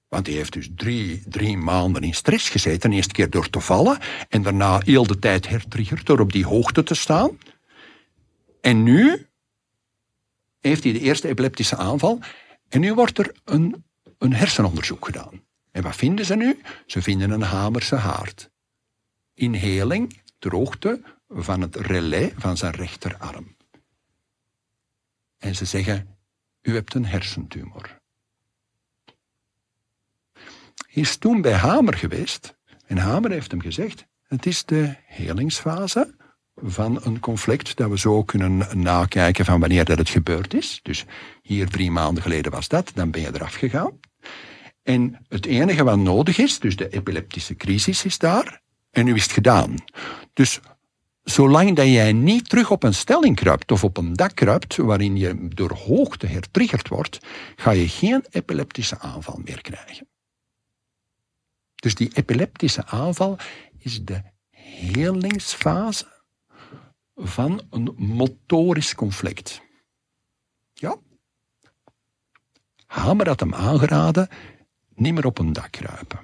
want 0.09 0.27
hij 0.27 0.37
heeft 0.37 0.53
dus 0.53 0.69
drie, 0.75 1.23
drie 1.29 1.57
maanden 1.57 2.03
in 2.03 2.15
stress 2.15 2.49
gezeten. 2.49 2.93
Eerst 2.93 3.13
keer 3.13 3.31
door 3.31 3.51
te 3.51 3.61
vallen 3.61 3.99
en 4.29 4.43
daarna 4.43 4.81
heel 4.85 5.07
de 5.07 5.19
tijd 5.19 5.49
hertriggerd 5.49 6.07
door 6.07 6.21
op 6.21 6.33
die 6.33 6.47
hoogte 6.47 6.83
te 6.83 6.95
staan. 6.95 7.39
En 8.61 8.83
nu 8.83 9.27
heeft 10.61 10.85
hij 10.85 10.93
de 10.93 11.01
eerste 11.01 11.29
epileptische 11.29 11.77
aanval 11.77 12.21
en 12.69 12.81
nu 12.81 12.95
wordt 12.95 13.19
er 13.19 13.37
een, 13.45 13.85
een 14.19 14.35
hersenonderzoek 14.35 15.05
gedaan. 15.05 15.43
En 15.71 15.83
wat 15.83 15.97
vinden 15.97 16.25
ze 16.25 16.35
nu? 16.35 16.61
Ze 16.87 17.03
vinden 17.03 17.31
een 17.31 17.43
hamerse 17.43 17.95
haard 17.95 18.51
inheling, 19.39 20.21
droogte 20.39 21.03
van 21.29 21.61
het 21.61 21.77
relais 21.77 22.33
van 22.37 22.57
zijn 22.57 22.73
rechterarm. 22.73 23.57
En 25.39 25.55
ze 25.55 25.65
zeggen, 25.65 26.17
u 26.63 26.75
hebt 26.75 26.95
een 26.95 27.07
hersentumor. 27.07 28.01
Hij 30.89 31.03
is 31.03 31.17
toen 31.17 31.41
bij 31.41 31.53
Hamer 31.53 31.95
geweest 31.95 32.57
en 32.87 32.97
Hamer 32.97 33.31
heeft 33.31 33.51
hem 33.51 33.61
gezegd, 33.61 34.07
het 34.23 34.47
is 34.47 34.65
de 34.65 34.97
helingsfase 35.05 36.15
van 36.63 37.01
een 37.03 37.21
conflict 37.21 37.77
dat 37.77 37.91
we 37.91 37.99
zo 37.99 38.23
kunnen 38.23 38.67
nakijken 38.75 39.45
van 39.45 39.61
wanneer 39.61 39.85
dat 39.85 39.99
het 39.99 40.09
gebeurd 40.09 40.55
is. 40.55 40.81
Dus 40.83 41.05
hier 41.43 41.69
drie 41.69 41.91
maanden 41.91 42.23
geleden 42.23 42.53
was 42.53 42.69
dat, 42.69 42.91
dan 42.95 43.11
ben 43.11 43.21
je 43.21 43.31
eraf 43.35 43.55
gegaan. 43.55 43.93
En 44.83 45.25
het 45.29 45.47
enige 45.47 45.85
wat 45.85 45.99
nodig 45.99 46.39
is, 46.39 46.59
dus 46.59 46.77
de 46.77 46.89
epileptische 46.89 47.57
crisis 47.57 48.05
is 48.05 48.19
daar, 48.19 48.61
en 48.91 49.05
nu 49.05 49.15
is 49.15 49.23
het 49.23 49.33
gedaan. 49.33 49.75
Dus 50.33 50.61
zolang 51.23 51.77
dat 51.77 51.87
jij 51.87 52.13
niet 52.13 52.49
terug 52.49 52.71
op 52.71 52.83
een 52.83 52.95
stelling 52.95 53.37
kruipt 53.37 53.73
of 53.73 53.85
op 53.85 53.97
een 53.97 54.13
dak 54.13 54.35
kruipt, 54.35 54.77
waarin 54.77 55.17
je 55.17 55.49
door 55.49 55.73
hoogte 55.73 56.27
hertriggerd 56.27 56.89
wordt, 56.89 57.19
ga 57.57 57.71
je 57.71 57.89
geen 57.89 58.25
epileptische 58.31 58.99
aanval 58.99 59.41
meer 59.45 59.61
krijgen. 59.61 60.09
Dus 61.75 61.95
die 61.95 62.11
epileptische 62.15 62.87
aanval 62.87 63.39
is 63.79 64.05
de 64.05 64.23
helingsfase 64.51 66.18
van 67.19 67.63
een 67.71 67.95
motorisch 67.97 68.95
conflict. 68.95 69.63
Ja? 70.73 70.97
Hamer 72.87 73.29
had 73.29 73.41
hem 73.41 73.55
aangeraden 73.55 74.29
niet 74.95 75.15
meer 75.15 75.27
op 75.27 75.39
een 75.39 75.53
dak 75.53 75.71
kruipen. 75.71 76.21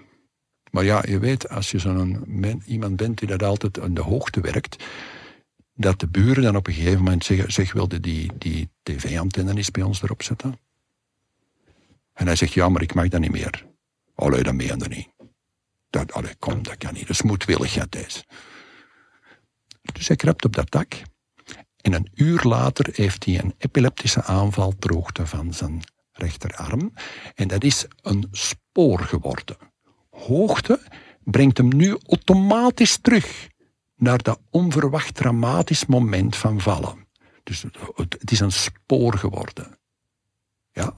Maar 0.70 0.84
ja, 0.84 1.02
je 1.06 1.18
weet, 1.18 1.48
als 1.48 1.70
je 1.70 1.78
zo'n 1.78 2.62
iemand 2.66 2.96
bent 2.96 3.18
die 3.18 3.28
dat 3.28 3.42
altijd 3.42 3.80
aan 3.80 3.94
de 3.94 4.00
hoogte 4.00 4.40
werkt, 4.40 4.84
dat 5.74 6.00
de 6.00 6.08
buren 6.08 6.42
dan 6.42 6.56
op 6.56 6.66
een 6.66 6.74
gegeven 6.74 7.02
moment 7.02 7.24
zeggen, 7.24 7.52
zeg, 7.52 7.72
wilde 7.72 8.00
die, 8.00 8.30
die 8.38 8.68
tv-antenne 8.82 9.56
eens 9.56 9.70
bij 9.70 9.82
ons 9.82 10.02
erop 10.02 10.22
zetten? 10.22 10.58
En 12.12 12.26
hij 12.26 12.36
zegt, 12.36 12.52
ja, 12.52 12.68
maar 12.68 12.82
ik 12.82 12.94
mag 12.94 13.08
dat 13.08 13.20
niet 13.20 13.30
meer. 13.30 13.66
Allee, 14.14 14.42
dat 14.42 14.54
meen 14.54 14.66
je 14.66 14.88
niet. 14.88 15.08
Dat, 15.90 16.12
allee, 16.12 16.34
kom, 16.38 16.62
dat 16.62 16.76
kan 16.76 16.92
niet. 16.92 17.06
Dat 17.06 17.10
is 17.10 17.22
moedwilligheid, 17.22 17.96
is. 17.96 18.24
Dus 19.92 20.08
hij 20.08 20.16
krept 20.16 20.44
op 20.44 20.54
dat 20.54 20.70
dak. 20.70 21.02
En 21.80 21.92
een 21.92 22.10
uur 22.14 22.40
later 22.42 22.88
heeft 22.92 23.24
hij 23.24 23.38
een 23.38 23.54
epileptische 23.58 24.22
aanval 24.22 24.74
droogte 24.78 25.26
van 25.26 25.54
zijn 25.54 25.82
rechterarm. 26.12 26.92
En 27.34 27.48
dat 27.48 27.64
is 27.64 27.86
een 28.02 28.28
spoor 28.30 28.98
geworden 29.00 29.56
hoogte 30.14 30.80
brengt 31.24 31.58
hem 31.58 31.68
nu 31.68 31.98
automatisch 32.08 32.96
terug 32.96 33.48
naar 33.96 34.22
dat 34.22 34.40
onverwacht 34.50 35.14
dramatisch 35.14 35.86
moment 35.86 36.36
van 36.36 36.60
vallen. 36.60 37.06
Dus 37.42 37.64
het 38.18 38.30
is 38.30 38.40
een 38.40 38.52
spoor 38.52 39.14
geworden. 39.14 39.78
Ja. 40.72 40.94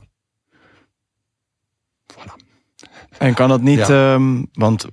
Voilà. 2.12 2.34
En 3.18 3.34
kan 3.34 3.48
dat 3.48 3.60
niet, 3.60 3.88
ehm, 3.88 4.44
want 4.52 4.86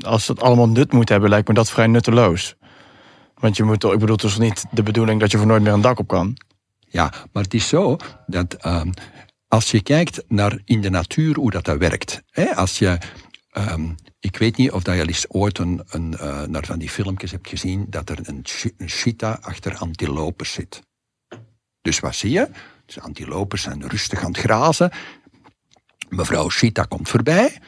als 0.00 0.28
het 0.28 0.40
allemaal 0.40 0.68
nut 0.68 0.92
moet 0.92 1.08
hebben, 1.08 1.30
lijkt 1.30 1.48
me 1.48 1.54
dat 1.54 1.70
vrij 1.70 1.86
nutteloos. 1.86 2.56
Want 3.40 3.56
je 3.56 3.62
moet, 3.62 3.84
ik 3.84 3.98
bedoel, 3.98 4.16
het 4.16 4.24
is 4.24 4.38
niet 4.38 4.64
de 4.70 4.82
bedoeling 4.82 5.20
dat 5.20 5.30
je 5.30 5.38
voor 5.38 5.46
nooit 5.46 5.62
meer 5.62 5.72
een 5.72 5.80
dak 5.80 5.98
op 5.98 6.08
kan. 6.08 6.36
Ja, 6.78 7.12
maar 7.32 7.42
het 7.42 7.54
is 7.54 7.68
zo 7.68 7.96
dat 8.26 8.54
ehm, 8.54 8.90
als 9.48 9.70
je 9.70 9.82
kijkt 9.82 10.22
naar 10.28 10.60
in 10.64 10.80
de 10.80 10.90
natuur 10.90 11.34
hoe 11.36 11.50
dat, 11.50 11.64
dat 11.64 11.78
werkt. 11.78 12.22
Hè, 12.30 12.56
als 12.56 12.78
je 12.78 12.98
Um, 13.58 13.94
ik 14.20 14.36
weet 14.36 14.56
niet 14.56 14.70
of 14.70 14.82
dat 14.82 14.94
je 14.94 15.00
al 15.00 15.06
eens 15.06 15.28
ooit 15.28 15.58
een, 15.58 15.82
uh, 15.90 16.42
naar 16.42 16.64
van 16.64 16.78
die 16.78 16.90
filmpjes 16.90 17.30
hebt 17.30 17.48
gezien 17.48 17.86
dat 17.88 18.08
er 18.08 18.18
een, 18.22 18.44
een 18.76 18.88
cheetah 18.88 19.42
achter 19.42 19.76
antilopers 19.76 20.52
zit. 20.52 20.82
Dus 21.82 22.00
wat 22.00 22.14
zie 22.14 22.30
je? 22.30 22.48
Dus 22.86 23.00
antilopers 23.00 23.62
zijn 23.62 23.88
rustig 23.88 24.24
aan 24.24 24.32
het 24.32 24.40
grazen. 24.40 24.90
Mevrouw 26.08 26.48
cheetah 26.48 26.86
komt 26.88 27.08
voorbij. 27.08 27.60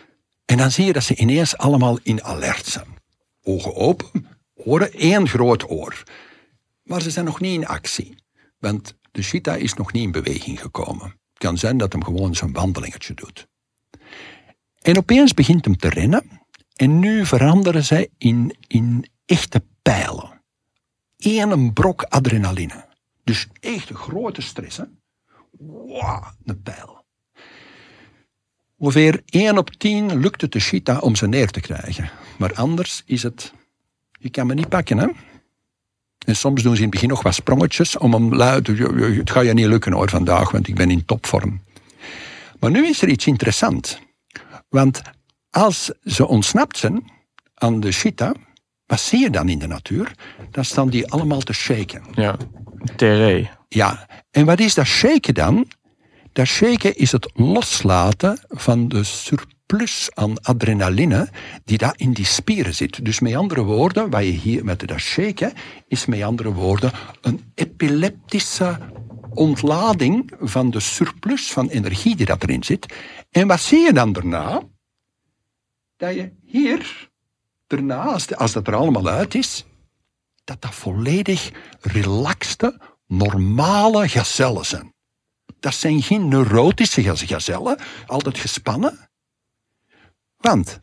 En 0.45 0.57
dan 0.57 0.71
zie 0.71 0.85
je 0.85 0.93
dat 0.93 1.03
ze 1.03 1.17
ineens 1.17 1.57
allemaal 1.57 1.99
in 2.03 2.25
alert 2.25 2.67
zijn. 2.67 3.01
Ogen 3.43 3.75
open, 3.75 4.27
oren 4.65 4.93
één 4.93 5.29
groot 5.29 5.71
oor. 5.71 6.03
Maar 6.83 7.03
ze 7.03 7.11
zijn 7.11 7.25
nog 7.25 7.41
niet 7.41 7.55
in 7.55 7.67
actie. 7.67 8.15
Want 8.59 9.01
De 9.13 9.23
cheetah 9.23 9.59
is 9.59 9.75
nog 9.75 9.93
niet 9.93 10.03
in 10.03 10.13
beweging 10.13 10.61
gekomen. 10.61 11.07
Het 11.07 11.39
kan 11.39 11.59
zijn 11.59 11.77
dat 11.77 11.93
hem 11.93 12.05
gewoon 12.05 12.35
zijn 12.35 12.53
wandelingetje 12.53 13.15
doet. 13.15 13.47
En 14.83 14.97
opeens 14.97 15.35
begint 15.35 15.65
hem 15.65 15.77
te 15.77 15.89
rennen. 15.89 16.41
En 16.77 16.99
nu 16.99 17.27
veranderen 17.27 17.85
zij 17.85 18.09
in, 18.19 18.57
in 18.67 19.07
echte 19.27 19.65
pijlen. 19.83 20.43
Eén 21.19 21.73
brok 21.73 22.03
adrenaline. 22.03 22.85
Dus 23.25 23.49
echt 23.61 23.91
grote 23.91 24.43
stress. 24.43 24.77
Hè? 24.77 24.85
Wow, 25.59 26.25
een 26.45 26.63
pijl. 26.63 27.05
Ongeveer 28.77 29.23
1 29.27 29.59
op 29.59 29.71
10 29.71 30.19
lukt 30.19 30.41
het 30.41 30.53
de 30.53 30.61
cheetah 30.61 31.03
om 31.03 31.17
ze 31.17 31.27
neer 31.27 31.51
te 31.51 31.61
krijgen. 31.61 32.11
Maar 32.39 32.55
anders 32.55 33.03
is 33.07 33.23
het... 33.23 33.53
Je 34.23 34.31
kan 34.31 34.47
me 34.47 34.55
niet 34.55 34.69
pakken, 34.69 34.99
hè? 34.99 35.07
En 36.27 36.37
soms 36.37 36.63
doen 36.63 36.73
ze 36.73 36.77
in 36.77 36.83
het 36.83 36.91
begin 36.91 37.09
nog 37.09 37.23
wat 37.23 37.35
sprongetjes 37.35 37.99
om 37.99 38.13
hem 38.13 38.35
luid... 38.35 38.67
Het 38.67 39.31
gaat 39.31 39.45
je 39.45 39.53
niet 39.53 39.67
lukken 39.67 39.93
hoor 39.93 40.11
vandaag, 40.11 40.51
want 40.51 40.69
ik 40.69 40.75
ben 40.75 40.91
in 40.91 41.05
topvorm. 41.05 41.63
Maar 42.61 42.71
nu 42.71 42.87
is 42.87 43.03
er 43.03 43.09
iets 43.09 43.27
interessants. 43.27 43.99
Want 44.69 45.03
als 45.51 45.93
ze 46.05 46.27
ontsnapt 46.27 46.79
zijn 46.79 47.11
aan 47.55 47.81
de 47.81 47.93
cheetah, 47.93 48.35
wat 48.87 49.01
zie 49.01 49.19
je 49.19 49.31
dan 49.31 49.49
in 49.49 49.59
de 49.59 49.67
natuur? 49.67 50.13
Dan 50.51 50.65
staan 50.65 50.89
die 50.89 51.11
allemaal 51.11 51.41
te 51.41 51.53
shaken. 51.53 52.03
Ja, 52.15 52.37
terre. 52.97 53.49
Ja, 53.69 54.09
en 54.31 54.45
wat 54.45 54.61
is 54.61 54.75
dat 54.75 54.87
shaken 54.87 55.35
dan? 55.35 55.67
Dat 56.33 56.47
shaken 56.47 56.97
is 56.97 57.13
het 57.13 57.31
loslaten 57.35 58.39
van 58.49 58.89
de 58.89 59.05
surplus 59.67 60.11
aan 60.15 60.43
adrenaline 60.43 61.29
die 61.65 61.79
daar 61.79 61.95
in 61.97 62.13
die 62.13 62.25
spieren 62.25 62.75
zit. 62.75 63.05
Dus 63.05 63.21
met 63.21 63.35
andere 63.35 63.63
woorden, 63.63 64.11
wat 64.11 64.25
je 64.25 64.31
hier 64.31 64.65
met 64.65 64.89
dat 64.89 64.99
shaken, 64.99 65.53
is 65.89 66.07
met 66.07 66.23
andere 66.23 66.53
woorden 66.53 66.93
een 67.21 67.53
epileptische 67.55 68.79
ontlading 69.35 70.33
van 70.41 70.71
de 70.71 70.81
surplus 70.81 71.53
van 71.53 71.69
energie 71.69 72.17
die 72.17 72.27
dat 72.27 72.43
erin 72.43 72.65
zit. 72.65 72.95
En 73.31 73.47
wat 73.47 73.61
zie 73.61 73.79
je 73.79 73.93
dan 73.93 74.13
daarna? 74.13 74.63
Dat 75.97 76.15
je 76.15 76.33
hier, 76.45 77.11
daarna, 77.67 78.19
als 78.37 78.53
dat 78.53 78.67
er 78.67 78.75
allemaal 78.75 79.09
uit 79.09 79.35
is, 79.35 79.65
dat 80.45 80.63
dat 80.63 80.75
volledig 80.75 81.51
relaxte, 81.81 82.81
normale 83.07 84.09
gazellen 84.09 84.65
zijn. 84.65 84.95
Dat 85.61 85.75
zijn 85.75 86.03
geen 86.03 86.29
neurotische 86.29 87.03
gazellen, 87.03 87.79
altijd 88.07 88.39
gespannen. 88.39 89.11
Want 90.43 90.79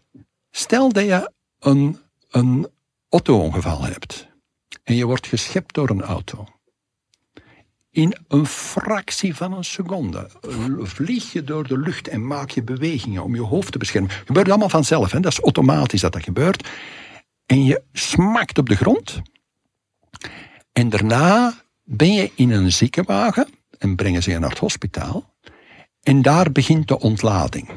stel 0.52 0.92
dat 0.92 1.04
je 1.04 1.32
een, 1.60 1.98
een 2.30 2.68
auto-ongeval 3.10 3.84
hebt 3.84 4.28
en 4.84 4.96
je 4.96 5.06
wordt 5.06 5.28
geschept 5.28 5.74
door 5.74 5.90
een 5.90 6.02
auto. 6.02 6.48
In 7.92 8.18
een 8.28 8.46
fractie 8.46 9.36
van 9.36 9.54
een 9.54 9.64
seconde 9.64 10.30
vlieg 10.78 11.32
je 11.32 11.44
door 11.44 11.68
de 11.68 11.78
lucht 11.78 12.08
en 12.08 12.28
maak 12.28 12.50
je 12.50 12.64
bewegingen 12.64 13.24
om 13.24 13.36
je 13.36 13.42
hoofd 13.42 13.72
te 13.72 13.78
beschermen. 13.78 14.12
Het 14.12 14.26
gebeurt 14.26 14.50
allemaal 14.50 14.70
vanzelf, 14.70 15.12
hè? 15.12 15.20
dat 15.20 15.32
is 15.32 15.40
automatisch 15.40 16.02
dat 16.02 16.14
dat 16.14 16.24
gebeurt. 16.24 16.70
En 17.46 17.64
je 17.64 17.84
smakt 17.94 18.58
op 18.58 18.70
de 18.70 18.76
grond. 18.76 19.22
En 20.72 20.90
daarna 20.90 21.54
ben 21.84 22.14
je 22.14 22.32
in 22.36 22.52
een 22.52 22.72
ziekenwagen 22.72 23.48
en 23.78 23.96
brengen 23.96 24.24
ze 24.24 24.32
je 24.32 24.40
naar 24.40 24.50
het 24.50 24.60
hospitaal. 24.60 25.34
En 26.02 26.22
daar 26.22 26.52
begint 26.52 26.88
de 26.88 27.00
ontlading. 27.00 27.70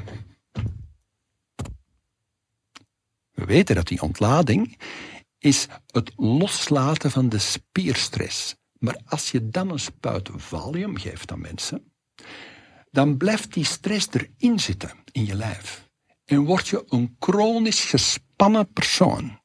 We 3.42 3.48
weten 3.48 3.74
dat 3.74 3.88
die 3.88 4.02
ontlading 4.02 4.78
is 5.38 5.66
het 5.86 6.12
loslaten 6.16 7.10
van 7.10 7.28
de 7.28 7.38
spierstress. 7.38 8.54
Maar 8.78 9.00
als 9.06 9.30
je 9.30 9.48
dan 9.48 9.70
een 9.70 9.78
spuit 9.78 10.30
valium 10.36 10.96
geeft 10.96 11.32
aan 11.32 11.40
mensen, 11.40 11.92
dan 12.90 13.16
blijft 13.16 13.52
die 13.52 13.64
stress 13.64 14.08
erin 14.10 14.60
zitten 14.60 14.90
in 15.12 15.26
je 15.26 15.34
lijf. 15.34 15.88
En 16.24 16.44
word 16.44 16.68
je 16.68 16.84
een 16.88 17.16
chronisch 17.18 17.84
gespannen 17.84 18.72
persoon. 18.72 19.40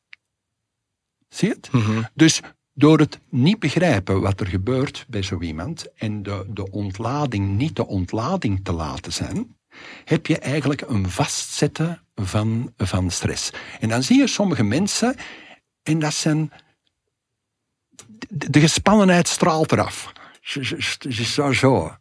Zie 1.30 1.48
je 1.48 1.54
het? 1.54 1.70
Dus 2.14 2.42
door 2.74 3.00
het 3.00 3.20
niet 3.30 3.60
begrijpen 3.60 4.22
wat 4.22 4.40
er 4.40 4.48
gebeurt 4.48 5.06
bij 5.08 5.22
zo 5.22 5.40
iemand 5.42 5.94
en 5.94 6.24
de, 6.24 6.46
de 6.50 6.72
ontlading 6.72 7.58
niet 7.58 7.76
de 7.76 7.88
ontlading 7.88 8.64
te 8.64 8.72
laten 8.72 9.14
zijn, 9.14 9.57
heb 10.06 10.26
je 10.26 10.40
eigenlijk 10.40 10.82
een 10.82 11.10
vastzetten 11.10 12.02
van, 12.16 12.74
van 12.78 13.12
stress. 13.12 13.52
En 13.80 13.90
dan 13.90 14.04
zie 14.04 14.18
je 14.18 14.28
sommige 14.28 14.64
mensen, 14.64 15.16
en 15.84 16.00
dat 16.00 16.14
zijn. 16.14 16.52
De, 18.30 18.60
gespannenheid 18.60 19.28
straalt 19.28 19.72
eraf. 19.72 20.14
Zo, 21.10 21.52
zo. 21.52 21.98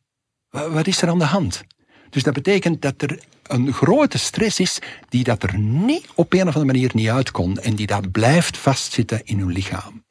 Wat 0.51 0.87
is 0.87 1.03
er 1.03 1.09
aan 1.09 1.19
de 1.19 1.25
hand? 1.25 1.65
Dus 2.11 2.23
dat 2.23 2.35
betekent 2.35 2.83
dat 2.83 3.03
er 3.03 3.23
een 3.43 3.73
grote 3.73 4.19
stress 4.19 4.61
is 4.61 4.79
die 5.09 5.25
dat 5.25 5.43
er 5.43 5.59
niet 5.59 6.07
op 6.15 6.33
een 6.33 6.49
of 6.49 6.55
andere 6.55 6.65
manier 6.65 6.91
niet 6.95 7.09
uit 7.09 7.31
kon 7.31 7.59
en 7.59 7.75
die 7.75 7.87
dat 7.87 8.11
blijft 8.11 8.57
vastzitten 8.57 9.25
in 9.25 9.39
uw 9.39 9.49
lichaam. 9.49 10.05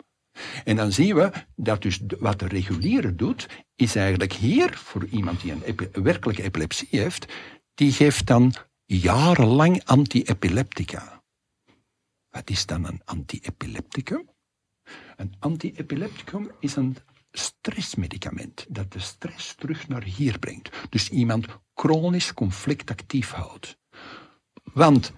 En 0.63 0.75
dan 0.75 0.91
zien 0.91 1.15
we 1.15 1.31
dat 1.55 1.81
dus 1.81 1.99
wat 2.19 2.39
de 2.39 2.47
reguliere 2.47 3.15
doet, 3.15 3.47
is 3.75 3.95
eigenlijk 3.95 4.33
hier, 4.33 4.77
voor 4.83 5.05
iemand 5.05 5.41
die 5.41 5.51
een 5.51 6.03
werkelijke 6.03 6.43
epilepsie 6.43 6.87
heeft, 6.91 7.25
die 7.75 7.91
geeft 7.91 8.27
dan 8.27 8.53
jarenlang 8.85 9.83
anti-epileptica. 9.85 11.23
Wat 12.29 12.49
is 12.49 12.65
dan 12.65 12.85
een 12.85 13.01
anti-epilepticum? 13.05 14.29
Een 15.15 15.35
anti-epilepticum 15.39 16.51
is 16.59 16.75
een 16.75 16.97
stressmedicament 17.31 18.65
dat 18.69 18.91
de 18.91 18.99
stress 18.99 19.55
terug 19.55 19.87
naar 19.87 20.03
hier 20.03 20.39
brengt. 20.39 20.69
Dus 20.89 21.09
iemand 21.09 21.45
chronisch 21.73 22.33
conflictactief 22.33 23.31
houdt. 23.31 23.77
Want 24.63 25.11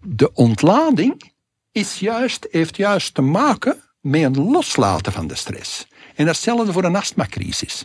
de 0.00 0.32
ontlading 0.32 1.32
is 1.72 1.98
juist, 1.98 2.46
heeft 2.50 2.76
juist 2.76 3.14
te 3.14 3.22
maken 3.22 3.82
met 4.00 4.22
een 4.22 4.50
loslaten 4.50 5.12
van 5.12 5.26
de 5.26 5.34
stress. 5.34 5.86
En 6.14 6.26
datzelfde 6.26 6.72
voor 6.72 6.84
een 6.84 6.96
astmacrisis. 6.96 7.84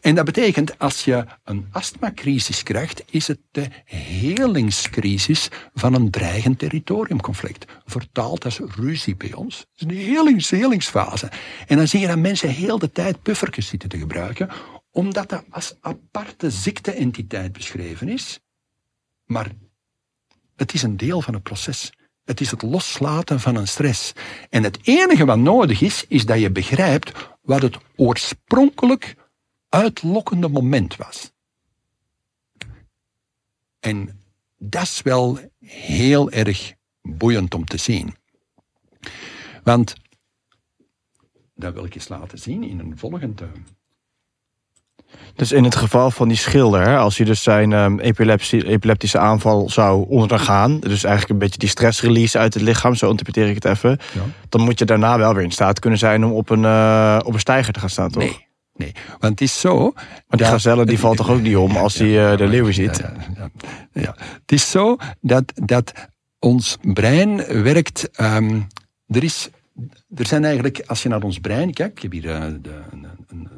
En 0.00 0.14
dat 0.14 0.24
betekent, 0.24 0.78
als 0.78 1.04
je 1.04 1.24
een 1.44 1.66
astmacrisis 1.70 2.62
krijgt, 2.62 3.04
is 3.10 3.26
het 3.26 3.38
de 3.50 3.68
helingscrisis 3.84 5.48
van 5.74 5.94
een 5.94 6.10
dreigend 6.10 6.58
territoriumconflict. 6.58 7.64
Vertaald 7.84 8.44
als 8.44 8.58
ruzie 8.58 9.16
bij 9.16 9.32
ons. 9.32 9.58
Het 9.58 9.68
is 9.74 9.82
een 9.82 10.04
helings, 10.04 10.50
helingsfase. 10.50 11.30
En 11.66 11.76
dan 11.76 11.88
zie 11.88 12.00
je 12.00 12.06
dat 12.06 12.18
mensen 12.18 12.48
heel 12.48 12.78
de 12.78 12.92
tijd 12.92 13.22
puffertjes 13.22 13.66
zitten 13.66 13.88
te 13.88 13.98
gebruiken, 13.98 14.50
omdat 14.90 15.28
dat 15.28 15.44
als 15.50 15.76
aparte 15.80 16.50
ziekteentiteit 16.50 17.52
beschreven 17.52 18.08
is. 18.08 18.40
Maar 19.24 19.50
het 20.56 20.74
is 20.74 20.82
een 20.82 20.96
deel 20.96 21.20
van 21.20 21.34
het 21.34 21.42
proces. 21.42 21.92
Het 22.24 22.40
is 22.40 22.50
het 22.50 22.62
loslaten 22.62 23.40
van 23.40 23.56
een 23.56 23.68
stress. 23.68 24.12
En 24.50 24.62
het 24.62 24.78
enige 24.82 25.24
wat 25.24 25.38
nodig 25.38 25.80
is, 25.80 26.04
is 26.08 26.26
dat 26.26 26.40
je 26.40 26.50
begrijpt 26.50 27.12
wat 27.42 27.62
het 27.62 27.76
oorspronkelijk 27.96 29.14
uitlokkende 29.74 30.48
moment 30.48 30.96
was. 30.96 31.32
En 33.80 34.20
dat 34.58 34.82
is 34.82 35.02
wel 35.02 35.38
heel 35.64 36.30
erg 36.30 36.74
boeiend 37.02 37.54
om 37.54 37.64
te 37.64 37.76
zien. 37.76 38.14
Want, 39.62 39.94
dat 41.54 41.74
wil 41.74 41.84
ik 41.84 41.94
eens 41.94 42.08
laten 42.08 42.38
zien 42.38 42.62
in 42.62 42.78
een 42.78 42.98
volgende 42.98 43.46
dus 45.34 45.52
in 45.52 45.64
het 45.64 45.76
geval 45.76 46.10
van 46.10 46.28
die 46.28 46.36
schilder, 46.36 46.98
als 46.98 47.16
hij 47.16 47.26
dus 47.26 47.42
zijn 47.42 47.72
um, 47.72 48.00
epileptische 48.00 49.18
aanval 49.18 49.70
zou 49.70 50.08
ondergaan, 50.08 50.80
dus 50.80 51.04
eigenlijk 51.04 51.32
een 51.32 51.38
beetje 51.38 51.58
die 51.58 51.68
stressrelease 51.68 52.38
uit 52.38 52.54
het 52.54 52.62
lichaam, 52.62 52.94
zo 52.94 53.10
interpreteer 53.10 53.48
ik 53.48 53.54
het 53.54 53.64
even, 53.64 53.90
ja. 53.90 54.20
dan 54.48 54.60
moet 54.60 54.78
je 54.78 54.84
daarna 54.84 55.18
wel 55.18 55.34
weer 55.34 55.44
in 55.44 55.50
staat 55.50 55.78
kunnen 55.78 55.98
zijn 55.98 56.24
om 56.24 56.32
op 56.32 56.50
een, 56.50 56.62
uh, 56.62 57.18
op 57.24 57.34
een 57.34 57.40
stijger 57.40 57.72
te 57.72 57.80
gaan 57.80 57.90
staan, 57.90 58.10
toch? 58.10 58.22
Nee. 58.22 58.46
Nee, 58.74 58.92
want 59.08 59.22
het 59.32 59.40
is 59.40 59.60
zo. 59.60 59.92
Maar 59.94 60.38
die 60.38 60.46
gazelle 60.46 60.86
die 60.86 60.98
valt 60.98 61.16
toch 61.16 61.30
ook 61.30 61.40
niet 61.40 61.56
om 61.56 61.76
als 61.76 61.98
hij 61.98 62.08
ja, 62.08 62.32
uh, 62.32 62.38
de 62.38 62.46
leeuw 62.46 62.72
ziet? 62.72 62.96
Ja, 62.96 63.50
ja, 63.92 64.14
Het 64.18 64.52
is 64.52 64.70
zo 64.70 64.96
dat, 65.20 65.52
dat 65.54 65.92
ons 66.38 66.76
brein 66.82 67.62
werkt. 67.62 68.20
Um, 68.20 68.66
er, 69.06 69.24
is, 69.24 69.50
er 70.14 70.26
zijn 70.26 70.44
eigenlijk, 70.44 70.82
als 70.86 71.02
je 71.02 71.08
naar 71.08 71.22
ons 71.22 71.38
brein 71.38 71.72
kijkt, 71.72 71.96
ik 71.96 72.02
heb 72.02 72.12
hier 72.12 72.24
uh, 72.24 72.46
de, 72.62 72.82
een, 72.90 73.06
een, 73.28 73.48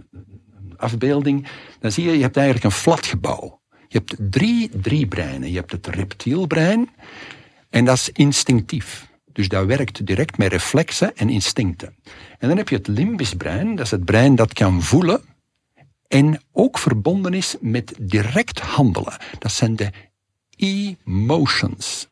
afbeelding, 0.77 1.49
dan 1.81 1.93
zie 1.93 2.05
je, 2.05 2.17
je 2.17 2.23
hebt 2.23 2.37
eigenlijk 2.37 2.67
een 2.67 2.81
flat 2.81 3.07
gebouw. 3.07 3.61
Je 3.89 3.99
hebt 3.99 4.17
drie, 4.33 4.71
drie 4.81 5.07
breinen. 5.07 5.51
Je 5.51 5.57
hebt 5.57 5.73
het 5.73 5.87
reptielbrein 5.87 6.91
en 7.71 7.85
dat 7.85 7.97
is 7.97 8.11
instinctief. 8.13 9.07
Dus 9.37 9.49
dat 9.49 9.67
werkt 9.67 10.07
direct 10.07 10.39
met 10.39 10.53
reflexen 10.53 11.17
en 11.17 11.29
instincten. 11.29 11.97
En 12.39 12.49
dan 12.49 12.57
heb 12.57 12.69
je 12.69 12.77
het 12.77 12.87
limbisch 12.87 13.35
brein, 13.35 13.75
dat 13.75 13.85
is 13.85 13.91
het 13.91 14.05
brein 14.05 14.35
dat 14.35 14.53
kan 14.53 14.83
voelen 14.83 15.21
en 16.09 16.41
ook 16.53 16.79
verbonden 16.79 17.35
is 17.35 17.57
met 17.61 17.95
direct 18.01 18.61
handelen. 18.61 19.17
Dat 19.39 19.53
zijn 19.53 19.77
de 19.77 19.91
emotions. 20.57 22.09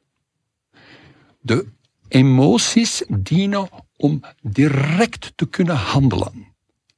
De 1.40 1.66
emoties 2.08 3.02
dienen 3.08 3.68
om 3.96 4.22
direct 4.42 5.32
te 5.34 5.46
kunnen 5.46 5.76
handelen. 5.76 6.52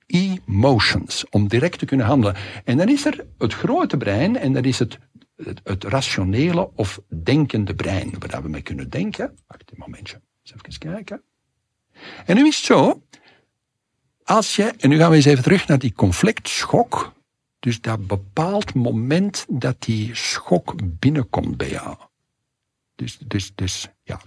emotions, 0.07 1.25
om 1.31 1.49
direct 1.49 1.79
te 1.79 1.85
kunnen 1.85 2.07
handelen. 2.07 2.37
En 2.65 2.77
dan 2.77 2.89
is 2.89 3.05
er 3.05 3.27
het 3.39 3.55
grote 3.55 3.97
brein 3.97 4.37
en 4.37 4.53
dat 4.53 4.65
is 4.65 4.79
het, 4.79 4.99
het, 5.37 5.85
rationele 5.85 6.71
of 6.75 7.01
denkende 7.09 7.75
brein, 7.75 8.15
waar 8.19 8.43
we 8.43 8.49
mee 8.49 8.63
kunnen 8.63 8.91
denken. 8.91 9.37
Wacht 9.47 9.71
een 9.71 9.79
momentje, 9.79 10.21
eens 10.43 10.53
even 10.53 10.79
kijken. 10.79 11.23
En 12.27 12.37
nu 12.37 12.47
is 12.47 12.57
het 12.57 12.65
zo, 12.65 13.03
als 14.25 14.57
je, 14.57 14.65
en 14.65 14.89
nu 14.89 14.99
gaan 14.99 15.11
we 15.11 15.17
eens 15.17 15.25
even 15.25 15.43
terug 15.43 15.67
naar 15.67 15.79
die 15.79 15.93
conflictschok, 15.93 17.13
dus 17.59 17.81
dat 17.81 18.07
bepaald 18.07 18.75
moment 18.75 19.47
dat 19.49 19.83
die 19.83 20.15
schok 20.15 20.75
binnenkomt 20.99 21.57
bij 21.57 21.71
jou. 21.71 21.97
Dus, 22.95 23.19
dus, 23.19 23.53
dus 23.55 23.89
ja. 24.03 24.21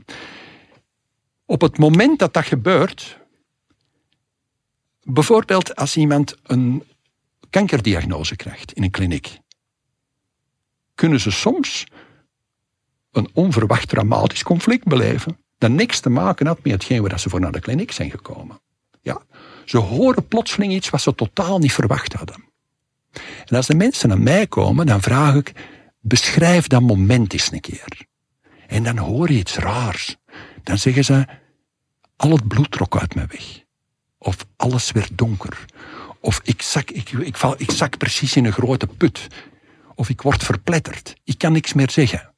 Op 1.45 1.61
het 1.61 1.77
moment 1.77 2.19
dat 2.19 2.34
dat 2.34 2.45
gebeurt, 2.45 3.19
bijvoorbeeld 5.03 5.76
als 5.76 5.98
iemand 5.98 6.36
een 6.44 6.84
kankerdiagnose 7.49 8.36
krijgt 8.36 8.72
in 8.72 8.84
een 8.84 8.91
kliniek, 8.91 9.40
kunnen 11.00 11.20
ze 11.20 11.32
soms 11.32 11.86
een 13.12 13.30
onverwacht 13.34 13.90
dramatisch 13.90 14.44
conflict 14.44 14.84
beleven 14.84 15.38
dat 15.58 15.72
niks 15.72 16.00
te 16.00 16.10
maken 16.10 16.48
had 16.48 16.64
met 16.64 16.72
hetgeen 16.72 17.02
waar 17.02 17.20
ze 17.20 17.30
voor 17.30 17.40
naar 17.40 17.52
de 17.52 17.60
kliniek 17.60 17.92
zijn 17.92 18.12
gekomen. 18.12 18.60
Ja, 19.02 19.22
ze 19.66 19.78
horen 19.78 20.28
plotseling 20.28 20.74
iets 20.74 20.90
wat 20.90 21.02
ze 21.02 21.16
totaal 21.16 21.60
niet 21.60 21.74
verwacht 21.74 22.14
hadden. 22.14 22.44
En 23.46 23.56
als 23.56 23.68
de 23.68 23.76
mensen 23.76 24.10
naar 24.10 24.22
mij 24.22 24.48
komen, 24.48 24.86
dan 24.86 25.02
vraag 25.02 25.36
ik, 25.36 25.54
beschrijf 26.00 26.68
dat 26.68 26.82
moment 26.82 27.34
eens 27.34 27.52
een 27.52 27.60
keer. 27.60 28.08
En 28.68 28.84
dan 28.84 28.98
hoor 28.98 29.32
je 29.32 29.38
iets 29.38 29.56
raars. 29.56 30.18
Dan 30.64 30.78
zeggen 30.78 31.06
ze, 31.06 31.26
al 32.16 32.32
het 32.32 32.48
bloed 32.48 32.72
trok 32.72 32.98
uit 32.98 33.16
me 33.16 33.26
weg. 33.28 33.64
Of 34.18 34.46
alles 34.56 34.92
werd 34.92 35.18
donker. 35.18 35.66
Of 36.20 36.42
ik 36.44 36.62
zak, 36.62 36.90
ik, 36.90 37.10
ik, 37.10 37.38
val, 37.38 37.56
ik 37.58 37.72
zak 37.72 37.98
precies 37.98 38.36
in 38.36 38.46
een 38.46 38.54
grote 38.54 38.88
put. 38.88 39.28
Of 40.00 40.10
ik 40.10 40.22
word 40.22 40.44
verpletterd. 40.44 41.16
Ik 41.24 41.38
kan 41.38 41.52
niks 41.52 41.74
meer 41.74 41.90
zeggen. 41.92 42.34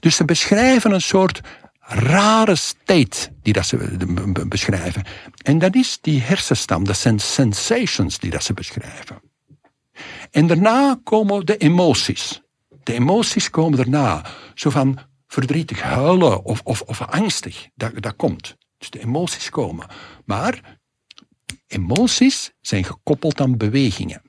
Dus 0.00 0.16
ze 0.16 0.24
beschrijven 0.24 0.92
een 0.92 1.00
soort 1.00 1.40
rare 1.80 2.56
state 2.56 3.32
die 3.42 3.52
dat 3.52 3.66
ze 3.66 4.46
beschrijven. 4.48 5.04
En 5.42 5.58
dat 5.58 5.74
is 5.74 5.98
die 6.00 6.20
hersenstam, 6.20 6.84
dat 6.84 6.96
zijn 6.96 7.18
sensations 7.18 8.18
die 8.18 8.30
dat 8.30 8.42
ze 8.42 8.54
beschrijven. 8.54 9.20
En 10.30 10.46
daarna 10.46 11.00
komen 11.04 11.46
de 11.46 11.56
emoties. 11.56 12.42
De 12.82 12.92
emoties 12.92 13.50
komen 13.50 13.76
daarna. 13.76 14.24
Zo 14.54 14.70
van 14.70 14.98
verdrietig, 15.26 15.80
huilen 15.80 16.44
of, 16.44 16.60
of, 16.64 16.80
of 16.80 17.00
angstig. 17.02 17.68
Dat, 17.74 18.02
dat 18.02 18.16
komt. 18.16 18.56
Dus 18.78 18.90
de 18.90 19.00
emoties 19.00 19.50
komen. 19.50 19.86
Maar 20.24 20.78
emoties 21.66 22.52
zijn 22.60 22.84
gekoppeld 22.84 23.40
aan 23.40 23.56
bewegingen. 23.56 24.27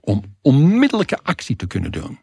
Om 0.00 0.36
onmiddellijke 0.40 1.18
actie 1.22 1.56
te 1.56 1.66
kunnen 1.66 1.92
doen. 1.92 2.18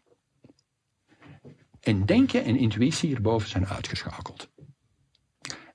En 1.80 2.06
denken 2.06 2.44
en 2.44 2.56
intuïtie 2.56 3.08
hierboven 3.08 3.48
zijn 3.48 3.66
uitgeschakeld. 3.66 4.48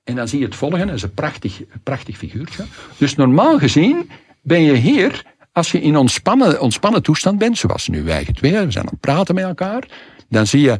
En 0.04 0.14
dan 0.14 0.28
zie 0.28 0.38
je 0.38 0.44
het 0.44 0.54
volgende, 0.54 0.86
dat 0.86 0.94
is 0.94 1.02
een 1.02 1.14
prachtig, 1.14 1.62
prachtig 1.82 2.16
figuurtje. 2.16 2.64
Dus 2.98 3.14
normaal 3.14 3.58
gezien 3.58 4.10
ben 4.42 4.62
je 4.62 4.74
hier, 4.74 5.24
als 5.52 5.72
je 5.72 5.80
in 5.80 5.96
ontspannen, 5.96 6.60
ontspannen 6.60 7.02
toestand 7.02 7.38
bent, 7.38 7.58
zoals 7.58 7.88
nu 7.88 8.02
wij 8.02 8.24
twee, 8.24 8.52
we 8.52 8.70
zijn 8.70 8.84
aan 8.84 8.90
het 8.90 9.00
praten 9.00 9.34
met 9.34 9.44
elkaar, 9.44 9.88
dan 10.28 10.46
zie 10.46 10.60
je, 10.60 10.76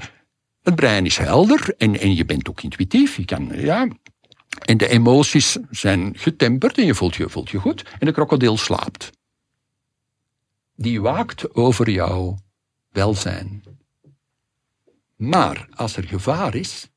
het 0.62 0.74
brein 0.74 1.06
is 1.06 1.16
helder 1.16 1.74
en, 1.78 2.00
en 2.00 2.14
je 2.14 2.24
bent 2.24 2.48
ook 2.48 2.62
intuïtief. 2.62 3.16
Je 3.16 3.24
kan, 3.24 3.52
ja, 3.54 3.88
en 4.64 4.76
de 4.76 4.88
emoties 4.88 5.56
zijn 5.70 6.12
getemperd 6.16 6.78
en 6.78 6.86
je 6.86 6.94
voelt 6.94 7.16
je, 7.16 7.28
voelt 7.28 7.50
je 7.50 7.58
goed. 7.58 7.84
En 7.98 8.06
de 8.06 8.12
krokodil 8.12 8.56
slaapt. 8.56 9.10
Die 10.76 11.00
waakt 11.00 11.54
over 11.54 11.90
jouw 11.90 12.38
welzijn. 12.90 13.62
Maar 15.16 15.68
als 15.74 15.96
er 15.96 16.04
gevaar 16.04 16.54
is, 16.54 16.90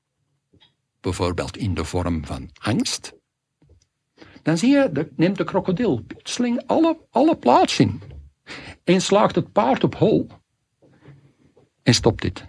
bijvoorbeeld 1.02 1.58
in 1.58 1.74
de 1.74 1.84
vorm 1.84 2.26
van 2.26 2.50
angst, 2.62 3.14
dan 4.44 4.58
zie 4.58 4.70
je, 4.70 5.12
neemt 5.16 5.38
de 5.38 5.44
krokodil 5.44 6.04
plotseling 6.08 6.62
alle, 6.66 6.98
alle 7.10 7.36
plaats 7.38 7.80
in. 7.80 8.02
En 8.84 9.02
slaagt 9.02 9.36
het 9.36 9.52
paard 9.52 9.84
op 9.84 9.96
hol. 9.96 10.28
En 11.84 11.94
stopt 11.94 12.22
dit. 12.22 12.46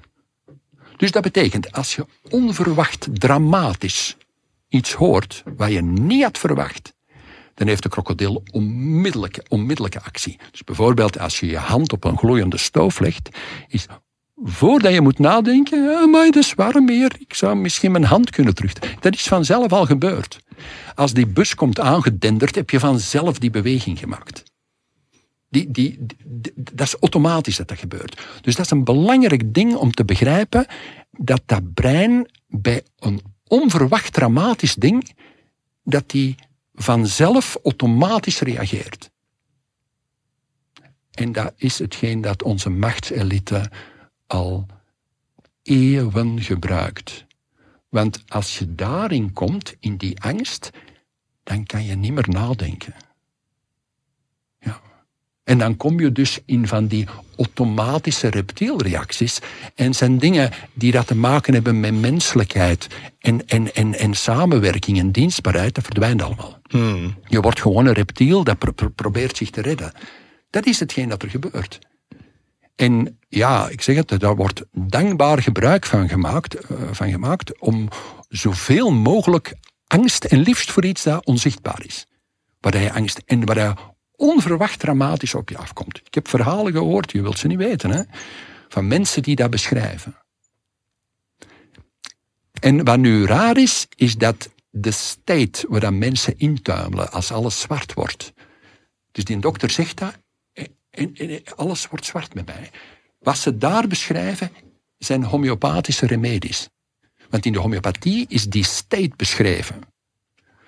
Dus 0.97 1.11
dat 1.11 1.23
betekent, 1.23 1.73
als 1.73 1.95
je 1.95 2.07
onverwacht 2.31 3.21
dramatisch 3.21 4.17
iets 4.69 4.93
hoort 4.93 5.43
waar 5.57 5.71
je 5.71 5.83
niet 5.83 6.23
had 6.23 6.39
verwacht, 6.39 6.95
dan 7.61 7.69
heeft 7.69 7.83
de 7.83 7.89
krokodil 7.89 8.43
onmiddellijke, 8.51 9.45
onmiddellijke 9.49 10.03
actie. 10.03 10.39
Dus 10.51 10.65
bijvoorbeeld 10.65 11.19
als 11.19 11.41
je 11.41 11.47
je 11.47 11.57
hand 11.57 11.93
op 11.93 12.05
een 12.05 12.19
gloeiende 12.19 12.59
stoof 12.59 13.01
legt, 13.01 13.29
is 13.69 13.87
voordat 14.45 14.93
je 14.93 15.01
moet 15.01 15.19
nadenken, 15.19 16.11
maar 16.11 16.37
is 16.37 16.55
warm 16.55 16.85
meer, 16.85 17.13
ik 17.19 17.35
zou 17.35 17.57
misschien 17.57 17.93
mijn 17.93 18.05
hand 18.05 18.31
kunnen 18.31 18.55
terug. 18.55 18.73
Dat 19.01 19.15
is 19.15 19.23
vanzelf 19.23 19.73
al 19.73 19.87
gebeurd. 19.87 20.39
Als 20.95 21.13
die 21.13 21.27
bus 21.27 21.55
komt 21.55 21.81
aangedenderd, 21.81 22.55
heb 22.55 22.71
je 22.71 22.81
vanzelf 22.81 23.39
die 23.39 23.51
beweging 23.51 23.99
gemaakt. 23.99 24.43
Die, 25.49 25.71
die, 25.71 26.07
dat 26.55 26.87
is 26.87 26.97
automatisch 27.01 27.57
dat 27.57 27.69
dat 27.69 27.79
gebeurt. 27.79 28.23
Dus 28.41 28.57
dat 28.57 28.65
is 28.65 28.71
een 28.71 28.85
belangrijk 28.85 29.55
ding 29.55 29.75
om 29.75 29.93
te 29.93 30.05
begrijpen 30.05 30.67
dat 31.11 31.43
dat 31.47 31.75
brein 31.75 32.31
bij 32.47 32.83
een 32.99 33.21
onverwacht 33.47 34.13
dramatisch 34.13 34.75
ding, 34.75 35.15
dat 35.85 36.11
die 36.11 36.35
vanzelf 36.83 37.57
automatisch 37.63 38.41
reageert. 38.41 39.11
En 41.11 41.33
dat 41.33 41.53
is 41.57 41.79
hetgeen 41.79 42.21
dat 42.21 42.43
onze 42.43 42.71
machtselite 42.71 43.71
al 44.27 44.67
eeuwen 45.63 46.43
gebruikt. 46.43 47.25
Want 47.89 48.25
als 48.29 48.59
je 48.59 48.75
daarin 48.75 49.33
komt, 49.33 49.75
in 49.81 49.97
die 49.97 50.21
angst, 50.21 50.71
dan 51.43 51.65
kan 51.65 51.85
je 51.85 51.95
niet 51.95 52.13
meer 52.13 52.29
nadenken. 52.29 52.95
Ja. 54.61 54.81
En 55.45 55.59
dan 55.59 55.77
kom 55.77 56.01
je 56.01 56.13
dus 56.13 56.39
in 56.45 56.67
van 56.67 56.87
die 56.87 57.07
automatische 57.37 58.29
reptielreacties. 58.29 59.39
En 59.75 59.95
zijn 59.95 60.19
dingen 60.19 60.51
die 60.73 60.93
dat 60.93 61.07
te 61.07 61.15
maken 61.15 61.55
hebben 61.55 61.81
met 61.81 61.95
menselijkheid 61.95 62.87
en, 63.21 63.47
en, 63.47 63.75
en, 63.75 63.99
en 63.99 64.15
samenwerking 64.15 64.99
en 64.99 65.13
dienstbaarheid, 65.13 65.75
dat 65.75 65.85
verdwijnt 65.85 66.23
allemaal. 66.23 66.59
Hmm. 66.63 67.15
Je 67.27 67.41
wordt 67.41 67.61
gewoon 67.61 67.87
een 67.87 67.93
reptiel 67.93 68.45
dat 68.45 68.95
probeert 68.95 69.37
zich 69.37 69.51
te 69.51 69.63
redden. 69.63 69.93
Dat 70.51 70.67
is 70.67 70.81
hetgeen 70.81 71.09
dat 71.09 71.23
er 71.23 71.31
gebeurt. 71.31 71.79
En 72.77 73.19
ja, 73.29 73.69
ik 73.69 73.83
zeg 73.83 73.97
het, 73.97 74.21
daar 74.21 74.37
wordt 74.37 74.63
dankbaar 74.73 75.43
gebruik 75.43 75.87
van 75.87 76.09
gemaakt, 76.09 76.71
uh, 76.71 76.79
van 76.91 77.11
gemaakt 77.11 77.61
om 77.61 77.89
zoveel 78.29 78.91
mogelijk 78.91 79.55
angst 79.87 80.25
en 80.25 80.39
liefst 80.39 80.71
voor 80.71 80.85
iets 80.85 81.03
dat 81.03 81.27
onzichtbaar 81.27 81.85
is. 81.85 82.07
Waar 82.61 82.83
je 82.83 82.93
angst 82.93 83.23
en 83.27 83.45
waar 83.45 83.59
je 83.59 83.75
onverwacht 84.17 84.79
dramatisch 84.79 85.35
op 85.35 85.49
je 85.49 85.59
afkomt. 85.59 86.01
Ik 86.05 86.15
heb 86.15 86.29
verhalen 86.29 86.73
gehoord, 86.73 87.13
je 87.13 87.23
wilt 87.23 87.39
ze 87.39 87.47
niet 87.47 87.59
weten, 87.59 87.91
hè, 87.91 88.03
van 88.69 88.89
mensen 88.89 89.23
die 89.23 89.37
dat 89.37 89.51
beschrijven. 89.51 90.15
En 92.61 92.85
wat 92.85 92.99
nu 92.99 93.25
raar 93.25 93.57
is, 93.57 93.87
is 93.97 94.17
dat 94.17 94.51
de 94.71 94.91
state 94.91 95.67
waar 95.69 95.95
mensen 95.95 96.39
intuimelen 96.39 97.13
als 97.13 97.33
alles 97.33 97.61
zwart 97.61 97.95
wordt. 97.95 98.33
Dus 99.13 99.25
die 99.25 99.39
dokter 99.39 99.71
zegt 99.71 99.99
dat 99.99 100.19
en, 100.91 101.43
alles 101.57 101.87
wordt 101.87 102.05
zwart 102.05 102.35
met 102.35 102.47
mij. 102.47 102.71
Wat 103.19 103.39
ze 103.39 103.57
daar 103.57 103.87
beschrijven 103.87 104.51
zijn 104.99 105.25
homeopathische 105.25 106.07
remedies. 106.07 106.69
Want 107.29 107.47
in 107.47 107.53
de 107.53 107.59
homeopathie 107.59 108.27
is 108.29 108.45
die 108.45 108.65
state 108.65 109.13
beschreven. 109.17 109.81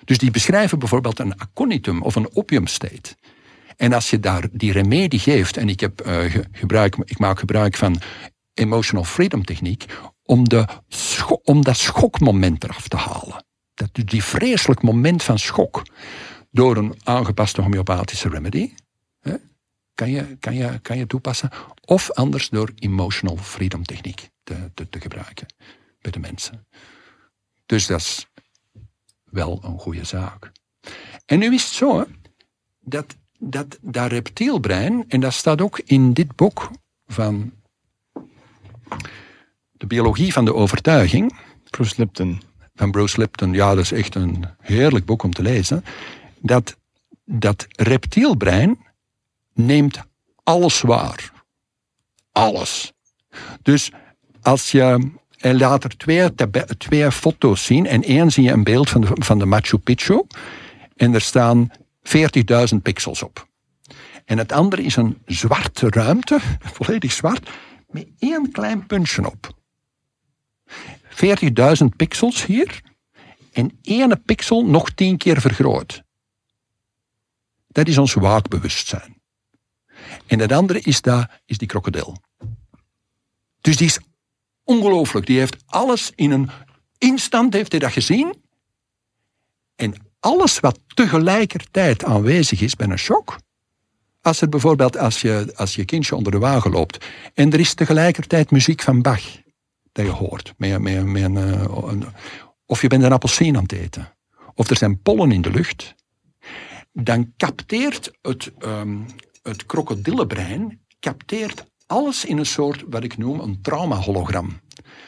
Dus 0.05 0.17
die 0.17 0.31
beschrijven 0.31 0.79
bijvoorbeeld 0.79 1.19
een 1.19 1.37
aconitum 1.39 2.01
of 2.01 2.15
een 2.15 2.35
opiumstate. 2.35 3.15
En 3.77 3.93
als 3.93 4.09
je 4.09 4.19
daar 4.19 4.47
die 4.51 4.71
remedie 4.71 5.19
geeft, 5.19 5.57
en 5.57 5.69
ik, 5.69 5.79
heb, 5.79 6.07
uh, 6.07 6.35
gebruik, 6.51 6.95
ik 7.05 7.19
maak 7.19 7.39
gebruik 7.39 7.75
van 7.75 8.01
emotional 8.53 9.03
freedom 9.03 9.45
techniek, 9.45 9.85
om, 10.25 10.49
de, 10.49 10.67
om 11.43 11.63
dat 11.63 11.77
schokmoment 11.77 12.63
eraf 12.63 12.87
te 12.87 12.97
halen. 12.97 13.45
Dat, 13.73 13.89
die 13.93 14.23
vreselijk 14.23 14.81
moment 14.81 15.23
van 15.23 15.39
schok. 15.39 15.81
Door 16.51 16.77
een 16.77 16.95
aangepaste 17.03 17.61
homeopathische 17.61 18.29
remedy 18.29 18.73
kan 19.95 20.09
je, 20.09 20.37
kan 20.39 20.55
je, 20.55 20.79
kan 20.79 20.97
je 20.97 21.07
toepassen. 21.07 21.49
Of 21.85 22.11
anders 22.11 22.49
door 22.49 22.71
emotional 22.75 23.37
freedom 23.37 23.83
techniek 23.83 24.29
te, 24.43 24.71
te, 24.73 24.89
te 24.89 25.01
gebruiken 25.01 25.47
bij 26.01 26.11
de 26.11 26.19
mensen. 26.19 26.67
Dus 27.65 27.87
dat 27.87 27.99
is 27.99 28.27
wel 29.23 29.59
een 29.63 29.79
goede 29.79 30.03
zaak. 30.03 30.51
En 31.25 31.39
nu 31.39 31.53
is 31.53 31.63
het 31.63 31.73
zo 31.73 32.05
dat, 32.79 33.17
dat 33.39 33.77
dat 33.81 34.11
reptielbrein, 34.11 35.05
en 35.07 35.19
dat 35.19 35.33
staat 35.33 35.61
ook 35.61 35.79
in 35.79 36.13
dit 36.13 36.35
boek 36.35 36.71
van 37.05 37.53
de 39.83 39.89
biologie 39.89 40.33
van 40.33 40.45
de 40.45 40.53
overtuiging. 40.53 41.35
Bruce 41.69 41.93
Lipton. 41.97 42.41
Van 42.75 42.91
Bruce 42.91 43.19
Lipton, 43.19 43.53
ja, 43.53 43.75
dat 43.75 43.83
is 43.83 43.91
echt 43.91 44.15
een 44.15 44.45
heerlijk 44.59 45.05
boek 45.05 45.23
om 45.23 45.33
te 45.33 45.41
lezen. 45.41 45.83
Dat 46.39 46.77
dat 47.25 47.65
reptielbrein 47.69 48.77
neemt 49.53 49.99
alles 50.43 50.81
waar. 50.81 51.31
Alles. 52.31 52.93
Dus 53.61 53.91
als 54.41 54.71
je 54.71 55.11
en 55.37 55.57
laat 55.57 55.83
er 55.83 55.97
twee, 55.97 56.33
twee 56.77 57.11
foto's 57.11 57.65
zien. 57.65 57.85
En 57.85 58.03
één 58.03 58.31
zie 58.31 58.43
je 58.43 58.51
een 58.51 58.63
beeld 58.63 58.89
van 58.89 59.01
de, 59.01 59.07
van 59.13 59.39
de 59.39 59.45
Machu 59.45 59.77
Picchu. 59.77 60.23
En 60.95 61.13
er 61.13 61.21
staan 61.21 61.71
40.000 62.73 62.77
pixels 62.81 63.23
op. 63.23 63.47
En 64.25 64.37
het 64.37 64.51
andere 64.51 64.83
is 64.83 64.95
een 64.95 65.17
zwarte 65.25 65.89
ruimte, 65.89 66.39
volledig 66.75 67.11
zwart, 67.11 67.49
met 67.89 68.07
één 68.19 68.51
klein 68.51 68.85
puntje 68.85 69.31
op. 69.31 69.61
40.000 70.69 71.85
pixels 71.95 72.45
hier 72.45 72.81
en 73.51 73.79
één 73.81 74.23
pixel 74.23 74.65
nog 74.65 74.89
tien 74.89 75.17
keer 75.17 75.41
vergroot. 75.41 76.03
Dat 77.67 77.87
is 77.87 77.97
ons 77.97 78.13
waakbewustzijn. 78.13 79.21
En 80.25 80.39
het 80.39 80.51
andere 80.51 80.79
is, 80.79 81.01
dat, 81.01 81.29
is 81.45 81.57
die 81.57 81.67
krokodil. 81.67 82.17
Dus 83.61 83.77
die 83.77 83.87
is 83.87 83.99
ongelooflijk. 84.63 85.25
Die 85.25 85.39
heeft 85.39 85.63
alles 85.65 86.11
in 86.15 86.31
een 86.31 86.49
instant 86.97 87.53
heeft 87.53 87.71
hij 87.71 87.79
dat 87.79 87.91
gezien. 87.91 88.35
En 89.75 89.95
alles 90.19 90.59
wat 90.59 90.79
tegelijkertijd 90.87 92.03
aanwezig 92.03 92.61
is 92.61 92.75
bij 92.75 92.87
een 92.87 92.97
shock. 92.97 93.37
Als 94.21 94.41
er 94.41 94.49
bijvoorbeeld, 94.49 94.97
als 94.97 95.21
je, 95.21 95.53
als 95.55 95.75
je 95.75 95.85
kindje 95.85 96.15
onder 96.15 96.31
de 96.31 96.37
wagen 96.37 96.71
loopt 96.71 97.05
en 97.33 97.53
er 97.53 97.59
is 97.59 97.73
tegelijkertijd 97.73 98.51
muziek 98.51 98.81
van 98.81 99.01
Bach 99.01 99.42
dat 99.93 100.05
je 100.05 100.11
hoort, 100.11 100.53
eh, 100.57 101.65
of 102.65 102.81
je 102.81 102.87
bent 102.87 103.03
een 103.03 103.11
appelsien 103.11 103.55
aan 103.55 103.63
het 103.63 103.71
eten, 103.71 104.13
of 104.55 104.69
er 104.69 104.77
zijn 104.77 105.01
pollen 105.01 105.31
in 105.31 105.41
de 105.41 105.51
lucht, 105.51 105.95
dan 106.91 107.33
capteert 107.37 108.11
het, 108.21 108.51
um, 108.59 109.05
het 109.41 109.65
krokodillenbrein 109.65 110.81
capteert 110.99 111.65
alles 111.85 112.25
in 112.25 112.37
een 112.37 112.45
soort, 112.45 112.83
wat 112.87 113.03
ik 113.03 113.17
noem, 113.17 113.39
een 113.39 113.61
traumahologram. 113.61 114.59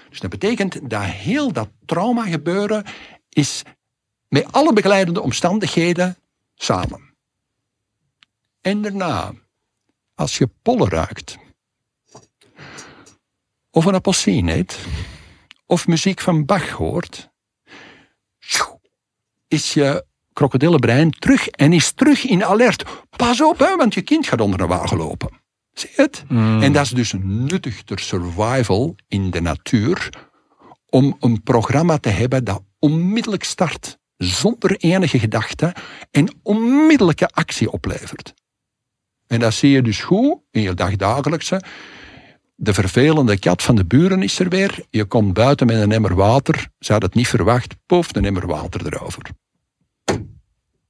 Dus 0.09 0.19
dat 0.19 0.29
betekent 0.29 0.89
dat 0.89 1.03
heel 1.03 1.51
dat 1.51 1.69
trauma 1.85 2.23
gebeuren 2.23 2.85
is 3.29 3.63
met 4.27 4.51
alle 4.51 4.73
begeleidende 4.73 5.21
omstandigheden 5.21 6.17
samen. 6.55 7.13
En 8.61 8.81
daarna, 8.81 9.33
als 10.15 10.37
je 10.37 10.49
pollen 10.61 10.89
ruikt, 10.89 11.37
of 13.76 13.85
een 13.85 13.93
appelsien 13.93 14.47
eet, 14.47 14.80
of 15.65 15.88
muziek 15.88 16.19
van 16.19 16.45
Bach 16.45 16.69
hoort, 16.69 17.30
is 19.47 19.73
je 19.73 20.06
krokodillenbrein 20.34 21.11
terug 21.11 21.47
en 21.47 21.73
is 21.73 21.91
terug 21.91 22.26
in 22.26 22.45
alert. 22.45 22.84
Pas 23.18 23.41
op, 23.41 23.60
hè, 23.60 23.76
want 23.76 23.93
je 23.93 24.02
kind 24.02 24.27
gaat 24.27 24.41
onder 24.41 24.61
een 24.61 24.68
wagen 24.68 24.97
lopen. 24.97 25.30
Zie 25.73 25.89
je 25.95 26.02
het? 26.02 26.23
Mm. 26.27 26.61
En 26.61 26.73
dat 26.73 26.85
is 26.85 26.89
dus 26.89 27.14
nuttig 27.22 27.84
ter 27.84 27.99
survival 27.99 28.95
in 29.07 29.31
de 29.31 29.41
natuur 29.41 30.10
om 30.89 31.18
een 31.19 31.43
programma 31.43 31.97
te 31.97 32.10
hebben 32.10 32.43
dat 32.43 32.64
onmiddellijk 32.80 33.43
start, 33.43 33.97
zonder 34.18 34.76
enige 34.77 35.19
gedachte 35.19 35.76
en 36.11 36.34
onmiddellijke 36.43 37.27
actie 37.27 37.72
oplevert. 37.72 38.34
En 39.27 39.39
dat 39.39 39.53
zie 39.53 39.69
je 39.69 39.81
dus 39.81 39.99
goed 39.99 40.38
in 40.52 40.61
je 40.61 40.73
dagdagelijkse. 40.73 41.61
De 42.56 42.73
vervelende 42.73 43.40
kat 43.40 43.64
van 43.64 43.76
de 43.76 43.86
buren 43.86 44.23
is 44.23 44.40
er 44.40 44.49
weer. 44.49 44.86
Je 44.90 45.06
komt 45.06 45.34
buiten 45.34 45.68
met 45.68 45.76
een 45.76 45.91
emmer 45.91 46.15
water. 46.15 46.68
Ze 46.80 46.91
had 46.91 47.02
het 47.02 47.14
niet 47.14 47.27
verwacht. 47.27 47.76
Pof, 47.86 48.15
een 48.15 48.26
emmer 48.26 48.48
water 48.48 48.86
erover. 48.86 49.30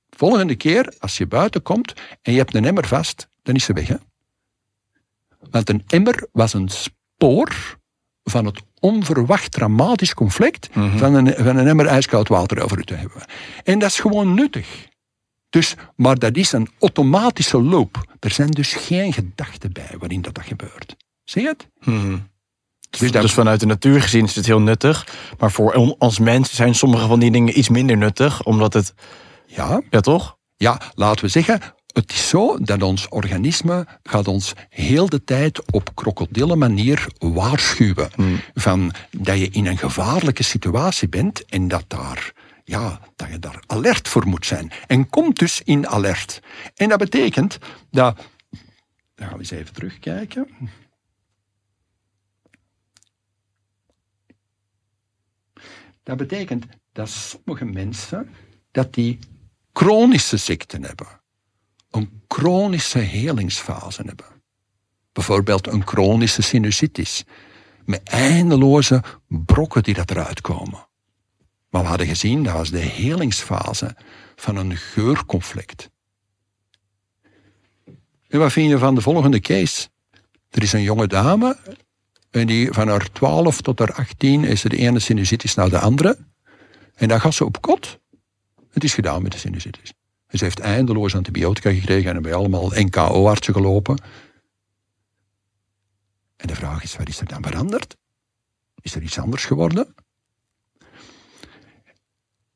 Volgende 0.10 0.56
keer, 0.56 0.94
als 1.00 1.18
je 1.18 1.28
buiten 1.28 1.62
komt 1.62 1.94
en 2.22 2.32
je 2.32 2.38
hebt 2.38 2.56
een 2.56 2.66
emmer 2.66 2.88
vast, 2.88 3.28
dan 3.42 3.56
is 3.56 3.64
ze 3.64 3.74
weg. 3.74 3.88
Hè? 3.88 3.96
Want 5.50 5.70
een 5.70 5.84
emmer 5.88 6.28
was 6.32 6.54
een 6.54 6.70
spoor 6.70 7.78
van 8.24 8.46
het 8.46 8.62
onverwacht 8.80 9.52
dramatisch 9.52 10.14
conflict 10.14 10.76
mhm. 10.76 10.98
van, 10.98 11.14
een, 11.14 11.34
van 11.38 11.58
een 11.58 11.68
emmer 11.68 11.86
ijskoud 11.86 12.28
water 12.28 12.64
over 12.64 12.78
u 12.78 12.84
te 12.84 12.94
hebben. 12.94 13.26
En 13.64 13.80
dat 13.80 13.90
is 13.90 14.00
gewoon 14.00 14.34
nuttig. 14.34 14.88
Dus, 15.50 15.76
maar 15.96 16.20
dat 16.20 16.36
is 16.36 16.52
een 16.52 16.70
automatische 16.80 17.62
loop. 17.62 18.16
Er 18.20 18.32
zijn 18.32 18.52
dus 18.52 18.74
geen 18.74 19.14
gedachten 19.14 19.72
bij 19.72 19.96
waarin 20.00 20.22
dat, 20.22 20.36
dat 20.36 20.46
gebeurt. 20.46 20.96
Zie 21.26 21.42
je 21.42 21.48
het? 21.48 21.68
Mhm. 21.84 22.18
Dus, 22.90 23.12
dus, 23.12 23.34
vanuit 23.34 23.60
de 23.60 23.66
natuur 23.66 24.02
gezien 24.02 24.24
is 24.24 24.36
het 24.36 24.46
heel 24.46 24.62
nuttig. 24.62 25.08
Maar 25.40 25.52
voor 25.52 25.96
ons 25.98 26.20
mensen 26.20 26.56
zijn 26.56 26.76
sommige 26.76 27.08
van 27.08 27.20
die 27.20 27.32
dingen 27.32 27.58
iets 27.60 27.70
minder 27.70 27.98
nuttig. 27.98 28.44
Omdat 28.44 28.74
het... 28.74 28.94
Ja. 29.46 29.82
Ja, 29.90 30.00
toch? 30.00 30.38
Ja, 30.58 30.82
laten 30.94 31.26
we 31.26 31.32
zeggen, 31.32 31.62
het 31.94 32.12
is 32.12 32.30
zo 32.30 32.58
dat 32.58 32.84
ons 32.84 33.10
organisme 33.10 33.88
gaat 34.04 34.28
ons 34.28 34.54
heel 34.70 35.10
de 35.10 35.24
tijd 35.24 35.72
op 35.72 35.96
krokodillenmanier 35.96 37.08
waarschuwen. 37.18 38.10
Hmm. 38.16 38.40
Van 38.54 38.94
dat 39.12 39.38
je 39.38 39.50
in 39.50 39.66
een 39.66 39.78
gevaarlijke 39.78 40.44
situatie 40.44 41.10
bent 41.10 41.46
en 41.46 41.68
dat, 41.68 41.84
daar, 41.88 42.34
ja, 42.64 43.00
dat 43.16 43.28
je 43.32 43.40
daar 43.40 43.64
alert 43.66 44.08
voor 44.08 44.28
moet 44.28 44.46
zijn. 44.46 44.72
En 44.88 45.10
komt 45.10 45.40
dus 45.40 45.62
in 45.64 45.88
alert. 45.88 46.42
En 46.76 46.90
dat 46.90 47.00
betekent 47.00 47.58
dat... 47.92 48.18
Dan 49.16 49.28
gaan 49.28 49.38
we 49.38 49.40
eens 49.40 49.52
even 49.52 49.74
terugkijken. 49.74 50.48
Dat 56.06 56.18
betekent 56.18 56.66
dat 56.92 57.10
sommige 57.10 57.66
mensen 57.66 58.30
dat 58.72 58.94
die 58.94 59.20
chronische 59.74 60.38
ziekten 60.38 60.84
hebben 60.84 61.08
een 61.96 62.22
chronische 62.28 63.00
helingsfase 63.00 64.02
hebben. 64.06 64.26
Bijvoorbeeld 65.12 65.68
een 65.68 65.88
chronische 65.88 66.42
sinusitis, 66.42 67.24
met 67.86 68.02
eindeloze 68.04 69.04
brokken 69.28 69.84
die 69.84 69.94
dat 69.94 70.12
eruit 70.12 70.42
komen. 70.42 70.88
Maar 71.70 71.82
we 71.82 71.88
hadden 71.88 72.08
gezien, 72.08 72.44
dat 72.44 72.54
was 72.54 72.70
de 72.70 72.78
helingsfase 72.78 73.96
van 74.36 74.56
een 74.56 74.76
geurconflict. 74.78 75.90
En 78.28 78.40
wat 78.40 78.52
vind 78.52 78.70
je 78.70 78.78
van 78.78 78.96
de 78.96 79.02
volgende 79.02 79.40
case? 79.40 79.90
Er 80.50 80.64
is 80.64 80.74
een 80.74 80.82
jonge 80.82 81.08
dame, 81.08 81.58
en 82.36 82.48
die 82.48 82.72
van 82.72 82.88
haar 82.88 83.12
12 83.12 83.62
tot 83.62 83.80
haar 83.80 83.94
18 83.94 84.44
is 84.44 84.64
er 84.64 84.70
de 84.70 84.78
ene 84.78 85.00
sinusitis 85.00 85.56
naar 85.56 85.70
de 85.70 85.80
andere. 85.80 86.18
En 86.96 87.08
dan 87.08 87.22
gaat 87.22 87.34
ze 87.34 87.46
op 87.46 87.62
kot. 87.62 88.00
Het 88.70 88.84
is 88.84 88.94
gedaan 88.94 89.22
met 89.22 89.32
de 89.32 89.38
sinusitis. 89.38 89.94
Ze 90.30 90.44
heeft 90.44 90.60
eindeloos 90.60 91.16
antibiotica 91.16 91.72
gekregen 91.72 92.08
en 92.08 92.14
hebben 92.14 92.34
allemaal 92.34 92.72
NKO-artsen 92.74 93.54
gelopen. 93.54 94.02
En 96.36 96.48
de 96.48 96.56
vraag 96.56 96.84
is, 96.84 96.96
wat 96.96 97.08
is 97.08 97.20
er 97.20 97.28
dan 97.28 97.44
veranderd? 97.44 97.96
Is 98.82 98.96
er 98.96 99.02
iets 99.02 99.20
anders 99.20 99.46
geworden? 99.46 99.96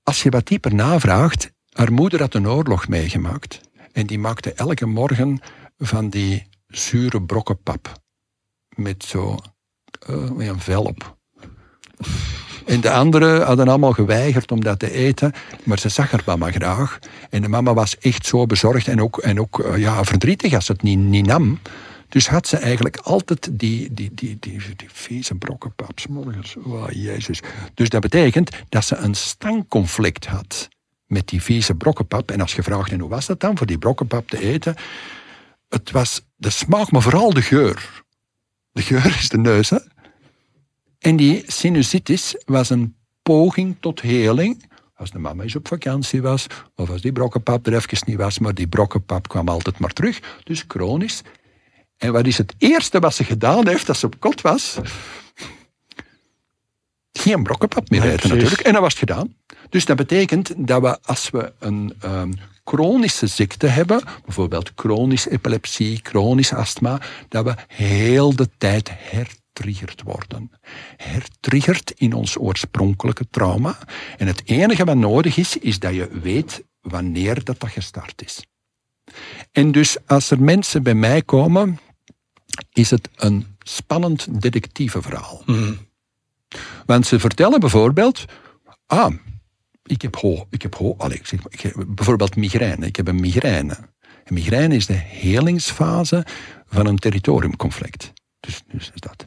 Als 0.03 0.23
je 0.23 0.29
wat 0.29 0.47
dieper 0.47 0.75
navraagt, 0.75 1.51
haar 1.69 1.91
moeder 1.91 2.19
had 2.19 2.33
een 2.33 2.47
oorlog 2.47 2.87
meegemaakt. 2.87 3.61
En 3.91 4.07
die 4.07 4.19
maakte 4.19 4.53
elke 4.53 4.85
morgen 4.85 5.39
van 5.77 6.09
die 6.09 6.47
zure 6.67 7.23
brokken 7.23 7.61
pap. 7.63 8.01
Met 8.75 9.03
zo 9.03 9.39
een 10.37 10.59
vel 10.59 10.83
op. 10.83 11.17
En 12.65 12.81
de 12.81 12.91
anderen 12.91 13.45
hadden 13.45 13.67
allemaal 13.67 13.91
geweigerd 13.91 14.51
om 14.51 14.63
dat 14.63 14.79
te 14.79 14.91
eten, 14.91 15.33
maar 15.63 15.79
ze 15.79 15.89
zag 15.89 16.11
haar 16.11 16.21
mama 16.25 16.51
graag. 16.51 16.99
En 17.29 17.41
de 17.41 17.47
mama 17.47 17.73
was 17.73 17.97
echt 17.97 18.25
zo 18.25 18.45
bezorgd 18.45 18.87
en 18.87 19.01
ook, 19.01 19.17
en 19.17 19.39
ook 19.39 19.59
eh, 19.59 19.77
ja, 19.77 20.03
verdrietig 20.03 20.53
als 20.53 20.65
ze 20.65 20.71
het 20.71 20.81
niet, 20.81 20.99
niet 20.99 21.25
nam. 21.25 21.59
Dus 22.09 22.27
had 22.27 22.47
ze 22.47 22.57
eigenlijk 22.57 22.97
altijd 22.97 23.49
die, 23.51 23.93
die, 23.93 24.11
die, 24.13 24.37
die, 24.39 24.59
die 24.75 24.89
vieze 24.91 25.35
brokken 25.35 25.73
papsmolligers. 25.75 26.55
Oh, 26.55 26.89
jezus. 26.91 27.41
Dus 27.73 27.89
dat 27.89 28.01
betekent 28.01 28.49
dat 28.69 28.85
ze 28.85 28.95
een 28.95 29.15
stankconflict 29.15 30.25
had 30.25 30.69
met 31.05 31.27
die 31.27 31.41
vieze 31.41 31.75
brokkenpap. 31.75 32.31
En 32.31 32.41
als 32.41 32.55
je 32.55 32.63
vraagt, 32.63 32.91
en 32.91 32.99
hoe 32.99 33.09
was 33.09 33.25
dat 33.25 33.39
dan 33.39 33.57
voor 33.57 33.67
die 33.67 33.77
brokkenpap 33.77 34.29
te 34.29 34.39
eten? 34.39 34.75
Het 35.69 35.91
was 35.91 36.21
de 36.35 36.49
smaak, 36.49 36.91
maar 36.91 37.01
vooral 37.01 37.33
de 37.33 37.41
geur. 37.41 38.03
De 38.71 38.81
geur 38.81 39.05
is 39.05 39.29
de 39.29 39.37
neus, 39.37 39.69
hè? 39.69 39.77
En 40.99 41.15
die 41.15 41.43
sinusitis 41.47 42.35
was 42.45 42.69
een 42.69 42.95
poging 43.21 43.75
tot 43.79 44.01
heling. 44.01 44.67
Als 44.95 45.11
de 45.11 45.19
mama 45.19 45.43
eens 45.43 45.55
op 45.55 45.67
vakantie 45.67 46.21
was, 46.21 46.47
of 46.75 46.89
als 46.89 47.01
die 47.01 47.11
brokkenpap 47.11 47.67
er 47.67 47.73
even 47.73 47.97
niet 48.05 48.17
was, 48.17 48.39
maar 48.39 48.53
die 48.53 48.67
brokkenpap 48.67 49.27
kwam 49.27 49.47
altijd 49.47 49.79
maar 49.79 49.93
terug. 49.93 50.19
Dus 50.43 50.63
chronisch. 50.67 51.21
En 51.97 52.11
wat 52.11 52.27
is 52.27 52.37
het 52.37 52.55
eerste 52.57 52.99
wat 52.99 53.15
ze 53.15 53.23
gedaan 53.23 53.67
heeft 53.67 53.89
als 53.89 53.99
ze 53.99 54.05
op 54.05 54.19
kot 54.19 54.41
was? 54.41 54.77
Geen 57.11 57.43
brokkenpap 57.43 57.89
meer 57.89 58.03
eten 58.03 58.29
natuurlijk. 58.29 58.61
En 58.61 58.73
dat 58.73 58.81
was 58.81 58.91
het 58.91 58.99
gedaan. 58.99 59.35
Dus 59.69 59.85
dat 59.85 59.97
betekent 59.97 60.53
dat 60.57 60.81
we 60.81 61.01
als 61.01 61.29
we 61.29 61.53
een 61.59 61.93
um, 62.03 62.33
chronische 62.63 63.27
ziekte 63.27 63.67
hebben, 63.67 64.03
bijvoorbeeld 64.25 64.71
chronische 64.75 65.31
epilepsie, 65.31 65.99
chronisch 66.03 66.53
astma, 66.53 67.01
dat 67.29 67.45
we 67.45 67.55
heel 67.67 68.35
de 68.35 68.49
tijd 68.57 68.89
her 68.93 69.27
hertriggerd 69.59 70.01
worden. 70.01 70.51
Hertriggerd 70.97 71.91
in 71.91 72.13
ons 72.13 72.37
oorspronkelijke 72.37 73.27
trauma. 73.29 73.77
En 74.17 74.27
het 74.27 74.41
enige 74.45 74.85
wat 74.85 74.95
nodig 74.95 75.37
is, 75.37 75.57
is 75.57 75.79
dat 75.79 75.93
je 75.93 76.19
weet 76.21 76.63
wanneer 76.81 77.43
dat, 77.43 77.59
dat 77.59 77.69
gestart 77.69 78.21
is. 78.21 78.45
En 79.51 79.71
dus 79.71 79.97
als 80.05 80.31
er 80.31 80.41
mensen 80.41 80.83
bij 80.83 80.93
mij 80.93 81.21
komen, 81.21 81.79
is 82.73 82.89
het 82.89 83.09
een 83.15 83.45
spannend 83.59 84.41
detectieve 84.41 85.01
verhaal. 85.01 85.43
Want 86.85 87.05
ze 87.05 87.19
vertellen 87.19 87.59
bijvoorbeeld, 87.59 88.25
ah, 88.85 89.13
ik 89.83 90.01
heb 90.01 90.15
ho, 90.15 90.47
ik 90.49 90.61
heb 90.61 90.75
ho, 90.75 90.95
allez, 90.97 91.17
ik 91.17 91.25
zeg, 91.27 91.39
ik 91.49 91.59
heb 91.59 91.73
bijvoorbeeld 91.87 92.35
migraine. 92.35 92.85
Ik 92.85 92.95
heb 92.95 93.07
een 93.07 93.19
migraine. 93.19 93.77
En 94.23 94.33
migraine 94.33 94.75
is 94.75 94.85
de 94.85 94.93
helingsfase 94.93 96.25
van 96.65 96.85
een 96.85 96.97
territoriumconflict. 96.97 98.13
Dus, 98.39 98.63
dus 98.67 98.91
is 98.93 99.01
dat. 99.01 99.23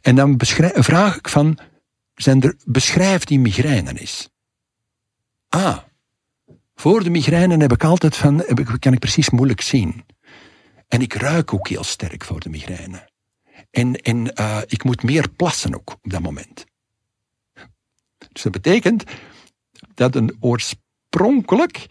En 0.00 0.14
dan 0.14 0.34
vraag 0.74 1.16
ik 1.16 1.28
van, 1.28 1.58
zijn 2.14 2.42
er, 2.42 2.56
beschrijf 2.64 3.24
die 3.24 3.38
migraine 3.38 4.00
eens. 4.00 4.28
Ah, 5.48 5.78
voor 6.74 7.02
de 7.02 7.10
migraine 7.10 7.56
heb 7.56 7.72
ik 7.72 7.84
altijd 7.84 8.16
van, 8.16 8.38
heb 8.38 8.60
ik, 8.60 8.76
kan 8.78 8.92
ik 8.92 8.98
precies 8.98 9.30
moeilijk 9.30 9.60
zien. 9.60 10.04
En 10.88 11.00
ik 11.00 11.14
ruik 11.14 11.54
ook 11.54 11.68
heel 11.68 11.84
sterk 11.84 12.24
voor 12.24 12.40
de 12.40 12.48
migraine. 12.48 13.08
En, 13.70 13.94
en 13.94 14.32
uh, 14.40 14.58
ik 14.66 14.84
moet 14.84 15.02
meer 15.02 15.28
plassen 15.28 15.74
ook 15.74 15.90
op 15.90 16.10
dat 16.10 16.22
moment. 16.22 16.64
Dus 18.32 18.42
dat 18.42 18.52
betekent 18.52 19.04
dat 19.94 20.14
een 20.14 20.36
oorspronkelijk, 20.40 21.86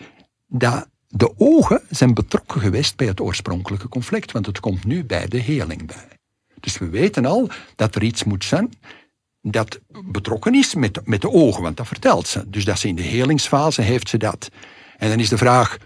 dat 0.48 0.90
de 1.08 1.34
ogen 1.38 1.82
zijn 1.90 2.14
betrokken 2.14 2.62
geweest 2.62 2.96
bij 2.96 3.08
het 3.08 3.22
oorspronkelijke 3.22 3.90
conflict, 3.90 4.32
want 4.32 4.46
het 4.46 4.60
komt 4.60 4.86
nu 4.86 5.04
bij 5.06 5.28
de 5.28 5.40
heling 5.40 5.86
bij. 5.86 6.20
Dus 6.64 6.78
we 6.78 6.90
weten 6.90 7.26
al 7.26 7.50
dat 7.76 7.96
er 7.96 8.04
iets 8.04 8.24
moet 8.24 8.46
zijn 8.46 8.72
dat 9.44 9.80
betrokken 10.06 10.54
is 10.54 10.76
met, 10.76 11.08
met 11.08 11.22
de 11.22 11.30
ogen, 11.30 11.64
want 11.64 11.78
dat 11.78 11.88
vertelt 11.88 12.28
ze. 12.28 12.50
Dus 12.50 12.66
dat 12.66 12.80
ze 12.80 12.88
in 12.88 12.96
de 12.96 13.02
helingsfase 13.02 13.82
heeft 13.82 14.10
ze 14.10 14.18
dat. 14.18 14.50
En 14.98 15.10
dan 15.10 15.20
is 15.20 15.30
de 15.30 15.38
vraag, 15.38 15.78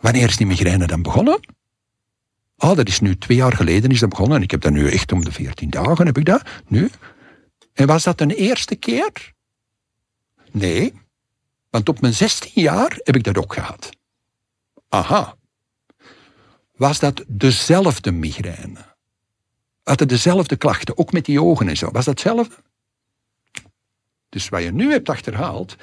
wanneer 0.00 0.28
is 0.28 0.36
die 0.36 0.46
migraine 0.46 0.86
dan 0.86 1.02
begonnen? 1.02 1.40
Oh, 2.56 2.76
dat 2.76 2.88
is 2.88 3.00
nu 3.00 3.18
twee 3.18 3.36
jaar 3.36 3.52
geleden 3.52 3.90
is 3.90 4.00
dat 4.00 4.08
begonnen. 4.08 4.36
En 4.36 4.42
ik 4.42 4.50
heb 4.50 4.60
dat 4.60 4.72
nu 4.72 4.90
echt 4.90 5.12
om 5.12 5.24
de 5.24 5.32
veertien 5.32 5.70
dagen, 5.70 6.06
heb 6.06 6.18
ik 6.18 6.24
dat 6.24 6.42
nu. 6.66 6.90
En 7.72 7.86
was 7.86 8.02
dat 8.02 8.20
een 8.20 8.30
eerste 8.30 8.76
keer? 8.76 9.32
Nee, 10.50 10.94
want 11.70 11.88
op 11.88 12.00
mijn 12.00 12.14
16 12.14 12.50
jaar 12.54 12.98
heb 13.02 13.16
ik 13.16 13.24
dat 13.24 13.38
ook 13.38 13.54
gehad. 13.54 13.90
Aha. 14.88 15.36
Was 16.76 16.98
dat 16.98 17.24
dezelfde 17.26 18.12
migraine? 18.12 18.91
Had 19.92 20.00
het 20.00 20.08
dezelfde 20.08 20.56
klachten, 20.56 20.98
ook 20.98 21.12
met 21.12 21.24
die 21.24 21.42
ogen 21.42 21.68
en 21.68 21.76
zo? 21.76 21.90
Was 21.90 22.04
dat 22.04 22.20
hetzelfde? 22.20 22.54
Dus 24.28 24.48
wat 24.48 24.62
je 24.62 24.72
nu 24.72 24.90
hebt 24.90 25.08
achterhaald, 25.08 25.76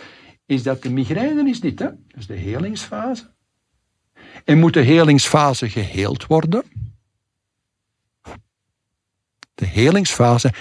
is 0.45 0.63
dat 0.63 0.81
de 0.81 0.89
migraine 0.89 1.49
is 1.49 1.59
dit, 1.59 1.79
hè? 1.79 1.87
Dus 2.07 2.27
de 2.27 2.35
helingsfase. 2.35 3.31
En 4.45 4.59
moet 4.59 4.73
de 4.73 4.81
helingsfase 4.81 5.69
geheeld 5.69 6.25
worden? 6.25 6.63
De 9.55 9.65
helingsfase 9.65 10.53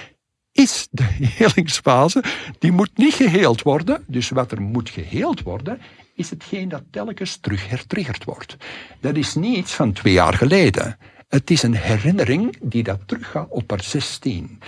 is 0.52 0.88
de 0.90 1.06
helingsfase. 1.42 2.24
Die 2.58 2.72
moet 2.72 2.96
niet 2.96 3.14
geheeld 3.14 3.62
worden. 3.62 4.04
Dus 4.06 4.28
wat 4.28 4.52
er 4.52 4.62
moet 4.62 4.90
geheeld 4.90 5.42
worden, 5.42 5.80
is 6.14 6.30
hetgeen 6.30 6.68
dat 6.68 6.82
telkens 6.90 7.36
terug 7.36 7.68
hertriggerd 7.68 8.24
wordt. 8.24 8.56
Dat 9.00 9.16
is 9.16 9.34
niet 9.34 9.56
iets 9.56 9.72
van 9.72 9.92
twee 9.92 10.12
jaar 10.12 10.34
geleden. 10.34 10.98
Het 11.28 11.50
is 11.50 11.62
een 11.62 11.74
herinnering 11.74 12.58
die 12.62 12.82
dat 12.82 13.00
teruggaat 13.06 13.48
op 13.50 13.70
haar 13.70 13.82
16. 13.82 14.58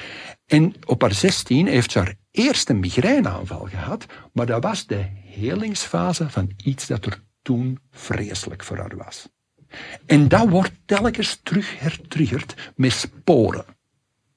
En 0.46 0.74
op 0.86 1.02
haar 1.02 1.14
16 1.14 1.66
heeft 1.66 1.90
ze 1.90 1.98
haar 1.98 2.14
eerste 2.30 2.74
migraineaanval 2.74 3.66
gehad, 3.66 4.06
maar 4.32 4.46
dat 4.46 4.62
was 4.62 4.86
de 4.86 5.06
helingsfase 5.24 6.30
van 6.30 6.52
iets 6.56 6.86
dat 6.86 7.06
er 7.06 7.22
toen 7.42 7.78
vreselijk 7.90 8.64
voor 8.64 8.76
haar 8.76 8.96
was. 8.96 9.28
En 10.06 10.28
dat 10.28 10.48
wordt 10.48 10.72
telkens 10.84 11.40
terug 11.42 11.78
hertriggerd 11.78 12.72
met 12.76 12.92
sporen. 12.92 13.64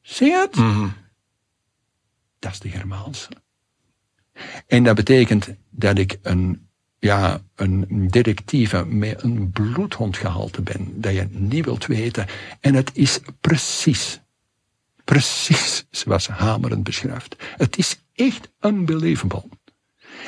Zie 0.01 0.27
je 0.27 0.37
het? 0.37 0.55
Dat 2.39 2.51
is 2.51 2.59
de 2.59 2.69
Germaanse. 2.69 3.29
En 4.67 4.83
dat 4.83 4.95
betekent 4.95 5.55
dat 5.69 5.97
ik 5.97 6.19
een, 6.21 6.69
ja, 7.03 7.41
een 7.55 8.07
detectieve 8.09 8.85
met 8.85 9.23
een 9.23 9.51
bloedhondgehalte 9.51 10.61
ben, 10.61 11.01
dat 11.01 11.13
je 11.13 11.27
niet 11.29 11.65
wilt 11.65 11.85
weten. 11.85 12.25
En 12.59 12.73
het 12.75 12.91
is 12.93 13.19
precies, 13.41 14.21
precies 15.03 15.85
zoals 15.89 16.27
Hamerend 16.27 16.83
beschrijft. 16.83 17.35
Het 17.57 17.77
is 17.77 17.99
echt 18.13 18.49
unbelievable. 18.61 19.43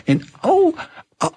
En 0.05 0.23
al, 0.39 0.75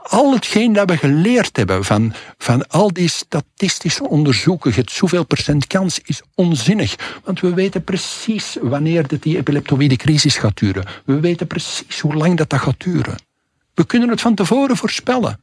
al 0.02 0.32
hetgeen 0.32 0.73
dat 0.73 0.90
we 0.90 0.97
geleerd 0.97 1.56
hebben 1.56 1.85
van, 1.85 2.12
van 2.39 2.69
al 2.69 2.93
die 2.93 3.09
statistische 3.09 4.09
onderzoeken, 4.09 4.74
het 4.74 4.90
zoveel 4.90 5.24
procent 5.24 5.66
kans, 5.66 6.01
is 6.05 6.23
onzinnig. 6.35 7.20
Want 7.24 7.40
we 7.40 7.55
weten 7.55 7.85
precies 7.85 8.56
wanneer 8.60 9.20
die 9.20 9.36
epileptoïde 9.36 9.97
crisis 9.97 10.36
gaat 10.36 10.59
duren. 10.59 10.86
We 11.05 11.20
weten 11.20 11.47
precies 11.47 12.01
hoe 12.01 12.15
lang 12.15 12.36
dat, 12.36 12.51
dat 12.51 12.60
gaat 12.60 12.81
duren. 12.81 13.28
We 13.79 13.87
kunnen 13.87 14.09
het 14.09 14.21
van 14.21 14.35
tevoren 14.35 14.77
voorspellen. 14.77 15.41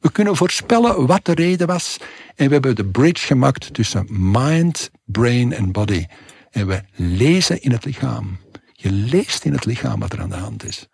We 0.00 0.12
kunnen 0.12 0.36
voorspellen 0.36 1.06
wat 1.06 1.24
de 1.24 1.34
reden 1.34 1.66
was. 1.66 1.96
En 2.34 2.46
we 2.46 2.52
hebben 2.52 2.76
de 2.76 2.84
bridge 2.84 3.26
gemaakt 3.26 3.74
tussen 3.74 4.06
mind, 4.10 4.90
brain 5.04 5.52
en 5.52 5.72
body. 5.72 6.06
En 6.50 6.66
we 6.66 6.82
lezen 6.96 7.62
in 7.62 7.72
het 7.72 7.84
lichaam. 7.84 8.38
Je 8.72 8.92
leest 8.92 9.44
in 9.44 9.52
het 9.52 9.64
lichaam 9.64 10.00
wat 10.00 10.12
er 10.12 10.20
aan 10.20 10.28
de 10.28 10.36
hand 10.36 10.64
is. 10.64 10.88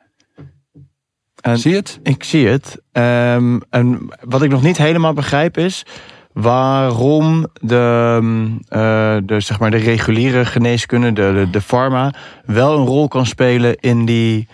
En 1.40 1.58
zie 1.58 1.70
je 1.70 1.76
het? 1.76 1.98
Ik 2.02 2.24
zie 2.24 2.46
het. 2.46 2.82
Um, 2.92 3.62
en 3.70 4.08
wat 4.20 4.42
ik 4.42 4.50
nog 4.50 4.62
niet 4.62 4.78
helemaal 4.78 5.12
begrijp 5.12 5.58
is 5.58 5.86
waarom 6.32 7.46
de, 7.60 8.20
uh, 8.68 9.16
de, 9.24 9.40
zeg 9.40 9.58
maar 9.58 9.70
de 9.70 9.76
reguliere 9.76 10.44
geneeskunde, 10.44 11.12
de, 11.12 11.32
de, 11.32 11.50
de 11.50 11.60
pharma, 11.60 12.14
wel 12.44 12.78
een 12.78 12.86
rol 12.86 13.08
kan 13.08 13.26
spelen 13.26 13.76
in 13.76 14.04
die 14.04 14.48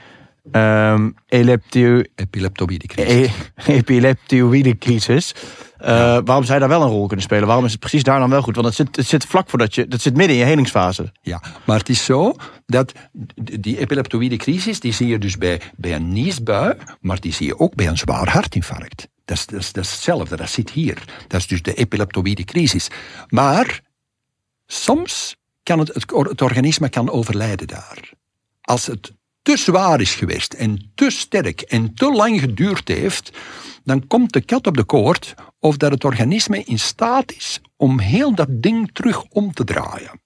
um, 0.52 1.14
epileptoïde 2.14 2.86
crisis. 2.86 3.30
E 3.54 3.72
epileptoïde 3.72 4.78
crisis. 4.78 5.34
Uh, 5.80 5.86
waarom 6.24 6.44
zij 6.44 6.58
daar 6.58 6.68
wel 6.68 6.82
een 6.82 6.88
rol 6.88 7.06
kunnen 7.06 7.24
spelen? 7.24 7.46
Waarom 7.46 7.64
is 7.64 7.70
het 7.70 7.80
precies 7.80 8.02
daar 8.02 8.18
dan 8.18 8.30
wel 8.30 8.42
goed? 8.42 8.54
Want 8.54 8.66
het 8.66 8.76
zit, 8.76 8.96
het 8.96 9.06
zit 9.06 9.24
vlak 9.24 9.50
voordat 9.50 9.74
je, 9.74 9.88
dat 9.88 10.00
zit 10.00 10.16
midden 10.16 10.36
in 10.36 10.42
je 10.42 10.48
helingsfase. 10.48 11.12
Ja, 11.22 11.42
maar 11.66 11.78
het 11.78 11.88
is 11.88 12.04
zo 12.04 12.34
dat 12.66 12.92
die 13.60 13.78
epileptoïde 13.78 14.36
crisis, 14.36 14.80
die 14.80 14.92
zie 14.92 15.06
je 15.06 15.18
dus 15.18 15.38
bij, 15.38 15.60
bij 15.76 15.94
een 15.94 16.12
niesbui, 16.12 16.76
maar 17.00 17.20
die 17.20 17.32
zie 17.32 17.46
je 17.46 17.58
ook 17.58 17.74
bij 17.74 17.86
een 17.86 17.98
zwaar 17.98 18.28
hartinfarct. 18.28 19.08
Dat 19.24 19.36
is, 19.36 19.46
dat, 19.46 19.60
is, 19.60 19.72
dat 19.72 19.84
is 19.84 19.90
hetzelfde, 19.90 20.36
dat 20.36 20.50
zit 20.50 20.70
hier. 20.70 21.02
Dat 21.26 21.40
is 21.40 21.46
dus 21.46 21.62
de 21.62 21.74
epileptoïde 21.74 22.44
crisis. 22.44 22.88
Maar 23.28 23.80
soms 24.66 25.36
kan 25.62 25.78
het, 25.78 25.88
het, 25.94 26.10
het 26.10 26.42
organisme 26.42 26.88
kan 26.88 27.10
overlijden 27.10 27.66
daar. 27.66 28.10
Als 28.60 28.86
het 28.86 29.12
te 29.42 29.56
zwaar 29.56 30.00
is 30.00 30.14
geweest 30.14 30.52
en 30.52 30.92
te 30.94 31.10
sterk 31.10 31.60
en 31.60 31.94
te 31.94 32.12
lang 32.12 32.40
geduurd 32.40 32.88
heeft, 32.88 33.30
dan 33.84 34.06
komt 34.06 34.32
de 34.32 34.40
kat 34.40 34.66
op 34.66 34.76
de 34.76 34.84
koord 34.84 35.34
of 35.58 35.76
dat 35.76 35.90
het 35.90 36.04
organisme 36.04 36.64
in 36.64 36.78
staat 36.78 37.32
is 37.32 37.60
om 37.76 37.98
heel 37.98 38.34
dat 38.34 38.48
ding 38.50 38.90
terug 38.92 39.24
om 39.24 39.52
te 39.52 39.64
draaien. 39.64 40.20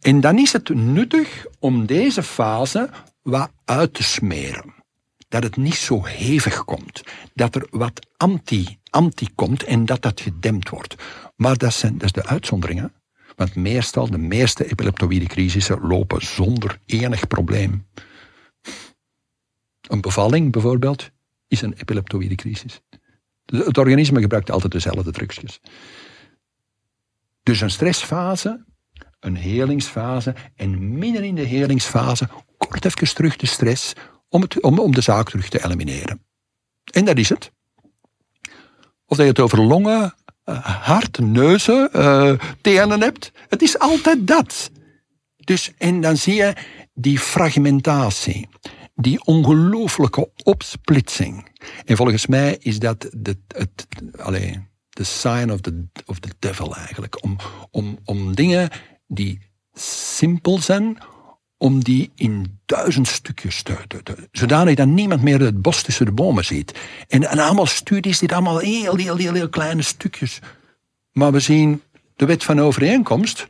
En 0.00 0.20
dan 0.20 0.38
is 0.38 0.52
het 0.52 0.68
nuttig 0.68 1.46
om 1.58 1.86
deze 1.86 2.22
fase 2.22 2.90
wat 3.22 3.50
uit 3.64 3.94
te 3.94 4.02
smeren. 4.02 4.74
Dat 5.28 5.42
het 5.42 5.56
niet 5.56 5.74
zo 5.74 6.04
hevig 6.04 6.64
komt. 6.64 7.02
Dat 7.34 7.54
er 7.54 7.66
wat 7.70 8.06
anti, 8.16 8.78
anti 8.90 9.28
komt 9.34 9.62
en 9.64 9.84
dat 9.84 10.02
dat 10.02 10.20
gedempt 10.20 10.68
wordt. 10.68 10.94
Maar 11.36 11.56
dat, 11.56 11.72
zijn, 11.72 11.92
dat 11.92 12.02
is 12.02 12.12
de 12.12 12.26
uitzonderingen. 12.26 12.92
Want 13.38 13.54
meestal, 13.54 14.10
de 14.10 14.18
meeste 14.18 14.70
epileptoïde 14.70 15.26
crisissen 15.26 15.80
lopen 15.80 16.26
zonder 16.26 16.78
enig 16.86 17.26
probleem. 17.26 17.86
Een 19.80 20.00
bevalling 20.00 20.52
bijvoorbeeld 20.52 21.10
is 21.48 21.62
een 21.62 21.72
epileptoïde 21.72 22.34
crisis. 22.34 22.80
Het 23.44 23.78
organisme 23.78 24.20
gebruikt 24.20 24.50
altijd 24.50 24.72
dezelfde 24.72 25.12
trucjes. 25.12 25.60
Dus 27.42 27.60
een 27.60 27.70
stressfase, 27.70 28.64
een 29.20 29.36
helingsfase 29.36 30.34
en 30.54 30.98
midden 30.98 31.24
in 31.24 31.34
de 31.34 31.44
helingsfase 31.44 32.28
kort 32.56 32.84
even 32.84 33.14
terug 33.14 33.36
de 33.36 33.46
stress 33.46 33.92
om, 34.28 34.42
het, 34.42 34.60
om, 34.60 34.78
om 34.78 34.94
de 34.94 35.00
zaak 35.00 35.30
terug 35.30 35.48
te 35.48 35.64
elimineren. 35.64 36.22
En 36.84 37.04
dat 37.04 37.18
is 37.18 37.28
het. 37.28 37.52
Of 39.06 39.16
dat 39.16 39.18
je 39.18 39.32
het 39.32 39.40
over 39.40 39.60
longen, 39.60 40.14
uh, 40.48 40.64
hart, 40.64 41.18
neuzen, 41.18 41.88
uh, 41.96 42.32
tenen 42.60 43.00
hebt. 43.00 43.32
Het 43.48 43.62
is 43.62 43.78
altijd 43.78 44.26
dat. 44.26 44.70
Dus, 45.36 45.72
en 45.78 46.00
dan 46.00 46.16
zie 46.16 46.34
je 46.34 46.52
die 46.94 47.18
fragmentatie 47.18 48.48
die 48.94 49.24
ongelooflijke 49.24 50.30
opsplitsing. 50.42 51.48
En 51.84 51.96
volgens 51.96 52.26
mij 52.26 52.56
is 52.60 52.78
dat 52.78 53.08
de, 53.16 53.38
het, 53.48 53.86
alleen, 54.18 54.68
de 54.88 55.04
sign 55.04 55.50
of 55.50 55.60
the, 55.60 55.86
of 56.06 56.18
the 56.18 56.30
devil 56.38 56.76
eigenlijk. 56.76 57.24
Om, 57.24 57.36
om, 57.70 57.98
om 58.04 58.34
dingen 58.34 58.70
die 59.06 59.40
simpel 59.74 60.58
zijn, 60.58 60.98
om 61.58 61.84
die 61.84 62.10
in 62.14 62.58
duizend 62.66 63.08
stukjes 63.08 63.62
te, 63.62 63.76
te, 63.86 64.02
te, 64.02 64.28
zodanig 64.32 64.74
dat 64.74 64.86
niemand 64.86 65.22
meer 65.22 65.40
het 65.40 65.62
bos 65.62 65.82
tussen 65.82 66.06
de 66.06 66.12
bomen 66.12 66.44
ziet. 66.44 66.78
En, 67.08 67.28
en 67.28 67.38
allemaal 67.38 67.66
studies 67.66 68.18
die 68.18 68.32
allemaal 68.32 68.58
heel, 68.58 68.96
heel, 68.96 69.16
heel, 69.16 69.34
heel 69.34 69.48
kleine 69.48 69.82
stukjes 69.82 70.40
Maar 71.12 71.32
we 71.32 71.40
zien 71.40 71.82
de 72.16 72.26
wet 72.26 72.44
van 72.44 72.60
overeenkomst, 72.60 73.48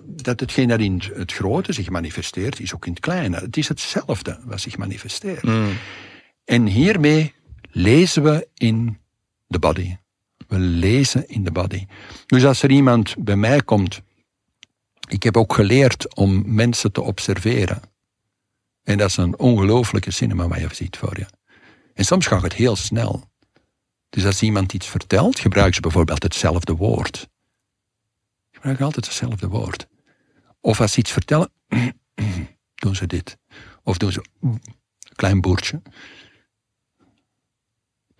dat 0.00 0.40
hetgeen 0.40 0.68
dat 0.68 0.80
in 0.80 1.02
het 1.14 1.32
grote 1.32 1.72
zich 1.72 1.90
manifesteert, 1.90 2.60
is 2.60 2.74
ook 2.74 2.86
in 2.86 2.92
het 2.92 3.00
kleine. 3.00 3.36
Het 3.36 3.56
is 3.56 3.68
hetzelfde 3.68 4.38
wat 4.44 4.60
zich 4.60 4.76
manifesteert. 4.76 5.42
Mm. 5.42 5.72
En 6.44 6.66
hiermee 6.66 7.32
lezen 7.70 8.22
we 8.22 8.48
in 8.54 8.98
de 9.46 9.58
body. 9.58 9.96
We 10.48 10.58
lezen 10.58 11.28
in 11.28 11.44
de 11.44 11.50
body. 11.50 11.86
Dus 12.26 12.44
als 12.44 12.62
er 12.62 12.70
iemand 12.70 13.14
bij 13.18 13.36
mij 13.36 13.60
komt, 13.60 14.02
ik 15.14 15.22
heb 15.22 15.36
ook 15.36 15.54
geleerd 15.54 16.14
om 16.14 16.54
mensen 16.54 16.92
te 16.92 17.02
observeren. 17.02 17.82
En 18.82 18.98
dat 18.98 19.08
is 19.08 19.16
een 19.16 19.38
ongelooflijke 19.38 20.10
cinema 20.10 20.48
wat 20.48 20.60
je 20.60 20.74
ziet 20.74 20.96
voor 20.96 21.18
je. 21.18 21.26
En 21.94 22.04
soms 22.04 22.26
gaat 22.26 22.42
het 22.42 22.52
heel 22.52 22.76
snel. 22.76 23.30
Dus 24.08 24.24
als 24.24 24.42
iemand 24.42 24.72
iets 24.72 24.86
vertelt, 24.86 25.38
gebruiken 25.38 25.74
ze 25.74 25.80
bijvoorbeeld 25.80 26.22
hetzelfde 26.22 26.72
woord. 26.72 27.28
Gebruiken 28.50 28.84
altijd 28.84 29.06
hetzelfde 29.06 29.48
woord. 29.48 29.86
Of 30.60 30.80
als 30.80 30.92
ze 30.92 30.98
iets 30.98 31.12
vertellen, 31.12 31.52
doen 32.82 32.94
ze 32.94 33.06
dit. 33.06 33.36
Of 33.82 33.96
doen 33.96 34.12
ze 34.12 34.24
een 34.40 34.62
klein 35.14 35.40
boertje. 35.40 35.82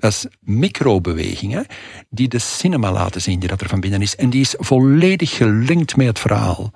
Dat 0.05 0.13
is 0.13 0.27
microbewegingen 0.41 1.67
die 2.11 2.29
de 2.29 2.39
cinema 2.39 2.93
laten 2.93 3.21
zien 3.21 3.39
die 3.39 3.49
dat 3.49 3.61
er 3.61 3.69
van 3.69 3.81
binnen 3.81 4.03
is. 4.03 4.17
En 4.17 4.31
die 4.31 4.41
is 4.41 4.55
volledig 4.59 5.37
gelinkt 5.37 5.97
met 5.97 6.07
het 6.07 6.19
verhaal. 6.19 6.73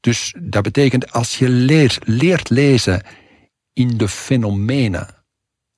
Dus 0.00 0.34
dat 0.40 0.62
betekent 0.62 1.12
als 1.12 1.38
je 1.38 1.48
leert, 1.48 1.98
leert 2.04 2.50
lezen 2.50 3.02
in 3.72 3.96
de 3.96 4.08
fenomenen, 4.08 5.24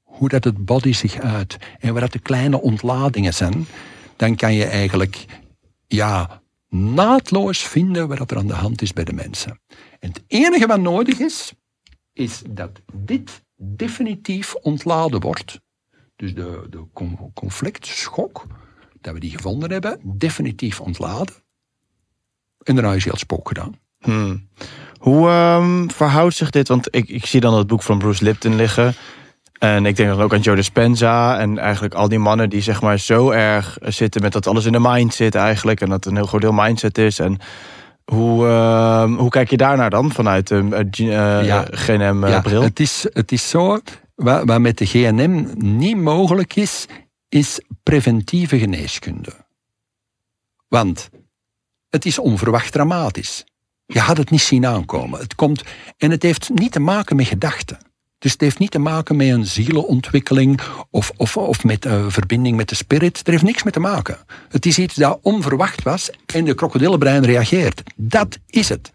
hoe 0.02 0.28
dat 0.28 0.44
het 0.44 0.64
body 0.64 0.92
zich 0.92 1.18
uit 1.18 1.56
en 1.78 1.92
waar 1.92 2.00
dat 2.00 2.12
de 2.12 2.18
kleine 2.18 2.60
ontladingen 2.60 3.34
zijn, 3.34 3.66
dan 4.16 4.36
kan 4.36 4.54
je 4.54 4.64
eigenlijk 4.64 5.24
ja, 5.86 6.42
naadloos 6.68 7.58
vinden 7.58 8.08
wat 8.08 8.30
er 8.30 8.36
aan 8.36 8.46
de 8.46 8.54
hand 8.54 8.82
is 8.82 8.92
bij 8.92 9.04
de 9.04 9.12
mensen. 9.12 9.60
En 10.00 10.08
het 10.08 10.22
enige 10.26 10.66
wat 10.66 10.80
nodig 10.80 11.18
is, 11.18 11.52
is 12.12 12.42
dat 12.50 12.80
dit 12.92 13.42
definitief 13.56 14.54
ontladen 14.54 15.20
wordt. 15.20 15.60
Dus 16.18 16.34
de, 16.34 16.66
de 16.70 16.84
conflict, 17.34 17.86
schok, 17.86 18.46
dat 19.00 19.14
we 19.14 19.20
die 19.20 19.30
gevonden 19.30 19.70
hebben, 19.70 20.00
definitief 20.02 20.80
ontladen. 20.80 21.34
En 22.62 22.74
daarna 22.74 22.94
is 22.94 23.04
heel 23.04 23.16
spook 23.16 23.48
gedaan. 23.48 23.74
Hmm. 23.98 24.48
Hoe 24.98 25.28
um, 25.28 25.90
verhoudt 25.90 26.34
zich 26.34 26.50
dit? 26.50 26.68
Want 26.68 26.94
ik, 26.94 27.08
ik 27.08 27.26
zie 27.26 27.40
dan 27.40 27.54
het 27.54 27.66
boek 27.66 27.82
van 27.82 27.98
Bruce 27.98 28.24
Lipton 28.24 28.56
liggen. 28.56 28.94
En 29.58 29.86
ik 29.86 29.96
denk 29.96 30.08
dan 30.08 30.20
ook 30.20 30.34
aan 30.34 30.40
Joe 30.40 30.56
Dispenza 30.56 31.38
en 31.38 31.58
eigenlijk 31.58 31.94
al 31.94 32.08
die 32.08 32.18
mannen 32.18 32.50
die 32.50 32.60
zeg 32.60 32.82
maar 32.82 32.98
zo 32.98 33.30
erg 33.30 33.78
zitten 33.82 34.22
met 34.22 34.32
dat 34.32 34.46
alles 34.46 34.64
in 34.64 34.72
de 34.72 34.80
mind 34.80 35.14
zit 35.14 35.34
eigenlijk. 35.34 35.80
En 35.80 35.88
dat 35.88 36.06
een 36.06 36.16
heel 36.16 36.26
groot 36.26 36.40
deel 36.40 36.52
mindset 36.52 36.98
is. 36.98 37.18
En 37.18 37.38
hoe, 38.04 38.46
uh, 38.46 39.16
hoe 39.16 39.30
kijk 39.30 39.50
je 39.50 39.56
daarnaar 39.56 39.90
dan 39.90 40.12
vanuit 40.12 40.48
de 40.48 40.88
uh, 40.98 41.44
ja. 41.44 41.66
GNM-bril? 41.70 42.60
Ja, 42.60 42.66
het, 42.66 42.80
is, 42.80 43.06
het 43.12 43.32
is 43.32 43.48
zo, 43.48 43.80
wat, 44.18 44.44
wat 44.44 44.60
met 44.60 44.78
de 44.78 44.86
GNM 44.86 45.52
niet 45.56 45.96
mogelijk 45.96 46.56
is, 46.56 46.86
is 47.28 47.60
preventieve 47.82 48.58
geneeskunde. 48.58 49.32
Want 50.68 51.10
het 51.88 52.06
is 52.06 52.18
onverwacht 52.18 52.72
dramatisch. 52.72 53.44
Je 53.86 54.00
had 54.00 54.16
het 54.16 54.30
niet 54.30 54.40
zien 54.40 54.66
aankomen. 54.66 55.20
Het 55.20 55.34
komt, 55.34 55.62
en 55.96 56.10
het 56.10 56.22
heeft 56.22 56.50
niet 56.54 56.72
te 56.72 56.80
maken 56.80 57.16
met 57.16 57.26
gedachten. 57.26 57.78
Dus 58.18 58.32
het 58.32 58.40
heeft 58.40 58.58
niet 58.58 58.70
te 58.70 58.78
maken 58.78 59.16
met 59.16 59.28
een 59.28 59.46
zielenontwikkeling 59.46 60.60
of, 60.90 61.12
of, 61.16 61.36
of 61.36 61.64
met 61.64 61.84
een 61.84 62.10
verbinding 62.10 62.56
met 62.56 62.68
de 62.68 62.74
spirit. 62.74 63.20
Er 63.24 63.32
heeft 63.32 63.42
niks 63.42 63.62
mee 63.62 63.72
te 63.72 63.80
maken. 63.80 64.18
Het 64.48 64.66
is 64.66 64.78
iets 64.78 64.94
dat 64.94 65.18
onverwacht 65.22 65.82
was 65.82 66.10
en 66.26 66.44
de 66.44 66.54
krokodillenbrein 66.54 67.24
reageert. 67.24 67.82
Dat 67.96 68.38
is 68.46 68.68
het. 68.68 68.92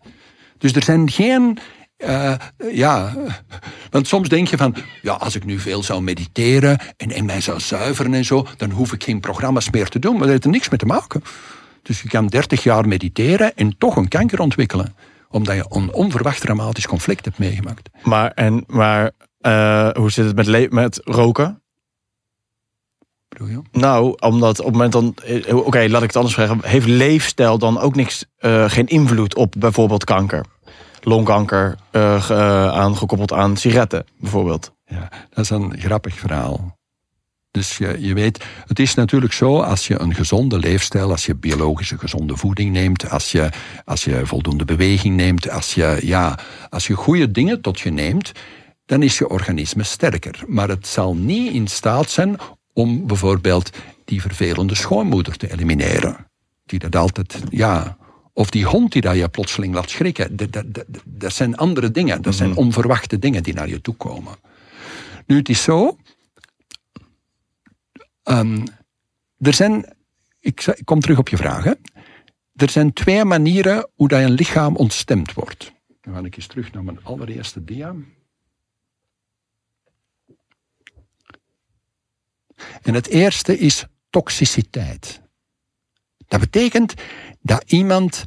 Dus 0.58 0.74
er 0.74 0.84
zijn 0.84 1.10
geen 1.10 1.58
uh, 2.08 2.34
ja, 2.72 3.16
want 3.90 4.08
soms 4.08 4.30
denk 4.30 4.48
je 4.48 4.58
van, 4.58 4.76
ja, 5.02 5.14
als 5.14 5.36
ik 5.36 5.46
nu 5.46 5.60
veel 5.60 5.84
zou 5.84 6.02
mediteren 6.02 6.80
en, 6.98 7.12
en 7.12 7.26
mij 7.26 7.42
zou 7.42 7.60
zuiveren 7.60 8.14
en 8.14 8.26
zo, 8.26 8.46
dan 8.58 8.72
hoef 8.72 8.94
ik 8.94 9.04
geen 9.04 9.20
programma's 9.20 9.70
meer 9.70 9.90
te 9.90 10.00
doen, 10.00 10.12
maar 10.12 10.22
dat 10.22 10.30
heeft 10.30 10.46
er 10.46 10.52
niks 10.52 10.70
mee 10.70 10.80
te 10.80 10.86
maken. 10.86 11.24
Dus 11.82 12.02
je 12.02 12.10
kan 12.10 12.28
30 12.28 12.64
jaar 12.64 12.88
mediteren 12.88 13.56
en 13.56 13.78
toch 13.78 13.96
een 13.96 14.08
kanker 14.08 14.40
ontwikkelen 14.40 14.96
omdat 15.34 15.56
je 15.56 15.66
een 15.70 15.94
onverwacht 15.94 16.42
dramatisch 16.42 16.88
conflict 16.88 17.26
hebt 17.26 17.38
meegemaakt. 17.38 17.90
Maar, 18.04 18.32
en, 18.32 18.64
maar 18.68 19.12
uh, 19.42 19.90
hoe 19.90 20.12
zit 20.12 20.26
het 20.26 20.36
met, 20.36 20.72
met 20.72 21.02
roken? 21.04 21.62
Nou, 23.72 24.16
omdat 24.20 24.60
op 24.60 24.66
het 24.66 24.74
moment 24.74 24.92
dan. 24.92 25.16
Eh, 25.26 25.56
oké, 25.56 25.88
laat 25.90 26.02
ik 26.02 26.08
het 26.08 26.16
anders 26.16 26.34
vragen. 26.34 26.60
Heeft 26.62 26.88
leefstijl 26.88 27.58
dan 27.58 27.80
ook 27.80 27.96
niks, 27.96 28.26
uh, 28.40 28.70
geen 28.70 28.88
invloed 28.88 29.36
op 29.36 29.54
bijvoorbeeld 29.58 30.04
kanker? 30.04 30.46
Longkanker 31.06 31.76
uh, 31.92 32.30
aangekoppeld 32.68 33.34
aan 33.34 33.58
sigaretten, 33.58 34.06
bijvoorbeeld. 34.20 34.74
Ja, 34.86 35.10
dat 35.30 35.44
is 35.44 35.50
een 35.50 35.80
grappig 35.80 36.20
verhaal. 36.20 36.78
Dus 37.52 37.78
je, 37.78 37.98
je 38.00 38.14
weet, 38.14 38.46
het 38.68 38.80
is 38.80 38.94
natuurlijk 38.94 39.34
zo, 39.34 39.62
als 39.62 39.88
je 39.88 40.00
een 40.00 40.16
gezonde 40.16 40.60
leefstijl, 40.60 41.10
als 41.10 41.26
je 41.26 41.36
biologische 41.36 41.98
gezonde 41.98 42.38
voeding 42.38 42.72
neemt, 42.72 43.10
als 43.10 43.32
je, 43.32 43.50
als 43.86 44.04
je 44.04 44.26
voldoende 44.26 44.66
beweging 44.66 45.16
neemt, 45.16 45.50
als 45.50 45.74
je, 45.74 46.00
ja, 46.02 46.40
als 46.70 46.88
je 46.88 46.94
goede 46.94 47.32
dingen 47.32 47.62
tot 47.62 47.80
je 47.80 47.90
neemt, 47.90 48.32
dan 48.86 49.04
is 49.04 49.18
je 49.18 49.30
organisme 49.30 49.84
sterker. 49.84 50.44
Maar 50.48 50.70
het 50.70 50.88
zal 50.88 51.16
niet 51.16 51.54
in 51.54 51.68
staat 51.68 52.10
zijn 52.10 52.38
om 52.74 53.08
bijvoorbeeld 53.08 53.70
die 54.06 54.22
vervelende 54.22 54.76
schoonmoeder 54.76 55.38
te 55.38 55.52
elimineren. 55.52 56.28
Die 56.66 56.80
dat 56.80 56.96
altijd, 56.96 57.42
ja, 57.50 57.98
of 58.34 58.50
die 58.50 58.66
hond 58.66 58.92
die 58.92 59.02
dat 59.02 59.16
je 59.16 59.30
plotseling 59.30 59.74
laat 59.74 59.90
schrikken. 59.90 60.36
Dat, 60.36 60.52
dat, 60.52 60.74
dat, 60.74 60.86
dat 61.04 61.34
zijn 61.34 61.58
andere 61.58 61.92
dingen, 61.92 62.22
dat 62.22 62.36
zijn 62.36 62.50
mhm. 62.50 62.60
onverwachte 62.60 63.20
dingen 63.20 63.44
die 63.44 63.54
naar 63.54 63.70
je 63.70 63.82
toe 63.82 63.96
komen. 63.96 64.36
Nu, 65.26 65.38
het 65.38 65.50
is 65.50 65.64
zo, 65.64 65.98
Um, 68.24 68.64
er 69.38 69.54
zijn, 69.54 69.96
ik, 70.40 70.66
ik, 70.66 70.86
kom 70.86 71.00
terug 71.00 71.18
op 71.18 71.30
je 71.30 71.38
vragen. 71.38 71.80
Er 72.56 72.70
zijn 72.70 72.94
twee 72.94 73.26
manieren 73.26 73.90
hoe 73.96 74.08
dat 74.08 74.22
een 74.22 74.32
lichaam 74.32 74.76
ontstemd 74.76 75.34
wordt. 75.34 75.74
Dan 76.02 76.14
ga 76.14 76.24
ik 76.24 76.36
eens 76.36 76.48
terug 76.48 76.72
naar 76.72 76.84
mijn 76.84 77.04
allereerste 77.04 77.64
dia. 77.64 77.96
En 82.82 82.94
het 82.94 83.08
eerste 83.08 83.58
is 83.58 83.86
toxiciteit. 84.10 85.22
Dat 86.28 86.40
betekent 86.40 86.94
dat 87.44 87.64
iemand 87.72 88.26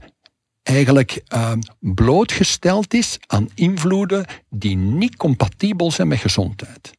eigenlijk 0.62 1.22
uh, 1.34 1.52
blootgesteld 1.78 2.94
is 2.94 3.18
aan 3.26 3.48
invloeden 3.54 4.26
die 4.48 4.76
niet 4.76 5.16
compatibel 5.16 5.90
zijn 5.90 6.08
met 6.08 6.18
gezondheid. 6.18 6.92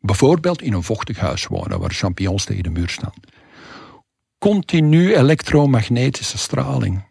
Bijvoorbeeld 0.00 0.62
in 0.62 0.72
een 0.72 0.82
vochtig 0.82 1.18
huis 1.18 1.46
wonen 1.46 1.80
waar 1.80 1.90
champignons 1.90 2.44
tegen 2.44 2.62
de 2.62 2.70
muur 2.70 2.88
staan. 2.88 3.14
Continu 4.38 5.14
elektromagnetische 5.14 6.38
straling. 6.38 7.10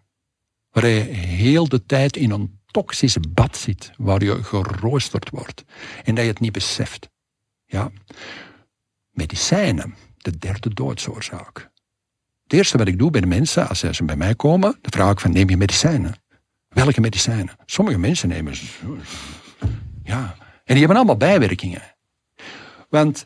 Waar 0.72 0.88
je 0.88 0.99
heel 1.14 1.68
de 1.68 1.86
tijd 1.86 2.18
in 2.18 2.32
een 2.32 2.60
toxisch 2.66 3.18
bad 3.30 3.58
zit, 3.58 3.91
waar 3.98 4.24
je 4.24 4.44
geroosterd 4.44 5.30
wordt. 5.30 5.64
En 6.03 6.16
dat 6.16 6.24
je 6.24 6.30
het 6.30 6.40
niet 6.40 6.52
beseft. 6.52 7.10
Ja. 7.66 7.91
Medicijnen, 9.12 9.95
de 10.18 10.38
derde 10.38 10.74
doodsoorzaak. 10.74 11.70
Het 12.52 12.60
eerste 12.60 12.78
wat 12.78 12.88
ik 12.88 12.99
doe 12.99 13.11
bij 13.11 13.22
de 13.22 13.28
mensen, 13.28 13.68
als 13.68 13.80
ze 13.80 14.03
bij 14.03 14.15
mij 14.15 14.36
komen, 14.36 14.78
dan 14.82 14.91
vraag 14.91 15.11
ik 15.11 15.19
van 15.19 15.32
neem 15.32 15.49
je 15.49 15.57
medicijnen? 15.57 16.15
Welke 16.68 17.02
medicijnen? 17.02 17.56
Sommige 17.65 17.98
mensen 17.98 18.30
nemen 18.30 18.56
ze. 18.56 18.65
Ja. 20.03 20.36
En 20.40 20.64
die 20.64 20.78
hebben 20.78 20.95
allemaal 20.95 21.18
bijwerkingen. 21.18 21.82
Want 22.90 23.23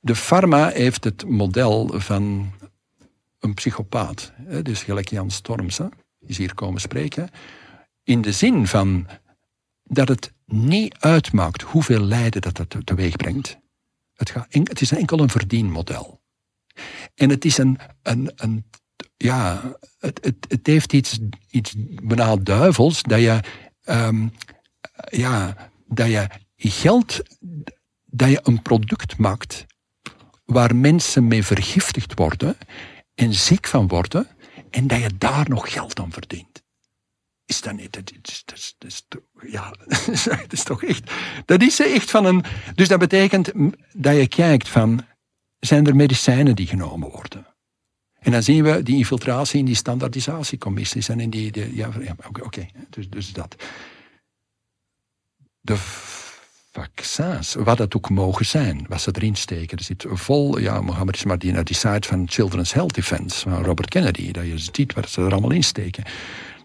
de 0.00 0.14
pharma 0.14 0.68
heeft 0.68 1.04
het 1.04 1.28
model 1.28 2.00
van 2.00 2.52
een 3.38 3.54
psychopaat. 3.54 4.32
Dus 4.62 4.82
gelijk 4.82 5.08
Jan 5.08 5.30
Storms 5.30 5.80
is 6.26 6.38
hier 6.38 6.54
komen 6.54 6.80
spreken. 6.80 7.28
In 8.02 8.22
de 8.22 8.32
zin 8.32 8.66
van 8.66 9.06
dat 9.82 10.08
het 10.08 10.32
niet 10.44 10.96
uitmaakt 10.98 11.62
hoeveel 11.62 12.00
lijden 12.00 12.42
dat 12.42 12.58
het 12.58 12.76
teweeg 12.84 13.16
brengt. 13.16 13.58
Het 14.14 14.80
is 14.80 14.92
enkel 14.92 15.20
een 15.20 15.30
verdienmodel. 15.30 16.24
En 17.14 17.30
het 17.30 17.44
is 17.44 17.58
een, 17.58 17.78
een, 18.02 18.32
een 18.34 18.64
ja, 19.16 19.76
het, 19.98 20.24
het, 20.24 20.36
het 20.48 20.66
heeft 20.66 20.92
iets, 20.92 21.18
iets 21.50 21.74
bijna 22.02 22.36
duivels 22.36 23.02
dat 23.02 23.20
je, 23.20 23.40
um, 23.84 24.32
ja, 25.10 25.56
dat 25.86 26.08
je 26.08 26.28
geld 26.56 27.22
dat 28.04 28.30
je 28.30 28.40
een 28.42 28.62
product 28.62 29.18
maakt 29.18 29.66
waar 30.44 30.76
mensen 30.76 31.26
mee 31.26 31.44
vergiftigd 31.44 32.14
worden 32.14 32.56
en 33.14 33.34
ziek 33.34 33.66
van 33.66 33.88
worden 33.88 34.26
en 34.70 34.86
dat 34.86 35.00
je 35.00 35.16
daar 35.18 35.48
nog 35.48 35.72
geld 35.72 36.00
aan 36.00 36.12
verdient. 36.12 36.64
Is 37.44 37.60
dat 37.60 37.72
niet? 37.72 37.92
Dat 37.92 38.12
is, 38.22 38.42
dat 38.44 38.90
is, 38.90 39.06
ja, 39.50 39.74
dat 40.24 40.52
is 40.52 40.62
toch 40.62 40.82
echt. 40.82 41.10
Dat 41.44 41.62
is 41.62 41.80
echt 41.80 42.10
van 42.10 42.24
een. 42.24 42.44
Dus 42.74 42.88
dat 42.88 42.98
betekent 42.98 43.52
dat 43.92 44.16
je 44.16 44.28
kijkt 44.28 44.68
van. 44.68 45.04
Zijn 45.58 45.86
er 45.86 45.96
medicijnen 45.96 46.56
die 46.56 46.66
genomen 46.66 47.10
worden? 47.10 47.46
En 48.18 48.32
dan 48.32 48.42
zien 48.42 48.64
we 48.64 48.82
die 48.82 48.96
infiltratie 48.96 49.58
in 49.58 49.64
die 49.64 49.74
standaardisatiecommissies 49.74 51.08
en 51.08 51.20
in 51.20 51.30
die. 51.30 51.76
Ja, 51.76 51.90
oké, 52.42 52.66
dus, 52.90 53.10
dus 53.10 53.32
dat. 53.32 53.56
De 55.60 55.76
vaccins, 56.72 57.54
wat 57.54 57.76
dat 57.76 57.96
ook 57.96 58.10
mogen 58.10 58.46
zijn, 58.46 58.86
wat 58.88 59.00
ze 59.00 59.10
erin 59.14 59.34
steken. 59.34 59.78
Er 59.78 59.84
zit 59.84 60.04
vol, 60.08 60.58
ja, 60.58 60.80
Mohammed 60.80 61.14
is 61.14 61.22
die 61.38 61.62
die 61.62 61.76
site 61.76 62.08
van 62.08 62.28
Children's 62.28 62.72
Health 62.72 62.94
Defense 62.94 63.48
van 63.48 63.62
Robert 63.62 63.88
Kennedy, 63.88 64.30
dat 64.30 64.46
je 64.46 64.58
ziet 64.58 64.94
wat 64.94 65.10
ze 65.10 65.20
er 65.20 65.32
allemaal 65.32 65.50
in 65.50 65.64
steken. 65.64 66.04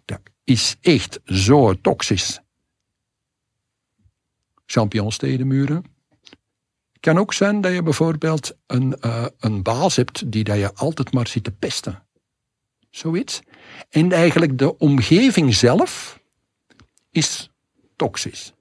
Dat 0.06 0.20
is 0.44 0.76
echt 0.82 1.20
zo 1.26 1.82
toxisch. 1.82 2.40
Champignons 4.66 5.18
tegen. 5.18 5.84
Kan 7.02 7.18
ook 7.18 7.34
zijn 7.34 7.62
dat 7.62 7.74
je 7.74 7.84
bijvoorbeeld 7.84 8.58
een, 8.68 8.96
uh, 9.02 9.26
een 9.40 9.62
baas 9.62 9.96
hebt 9.96 10.32
die 10.32 10.44
dat 10.44 10.58
je 10.58 10.74
altijd 10.74 11.14
maar 11.14 11.28
zit 11.28 11.44
te 11.44 11.52
pesten. 11.52 12.04
Zoiets. 12.90 13.42
En 13.90 14.12
eigenlijk 14.12 14.58
de 14.58 14.78
omgeving 14.78 15.54
zelf 15.54 16.20
is 17.12 17.50
toxisch. 17.96 18.54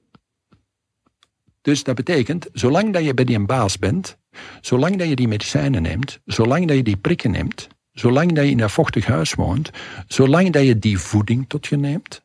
Dus 1.60 1.82
dat 1.82 1.94
betekent, 1.94 2.46
zolang 2.52 2.92
dat 2.92 3.04
je 3.04 3.14
bij 3.14 3.24
die 3.24 3.46
baas 3.46 3.78
bent, 3.78 4.16
zolang 4.60 4.96
dat 4.96 5.08
je 5.08 5.16
die 5.16 5.28
medicijnen 5.28 5.82
neemt, 5.82 6.20
zolang 6.24 6.66
dat 6.66 6.76
je 6.76 6.82
die 6.82 6.96
prikken 6.96 7.30
neemt, 7.30 7.68
zolang 7.92 8.32
dat 8.32 8.44
je 8.44 8.50
in 8.50 8.60
een 8.60 8.70
vochtig 8.70 9.06
huis 9.06 9.34
woont, 9.34 9.70
zolang 10.06 10.52
dat 10.52 10.64
je 10.64 10.78
die 10.78 10.98
voeding 10.98 11.48
tot 11.48 11.66
je 11.66 11.76
neemt, 11.76 12.22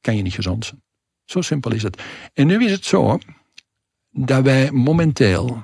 kan 0.00 0.16
je 0.16 0.22
niet 0.22 0.34
gezond 0.34 0.64
zijn. 0.64 0.82
Zo 1.24 1.40
simpel 1.40 1.72
is 1.72 1.82
het. 1.82 2.02
En 2.34 2.46
nu 2.46 2.64
is 2.64 2.70
het 2.70 2.84
zo 2.84 3.18
dat 4.10 4.42
wij 4.42 4.70
momenteel 4.70 5.62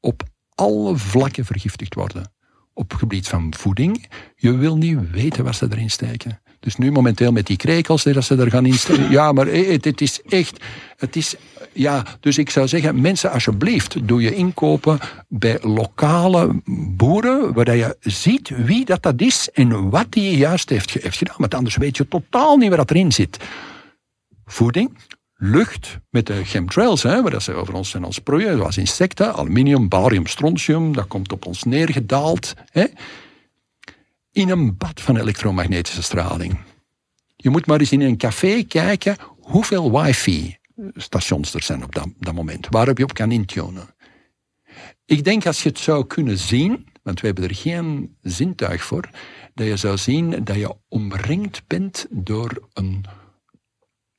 op 0.00 0.22
alle 0.54 0.96
vlakken 0.96 1.44
vergiftigd 1.44 1.94
worden. 1.94 2.32
Op 2.72 2.90
het 2.90 2.98
gebied 2.98 3.28
van 3.28 3.54
voeding. 3.56 4.10
Je 4.36 4.56
wil 4.56 4.76
niet 4.76 5.10
weten 5.10 5.44
wat 5.44 5.54
ze 5.54 5.66
erin 5.70 5.90
steken. 5.90 6.40
Dus 6.60 6.76
nu 6.76 6.90
momenteel 6.90 7.32
met 7.32 7.46
die 7.46 7.56
krekels, 7.56 8.02
dat 8.02 8.24
ze 8.24 8.36
er 8.36 8.50
gaan 8.50 8.66
insteken. 8.66 9.10
Ja, 9.10 9.32
maar 9.32 9.46
het, 9.46 9.84
het 9.84 10.00
is 10.00 10.22
echt. 10.22 10.64
Het 10.96 11.16
is, 11.16 11.34
ja, 11.72 12.04
dus 12.20 12.38
ik 12.38 12.50
zou 12.50 12.68
zeggen, 12.68 13.00
mensen, 13.00 13.30
alsjeblieft, 13.30 14.08
doe 14.08 14.22
je 14.22 14.34
inkopen 14.34 14.98
bij 15.28 15.58
lokale 15.60 16.62
boeren, 16.96 17.52
waar 17.52 17.76
je 17.76 17.96
ziet 18.00 18.48
wie 18.48 18.84
dat, 18.84 19.02
dat 19.02 19.20
is 19.20 19.50
en 19.52 19.90
wat 19.90 20.12
die 20.12 20.36
juist 20.36 20.68
heeft, 20.68 20.90
heeft 20.90 21.16
gedaan. 21.16 21.36
Want 21.38 21.54
anders 21.54 21.76
weet 21.76 21.96
je 21.96 22.08
totaal 22.08 22.56
niet 22.56 22.74
wat 22.74 22.90
erin 22.90 23.12
zit 23.12 23.36
voeding, 24.44 24.98
lucht 25.42 25.98
met 26.10 26.26
de 26.26 26.44
chemtrails, 26.44 27.02
hè, 27.02 27.22
waar 27.22 27.42
ze 27.42 27.52
over 27.52 27.74
ons 27.74 27.90
zijn 27.90 28.04
als 28.04 28.18
prooi, 28.18 28.44
zoals 28.44 28.76
insecten, 28.76 29.34
aluminium, 29.34 29.88
barium, 29.88 30.26
strontium, 30.26 30.92
dat 30.92 31.06
komt 31.06 31.32
op 31.32 31.46
ons 31.46 31.62
neergedaald. 31.62 32.54
Hè, 32.70 32.84
in 34.32 34.48
een 34.48 34.76
bad 34.76 35.00
van 35.00 35.16
elektromagnetische 35.16 36.02
straling. 36.02 36.58
Je 37.36 37.50
moet 37.50 37.66
maar 37.66 37.80
eens 37.80 37.92
in 37.92 38.00
een 38.00 38.16
café 38.16 38.62
kijken 38.62 39.16
hoeveel 39.40 40.02
wifi-stations 40.02 41.54
er 41.54 41.62
zijn 41.62 41.84
op 41.84 41.94
dat, 41.94 42.08
dat 42.18 42.34
moment, 42.34 42.66
waarop 42.70 42.98
je 42.98 43.04
op 43.04 43.14
kan 43.14 43.32
intunen. 43.32 43.94
Ik 45.04 45.24
denk 45.24 45.46
als 45.46 45.62
je 45.62 45.68
het 45.68 45.78
zou 45.78 46.06
kunnen 46.06 46.38
zien, 46.38 46.86
want 47.02 47.20
we 47.20 47.26
hebben 47.26 47.44
er 47.44 47.54
geen 47.54 48.16
zintuig 48.22 48.82
voor, 48.82 49.08
dat 49.54 49.66
je 49.66 49.76
zou 49.76 49.96
zien 49.96 50.44
dat 50.44 50.56
je 50.56 50.74
omringd 50.88 51.62
bent 51.66 52.06
door 52.10 52.68
een 52.72 53.04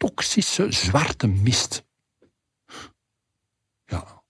toxische 0.02 0.72
zwarte 0.72 1.28
mist. 1.28 1.86
Ja. 3.86 4.23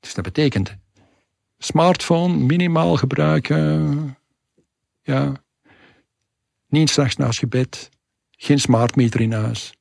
Dus 0.00 0.14
dat 0.14 0.24
betekent 0.24 0.76
smartphone 1.58 2.34
minimaal 2.34 2.96
gebruiken. 2.96 4.18
Ja. 5.02 5.32
Niet 6.66 6.90
straks 6.90 7.16
naast 7.16 7.40
je 7.40 7.46
bed. 7.46 7.88
Geen 8.30 8.60
smartmeter 8.60 9.20
in 9.20 9.32
huis. 9.32 9.74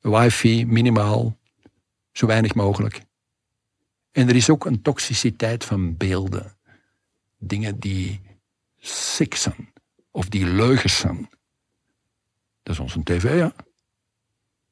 Wifi 0.00 0.66
minimaal. 0.66 1.38
Zo 2.12 2.26
weinig 2.26 2.54
mogelijk. 2.54 3.02
En 4.12 4.28
er 4.28 4.36
is 4.36 4.50
ook 4.50 4.64
een 4.64 4.82
toxiciteit 4.82 5.64
van 5.64 5.96
beelden. 5.96 6.56
Dingen 7.38 7.78
die 7.78 8.20
zijn. 9.28 9.72
Of 10.10 10.28
die 10.28 10.46
leugens 10.46 10.96
zijn. 10.96 11.28
Dat 12.70 12.78
is 12.78 12.94
onze 12.94 13.02
tv, 13.02 13.36
ja. 13.36 13.52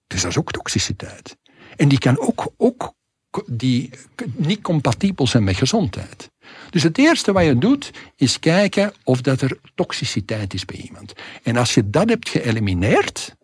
Dus 0.07 0.23
dat 0.23 0.31
is 0.31 0.39
ook 0.39 0.53
toxiciteit. 0.53 1.37
En 1.77 1.89
die 1.89 1.99
kan 1.99 2.19
ook, 2.19 2.53
ook 2.57 2.95
die 3.47 3.91
niet 4.33 4.61
compatibel 4.61 5.27
zijn 5.27 5.45
met 5.45 5.57
gezondheid. 5.57 6.31
Dus 6.71 6.83
het 6.83 6.99
eerste 6.99 7.33
wat 7.33 7.45
je 7.45 7.59
doet, 7.59 7.91
is 8.17 8.39
kijken 8.39 8.93
of 9.05 9.21
dat 9.21 9.41
er 9.41 9.61
toxiciteit 9.75 10.55
is 10.55 10.65
bij 10.65 10.77
iemand. 10.77 11.13
En 11.43 11.57
als 11.57 11.75
je 11.75 11.91
dat 11.91 12.09
hebt 12.09 12.29
geëlimineerd, 12.29 13.37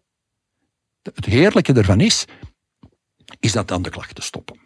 het 1.02 1.24
heerlijke 1.24 1.72
ervan 1.72 2.01
is, 2.01 2.24
is 3.40 3.52
dat 3.52 3.68
dan 3.68 3.82
de 3.82 3.90
klachten 3.90 4.24
stoppen. 4.24 4.60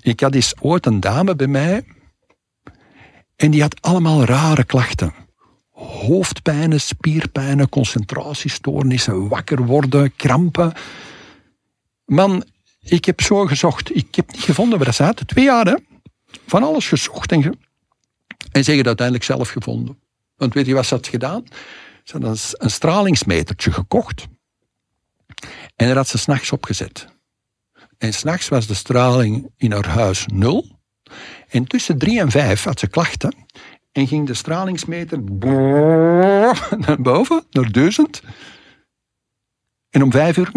Ik 0.00 0.20
had 0.20 0.34
eens 0.34 0.54
ooit 0.60 0.86
een 0.86 1.00
dame 1.00 1.36
bij 1.36 1.46
mij, 1.46 1.84
en 3.36 3.50
die 3.50 3.62
had 3.62 3.80
allemaal 3.80 4.24
rare 4.24 4.64
klachten 4.64 5.22
hoofdpijnen, 5.84 6.80
spierpijnen, 6.80 7.68
concentratiestoornissen, 7.68 9.28
wakker 9.28 9.66
worden, 9.66 10.16
krampen. 10.16 10.72
Man, 12.04 12.44
ik 12.82 13.04
heb 13.04 13.20
zo 13.20 13.46
gezocht. 13.46 13.96
Ik 13.96 14.14
heb 14.14 14.32
niet 14.32 14.42
gevonden 14.42 14.76
waar 14.78 14.86
dat 14.86 14.94
zat. 14.94 15.28
Twee 15.28 15.44
jaar, 15.44 15.66
hè? 15.66 15.76
Van 16.46 16.62
alles 16.62 16.88
gezocht 16.88 17.32
en, 17.32 17.42
ge... 17.42 17.56
en 18.52 18.64
zeggen 18.64 18.86
uiteindelijk 18.86 19.26
zelf 19.26 19.48
gevonden. 19.48 19.98
Want 20.36 20.54
weet 20.54 20.66
je 20.66 20.74
wat 20.74 20.86
ze 20.86 20.94
had 20.94 21.06
gedaan? 21.06 21.44
Ze 22.04 22.18
had 22.18 22.22
een, 22.22 22.36
een 22.52 22.70
stralingsmetertje 22.70 23.72
gekocht. 23.72 24.26
En 25.76 25.86
daar 25.86 25.96
had 25.96 26.08
ze 26.08 26.18
s'nachts 26.18 26.52
opgezet. 26.52 27.06
En 27.98 28.14
s'nachts 28.14 28.48
was 28.48 28.66
de 28.66 28.74
straling 28.74 29.50
in 29.56 29.72
haar 29.72 29.88
huis 29.88 30.26
nul. 30.26 30.80
En 31.48 31.66
tussen 31.66 31.98
drie 31.98 32.20
en 32.20 32.30
vijf 32.30 32.64
had 32.64 32.78
ze 32.78 32.86
klachten 32.86 33.34
en 33.92 34.06
ging 34.06 34.26
de 34.26 34.34
stralingsmeter 34.34 35.20
naar 36.78 37.00
boven, 37.00 37.44
naar 37.50 37.70
duizend. 37.70 38.22
En 39.90 40.02
om 40.02 40.10
vijf 40.10 40.36
uur 40.36 40.50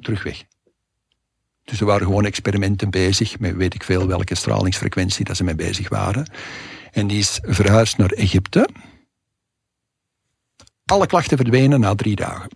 terug 0.00 0.22
weg. 0.22 0.44
Dus 1.64 1.80
er 1.80 1.86
waren 1.86 2.06
gewoon 2.06 2.24
experimenten 2.24 2.90
bezig, 2.90 3.38
met 3.38 3.56
weet 3.56 3.74
ik 3.74 3.82
veel 3.82 4.06
welke 4.06 4.34
stralingsfrequentie 4.34 5.24
dat 5.24 5.36
ze 5.36 5.44
mee 5.44 5.54
bezig 5.54 5.88
waren. 5.88 6.30
En 6.90 7.06
die 7.06 7.18
is 7.18 7.38
verhuisd 7.42 7.96
naar 7.98 8.10
Egypte. 8.10 8.68
Alle 10.84 11.06
klachten 11.06 11.36
verdwenen 11.36 11.80
na 11.80 11.94
drie 11.94 12.16
dagen. 12.16 12.50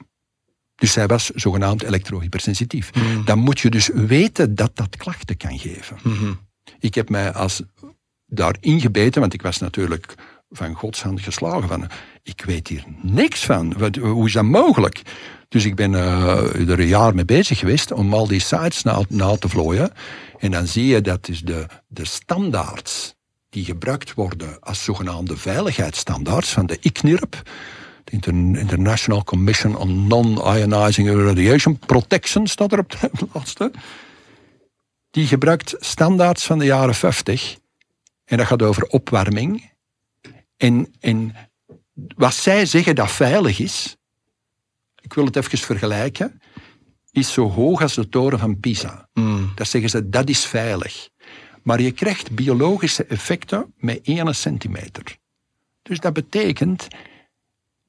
Dus 0.75 0.93
zij 0.93 1.07
was 1.07 1.31
zogenaamd 1.31 1.83
elektrohypersensitief. 1.83 2.95
Mm. 2.95 3.25
Dan 3.25 3.39
moet 3.39 3.61
je 3.61 3.71
dus 3.71 3.89
weten 3.89 4.55
dat 4.55 4.77
dat 4.77 4.97
klachten 4.97 5.37
kan 5.37 5.59
geven. 5.59 5.99
Mm-hmm. 6.03 6.39
Ik 6.79 6.95
heb 6.95 7.09
mij 7.09 7.33
als 7.33 7.63
daar 8.27 8.57
ingebeten, 8.61 9.21
want 9.21 9.35
ik 9.35 9.43
was 9.43 9.59
natuurlijk 9.59 10.15
van 10.51 10.75
Gods 10.75 11.03
hand 11.03 11.21
geslagen. 11.21 11.69
Van, 11.69 11.89
ik 12.23 12.43
weet 12.45 12.69
hier 12.69 12.85
niks 13.03 13.45
van. 13.45 13.93
Hoe 14.01 14.27
is 14.27 14.33
dat 14.33 14.45
mogelijk? 14.45 15.03
Dus 15.49 15.65
ik 15.65 15.75
ben 15.75 15.93
uh, 15.93 16.69
er 16.69 16.81
een 16.81 16.87
jaar 16.87 17.15
mee 17.15 17.25
bezig 17.25 17.59
geweest 17.59 17.93
om 17.93 18.15
al 18.15 18.27
die 18.27 18.41
sites 18.41 18.83
na, 18.83 19.01
na 19.09 19.37
te 19.37 19.49
vlooien. 19.49 19.93
En 20.39 20.51
dan 20.51 20.67
zie 20.67 20.87
je 20.87 21.01
dat 21.01 21.25
dus 21.25 21.41
de, 21.41 21.67
de 21.87 22.05
standaards 22.05 23.15
die 23.49 23.65
gebruikt 23.65 24.15
worden 24.15 24.61
als 24.61 24.85
zogenaamde 24.85 25.37
veiligheidsstandaards 25.37 26.53
van 26.53 26.67
de 26.67 26.79
ICNIRP, 26.81 27.43
de 28.05 28.13
International 28.59 29.25
Commission 29.25 29.77
on 29.77 30.07
Non-Ionizing 30.07 31.09
Radiation 31.09 31.79
Protection, 31.79 32.47
staat 32.47 32.73
er 32.73 32.79
op 32.79 32.95
het 32.99 33.21
laatste. 33.33 33.71
Die 35.11 35.27
gebruikt 35.27 35.75
standaards 35.79 36.47
van 36.47 36.59
de 36.59 36.65
jaren 36.65 36.95
50 36.95 37.57
en 38.27 38.37
dat 38.37 38.47
gaat 38.47 38.63
over 38.63 38.83
opwarming. 38.83 39.73
En, 40.57 40.95
en 41.01 41.35
wat 42.17 42.35
zij 42.35 42.67
zeggen 42.67 42.95
dat 42.95 43.11
veilig 43.11 43.59
is, 43.59 43.97
ik 45.01 45.13
wil 45.15 45.25
het 45.25 45.37
even 45.37 45.59
vergelijken, 45.59 46.41
is 47.11 47.33
zo 47.33 47.51
hoog 47.51 47.83
als 47.83 47.95
de 47.95 48.09
toren 48.09 48.39
van 48.39 48.61
Pisa. 48.61 49.09
Mm. 49.13 49.53
Dat 49.55 49.69
zeggen 49.69 49.91
ze, 49.91 50.09
dat 50.09 50.29
is 50.29 50.45
veilig. 50.45 51.09
Maar 51.63 51.81
je 51.81 51.91
krijgt 51.91 52.31
biologische 52.31 53.05
effecten 53.05 53.75
met 53.77 54.01
1 54.03 54.35
centimeter. 54.35 55.17
Dus 55.83 56.01
dat 56.01 56.13
betekent 56.13 56.89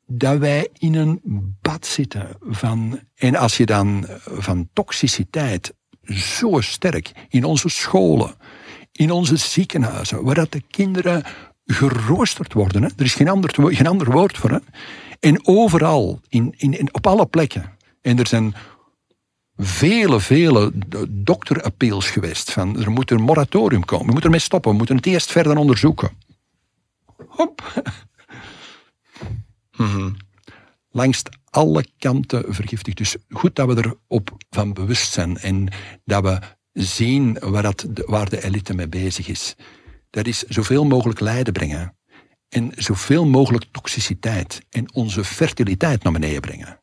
dat 0.05 0.37
wij 0.37 0.69
in 0.77 0.95
een 0.95 1.19
bad 1.61 1.85
zitten 1.85 2.37
van. 2.41 2.99
En 3.15 3.35
als 3.35 3.57
je 3.57 3.65
dan 3.65 4.05
van 4.23 4.69
toxiciteit 4.73 5.73
zo 6.03 6.61
sterk 6.61 7.11
in 7.29 7.43
onze 7.43 7.69
scholen, 7.69 8.35
in 8.97 9.11
onze 9.11 9.35
ziekenhuizen, 9.35 10.23
waar 10.23 10.35
dat 10.35 10.51
de 10.51 10.63
kinderen 10.69 11.23
geroosterd 11.65 12.53
worden, 12.53 12.83
hè? 12.83 12.89
er 12.97 13.05
is 13.05 13.15
geen 13.15 13.29
ander, 13.29 13.53
geen 13.53 13.87
ander 13.87 14.11
woord 14.11 14.37
voor. 14.37 14.51
Hè? 14.51 14.57
En 15.19 15.47
overal, 15.47 16.21
in, 16.29 16.53
in, 16.57 16.79
in, 16.79 16.93
op 16.93 17.07
alle 17.07 17.25
plekken. 17.25 17.71
En 18.01 18.19
er 18.19 18.27
zijn 18.27 18.55
vele, 19.57 20.19
vele 20.19 20.71
dokterappeals 21.09 22.09
geweest 22.09 22.51
van 22.51 22.79
er 22.79 22.91
moet 22.91 23.11
een 23.11 23.21
moratorium 23.21 23.85
komen, 23.85 24.05
we 24.05 24.11
moeten 24.11 24.29
ermee 24.29 24.45
stoppen, 24.45 24.71
we 24.71 24.77
moeten 24.77 24.95
het 24.95 25.05
eerst 25.05 25.31
verder 25.31 25.57
onderzoeken. 25.57 26.09
hop. 27.27 27.61
Langs 30.91 31.23
alle 31.49 31.85
kanten 31.97 32.53
vergiftigd. 32.53 32.97
Dus 32.97 33.15
goed 33.29 33.55
dat 33.55 33.67
we 33.67 33.77
erop 33.77 34.37
van 34.49 34.73
bewust 34.73 35.11
zijn 35.11 35.37
en 35.37 35.73
dat 36.05 36.23
we 36.23 36.39
zien 36.77 37.37
waar, 37.39 37.63
dat, 37.63 37.85
waar 38.05 38.29
de 38.29 38.43
elite 38.43 38.73
mee 38.73 38.87
bezig 38.87 39.27
is. 39.27 39.55
Dat 40.09 40.27
is 40.27 40.43
zoveel 40.43 40.85
mogelijk 40.85 41.19
lijden 41.19 41.53
brengen. 41.53 41.95
En 42.49 42.71
zoveel 42.75 43.25
mogelijk 43.25 43.65
toxiciteit 43.71 44.61
en 44.69 44.93
onze 44.93 45.23
fertiliteit 45.23 46.03
naar 46.03 46.13
beneden 46.13 46.41
brengen. 46.41 46.79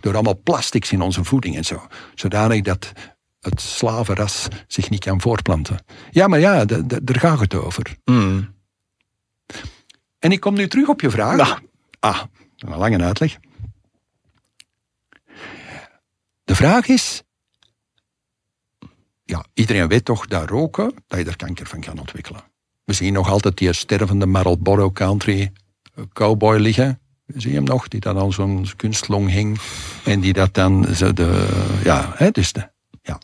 Door 0.00 0.14
allemaal 0.14 0.40
plastics 0.42 0.92
in 0.92 1.00
onze 1.00 1.24
voeding 1.24 1.56
en 1.56 1.64
zo. 1.64 1.86
Zodanig 2.14 2.62
dat 2.62 2.92
het 3.40 3.60
slavenras 3.60 4.48
zich 4.66 4.90
niet 4.90 5.04
kan 5.04 5.20
voortplanten. 5.20 5.84
Ja, 6.10 6.26
maar 6.26 6.40
ja, 6.40 6.64
daar 6.64 7.18
gaat 7.18 7.40
het 7.40 7.54
over. 7.54 7.96
Mm. 8.04 8.54
En 10.18 10.32
ik 10.32 10.40
kom 10.40 10.54
nu 10.54 10.68
terug 10.68 10.88
op 10.88 11.00
je 11.00 11.10
vraag. 11.10 11.36
Ja. 11.36 11.60
Ah, 11.98 12.22
een 12.56 12.76
lange 12.76 13.02
uitleg. 13.02 13.38
De 16.44 16.54
vraag 16.54 16.86
is, 16.86 17.22
ja, 19.32 19.44
iedereen 19.54 19.88
weet 19.88 20.04
toch 20.04 20.26
dat 20.26 20.48
roken, 20.48 20.94
dat 21.06 21.18
je 21.18 21.24
er 21.24 21.36
kanker 21.36 21.66
van 21.66 21.80
kan 21.80 21.98
ontwikkelen. 21.98 22.42
We 22.84 22.92
zien 22.92 23.12
nog 23.12 23.28
altijd 23.28 23.56
die 23.56 23.72
stervende 23.72 24.26
Marlboro 24.26 24.90
Country 24.90 25.52
cowboy 26.12 26.58
liggen. 26.58 27.00
Zie 27.26 27.50
je 27.50 27.56
hem 27.56 27.64
nog? 27.64 27.88
Die 27.88 28.00
dan 28.00 28.16
al 28.16 28.32
zo'n 28.32 28.66
kunstlong 28.76 29.30
hing. 29.30 29.60
En 30.04 30.20
die 30.20 30.32
dat 30.32 30.54
dan, 30.54 30.82
de, 30.82 31.48
ja, 31.84 32.12
hè, 32.14 32.30
dus 32.30 32.52
de, 32.52 32.70
ja. 33.02 33.18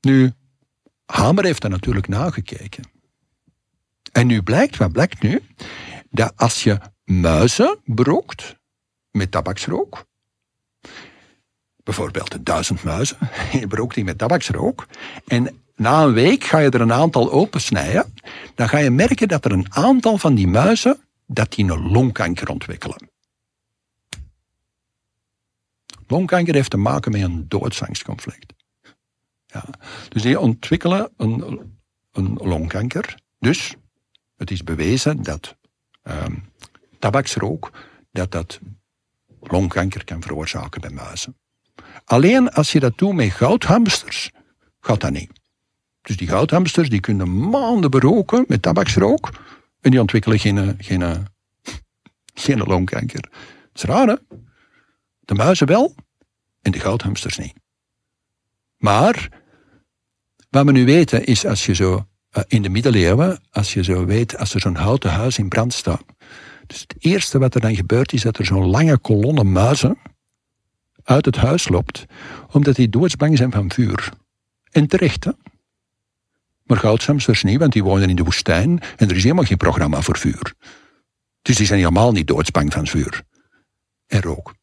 Nu, 0.00 0.32
Hamer 1.04 1.44
heeft 1.44 1.62
daar 1.62 1.70
natuurlijk 1.70 2.08
nagekeken. 2.08 2.84
En 4.12 4.26
nu 4.26 4.42
blijkt, 4.42 4.76
wat 4.76 4.92
blijkt 4.92 5.22
nu? 5.22 5.42
Dat 6.10 6.32
als 6.36 6.62
je 6.62 6.78
muizen 7.04 7.78
berookt 7.84 8.56
met 9.10 9.30
tabaksrook, 9.30 10.06
bijvoorbeeld 11.86 12.46
duizend 12.46 12.82
muizen, 12.82 13.16
je 13.60 13.66
berookt 13.66 13.94
die 13.94 14.04
met 14.04 14.18
tabaksrook, 14.18 14.86
en 15.26 15.62
na 15.76 16.02
een 16.02 16.12
week 16.12 16.44
ga 16.44 16.58
je 16.58 16.70
er 16.70 16.80
een 16.80 16.92
aantal 16.92 17.32
opensnijden, 17.32 18.14
dan 18.54 18.68
ga 18.68 18.78
je 18.78 18.90
merken 18.90 19.28
dat 19.28 19.44
er 19.44 19.52
een 19.52 19.74
aantal 19.74 20.18
van 20.18 20.34
die 20.34 20.46
muizen, 20.46 21.00
dat 21.26 21.52
die 21.52 21.64
een 21.64 21.90
longkanker 21.90 22.48
ontwikkelen. 22.48 23.08
Longkanker 26.06 26.54
heeft 26.54 26.70
te 26.70 26.76
maken 26.76 27.12
met 27.12 27.22
een 27.22 27.48
doodsangstconflict. 27.48 28.52
Ja. 29.46 29.64
Dus 30.08 30.22
die 30.22 30.40
ontwikkelen 30.40 31.12
een, 31.16 31.60
een 32.12 32.34
longkanker. 32.34 33.18
Dus 33.38 33.74
het 34.36 34.50
is 34.50 34.62
bewezen 34.62 35.22
dat 35.22 35.56
ehm, 36.02 36.34
tabaksrook 36.98 37.70
dat 38.12 38.30
dat 38.30 38.60
longkanker 39.40 40.04
kan 40.04 40.22
veroorzaken 40.22 40.80
bij 40.80 40.90
muizen. 40.90 41.36
Alleen 42.06 42.50
als 42.50 42.72
je 42.72 42.80
dat 42.80 42.98
doet 42.98 43.14
met 43.14 43.30
goudhamsters, 43.30 44.30
gaat 44.80 45.00
dat 45.00 45.10
niet. 45.10 45.30
Dus 46.02 46.16
die 46.16 46.28
goudhamsters 46.28 46.88
die 46.88 47.00
kunnen 47.00 47.48
maanden 47.48 47.90
beroken 47.90 48.44
met 48.48 48.62
tabaksrook 48.62 49.30
en 49.80 49.90
die 49.90 50.00
ontwikkelen 50.00 50.38
geen, 50.38 50.74
geen, 50.78 51.02
geen 52.34 52.58
longkanker. 52.58 53.28
Is 53.72 53.82
raar, 53.82 54.08
hè? 54.08 54.14
De 55.20 55.34
muizen 55.34 55.66
wel 55.66 55.94
en 56.62 56.72
de 56.72 56.80
goudhamsters 56.80 57.38
niet. 57.38 57.54
Maar 58.76 59.28
wat 60.50 60.64
we 60.64 60.72
nu 60.72 60.84
weten 60.84 61.24
is 61.24 61.46
als 61.46 61.66
je 61.66 61.74
zo 61.74 62.06
eh, 62.30 62.42
in 62.46 62.62
de 62.62 62.68
middeleeuwen, 62.68 63.40
als 63.50 63.74
je 63.74 63.84
zo 63.84 64.04
weet, 64.04 64.38
als 64.38 64.54
er 64.54 64.60
zo'n 64.60 64.76
houten 64.76 65.10
huis 65.10 65.38
in 65.38 65.48
brand 65.48 65.72
staat. 65.72 66.04
Dus 66.66 66.80
het 66.80 66.94
eerste 66.98 67.38
wat 67.38 67.54
er 67.54 67.60
dan 67.60 67.76
gebeurt 67.76 68.12
is 68.12 68.22
dat 68.22 68.38
er 68.38 68.44
zo'n 68.44 68.66
lange 68.66 68.98
kolonne 68.98 69.44
muizen 69.44 69.98
uit 71.06 71.24
het 71.24 71.36
huis 71.36 71.68
loopt, 71.68 72.04
omdat 72.50 72.76
die 72.76 72.88
doodsbang 72.88 73.36
zijn 73.36 73.52
van 73.52 73.72
vuur. 73.72 74.12
En 74.70 74.86
terecht, 74.86 75.24
hè? 75.24 75.30
Maar 76.62 76.78
goudhamsters 76.78 77.42
niet, 77.42 77.58
want 77.58 77.72
die 77.72 77.84
wonen 77.84 78.10
in 78.10 78.16
de 78.16 78.24
woestijn 78.24 78.80
en 78.96 79.08
er 79.08 79.16
is 79.16 79.22
helemaal 79.22 79.44
geen 79.44 79.56
programma 79.56 80.00
voor 80.00 80.18
vuur. 80.18 80.54
Dus 81.42 81.56
die 81.56 81.66
zijn 81.66 81.78
helemaal 81.78 82.12
niet 82.12 82.26
doodsbang 82.26 82.72
van 82.72 82.86
vuur. 82.86 83.22
En 84.06 84.20
rook. 84.20 84.54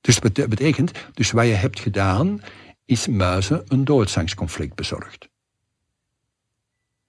Dus 0.00 0.20
dat 0.20 0.48
betekent, 0.48 0.92
dus 1.12 1.30
wat 1.30 1.46
je 1.46 1.52
hebt 1.52 1.80
gedaan, 1.80 2.40
is 2.84 3.06
muizen 3.06 3.64
een 3.68 3.84
doodsangstconflict 3.84 4.74
bezorgd. 4.74 5.28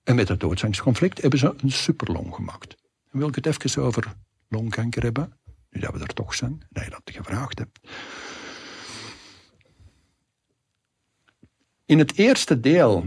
En 0.04 0.16
met 0.16 0.28
dat 0.28 0.40
doodsangstconflict 0.40 1.22
hebben 1.22 1.40
ze 1.40 1.54
een 1.58 1.72
superlong 1.72 2.36
gemaakt. 2.36 2.76
Wil 3.12 3.28
ik 3.28 3.36
het 3.36 3.46
even 3.46 3.84
over 3.84 4.14
longkanker 4.48 5.04
hebben, 5.04 5.34
nu 5.70 5.82
dat 5.82 5.94
we 5.94 6.00
er 6.00 6.14
toch 6.14 6.36
zijn, 6.36 6.62
dat 6.70 6.84
je 6.84 6.90
dat 6.90 7.02
gevraagd 7.06 7.60
hebt. 7.60 7.80
In 11.90 11.98
het 11.98 12.18
eerste 12.18 12.60
deel 12.60 13.06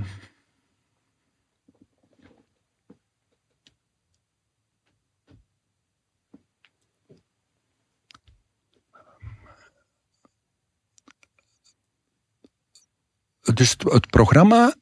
dus 13.54 13.76
het 13.78 14.10
programma, 14.10 14.74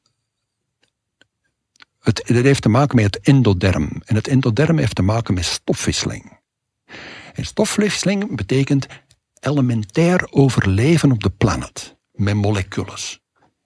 het, 1.99 2.27
het 2.27 2.43
heeft 2.43 2.61
te 2.61 2.69
maken 2.69 2.95
met 2.95 3.05
het 3.05 3.19
endoderm. 3.19 4.01
En 4.05 4.15
het 4.15 4.27
endoderm 4.27 4.77
heeft 4.77 4.95
te 4.95 5.01
maken 5.01 5.33
met 5.33 5.45
stofwisseling. 5.45 6.39
En 7.33 7.45
stofwisseling 7.45 8.35
betekent 8.35 8.87
elementair 9.39 10.27
overleven 10.31 11.11
op 11.11 11.23
de 11.23 11.29
planeet, 11.29 11.97
met 12.11 12.35
moleculen. 12.35 13.20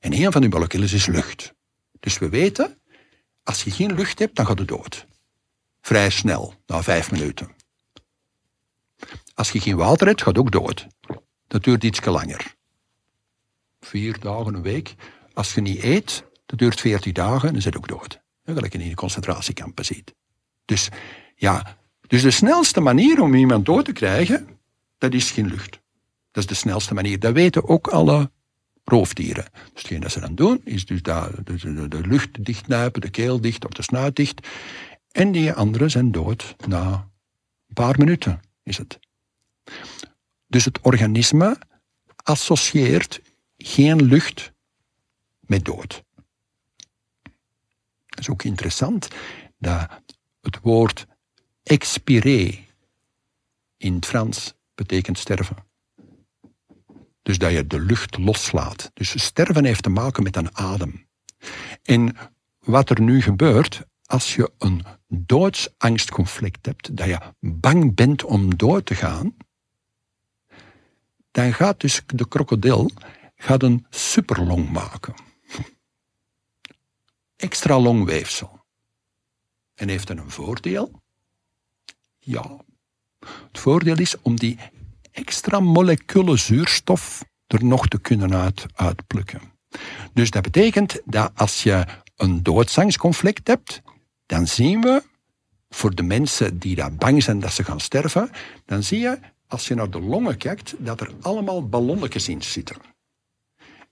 En 0.06 0.14
een 0.14 0.32
van 0.32 0.42
die 0.42 0.50
moleculen 0.50 0.94
is 0.94 1.06
lucht. 1.06 1.54
Dus 2.00 2.18
we 2.18 2.30
weten, 2.30 2.82
als 3.44 3.64
je 3.64 3.72
geen 3.72 3.96
lucht 3.96 4.20
hebt, 4.20 4.36
dan 4.36 4.46
gaat 4.46 4.60
het 4.60 4.68
dood. 4.68 5.08
Vrij 5.82 6.10
snel, 6.10 6.54
na 6.66 6.84
vijf 6.84 7.12
minuten. 7.12 7.56
Als 9.34 9.52
je 9.52 9.60
geen 9.60 9.76
water 9.76 10.08
hebt, 10.08 10.22
gaat 10.22 10.38
ook 10.38 10.52
dood. 10.52 10.88
Dat 11.48 11.64
duurt 11.64 11.84
iets 11.84 12.06
langer 12.06 12.56
vier 13.80 14.20
dagen, 14.20 14.54
een 14.54 14.62
week. 14.62 14.96
Als 15.34 15.54
je 15.54 15.62
niet 15.62 15.84
eet, 15.84 16.24
dat 16.46 16.60
duurt 16.60 16.80
veertien 16.80 17.14
dagen, 17.14 17.54
dan 17.54 17.62
zit 17.62 17.78
ook 17.78 17.88
dood. 17.88 18.22
Gelijk 18.44 18.74
je 18.74 18.80
in 18.80 18.90
de 18.90 18.96
concentratiekampen 18.96 19.86
ziet. 19.86 20.16
Dus 20.66 20.90
ja, 21.36 21.78
dus 22.08 22.22
de 22.22 22.32
snelste 22.32 22.80
manier 22.80 23.22
om 23.22 23.34
iemand 23.34 23.66
dood 23.66 23.86
te 23.86 23.92
krijgen, 23.92 24.60
dat 24.98 25.14
is 25.14 25.32
geen 25.32 25.48
lucht. 25.48 25.80
Dat 26.32 26.44
is 26.44 26.50
de 26.50 26.56
snelste 26.56 26.94
manier. 26.94 27.20
Dat 27.20 27.34
weten 27.34 27.68
ook 27.68 27.88
alle 27.88 28.32
roofdieren. 28.86 29.46
Dus 29.54 29.82
hetgeen 29.82 30.00
dat 30.00 30.12
ze 30.12 30.20
dan 30.20 30.36
doen, 30.36 30.62
is 30.64 30.86
dus 30.86 31.02
de, 31.02 32.02
lucht 32.08 32.46
dichtnuipen, 32.46 33.02
de 33.02 33.10
keel 33.10 33.42
dicht 33.42 33.66
of 33.66 33.72
de 33.72 33.82
snuit 33.82 34.16
dicht. 34.16 34.48
En 35.12 35.32
die 35.32 35.54
anderen 35.54 35.92
zijn 35.92 36.12
dood 36.12 36.56
na 36.68 37.10
een 37.68 37.74
paar 37.74 37.98
minuten, 37.98 38.42
is 38.64 38.78
het. 38.78 39.00
Dus 40.48 40.66
het 40.66 40.80
organisme 40.82 41.58
associeert 42.16 43.22
geen 43.58 44.04
lucht 44.04 44.52
met 45.40 45.66
dood. 45.66 46.04
Het 48.06 48.20
is 48.20 48.30
ook 48.30 48.44
interessant 48.44 49.08
dat 49.58 50.02
het 50.42 50.60
woord 50.62 51.06
expiré 51.64 52.66
in 53.78 53.96
het 53.96 54.06
Frans 54.06 54.54
betekent 54.76 55.18
sterven. 55.18 55.56
Dus 57.26 57.38
dat 57.38 57.52
je 57.52 57.68
de 57.68 57.80
lucht 57.80 58.18
loslaat. 58.18 58.92
Dus 58.94 59.24
sterven 59.24 59.66
heeft 59.66 59.84
te 59.84 59.90
maken 59.90 60.24
met 60.24 60.36
een 60.36 60.58
adem. 60.58 61.08
En 61.84 62.16
wat 62.60 62.90
er 62.90 63.02
nu 63.02 63.22
gebeurt, 63.22 63.86
als 64.06 64.36
je 64.36 64.52
een 64.58 64.86
doodsangstconflict 65.08 66.66
hebt, 66.66 66.98
dat 66.98 67.08
je 67.08 67.20
bang 67.40 67.96
bent 67.96 68.24
om 68.24 68.58
dood 68.58 68.86
te 68.86 68.96
gaan, 68.96 69.36
dan 71.32 71.54
gaat 71.54 71.80
dus 71.80 72.02
de 72.06 72.28
krokodil 72.28 72.92
gaat 73.36 73.64
een 73.64 73.86
superlong 73.90 74.72
maken. 74.72 75.14
Extra 77.36 77.80
long 77.80 78.06
weefsel. 78.06 78.66
En 79.74 79.90
heeft 79.90 80.08
dat 80.08 80.18
een 80.18 80.30
voordeel? 80.30 81.02
Ja. 82.20 82.58
Het 83.20 83.60
voordeel 83.60 83.98
is 83.98 84.22
om 84.22 84.36
die 84.36 84.60
extra 85.16 85.60
moleculen 85.60 86.40
zuurstof 86.40 87.24
er 87.48 87.66
nog 87.66 87.88
te 87.88 88.00
kunnen 88.00 88.36
uit, 88.36 88.66
uitplukken. 88.74 89.42
Dus 90.14 90.30
dat 90.32 90.42
betekent 90.42 91.02
dat 91.06 91.32
als 91.36 91.64
je 91.64 91.86
een 92.16 92.44
doodsangstconflict 92.44 93.48
hebt, 93.48 93.82
dan 94.26 94.48
zien 94.48 94.82
we, 94.82 95.04
voor 95.70 95.96
de 95.96 96.04
mensen 96.04 96.60
die 96.60 96.76
daar 96.76 96.96
bang 96.96 97.24
zijn 97.24 97.40
dat 97.40 97.54
ze 97.54 97.64
gaan 97.64 97.80
sterven, 97.80 98.30
dan 98.66 98.84
zie 98.84 99.00
je, 99.00 99.20
als 99.48 99.68
je 99.68 99.76
naar 99.76 99.90
de 99.90 100.02
longen 100.02 100.38
kijkt, 100.38 100.76
dat 100.78 101.02
er 101.02 101.12
allemaal 101.22 101.68
ballonnetjes 101.68 102.28
in 102.28 102.42
zitten. 102.42 102.78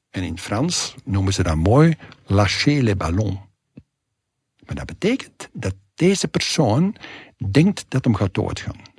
En 0.09 0.23
in 0.23 0.37
Frans 0.37 0.95
noemen 1.03 1.33
ze 1.33 1.43
dat 1.43 1.55
mooi 1.55 1.97
lâcher 2.23 2.81
les 2.81 2.97
ballons. 2.97 3.37
Maar 4.65 4.75
dat 4.75 4.85
betekent 4.85 5.49
dat 5.53 5.73
Deze 5.95 6.27
persoon 6.27 6.95
denkt 7.51 7.85
dat 7.87 8.03
hem 8.03 8.15
gaat 8.15 8.33
doodgaan. 8.33 8.92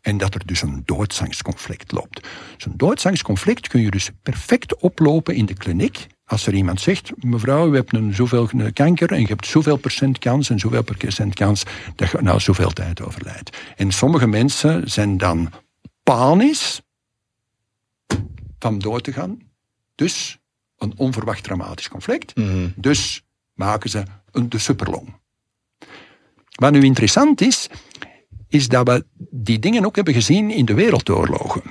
En 0.00 0.18
dat 0.18 0.34
er 0.34 0.46
dus 0.46 0.62
een 0.62 0.82
doodsangstconflict 0.84 1.92
loopt. 1.92 2.28
Zo'n 2.56 2.72
doodsangstconflict 2.76 3.68
kun 3.68 3.80
je 3.80 3.90
dus 3.90 4.10
perfect 4.22 4.76
oplopen 4.76 5.34
in 5.34 5.46
de 5.46 5.54
kliniek. 5.54 6.06
Als 6.24 6.46
er 6.46 6.54
iemand 6.54 6.80
zegt, 6.80 7.24
mevrouw, 7.24 7.72
u 7.72 7.74
hebt 7.74 7.92
een 7.92 8.14
zoveel 8.14 8.48
kanker 8.72 9.12
en 9.12 9.20
je 9.20 9.26
hebt 9.26 9.46
zoveel 9.46 9.76
procent 9.76 10.18
kans 10.18 10.50
en 10.50 10.58
zoveel 10.58 10.82
procent 10.82 11.34
kans 11.34 11.62
dat 11.94 12.10
je 12.10 12.18
nou 12.20 12.40
zoveel 12.40 12.70
tijd 12.70 13.00
overlijdt. 13.00 13.56
En 13.76 13.92
sommige 13.92 14.26
mensen 14.26 14.90
zijn 14.90 15.16
dan 15.16 15.52
panisch 16.02 16.80
van 18.58 18.78
dood 18.78 19.04
te 19.04 19.12
gaan. 19.12 19.38
Dus 19.94 20.38
een 20.78 20.92
onverwacht 20.96 21.42
dramatisch 21.42 21.88
conflict. 21.88 22.32
Dus 22.76 23.22
maken 23.54 23.90
ze 23.90 24.02
een, 24.30 24.48
de 24.48 24.58
superlong. 24.58 25.18
Wat 26.50 26.72
nu 26.72 26.82
interessant 26.82 27.40
is, 27.40 27.68
is 28.50 28.68
dat 28.68 28.88
we 28.88 29.06
die 29.30 29.58
dingen 29.58 29.84
ook 29.84 29.94
hebben 29.94 30.14
gezien 30.14 30.50
in 30.50 30.64
de 30.64 30.74
wereldoorlogen. 30.74 31.62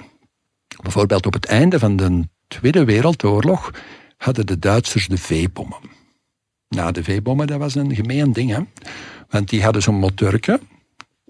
Bijvoorbeeld 0.81 1.25
op 1.25 1.33
het 1.33 1.45
einde 1.45 1.79
van 1.79 1.95
de 1.95 2.27
Tweede 2.47 2.85
Wereldoorlog 2.85 3.71
hadden 4.17 4.45
de 4.45 4.59
Duitsers 4.59 5.07
de 5.07 5.17
V-bommen. 5.17 5.79
Nou, 6.69 6.91
de 6.91 7.03
V-bommen, 7.03 7.47
dat 7.47 7.59
was 7.59 7.75
een 7.75 7.95
gemeen 7.95 8.33
ding, 8.33 8.49
hè. 8.49 8.59
Want 9.29 9.49
die 9.49 9.63
hadden 9.63 9.81
zo'n 9.81 9.95
motorke 9.95 10.59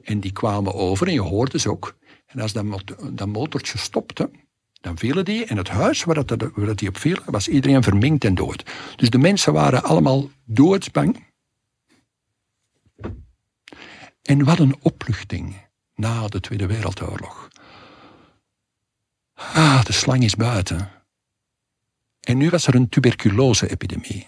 en 0.03 0.19
die 0.19 0.31
kwamen 0.31 0.73
over 0.73 1.07
en 1.07 1.13
je 1.13 1.21
hoorde 1.21 1.59
ze 1.59 1.69
ook. 1.69 1.95
En 2.25 2.39
als 2.39 2.53
dat, 2.53 2.65
dat 3.11 3.27
motortje 3.27 3.77
stopte, 3.77 4.29
dan 4.81 4.97
vielen 4.97 5.25
die 5.25 5.45
en 5.45 5.57
het 5.57 5.69
huis 5.69 6.03
waar, 6.03 6.25
dat, 6.25 6.49
waar 6.55 6.75
die 6.75 6.89
op 6.89 6.97
viel, 6.97 7.17
was 7.25 7.47
iedereen 7.47 7.83
verminkt 7.83 8.25
en 8.25 8.35
dood. 8.35 8.63
Dus 8.95 9.09
de 9.09 9.17
mensen 9.17 9.53
waren 9.53 9.83
allemaal 9.83 10.29
doodsbang. 10.45 11.27
En 14.29 14.43
wat 14.43 14.59
een 14.59 14.75
opluchting 14.81 15.55
na 15.95 16.27
de 16.27 16.39
Tweede 16.39 16.65
Wereldoorlog. 16.65 17.49
Ah, 19.33 19.83
de 19.83 19.91
slang 19.91 20.23
is 20.23 20.35
buiten. 20.35 20.91
En 22.19 22.37
nu 22.37 22.49
was 22.49 22.67
er 22.67 22.75
een 22.75 22.89
tuberculose-epidemie. 22.89 24.27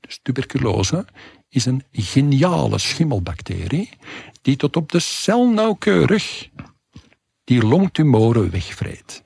Dus 0.00 0.20
tuberculose 0.22 1.06
is 1.48 1.64
een 1.64 1.84
geniale 1.92 2.78
schimmelbacterie 2.78 3.90
die 4.42 4.56
tot 4.56 4.76
op 4.76 4.92
de 4.92 5.00
cel 5.00 5.48
nauwkeurig 5.48 6.48
die 7.44 7.66
longtumoren 7.66 8.50
wegvreet. 8.50 9.22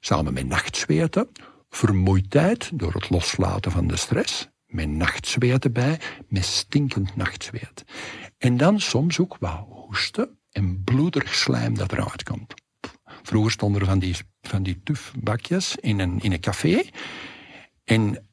Samen 0.00 0.32
met 0.32 0.46
nachtzweten, 0.46 1.28
vermoeidheid 1.70 2.70
door 2.74 2.92
het 2.92 3.10
loslaten 3.10 3.70
van 3.70 3.86
de 3.86 3.96
stress, 3.96 4.48
met 4.68 4.88
nachtzweten 4.88 5.72
bij, 5.72 6.00
met 6.28 6.44
stinkend 6.44 7.16
nachtzweet. 7.16 7.84
En 8.38 8.56
dan 8.56 8.80
soms 8.80 9.18
ook 9.18 9.36
wat 9.40 9.66
hoesten 9.68 10.38
en 10.50 10.84
bloederig 10.84 11.34
slijm 11.34 11.74
dat 11.74 11.92
eruit 11.92 12.22
komt. 12.22 12.54
Vroeger 13.22 13.50
stonden 13.52 13.80
er 13.80 13.86
van 13.86 13.98
die, 13.98 14.16
van 14.42 14.62
die 14.62 14.80
tufbakjes 14.82 15.76
in 15.76 15.98
een, 15.98 16.20
in 16.20 16.32
een 16.32 16.40
café. 16.40 16.82
En 17.84 18.26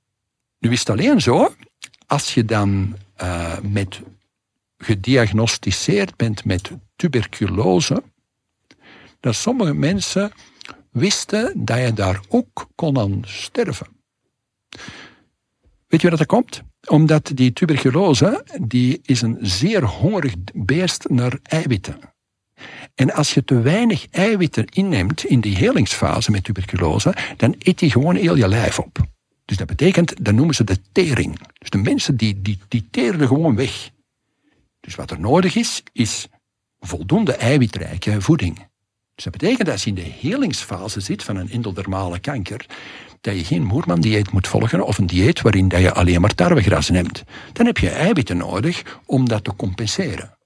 nu 0.59 0.71
is 0.71 0.79
het 0.79 0.89
alleen 0.89 1.21
zo, 1.21 1.55
als 2.07 2.33
je 2.33 2.45
dan 2.45 2.97
uh, 3.21 3.59
met 3.59 4.01
gediagnosticeerd 4.77 6.15
bent 6.15 6.45
met 6.45 6.71
tuberculose, 6.95 8.03
dat 9.19 9.35
sommige 9.35 9.73
mensen 9.73 10.31
wisten 10.91 11.65
dat 11.65 11.77
je 11.77 11.93
daar 11.93 12.21
ook 12.29 12.69
kon 12.75 12.99
aan 12.99 13.21
sterven. 13.25 13.87
Weet 15.87 16.01
je 16.01 16.09
waar 16.09 16.17
dat 16.17 16.27
komt? 16.27 16.61
Omdat 16.87 17.31
die 17.33 17.53
tuberculose, 17.53 18.45
die 18.61 18.99
is 19.03 19.21
een 19.21 19.37
zeer 19.41 19.83
hongerig 19.83 20.33
beest 20.53 21.09
naar 21.09 21.39
eiwitten. 21.43 21.99
En 22.95 23.13
als 23.13 23.33
je 23.33 23.43
te 23.43 23.61
weinig 23.61 24.07
eiwitten 24.09 24.65
inneemt 24.65 25.23
in 25.23 25.39
die 25.39 25.55
helingsfase 25.55 26.31
met 26.31 26.43
tuberculose, 26.43 27.15
dan 27.37 27.55
eet 27.59 27.79
die 27.79 27.91
gewoon 27.91 28.15
heel 28.15 28.35
je 28.35 28.47
lijf 28.47 28.79
op. 28.79 28.97
Dus 29.45 29.57
dat 29.57 29.67
betekent, 29.67 30.25
dat 30.25 30.33
noemen 30.33 30.55
ze 30.55 30.63
de 30.63 30.77
tering. 30.91 31.39
Dus 31.57 31.69
de 31.69 31.77
mensen 31.77 32.17
die, 32.17 32.41
die, 32.41 32.59
die 32.67 32.87
teren 32.91 33.27
gewoon 33.27 33.55
weg. 33.55 33.89
Dus 34.79 34.95
wat 34.95 35.11
er 35.11 35.19
nodig 35.19 35.55
is, 35.55 35.83
is 35.91 36.27
voldoende 36.79 37.33
eiwitrijke 37.33 38.21
voeding. 38.21 38.67
Dus 39.15 39.23
dat 39.23 39.33
betekent 39.33 39.65
dat 39.65 39.73
als 39.73 39.83
je 39.83 39.89
in 39.89 39.95
de 39.95 40.01
helingsfase 40.01 40.99
zit 40.99 41.23
van 41.23 41.35
een 41.35 41.49
endodermale 41.49 42.19
kanker, 42.19 42.65
dat 43.21 43.35
je 43.35 43.43
geen 43.43 43.63
moerman-dieet 43.63 44.31
moet 44.31 44.47
volgen 44.47 44.85
of 44.85 44.97
een 44.97 45.05
dieet 45.05 45.41
waarin 45.41 45.67
dat 45.67 45.81
je 45.81 45.93
alleen 45.93 46.21
maar 46.21 46.35
tarwegras 46.35 46.89
neemt. 46.89 47.23
Dan 47.53 47.65
heb 47.65 47.77
je 47.77 47.89
eiwitten 47.89 48.37
nodig 48.37 48.99
om 49.05 49.27
dat 49.27 49.43
te 49.43 49.55
compenseren. 49.55 50.37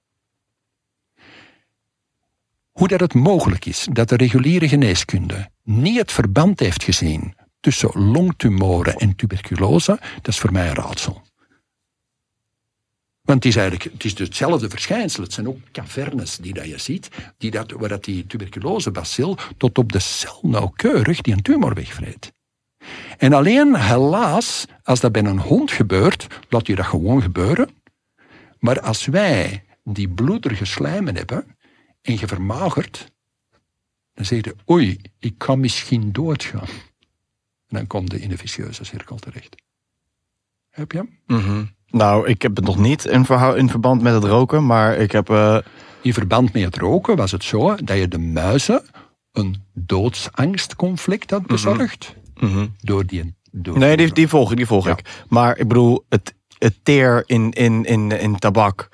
Hoe 2.70 2.88
dat 2.88 3.00
het 3.00 3.14
mogelijk 3.14 3.66
is 3.66 3.88
dat 3.92 4.08
de 4.08 4.16
reguliere 4.16 4.68
geneeskunde 4.68 5.50
niet 5.62 5.98
het 5.98 6.12
verband 6.12 6.60
heeft 6.60 6.82
gezien 6.82 7.34
tussen 7.60 8.00
longtumoren 8.00 8.94
en 8.94 9.16
tuberculose, 9.16 9.98
dat 10.14 10.28
is 10.28 10.38
voor 10.38 10.52
mij 10.52 10.68
een 10.68 10.74
raadsel. 10.74 11.22
Want 13.22 13.44
het 13.44 13.52
is 13.54 13.60
eigenlijk 13.60 13.92
het 13.92 14.04
is 14.04 14.18
hetzelfde 14.18 14.70
verschijnsel. 14.70 15.22
Het 15.22 15.32
zijn 15.32 15.48
ook 15.48 15.58
cavernes 15.72 16.36
die 16.36 16.54
dat 16.54 16.66
je 16.66 16.78
ziet, 16.78 17.08
die 17.38 17.50
dat, 17.50 17.70
waar 17.70 17.88
dat 17.88 18.04
die 18.04 18.26
tuberculosebacil 18.26 19.36
tot 19.56 19.78
op 19.78 19.92
de 19.92 19.98
cel 19.98 20.40
nauwkeurig 20.42 21.20
die 21.20 21.34
een 21.34 21.42
tumor 21.42 21.74
wegvreet. 21.74 22.32
En 23.18 23.32
alleen 23.32 23.76
helaas, 23.76 24.64
als 24.82 25.00
dat 25.00 25.12
bij 25.12 25.24
een 25.24 25.38
hond 25.38 25.70
gebeurt, 25.70 26.26
laat 26.48 26.66
je 26.66 26.74
dat 26.74 26.86
gewoon 26.86 27.22
gebeuren. 27.22 27.70
Maar 28.58 28.80
als 28.80 29.06
wij 29.06 29.64
die 29.84 30.08
bloederige 30.08 30.64
slijmen 30.64 31.16
hebben 31.16 31.56
en 32.02 32.18
je 32.18 32.26
vermagert, 32.26 33.12
dan 34.14 34.24
zeg 34.24 34.44
je, 34.44 34.56
oei, 34.70 35.00
ik 35.18 35.34
kan 35.38 35.60
misschien 35.60 36.12
doodgaan. 36.12 36.68
En 37.66 37.76
dan 37.76 37.86
komt 37.86 38.12
je 38.12 38.20
in 38.20 38.28
de 38.28 38.36
vicieuze 38.36 38.84
cirkel 38.84 39.16
terecht. 39.16 39.62
Heb 40.70 40.92
je 40.92 40.98
hem? 40.98 41.18
Mm 41.26 41.78
nou, 41.90 42.28
ik 42.28 42.42
heb 42.42 42.56
het 42.56 42.64
nog 42.64 42.78
niet 42.78 43.04
in, 43.04 43.26
in 43.56 43.68
verband 43.68 44.02
met 44.02 44.14
het 44.14 44.24
roken, 44.24 44.66
maar 44.66 44.96
ik 44.96 45.12
heb... 45.12 45.30
Uh... 45.30 45.58
In 46.02 46.12
verband 46.12 46.52
met 46.52 46.62
het 46.62 46.76
roken 46.76 47.16
was 47.16 47.32
het 47.32 47.44
zo 47.44 47.74
dat 47.74 47.98
je 47.98 48.08
de 48.08 48.18
muizen 48.18 48.82
een 49.32 49.56
doodsangstconflict 49.72 51.30
had 51.30 51.40
mhm. 51.40 51.50
bezorgd. 51.50 52.14
Mm 52.40 52.52
-hmm. 52.52 52.74
Door 52.78 53.06
die... 53.06 53.38
Door 53.52 53.78
nee, 53.78 53.96
die, 53.96 54.12
die 54.12 54.28
volg 54.28 54.50
ik, 54.50 54.56
die 54.56 54.66
volg 54.66 54.88
ik. 54.88 55.24
Maar 55.28 55.58
ik 55.58 55.68
bedoel, 55.68 56.04
het, 56.08 56.34
het 56.58 56.74
teer 56.82 57.22
in, 57.26 57.50
in, 57.50 57.84
in, 57.84 58.10
in 58.10 58.38
tabak 58.38 58.88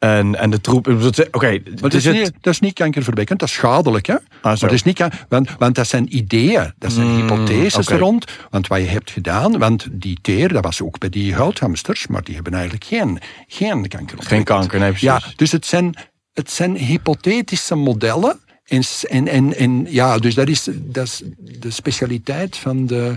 en, 0.00 0.34
en 0.34 0.50
de 0.50 0.60
troep. 0.60 0.86
Oké, 0.86 1.26
okay, 1.30 1.62
dat, 1.74 1.94
is 1.94 2.04
niet, 2.04 2.32
dat 2.40 2.52
is 2.52 2.60
niet 2.60 2.74
kankerverwekkend, 2.74 3.38
dat 3.38 3.48
is 3.48 3.54
schadelijk. 3.54 4.06
Hè? 4.06 4.14
Ah, 4.14 4.20
maar 4.42 4.58
dat 4.58 4.72
is 4.72 4.82
niet, 4.82 5.04
want, 5.28 5.48
want 5.58 5.74
dat 5.74 5.86
zijn 5.86 6.16
ideeën, 6.16 6.72
dat 6.78 6.92
zijn 6.92 7.06
mm, 7.06 7.16
hypotheses 7.16 7.86
okay. 7.86 7.98
rond. 7.98 8.24
Want 8.50 8.66
wat 8.66 8.78
je 8.78 8.86
hebt 8.86 9.10
gedaan, 9.10 9.58
want 9.58 9.86
die 9.90 10.18
teer, 10.22 10.52
dat 10.52 10.64
was 10.64 10.82
ook 10.82 10.98
bij 10.98 11.08
die 11.08 11.34
goudhamsters, 11.34 12.06
maar 12.06 12.22
die 12.24 12.34
hebben 12.34 12.52
eigenlijk 12.52 12.84
geen, 12.84 13.20
geen 13.46 13.88
kanker. 13.88 14.18
Geen 14.22 14.44
kanker, 14.44 14.78
nee, 14.78 14.88
precies. 14.88 15.08
Ja, 15.08 15.22
dus 15.36 15.52
het 15.52 15.66
zijn, 15.66 15.94
het 16.32 16.50
zijn 16.50 16.76
hypothetische 16.76 17.74
modellen. 17.74 18.40
En, 18.64 18.82
en, 19.08 19.28
en, 19.28 19.56
en 19.56 19.86
ja, 19.88 20.18
dus 20.18 20.34
dat 20.34 20.48
is, 20.48 20.68
dat 20.74 21.04
is 21.04 21.22
de 21.38 21.70
specialiteit 21.70 22.56
van 22.56 22.86
de 22.86 23.16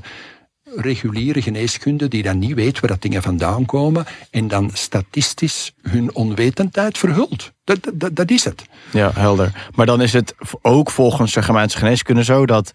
reguliere 0.75 1.41
geneeskunde 1.41 2.07
die 2.07 2.23
dan 2.23 2.39
niet 2.39 2.53
weet 2.53 2.79
waar 2.79 2.89
dat 2.89 3.01
dingen 3.01 3.21
vandaan 3.21 3.65
komen 3.65 4.05
en 4.31 4.47
dan 4.47 4.69
statistisch 4.73 5.73
hun 5.81 6.15
onwetendheid 6.15 6.97
verhult. 6.97 7.51
Dat, 7.63 7.79
dat, 7.93 8.15
dat 8.15 8.31
is 8.31 8.43
het. 8.43 8.65
Ja, 8.91 9.11
helder. 9.13 9.69
Maar 9.75 9.85
dan 9.85 10.01
is 10.01 10.13
het 10.13 10.35
ook 10.61 10.91
volgens 10.91 11.33
de 11.33 11.41
Germaanse 11.41 11.77
geneeskunde 11.77 12.23
zo 12.23 12.45
dat 12.45 12.71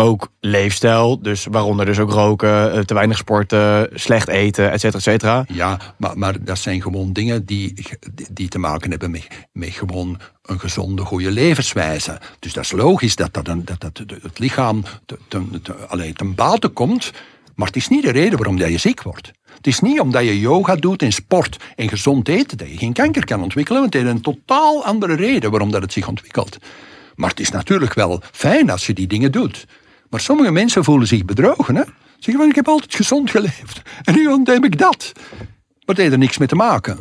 ook 0.00 0.28
leefstijl, 0.40 1.22
dus 1.22 1.46
waaronder 1.50 1.86
dus 1.86 1.98
ook 1.98 2.10
roken, 2.10 2.72
eh, 2.72 2.80
te 2.80 2.94
weinig 2.94 3.16
sporten, 3.16 3.88
slecht 3.94 4.28
eten, 4.28 4.70
et 4.70 4.80
cetera, 4.80 4.98
et 4.98 5.04
cetera. 5.04 5.44
Ja, 5.48 5.78
maar, 5.96 6.18
maar 6.18 6.44
dat 6.44 6.58
zijn 6.58 6.82
gewoon 6.82 7.12
dingen 7.12 7.44
die, 7.44 7.74
die 8.30 8.48
te 8.48 8.58
maken 8.58 8.90
hebben 8.90 9.10
met, 9.10 9.26
met 9.52 9.70
gewoon 9.70 10.20
een 10.42 10.60
gezonde, 10.60 11.04
goede 11.04 11.30
levenswijze. 11.30 12.20
Dus 12.38 12.52
dat 12.52 12.64
is 12.64 12.72
logisch 12.72 13.16
dat, 13.16 13.34
dat, 13.34 13.44
dat, 13.44 13.80
dat 13.80 14.02
het 14.22 14.38
lichaam 14.38 14.82
alleen 15.88 16.14
ten 16.14 16.34
bate 16.34 16.68
komt, 16.68 17.12
maar 17.54 17.66
het 17.66 17.76
is 17.76 17.88
niet 17.88 18.02
de 18.02 18.10
reden 18.10 18.38
waarom 18.38 18.58
dat 18.58 18.70
je 18.70 18.78
ziek 18.78 19.02
wordt. 19.02 19.30
Het 19.56 19.66
is 19.66 19.80
niet 19.80 20.00
omdat 20.00 20.24
je 20.24 20.40
yoga 20.40 20.76
doet 20.76 21.02
en 21.02 21.12
sport 21.12 21.56
en 21.76 21.88
gezond 21.88 22.28
eet 22.28 22.58
dat 22.58 22.68
je 22.68 22.76
geen 22.76 22.92
kanker 22.92 23.24
kan 23.24 23.42
ontwikkelen, 23.42 23.80
want 23.80 23.94
het 23.94 24.02
is 24.02 24.10
een 24.10 24.20
totaal 24.20 24.84
andere 24.84 25.14
reden 25.14 25.50
waarom 25.50 25.70
dat 25.70 25.82
het 25.82 25.92
zich 25.92 26.08
ontwikkelt. 26.08 26.58
Maar 27.14 27.30
het 27.30 27.40
is 27.40 27.50
natuurlijk 27.50 27.94
wel 27.94 28.22
fijn 28.32 28.70
als 28.70 28.86
je 28.86 28.92
die 28.92 29.06
dingen 29.06 29.32
doet. 29.32 29.66
Maar 30.10 30.20
sommige 30.20 30.50
mensen 30.50 30.84
voelen 30.84 31.06
zich 31.06 31.24
bedrogen. 31.24 31.76
Hè? 31.76 31.82
Zeggen 32.18 32.36
van, 32.42 32.48
ik 32.48 32.54
heb 32.54 32.68
altijd 32.68 32.94
gezond 32.94 33.30
geleefd. 33.30 33.82
En 34.02 34.14
nu 34.14 34.26
ontdek 34.26 34.64
ik 34.64 34.78
dat. 34.78 35.12
Maar 35.16 35.96
dat 35.96 35.96
heeft 35.96 36.12
er 36.12 36.18
niks 36.18 36.38
mee 36.38 36.48
te 36.48 36.54
maken. 36.54 36.98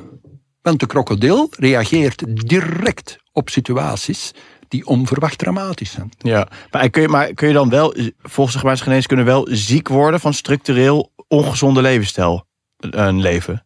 Want 0.62 0.80
de 0.80 0.86
krokodil 0.86 1.48
reageert 1.52 2.48
direct 2.48 3.18
op 3.32 3.50
situaties 3.50 4.32
die 4.68 4.86
onverwacht 4.86 5.38
dramatisch 5.38 5.92
zijn. 5.92 6.12
Ja, 6.18 6.48
maar 6.72 6.90
kun 6.90 7.02
je, 7.02 7.08
maar 7.08 7.34
kun 7.34 7.48
je 7.48 7.54
dan 7.54 7.70
wel, 7.70 7.96
volgens 8.18 8.62
de 8.62 8.78
geneeskunde, 8.78 9.24
wel 9.24 9.48
ziek 9.52 9.88
worden 9.88 10.20
van 10.20 10.34
structureel 10.34 11.12
ongezonde 11.28 11.82
levensstijl? 11.82 12.46
Een 12.78 13.22
leven? 13.22 13.66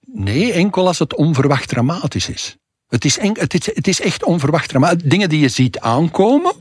Nee, 0.00 0.52
enkel 0.52 0.86
als 0.86 0.98
het 0.98 1.14
onverwacht 1.14 1.68
dramatisch 1.68 2.28
is. 2.28 2.56
Het 2.90 3.04
is, 3.04 3.18
en, 3.18 3.38
het 3.38 3.54
is, 3.54 3.74
het 3.74 3.88
is 3.88 4.00
echt 4.00 4.24
onverwacht 4.24 4.68
dramatisch. 4.68 5.08
Dingen 5.08 5.28
die 5.28 5.40
je 5.40 5.48
ziet 5.48 5.78
aankomen 5.78 6.54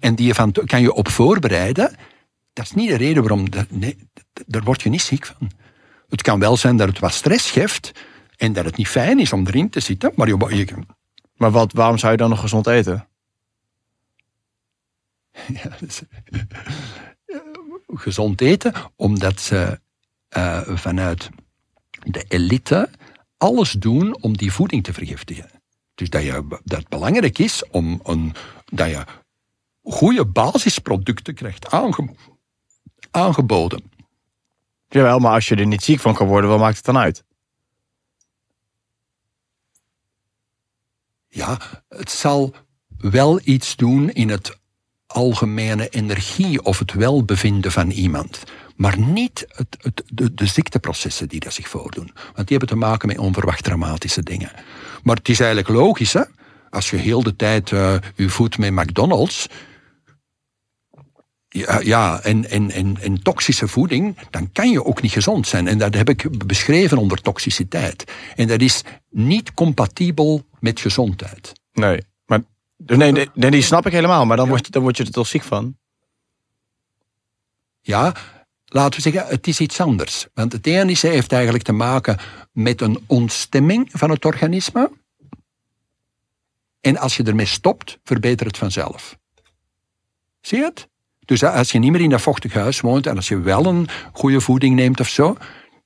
en 0.00 0.14
die 0.14 0.26
je 0.26 0.34
van 0.34 0.52
kan 0.52 0.80
je 0.80 0.92
op 0.92 1.08
voorbereiden, 1.08 1.96
dat 2.52 2.64
is 2.64 2.72
niet 2.72 2.88
de 2.88 2.96
reden 2.96 3.22
waarom. 3.22 3.50
Dat, 3.50 3.70
nee, 3.70 3.96
daar 4.46 4.62
word 4.62 4.82
je 4.82 4.88
niet 4.88 5.02
ziek 5.02 5.26
van. 5.26 5.50
Het 6.08 6.22
kan 6.22 6.38
wel 6.38 6.56
zijn 6.56 6.76
dat 6.76 6.88
het 6.88 6.98
wat 6.98 7.12
stress 7.12 7.50
geeft 7.50 7.92
en 8.36 8.52
dat 8.52 8.64
het 8.64 8.76
niet 8.76 8.88
fijn 8.88 9.18
is 9.18 9.32
om 9.32 9.46
erin 9.46 9.70
te 9.70 9.80
zitten, 9.80 10.12
maar 10.14 10.28
je, 10.28 10.56
je 10.56 10.74
Maar 11.36 11.50
wat, 11.50 11.72
waarom 11.72 11.98
zou 11.98 12.12
je 12.12 12.18
dan 12.18 12.30
nog 12.30 12.40
gezond 12.40 12.66
eten? 12.66 13.08
Ja, 15.62 15.76
dus, 15.80 16.02
gezond 17.86 18.40
eten, 18.40 18.72
omdat 18.96 19.40
ze 19.40 19.80
uh, 20.36 20.60
vanuit 20.68 21.30
de 22.02 22.24
elite 22.28 22.90
alles 23.36 23.72
doen 23.72 24.22
om 24.22 24.36
die 24.36 24.52
voeding 24.52 24.84
te 24.84 24.92
vergiftigen. 24.92 25.55
Dus 25.96 26.10
dat, 26.10 26.22
je, 26.22 26.46
dat 26.64 26.78
het 26.78 26.88
belangrijk 26.88 27.38
is 27.38 27.66
om 27.70 28.00
een, 28.02 28.34
dat 28.64 28.88
je 28.88 29.04
goede 29.82 30.26
basisproducten 30.26 31.34
krijgt 31.34 31.70
aange, 31.70 32.14
aangeboden. 33.10 33.90
Jawel, 34.88 35.18
maar 35.18 35.32
als 35.32 35.48
je 35.48 35.56
er 35.56 35.66
niet 35.66 35.82
ziek 35.82 36.00
van 36.00 36.14
kan 36.14 36.26
worden, 36.26 36.50
wat 36.50 36.58
maakt 36.58 36.76
het 36.76 36.84
dan 36.84 36.98
uit? 36.98 37.24
Ja, 41.28 41.58
het 41.88 42.10
zal 42.10 42.54
wel 42.98 43.40
iets 43.44 43.76
doen 43.76 44.10
in 44.10 44.28
het 44.28 44.58
algemene 45.06 45.88
energie 45.88 46.64
of 46.64 46.78
het 46.78 46.92
welbevinden 46.92 47.72
van 47.72 47.90
iemand. 47.90 48.42
Maar 48.76 48.98
niet 48.98 49.44
het, 49.48 49.76
het, 49.80 50.02
de, 50.06 50.34
de 50.34 50.46
ziekteprocessen 50.46 51.28
die 51.28 51.40
dat 51.40 51.52
zich 51.52 51.68
voordoen. 51.68 52.10
Want 52.14 52.48
die 52.48 52.56
hebben 52.56 52.68
te 52.68 52.76
maken 52.76 53.08
met 53.08 53.18
onverwacht 53.18 53.64
dramatische 53.64 54.22
dingen. 54.22 54.50
Maar 55.06 55.16
het 55.16 55.28
is 55.28 55.40
eigenlijk 55.40 55.68
logisch, 55.68 56.12
hè? 56.12 56.22
Als 56.70 56.90
je 56.90 56.96
heel 56.96 57.22
de 57.22 57.36
tijd 57.36 57.70
uh, 57.70 57.96
je 58.14 58.28
voedt 58.28 58.58
met 58.58 58.72
McDonald's, 58.72 59.48
ja, 61.48 61.80
ja 61.80 62.20
en, 62.22 62.50
en, 62.50 62.70
en, 62.70 62.98
en, 63.00 63.22
toxische 63.22 63.68
voeding, 63.68 64.16
dan 64.30 64.52
kan 64.52 64.70
je 64.70 64.84
ook 64.84 65.02
niet 65.02 65.12
gezond 65.12 65.46
zijn. 65.46 65.68
En 65.68 65.78
dat 65.78 65.94
heb 65.94 66.08
ik 66.08 66.46
beschreven 66.46 66.98
onder 66.98 67.20
toxiciteit. 67.20 68.12
En 68.36 68.46
dat 68.46 68.60
is 68.60 68.82
niet 69.10 69.54
compatibel 69.54 70.44
met 70.60 70.80
gezondheid. 70.80 71.52
Nee, 71.72 72.00
maar 72.26 72.42
nee, 72.76 73.12
nee, 73.12 73.28
nee 73.34 73.50
die 73.50 73.62
snap 73.62 73.86
ik 73.86 73.92
helemaal, 73.92 74.26
maar 74.26 74.36
dan, 74.36 74.48
word 74.48 74.66
je, 74.66 74.72
dan 74.72 74.82
word 74.82 74.96
je 74.96 75.04
er 75.04 75.10
toch 75.10 75.26
ziek 75.26 75.42
van? 75.42 75.76
Ja, 77.80 78.14
laten 78.66 79.02
we 79.02 79.10
zeggen, 79.10 79.30
het 79.30 79.46
is 79.46 79.60
iets 79.60 79.80
anders. 79.80 80.26
Want 80.34 80.52
het 80.52 80.66
ene 80.66 80.96
heeft 81.00 81.32
eigenlijk 81.32 81.64
te 81.64 81.72
maken 81.72 82.18
met 82.52 82.80
een 82.80 83.04
ontstemming 83.06 83.88
van 83.92 84.10
het 84.10 84.24
organisme. 84.24 84.90
En 86.80 86.96
als 86.96 87.16
je 87.16 87.22
ermee 87.22 87.46
stopt, 87.46 87.98
verbetert 88.04 88.48
het 88.48 88.58
vanzelf. 88.58 89.18
Zie 90.40 90.58
je 90.58 90.64
het? 90.64 90.88
Dus 91.24 91.44
als 91.44 91.72
je 91.72 91.78
niet 91.78 91.92
meer 91.92 92.00
in 92.00 92.10
dat 92.10 92.20
vochtig 92.20 92.52
huis 92.52 92.80
woont 92.80 93.06
en 93.06 93.16
als 93.16 93.28
je 93.28 93.40
wel 93.40 93.66
een 93.66 93.88
goede 94.12 94.40
voeding 94.40 94.74
neemt 94.74 95.00
of 95.00 95.08
zo, 95.08 95.36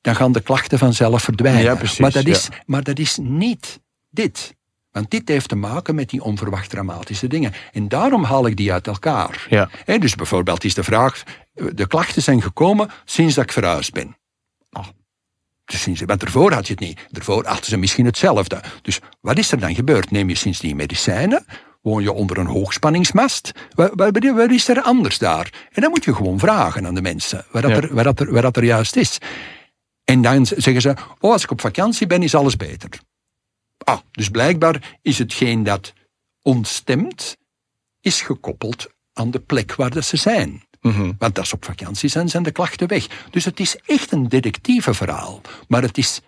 dan 0.00 0.16
gaan 0.16 0.32
de 0.32 0.40
klachten 0.40 0.78
vanzelf 0.78 1.22
verdwijnen. 1.22 1.62
Ja, 1.62 1.74
precies, 1.74 1.98
maar, 1.98 2.12
dat 2.12 2.26
is, 2.26 2.48
ja. 2.50 2.62
maar 2.66 2.82
dat 2.82 2.98
is 2.98 3.16
niet 3.16 3.80
dit. 4.10 4.54
Want 4.92 5.10
dit 5.10 5.28
heeft 5.28 5.48
te 5.48 5.56
maken 5.56 5.94
met 5.94 6.10
die 6.10 6.22
onverwacht 6.22 6.70
dramatische 6.70 7.26
dingen. 7.26 7.52
En 7.72 7.88
daarom 7.88 8.24
haal 8.24 8.46
ik 8.46 8.56
die 8.56 8.72
uit 8.72 8.86
elkaar. 8.86 9.46
Ja. 9.48 9.68
dus 9.98 10.14
bijvoorbeeld 10.14 10.64
is 10.64 10.74
de 10.74 10.84
vraag, 10.84 11.22
de 11.52 11.86
klachten 11.86 12.22
zijn 12.22 12.42
gekomen 12.42 12.90
sinds 13.04 13.34
dat 13.34 13.44
ik 13.44 13.52
verhuisd 13.52 13.92
ben. 13.92 14.16
Oh. 14.70 14.86
Dus 15.64 15.82
sinds, 15.82 16.00
want 16.00 16.20
daarvoor 16.20 16.52
had 16.52 16.66
je 16.66 16.72
het 16.72 16.82
niet. 16.82 17.06
Daarvoor 17.10 17.46
hadden 17.46 17.64
ze 17.64 17.76
misschien 17.76 18.04
hetzelfde. 18.04 18.60
Dus 18.82 19.00
wat 19.20 19.38
is 19.38 19.52
er 19.52 19.60
dan 19.60 19.74
gebeurd? 19.74 20.10
Neem 20.10 20.28
je 20.28 20.34
sinds 20.34 20.58
die 20.58 20.74
medicijnen? 20.74 21.44
Woon 21.82 22.02
je 22.02 22.12
onder 22.12 22.38
een 22.38 22.46
hoogspanningsmast? 22.46 23.52
Wat, 23.74 23.90
wat, 23.94 24.18
wat, 24.18 24.50
is 24.50 24.68
er 24.68 24.82
anders 24.82 25.18
daar? 25.18 25.68
En 25.72 25.82
dan 25.82 25.90
moet 25.90 26.04
je 26.04 26.14
gewoon 26.14 26.38
vragen 26.38 26.86
aan 26.86 26.94
de 26.94 27.02
mensen 27.02 27.44
wat, 27.50 27.62
dat, 27.62 27.70
Ja. 27.70 27.76
er, 27.76 27.94
wat, 27.94 28.04
dat, 28.04 28.20
er, 28.20 28.32
wat 28.32 28.42
dat 28.42 28.56
er 28.56 28.64
juist 28.64 28.96
is. 28.96 29.18
En 30.04 30.22
dan 30.22 30.46
zeggen 30.46 30.80
ze, 30.80 30.94
oh, 31.20 31.32
als 31.32 31.42
ik 31.42 31.50
op 31.50 31.60
vakantie 31.60 32.06
ben, 32.06 32.22
is 32.22 32.34
alles 32.34 32.56
beter. 32.56 32.88
Ah, 33.84 33.98
dus 34.10 34.28
blijkbaar 34.28 34.98
is 35.02 35.18
hetgeen 35.18 35.62
dat 35.62 35.92
ontstemt, 36.42 37.36
is 38.00 38.20
gekoppeld 38.20 38.86
aan 39.12 39.30
de 39.30 39.40
plek 39.40 39.74
waar 39.74 39.90
dat 39.90 40.04
ze 40.04 40.16
zijn. 40.16 40.62
Mhm. 40.80 41.12
Want 41.18 41.38
als 41.38 41.48
ze 41.48 41.54
op 41.54 41.64
vakantie 41.64 42.08
zijn, 42.08 42.28
zijn 42.28 42.42
de 42.42 42.50
klachten 42.50 42.88
weg. 42.88 43.06
Dus 43.30 43.44
het 43.44 43.60
is 43.60 43.76
echt 43.86 44.12
een 44.12 44.28
detectieve 44.28 44.94
verhaal. 44.94 45.40
Maar 45.68 45.82
het 45.82 45.98
is 45.98 46.20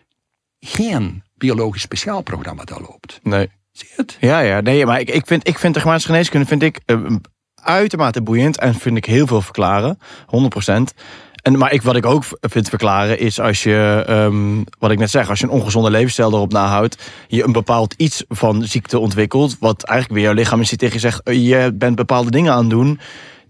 geen 0.61 1.23
biologisch 1.35 1.83
speciaalprogramma 1.83 2.65
dat 2.65 2.81
loopt. 2.81 3.20
Nee. 3.23 3.51
Zie 3.73 3.89
je 3.89 3.95
het? 3.97 4.16
Ja, 4.20 4.41
ja, 4.41 4.61
nee, 4.61 4.87
maar 4.87 5.01
ik, 5.01 5.11
ik, 5.11 5.27
vind, 5.27 5.49
ik 5.49 5.59
vind 5.59 5.74
de 5.74 5.81
Germaanse 5.81 6.07
geneeskunde 6.07 6.47
vind 6.47 6.62
ik, 6.62 6.81
eh, 6.85 7.16
uitermate 7.55 8.23
boeiend 8.23 8.59
en 8.59 8.74
vind 8.74 8.97
ik 8.97 9.05
heel 9.05 9.27
veel 9.27 9.41
verklaren, 9.43 9.99
100%. 10.27 10.95
En, 11.43 11.59
maar 11.59 11.73
ik, 11.73 11.82
wat 11.82 11.97
ik 11.97 12.06
ook 12.06 12.24
vind 12.40 12.69
verklaren 12.69 13.19
is 13.19 13.40
als 13.40 13.62
je, 13.62 14.05
ehm, 14.06 14.62
wat 14.78 14.90
ik 14.90 14.98
net 14.98 15.10
zeg, 15.10 15.28
als 15.28 15.39
je 15.39 15.44
een 15.47 15.52
ongezonde 15.52 15.90
levensstijl 15.90 16.32
erop 16.32 16.52
nahoudt, 16.52 17.12
je 17.28 17.44
een 17.44 17.52
bepaald 17.52 17.94
iets 17.97 18.24
van 18.28 18.62
ziekte 18.64 18.98
ontwikkelt, 18.98 19.56
wat 19.60 19.82
eigenlijk 19.82 20.19
weer 20.20 20.28
jouw 20.28 20.40
lichaam 20.43 20.60
is 20.60 20.69
die 20.69 20.78
tegen 20.78 20.94
je 20.94 21.01
zegt, 21.01 21.23
eh, 21.23 21.48
je 21.48 21.73
bent 21.74 21.97
bepaalde 21.97 22.31
dingen 22.31 22.52
aan 22.52 22.59
het 22.60 22.70
doen 22.70 23.01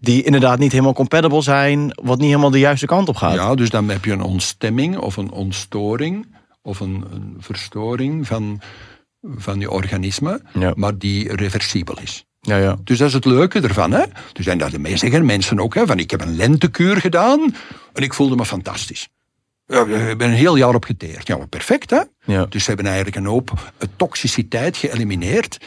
die 0.01 0.23
inderdaad 0.23 0.59
niet 0.59 0.73
helemaal 0.73 0.93
compatible 0.93 1.43
zijn, 1.43 1.99
wat 2.03 2.19
niet 2.19 2.29
helemaal 2.29 2.51
de 2.51 2.59
juiste 2.59 2.87
kant 2.87 3.09
op 3.09 3.17
gaat. 3.17 3.35
Ja, 3.35 3.55
dus 3.55 3.71
dan 3.71 3.89
heb 3.89 4.05
je 4.05 4.13
een 4.13 4.23
ontstemming 4.23 4.99
of 4.99 5.17
een 5.17 5.31
ontstoring 5.31 6.27
of 6.63 6.81
een, 6.81 7.05
een 7.13 7.37
verstoring 7.39 8.27
van, 8.27 8.61
van 9.23 9.61
je 9.61 9.71
organisme, 9.71 10.41
Ja. 10.53 10.73
maar 10.77 10.99
die 10.99 11.35
reversibel 11.37 11.99
is. 12.03 12.25
Ja, 12.45 12.57
ja. 12.57 12.77
Dus 12.85 12.99
dat 12.99 13.09
is 13.09 13.15
het 13.15 13.25
leuke 13.25 13.61
ervan. 13.61 13.93
Hè? 13.93 14.03
Dus 14.33 14.47
en 14.47 14.59
dat 14.59 14.71
zeggen 14.95 15.25
mensen 15.25 15.61
ook, 15.61 15.75
hè, 15.75 15.87
van 15.87 15.99
ik 15.99 16.11
heb 16.11 16.21
een 16.21 16.37
lentekuur 16.37 16.97
gedaan 16.97 17.55
en 17.93 18.03
ik 18.03 18.15
voelde 18.15 18.37
me 18.37 18.45
fantastisch. 18.45 19.09
Ja, 19.67 19.81
ik 20.09 20.19
ben 20.19 20.29
een 20.29 20.35
heel 20.35 20.57
jaar 20.57 20.75
op 20.75 20.85
geteerd. 20.85 21.27
Ja, 21.27 21.37
perfect 21.37 21.91
hè? 21.91 22.01
Ja. 22.25 22.47
Dus 22.47 22.63
ze 22.63 22.69
hebben 22.69 22.87
eigenlijk 22.87 23.17
een 23.17 23.27
hoop 23.27 23.73
eh, 23.79 23.89
toxiciteit 23.97 24.77
geëlimineerd. 24.77 25.59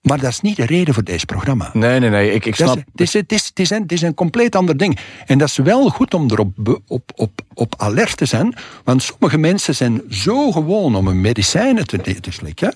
Maar 0.00 0.20
dat 0.20 0.30
is 0.30 0.40
niet 0.40 0.56
de 0.56 0.66
reden 0.66 0.94
voor 0.94 1.04
deze 1.04 1.26
programma. 1.26 1.70
Nee, 1.72 2.00
nee, 2.00 2.10
nee, 2.10 2.32
ik, 2.32 2.44
ik 2.44 2.54
snap. 2.54 2.76
het, 2.76 3.00
is, 3.00 3.12
het, 3.12 3.32
is, 3.32 3.46
het, 3.46 3.58
is 3.58 3.70
een, 3.70 3.82
het 3.82 3.92
is 3.92 4.02
een 4.02 4.14
compleet 4.14 4.56
ander 4.56 4.76
ding. 4.76 4.98
En 5.26 5.38
dat 5.38 5.48
is 5.48 5.56
wel 5.56 5.88
goed 5.88 6.14
om 6.14 6.30
erop 6.30 6.82
op, 6.86 7.12
op, 7.14 7.40
op 7.54 7.74
alert 7.76 8.16
te 8.16 8.24
zijn. 8.24 8.54
Want 8.84 9.02
sommige 9.02 9.38
mensen 9.38 9.74
zijn 9.74 10.02
zo 10.10 10.52
gewoon 10.52 10.94
om 10.94 11.06
hun 11.06 11.20
medicijnen 11.20 11.86
te, 11.86 12.20
te 12.20 12.32
slikken. 12.32 12.74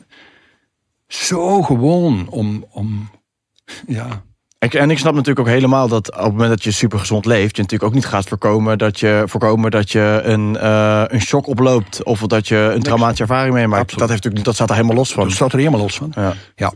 Zo 1.13 1.63
gewoon 1.63 2.29
om... 2.29 2.65
om 2.71 3.11
ja, 3.87 4.23
en 4.59 4.91
ik 4.91 4.99
snap 4.99 5.15
natuurlijk 5.15 5.41
ook 5.41 5.55
helemaal 5.55 5.89
dat 5.89 6.11
op 6.11 6.23
het 6.23 6.31
moment 6.31 6.49
dat 6.49 6.65
je 6.65 6.71
super 6.71 6.99
gezond 6.99 7.25
leeft, 7.25 7.57
je 7.57 7.63
natuurlijk 7.63 7.91
ook 7.91 7.95
niet 7.95 8.07
gaat 8.07 8.29
voorkomen 8.29 8.79
dat 8.79 9.01
je, 9.01 9.23
voorkomen 9.27 9.71
dat 9.71 9.91
je 9.91 10.21
een, 10.25 10.57
eh, 10.57 11.05
een 11.07 11.21
shock 11.21 11.47
oploopt 11.47 12.03
of 12.03 12.21
dat 12.21 12.49
je 12.49 12.57
een 12.57 12.83
traumatische 12.83 13.23
ervaring 13.23 13.55
meemaakt. 13.55 13.83
Absoluut. 13.83 14.01
Dat, 14.01 14.09
heeft 14.09 14.23
natuurlijk, 14.23 14.45
dat 14.45 14.55
staat 14.55 14.69
er 14.69 14.75
helemaal 14.75 14.97
los 14.97 15.13
van. 15.13 15.25
dat 15.25 15.33
staat 15.33 15.53
er 15.53 15.59
helemaal 15.59 15.81
los 15.81 15.97
van. 15.97 16.13
Ja. 16.15 16.35
Ja. 16.57 16.73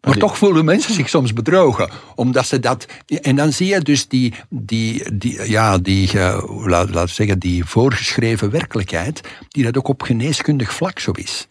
Maar 0.00 0.16
toch 0.16 0.38
voelen 0.38 0.64
mensen 0.64 0.94
zich 0.94 1.08
soms 1.08 1.32
bedrogen. 1.32 1.90
Omdat 2.14 2.46
ze 2.46 2.60
dat. 2.60 2.86
En 3.06 3.36
dan 3.36 3.52
zie 3.52 3.66
je 3.66 3.80
dus 3.80 4.08
die, 4.08 4.34
die, 4.48 5.16
die, 5.18 5.50
ja, 5.50 5.78
die 5.78 6.18
eh, 6.18 6.42
laat, 6.48 6.88
laten 6.88 7.04
we 7.04 7.08
zeggen, 7.08 7.38
die 7.38 7.64
voorgeschreven 7.64 8.50
werkelijkheid, 8.50 9.20
die 9.48 9.64
dat 9.64 9.76
ook 9.76 9.88
op 9.88 10.02
geneeskundig 10.02 10.72
vlak 10.72 10.98
zo 10.98 11.10
is. 11.10 11.46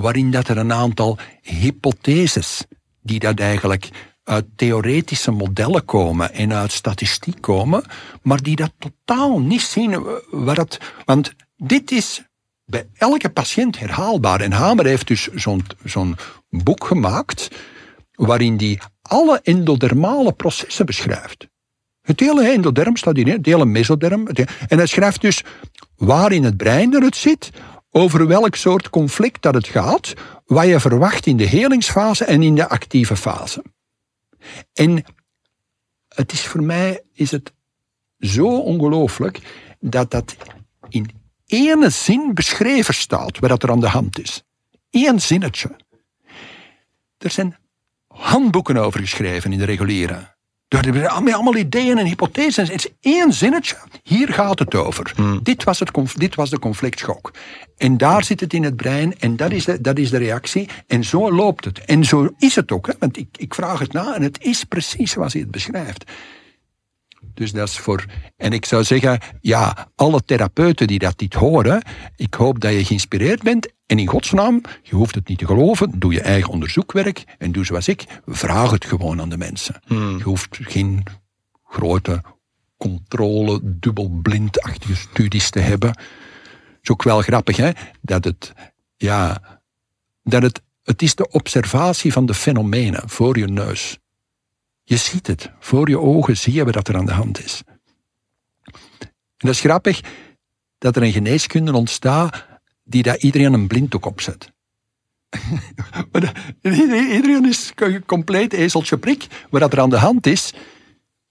Waarin 0.00 0.30
dat 0.30 0.48
er 0.48 0.56
een 0.56 0.72
aantal 0.72 1.18
hypotheses, 1.42 2.64
die 3.02 3.18
dat 3.18 3.38
eigenlijk 3.40 3.88
uit 4.24 4.44
theoretische 4.56 5.30
modellen 5.30 5.84
komen 5.84 6.32
en 6.32 6.52
uit 6.52 6.72
statistiek 6.72 7.40
komen, 7.40 7.84
maar 8.22 8.42
die 8.42 8.56
dat 8.56 8.72
totaal 8.78 9.40
niet 9.40 9.60
zien 9.60 9.92
eh, 9.92 10.00
waar 10.30 10.56
het. 10.56 10.80
Want 11.04 11.32
dit 11.56 11.90
is 11.90 12.22
bij 12.64 12.88
elke 12.94 13.28
patiënt 13.28 13.78
herhaalbaar. 13.78 14.40
En 14.40 14.52
Hamer 14.52 14.86
heeft 14.86 15.06
dus 15.06 15.28
zo'n 15.84 16.16
boek 16.50 16.84
gemaakt 16.84 17.50
waarin 18.12 18.56
hij 18.56 18.80
alle 19.02 19.40
endodermale 19.42 20.32
processen 20.32 20.86
beschrijft. 20.86 21.48
Het 22.00 22.20
hele 22.20 22.50
endoderm 22.50 22.96
staat 22.96 23.16
hierin, 23.16 23.36
het 23.36 23.46
hele 23.46 23.64
mesoderm. 23.64 24.26
En 24.68 24.76
hij 24.76 24.86
schrijft 24.86 25.20
dus 25.20 25.44
waar 25.96 26.32
in 26.32 26.44
het 26.44 26.56
brein 26.56 26.94
er 26.94 27.02
het 27.02 27.16
zit, 27.16 27.50
over 27.90 28.26
welk 28.26 28.54
soort 28.54 28.90
conflict 28.90 29.42
dat 29.42 29.54
het 29.54 29.66
gaat, 29.66 30.14
wat 30.46 30.66
je 30.66 30.80
verwacht 30.80 31.26
in 31.26 31.36
de 31.36 31.44
helingsfase 31.46 32.24
en 32.24 32.42
in 32.42 32.54
de 32.54 32.68
actieve 32.68 33.16
fase. 33.16 33.64
En 34.72 35.04
het 36.08 36.32
is 36.32 36.46
voor 36.46 36.62
mij 36.62 37.02
is 37.12 37.30
het 37.30 37.52
zo 38.18 38.60
ongelooflijk 38.60 39.40
dat 39.80 40.10
dat 40.10 40.36
in 40.88 41.10
één 41.46 41.92
zin 41.92 42.34
beschreven 42.34 42.94
staat 42.94 43.38
wat 43.38 43.62
er 43.62 43.70
aan 43.70 43.80
de 43.80 43.88
hand 43.88 44.18
is. 44.18 44.42
Eén 44.90 45.20
zinnetje. 45.20 45.76
Er 47.18 47.30
zijn 47.30 47.56
handboeken 48.06 48.76
over 48.76 49.00
geschreven 49.00 49.52
in 49.52 49.58
de 49.58 49.64
reguliere. 49.64 50.36
Door 50.68 50.82
de, 50.82 51.08
allemaal 51.08 51.56
ideeën 51.56 51.98
en 51.98 52.06
hypotheses. 52.06 52.68
Het 52.68 52.84
is 52.84 53.12
één 53.12 53.32
zinnetje. 53.32 53.76
Hier 54.02 54.28
gaat 54.28 54.58
het 54.58 54.74
over. 54.74 55.14
Dit, 55.42 55.64
was 55.64 55.78
het, 55.78 55.90
dit 56.14 56.34
was 56.34 56.50
de 56.50 56.58
conflictschok. 56.58 57.30
En 57.76 57.96
daar 57.96 58.24
zit 58.24 58.40
het 58.40 58.52
in 58.52 58.62
het 58.62 58.76
brein 58.76 59.18
en 59.18 59.36
dat 59.36 59.52
is 59.52 59.64
de, 59.64 59.80
dat 59.80 59.98
is 59.98 60.10
de 60.10 60.18
reactie. 60.18 60.68
En 60.86 61.04
zo 61.04 61.32
loopt 61.32 61.64
het. 61.64 61.84
En 61.84 62.04
zo 62.04 62.28
is 62.38 62.54
het 62.54 62.72
ook. 62.72 62.86
Hè? 62.86 62.92
Want 62.98 63.16
ik, 63.16 63.28
ik 63.36 63.54
vraag 63.54 63.78
het 63.78 63.92
na 63.92 64.14
en 64.14 64.22
het 64.22 64.42
is 64.42 64.64
precies 64.64 65.10
zoals 65.10 65.32
hij 65.32 65.42
het 65.42 65.50
beschrijft. 65.50 66.04
Dus 67.38 67.52
dat 67.52 67.68
is 67.68 67.78
voor. 67.78 68.04
En 68.36 68.52
ik 68.52 68.64
zou 68.64 68.84
zeggen, 68.84 69.20
ja, 69.40 69.88
alle 69.94 70.24
therapeuten 70.24 70.86
die 70.86 70.98
dat 70.98 71.18
dit 71.18 71.34
horen, 71.34 71.82
ik 72.16 72.34
hoop 72.34 72.60
dat 72.60 72.72
je 72.72 72.84
geïnspireerd 72.84 73.42
bent. 73.42 73.72
En 73.86 73.98
in 73.98 74.06
godsnaam, 74.06 74.60
je 74.82 74.94
hoeft 74.94 75.14
het 75.14 75.28
niet 75.28 75.38
te 75.38 75.46
geloven, 75.46 75.98
doe 75.98 76.12
je 76.12 76.20
eigen 76.20 76.50
onderzoekwerk 76.50 77.24
en 77.38 77.52
doe 77.52 77.64
zoals 77.64 77.88
ik, 77.88 78.04
vraag 78.26 78.70
het 78.70 78.84
gewoon 78.84 79.20
aan 79.20 79.28
de 79.28 79.36
mensen. 79.36 79.80
Je 79.88 80.22
hoeft 80.22 80.58
geen 80.60 81.02
grote 81.64 82.22
controle, 82.76 83.60
dubbelblindachtige 83.62 84.96
studies 84.96 85.50
te 85.50 85.60
hebben. 85.60 85.88
Het 85.88 86.78
is 86.82 86.90
ook 86.90 87.02
wel 87.02 87.20
grappig, 87.20 87.56
hè, 87.56 87.70
dat 88.00 88.24
het, 88.24 88.52
ja, 88.96 89.40
dat 90.22 90.42
het, 90.42 90.60
het 90.82 91.02
is 91.02 91.14
de 91.14 91.28
observatie 91.30 92.12
van 92.12 92.26
de 92.26 92.34
fenomenen 92.34 93.08
voor 93.08 93.38
je 93.38 93.46
neus. 93.46 93.98
Je 94.88 94.96
ziet 94.96 95.26
het. 95.26 95.50
Voor 95.58 95.88
je 95.88 95.98
ogen 95.98 96.36
zie 96.36 96.52
je 96.52 96.64
wat 96.64 96.88
er 96.88 96.96
aan 96.96 97.06
de 97.06 97.12
hand 97.12 97.44
is. 97.44 97.62
En 99.04 99.46
dat 99.46 99.50
is 99.50 99.60
grappig 99.60 100.00
dat 100.78 100.96
er 100.96 101.02
een 101.02 101.12
geneeskunde 101.12 101.72
ontstaat 101.72 102.46
die 102.84 103.02
daar 103.02 103.18
iedereen 103.18 103.52
een 103.52 103.66
blinddoek 103.66 104.06
opzet. 104.06 104.52
iedereen 106.62 107.48
is 107.48 107.72
compleet 108.06 108.52
ezeltje 108.52 108.98
prik 108.98 109.26
wat 109.50 109.72
er 109.72 109.80
aan 109.80 109.90
de 109.90 109.98
hand 109.98 110.26
is. 110.26 110.54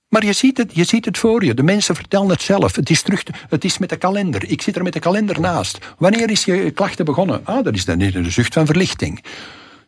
Maar 0.08 0.26
je 0.26 0.34
ziet, 0.34 0.58
het, 0.58 0.76
je 0.76 0.84
ziet 0.84 1.06
het 1.06 1.18
voor 1.18 1.44
je. 1.44 1.54
De 1.54 1.64
mensen 1.64 1.96
vertellen 1.96 2.30
het 2.30 2.42
zelf. 2.42 2.76
Het 2.76 2.90
is, 2.90 3.02
terug, 3.02 3.24
het 3.50 3.64
is 3.64 3.78
met 3.78 3.90
de 3.90 3.98
kalender. 3.98 4.50
Ik 4.50 4.62
zit 4.62 4.76
er 4.76 4.84
met 4.84 4.94
de 4.94 5.00
kalender 5.00 5.40
naast. 5.40 5.96
Wanneer 5.98 6.30
is 6.30 6.46
je 6.46 6.72
klachten 6.72 7.06
begonnen? 7.06 7.46
Ah, 7.46 7.64
dat 7.64 7.74
is 7.74 7.86
dan 7.86 7.98
de 7.98 8.30
zucht 8.30 8.54
van 8.54 8.66
verlichting. 8.66 9.24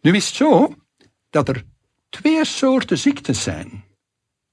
Nu 0.02 0.16
is 0.16 0.28
het 0.28 0.36
zo 0.36 0.76
dat 1.30 1.48
er 1.48 1.64
twee 2.10 2.46
soorten 2.46 2.98
ziektes 2.98 3.44
zijn. 3.44 3.84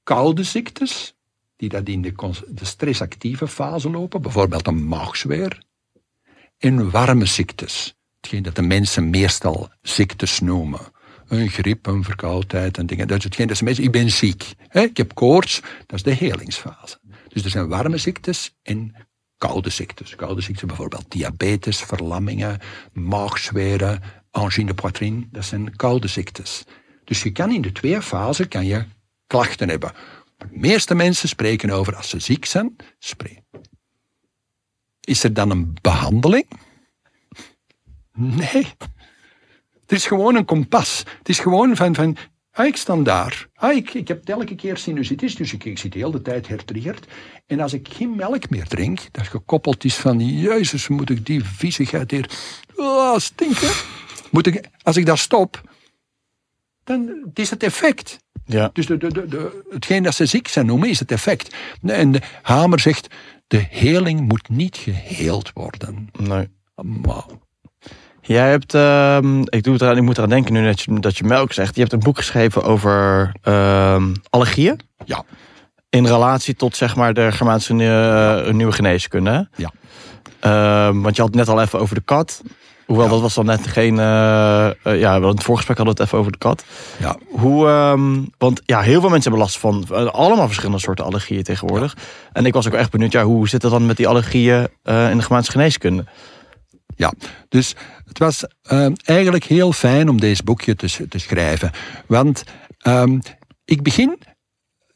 Koude 0.03 0.43
ziektes, 0.43 1.15
die 1.57 1.69
dat 1.69 1.89
in 1.89 2.03
de, 2.03 2.13
de 2.49 2.65
stressactieve 2.65 3.49
fase 3.49 3.91
lopen, 3.91 4.23
bijvoorbeeld 4.23 4.67
een 4.67 4.89
maagzweer. 4.89 5.65
En 6.59 6.91
warme 6.91 7.27
ziektes, 7.27 7.95
hetgeen 8.21 8.43
dat 8.43 8.55
de 8.55 8.63
mensen 8.63 9.11
meestal 9.11 9.71
ziektes 9.83 10.41
noemen. 10.41 10.81
Een 11.29 11.49
griep, 11.49 11.87
een 11.87 12.05
verkoudheid 12.05 12.79
en 12.79 12.87
dingen. 12.87 13.09
Dat 13.09 13.19
is 13.19 13.25
hetgeen 13.25 13.47
dat 13.47 13.57
ze 13.57 13.65
mensen, 13.65 13.85
ik 13.85 13.93
ben 13.93 14.11
ziek. 14.11 14.55
Hè? 14.59 14.81
Ik 14.81 14.97
heb 14.97 15.15
koorts, 15.15 15.61
dat 15.87 15.97
is 15.97 16.03
de 16.03 16.13
helingsfase. 16.13 16.99
Dus 17.29 17.45
er 17.45 17.51
zijn 17.51 17.69
warme 17.69 17.99
ziektes 17.99 18.55
en 18.63 18.95
koude 19.39 19.71
ziektes. 19.71 20.15
Koude 20.15 20.41
ziektes 20.41 20.67
bijvoorbeeld 20.67 21.11
diabetes, 21.11 21.79
verlammingen, 21.79 22.59
maagzweren, 22.93 24.03
angine 24.31 24.75
poitrine, 24.75 25.27
dat 25.31 25.45
zijn 25.45 25.77
koude 25.77 26.09
ziektes. 26.09 26.65
Dus 27.07 27.23
je 27.23 27.33
kan 27.33 27.51
in 27.51 27.63
de 27.63 27.73
twee 27.73 28.03
fasen 28.03 28.49
kan 28.49 28.67
je 28.67 28.85
klachten 29.27 29.69
hebben. 29.69 29.93
de 30.37 30.47
meeste 30.51 30.95
mensen 30.95 31.29
spreken 31.29 31.71
over 31.71 31.97
als 31.97 32.09
ze 32.09 32.21
ziek 32.21 32.45
zijn. 32.45 32.77
Spreken. 32.99 33.45
Is 35.01 35.23
er 35.23 35.33
dan 35.33 35.51
een 35.51 35.77
behandeling? 35.81 36.47
Nee. 38.13 38.67
Het 39.81 39.93
is 39.93 40.07
gewoon 40.07 40.35
een 40.35 40.45
kompas. 40.45 40.99
Het 41.19 41.29
is 41.29 41.39
gewoon 41.39 41.77
van, 41.77 41.95
van 41.95 42.17
ah, 42.51 42.67
ik 42.67 42.77
sta 42.77 42.97
daar. 42.97 43.49
Ah, 43.55 43.77
ik, 43.77 43.95
ik 43.95 44.09
heb 44.09 44.29
elke 44.29 44.55
keer 44.55 44.77
sinusitis, 44.77 45.35
dus 45.35 45.53
ik, 45.53 45.65
ik 45.65 45.79
zit 45.79 45.93
de 45.93 45.99
hele 45.99 46.23
tijd 46.23 46.49
hertriggerd. 46.49 47.07
En 47.47 47.61
als 47.61 47.73
ik 47.73 47.89
geen 47.89 48.17
melk 48.17 48.51
meer 48.51 48.67
drink, 48.67 49.01
dat 49.11 49.27
gekoppeld 49.27 49.85
is 49.85 49.95
van, 49.95 50.27
jezus, 50.27 50.89
moet 50.89 51.11
ik 51.11 51.27
die 51.27 51.45
viezigheid 51.45 52.11
hier, 52.11 52.31
oh, 52.75 53.19
stinken. 53.19 53.73
Moet 54.31 54.47
ik, 54.47 54.69
als 54.83 54.97
ik 54.97 55.07
dat 55.07 55.19
stop, 55.19 55.75
dan 56.87 57.23
het 57.25 57.39
is 57.39 57.51
het 57.51 57.63
effect. 57.63 58.19
Ja. 58.45 58.71
Dus 58.73 58.87
de, 58.87 58.97
de, 58.97 59.11
de, 59.29 59.63
hetgeen 59.71 60.03
dat 60.03 60.15
ze 60.15 60.27
ziek 60.27 60.49
zijn 60.49 60.67
noemen, 60.67 60.89
is 60.89 60.99
het 60.99 61.13
effect. 61.13 61.55
En 61.83 62.13
de 62.13 62.21
Hamer 62.43 62.81
zegt, 62.81 63.15
de 63.47 63.67
heling 63.71 64.21
moet 64.21 64.49
niet 64.49 64.77
geheeld 64.77 65.51
worden. 65.55 66.09
Nee. 66.19 66.49
Maar. 66.83 67.25
Jij 68.21 68.51
hebt, 68.51 68.75
uh, 68.75 69.19
ik, 69.45 69.63
doe 69.63 69.73
het 69.73 69.83
eraan, 69.83 69.97
ik 69.97 70.03
moet 70.03 70.17
eraan 70.17 70.29
denken 70.29 70.53
nu 70.53 70.65
dat 70.65 70.81
je, 70.81 71.01
dat 71.01 71.17
je 71.17 71.25
melk 71.25 71.53
zegt. 71.53 71.75
Je 71.75 71.81
hebt 71.81 71.93
een 71.93 71.99
boek 71.99 72.17
geschreven 72.17 72.63
over 72.63 73.33
uh, 73.45 74.05
allergieën. 74.31 74.81
Ja. 75.05 75.25
In 75.91 76.07
relatie 76.07 76.55
tot 76.55 76.77
zeg 76.77 76.97
maar 76.97 77.15
de 77.15 77.33
Germaanse 77.33 77.75
uh, 77.75 78.55
nieuwe 78.55 78.73
geneeskunde. 78.73 79.49
Ja. 79.57 79.73
Ehm, 80.41 81.01
want 81.01 81.17
je 81.17 81.23
had 81.23 81.31
het 81.31 81.41
net 81.41 81.49
al 81.49 81.61
even 81.61 81.79
over 81.79 81.95
de 81.95 82.01
kat. 82.01 82.43
Hoewel, 82.87 83.09
dat 83.09 83.21
was 83.21 83.35
dan 83.35 83.45
net 83.45 83.67
geen... 83.67 83.95
Uh, 83.95 84.71
uh, 84.85 85.01
ja, 85.01 85.17
in 85.17 85.23
het 85.23 85.43
voorgesprek 85.43 85.77
hadden 85.77 85.95
we 85.95 86.01
het 86.01 86.01
even 86.01 86.19
over 86.19 86.33
de 86.33 86.39
kat. 86.39 86.65
Ja. 86.99 87.17
Hoe, 87.29 87.67
um, 87.69 88.31
want 88.39 88.63
ja, 88.65 88.81
heel 88.81 89.01
veel 89.01 89.11
mensen 89.11 89.31
hebben 89.31 89.41
last 89.41 89.59
van 89.59 89.87
uh, 89.91 90.07
allemaal 90.07 90.47
verschillende 90.47 90.81
soorten 90.81 91.05
allergieën 91.05 91.43
tegenwoordig. 91.43 91.95
Ja. 91.97 92.03
En 92.33 92.47
ik 92.47 92.53
was 92.53 92.67
ook 92.67 92.73
echt 92.73 92.91
benieuwd, 92.91 93.13
ja, 93.13 93.25
hoe 93.25 93.49
zit 93.49 93.63
het 93.63 93.71
dan 93.71 93.87
met 93.87 93.97
die 93.97 94.09
allergieën 94.09 94.69
in 94.85 95.19
de 95.19 95.43
geneeskunde? 95.43 96.05
Ja, 96.97 97.13
dus 97.49 97.75
het 98.05 98.19
was 98.19 98.45
ehm, 98.63 98.93
eigenlijk 99.05 99.45
heel 99.45 99.73
fijn 99.73 100.09
om 100.09 100.21
deze 100.21 100.45
boekje 100.45 100.77
te, 100.77 101.09
te 101.09 101.19
schrijven. 101.19 101.71
Want 102.07 102.45
um, 102.87 103.21
ik 103.65 103.83
begin 103.83 104.19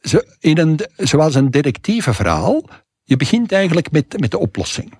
zo, 0.00 0.18
in 0.38 0.58
een, 0.58 0.80
zoals 0.96 1.34
een 1.34 1.50
detectieve 1.50 2.14
verhaal. 2.14 2.62
Je 3.02 3.16
begint 3.16 3.52
eigenlijk 3.52 3.90
met, 3.90 4.20
met 4.20 4.30
de 4.30 4.38
oplossing. 4.38 4.92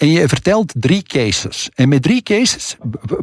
En 0.00 0.08
je 0.08 0.28
vertelt 0.28 0.72
drie 0.76 1.02
cases. 1.02 1.70
En 1.74 1.88
met 1.88 2.02
drie 2.02 2.22
cases 2.22 2.76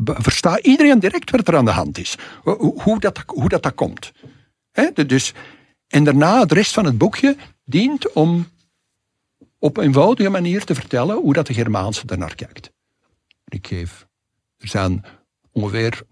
verstaat 0.04 0.60
iedereen 0.60 1.00
direct 1.00 1.32
wat 1.32 1.48
er 1.48 1.56
aan 1.56 1.66
de 1.66 1.72
hand 1.72 1.98
is. 1.98 2.16
Hoe 2.44 3.00
dat, 3.00 3.24
hoe 3.26 3.50
dat, 3.50 3.64
dat 3.64 3.76
komt. 3.76 4.12
dus, 5.08 5.34
en 5.88 6.04
daarna, 6.04 6.46
de 6.46 6.54
rest 6.54 6.74
van 6.74 6.86
het 6.86 6.98
boekje 6.98 7.36
dient 7.66 8.12
om 8.12 8.48
op 9.60 9.78
een 9.78 9.84
eenvoudige 9.84 10.30
manier 10.30 10.64
te 10.64 10.76
vertellen 10.76 11.16
hoe 11.16 11.34
dat 11.34 11.48
de 11.48 11.54
Germaanse 11.54 12.06
daarnaar 12.06 12.36
kijkt. 12.36 12.72
Ik 13.48 13.68
geef, 13.68 14.08
er 14.58 14.68
zijn 14.68 15.06
ongeveer 15.52 16.04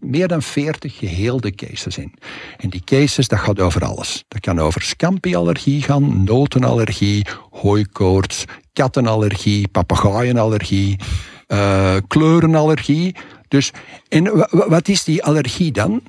meer 0.00 0.28
dan 0.28 0.42
40 0.42 0.98
geheelde 0.98 1.54
cases 1.54 1.98
in. 1.98 2.14
En 2.56 2.70
die 2.70 2.84
cases, 2.84 3.28
dat 3.28 3.38
gaat 3.38 3.60
over 3.60 3.84
alles. 3.84 4.24
Dat 4.28 4.40
kan 4.40 4.58
over 4.58 4.82
scampiallergie 4.82 5.82
gaan, 5.82 6.24
notenallergie, 6.24 7.26
hooikoorts, 7.50 8.44
kattenallergie, 8.74 9.68
papegaaienallergie, 9.68 10.98
uh, 11.48 11.96
kleurenallergie. 12.06 13.16
Dus, 13.48 13.72
en 14.08 14.46
wat 14.50 14.88
is 14.88 15.04
die 15.04 15.22
allergie 15.24 15.72
dan? 15.72 16.02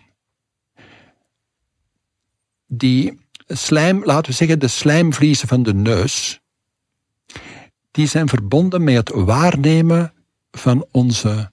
Die 2.67 3.19
slijm, 3.47 4.05
laten 4.05 4.31
we 4.31 4.37
zeggen, 4.37 4.59
de 4.59 4.67
slijmvliezen 4.67 5.47
van 5.47 5.63
de 5.63 5.73
neus, 5.73 6.39
die 7.91 8.07
zijn 8.07 8.29
verbonden 8.29 8.83
met 8.83 8.95
het 8.95 9.09
waarnemen 9.09 10.13
van 10.51 10.85
onze, 10.91 11.51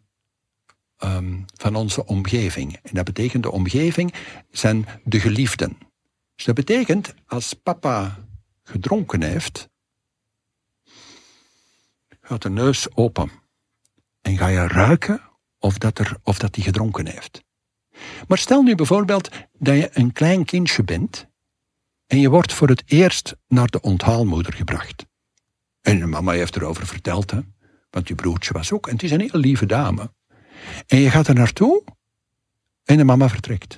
um, 1.05 1.45
van 1.57 1.75
onze 1.75 2.07
omgeving. 2.07 2.77
En 2.83 2.95
dat 2.95 3.05
betekent 3.05 3.43
de 3.43 3.51
omgeving 3.51 4.15
zijn 4.51 4.87
de 5.05 5.21
geliefden. 5.21 5.79
Dus 6.37 6.45
dat 6.45 6.55
betekent, 6.55 7.15
als 7.27 7.53
papa 7.53 8.19
gedronken 8.63 9.23
heeft, 9.23 9.69
gaat 12.23 12.43
de 12.43 12.51
neus 12.51 12.97
open. 12.97 13.31
En 14.21 14.37
ga 14.37 14.47
je 14.47 14.67
ruiken 14.67 15.21
of 15.59 15.79
dat, 15.79 15.99
er, 15.99 16.17
of 16.23 16.39
dat 16.39 16.55
hij 16.55 16.65
gedronken 16.65 17.07
heeft. 17.07 17.43
Maar 18.29 18.39
stel 18.39 18.63
nu 18.63 18.75
bijvoorbeeld 18.75 19.31
dat 19.59 19.77
je 19.77 19.91
een 19.93 20.13
klein 20.13 20.45
kindje 20.45 20.85
bent 20.85 21.27
en 22.07 22.21
je 22.21 22.31
wordt 22.31 22.53
voor 22.53 22.69
het 22.69 22.83
eerst 22.87 23.37
naar 23.49 23.69
de 23.69 23.81
onthaalmoeder 23.81 24.53
gebracht. 24.53 25.07
En 25.81 25.97
je 25.97 26.07
mama 26.07 26.33
heeft 26.33 26.57
erover 26.57 26.87
verteld, 26.87 27.31
hè? 27.31 27.41
want 27.91 28.09
je 28.09 28.15
broertje 28.15 28.53
was 28.53 28.73
ook. 28.73 28.87
En 28.87 28.93
het 28.93 29.03
is 29.03 29.11
een 29.11 29.21
hele 29.21 29.39
lieve 29.39 29.67
dame. 29.67 30.13
En 30.87 30.99
je 30.99 31.11
gaat 31.11 31.29
er 31.29 31.35
naartoe 31.35 31.85
en 32.85 32.97
de 32.97 33.05
mama 33.05 33.29
vertrekt. 33.29 33.77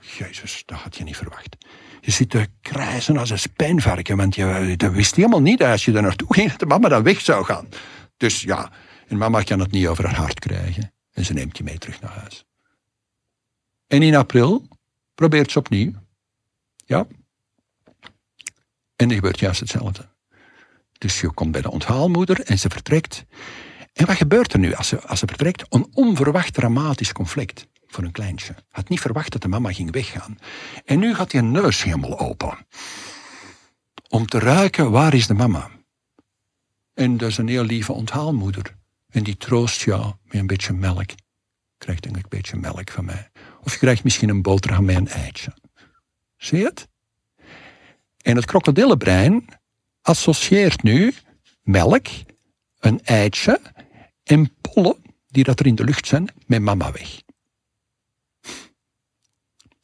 Jezus, 0.00 0.62
dat 0.66 0.78
had 0.78 0.96
je 0.96 1.04
niet 1.04 1.16
verwacht. 1.16 1.56
Je 2.04 2.10
zit 2.10 2.30
te 2.30 2.46
krijzen 2.60 3.16
als 3.16 3.30
een 3.30 3.38
spijnvarken, 3.38 4.16
want 4.16 4.34
je, 4.34 4.76
wist 4.92 5.16
helemaal 5.16 5.40
niet 5.40 5.62
als 5.62 5.84
je 5.84 5.92
daar 5.92 6.02
naartoe 6.02 6.34
ging, 6.34 6.52
dat 6.52 6.68
mama 6.68 6.88
dan 6.88 7.02
weg 7.02 7.20
zou 7.20 7.44
gaan. 7.44 7.68
Dus 8.16 8.42
ja, 8.42 8.70
en 9.06 9.16
mama 9.16 9.42
kan 9.42 9.58
het 9.58 9.70
niet 9.70 9.86
over 9.86 10.06
haar 10.06 10.16
hart 10.16 10.38
krijgen. 10.38 10.92
En 11.12 11.24
ze 11.24 11.32
neemt 11.32 11.56
je 11.56 11.64
mee 11.64 11.78
terug 11.78 12.00
naar 12.00 12.10
huis. 12.10 12.44
En 13.86 14.02
in 14.02 14.14
april 14.14 14.68
probeert 15.14 15.50
ze 15.50 15.58
opnieuw. 15.58 15.92
Ja. 16.86 17.06
En 18.96 19.08
er 19.08 19.14
gebeurt 19.14 19.38
juist 19.38 19.60
hetzelfde. 19.60 20.08
Dus 20.98 21.20
je 21.20 21.32
komt 21.32 21.52
bij 21.52 21.62
de 21.62 21.70
onthaalmoeder 21.70 22.40
en 22.40 22.58
ze 22.58 22.68
vertrekt. 22.68 23.24
En 23.92 24.06
wat 24.06 24.16
gebeurt 24.16 24.52
er 24.52 24.58
nu 24.58 24.74
als 24.74 24.88
ze, 24.88 25.00
als 25.00 25.18
ze 25.18 25.26
vertrekt? 25.26 25.64
Een 25.68 25.86
onverwacht 25.92 26.54
dramatisch 26.54 27.12
conflict. 27.12 27.66
Voor 27.94 28.04
een 28.04 28.12
kleintje. 28.12 28.54
Had 28.68 28.88
niet 28.88 29.00
verwacht 29.00 29.32
dat 29.32 29.42
de 29.42 29.48
mama 29.48 29.72
ging 29.72 29.92
weggaan. 29.92 30.38
En 30.84 30.98
nu 30.98 31.14
gaat 31.14 31.32
hij 31.32 31.40
een 31.40 31.50
neus 31.50 31.82
helemaal 31.82 32.18
open. 32.18 32.66
Om 34.08 34.26
te 34.26 34.38
ruiken, 34.38 34.90
waar 34.90 35.14
is 35.14 35.26
de 35.26 35.34
mama? 35.34 35.70
En 36.94 37.16
dat 37.16 37.28
is 37.30 37.38
een 37.38 37.48
heel 37.48 37.64
lieve 37.64 37.92
onthaalmoeder. 37.92 38.76
En 39.10 39.22
die 39.22 39.36
troost 39.36 39.82
jou 39.82 40.12
met 40.22 40.34
een 40.34 40.46
beetje 40.46 40.72
melk. 40.72 41.10
Krijgt 41.78 42.06
een 42.06 42.24
beetje 42.28 42.56
melk 42.56 42.90
van 42.90 43.04
mij. 43.04 43.30
Of 43.62 43.72
je 43.72 43.78
krijgt 43.78 44.04
misschien 44.04 44.28
een 44.28 44.42
boterham 44.42 44.84
met 44.84 44.96
een 44.96 45.08
eitje. 45.08 45.52
Zie 46.36 46.58
je 46.58 46.64
het? 46.64 46.88
En 48.22 48.36
het 48.36 48.44
krokodillenbrein 48.44 49.44
associeert 50.02 50.82
nu 50.82 51.14
melk, 51.62 52.06
een 52.78 53.00
eitje 53.04 53.60
en 54.22 54.56
pollen 54.60 54.96
die 55.26 55.44
dat 55.44 55.60
er 55.60 55.66
in 55.66 55.74
de 55.74 55.84
lucht 55.84 56.06
zijn 56.06 56.28
met 56.46 56.60
mama 56.60 56.92
weg. 56.92 57.22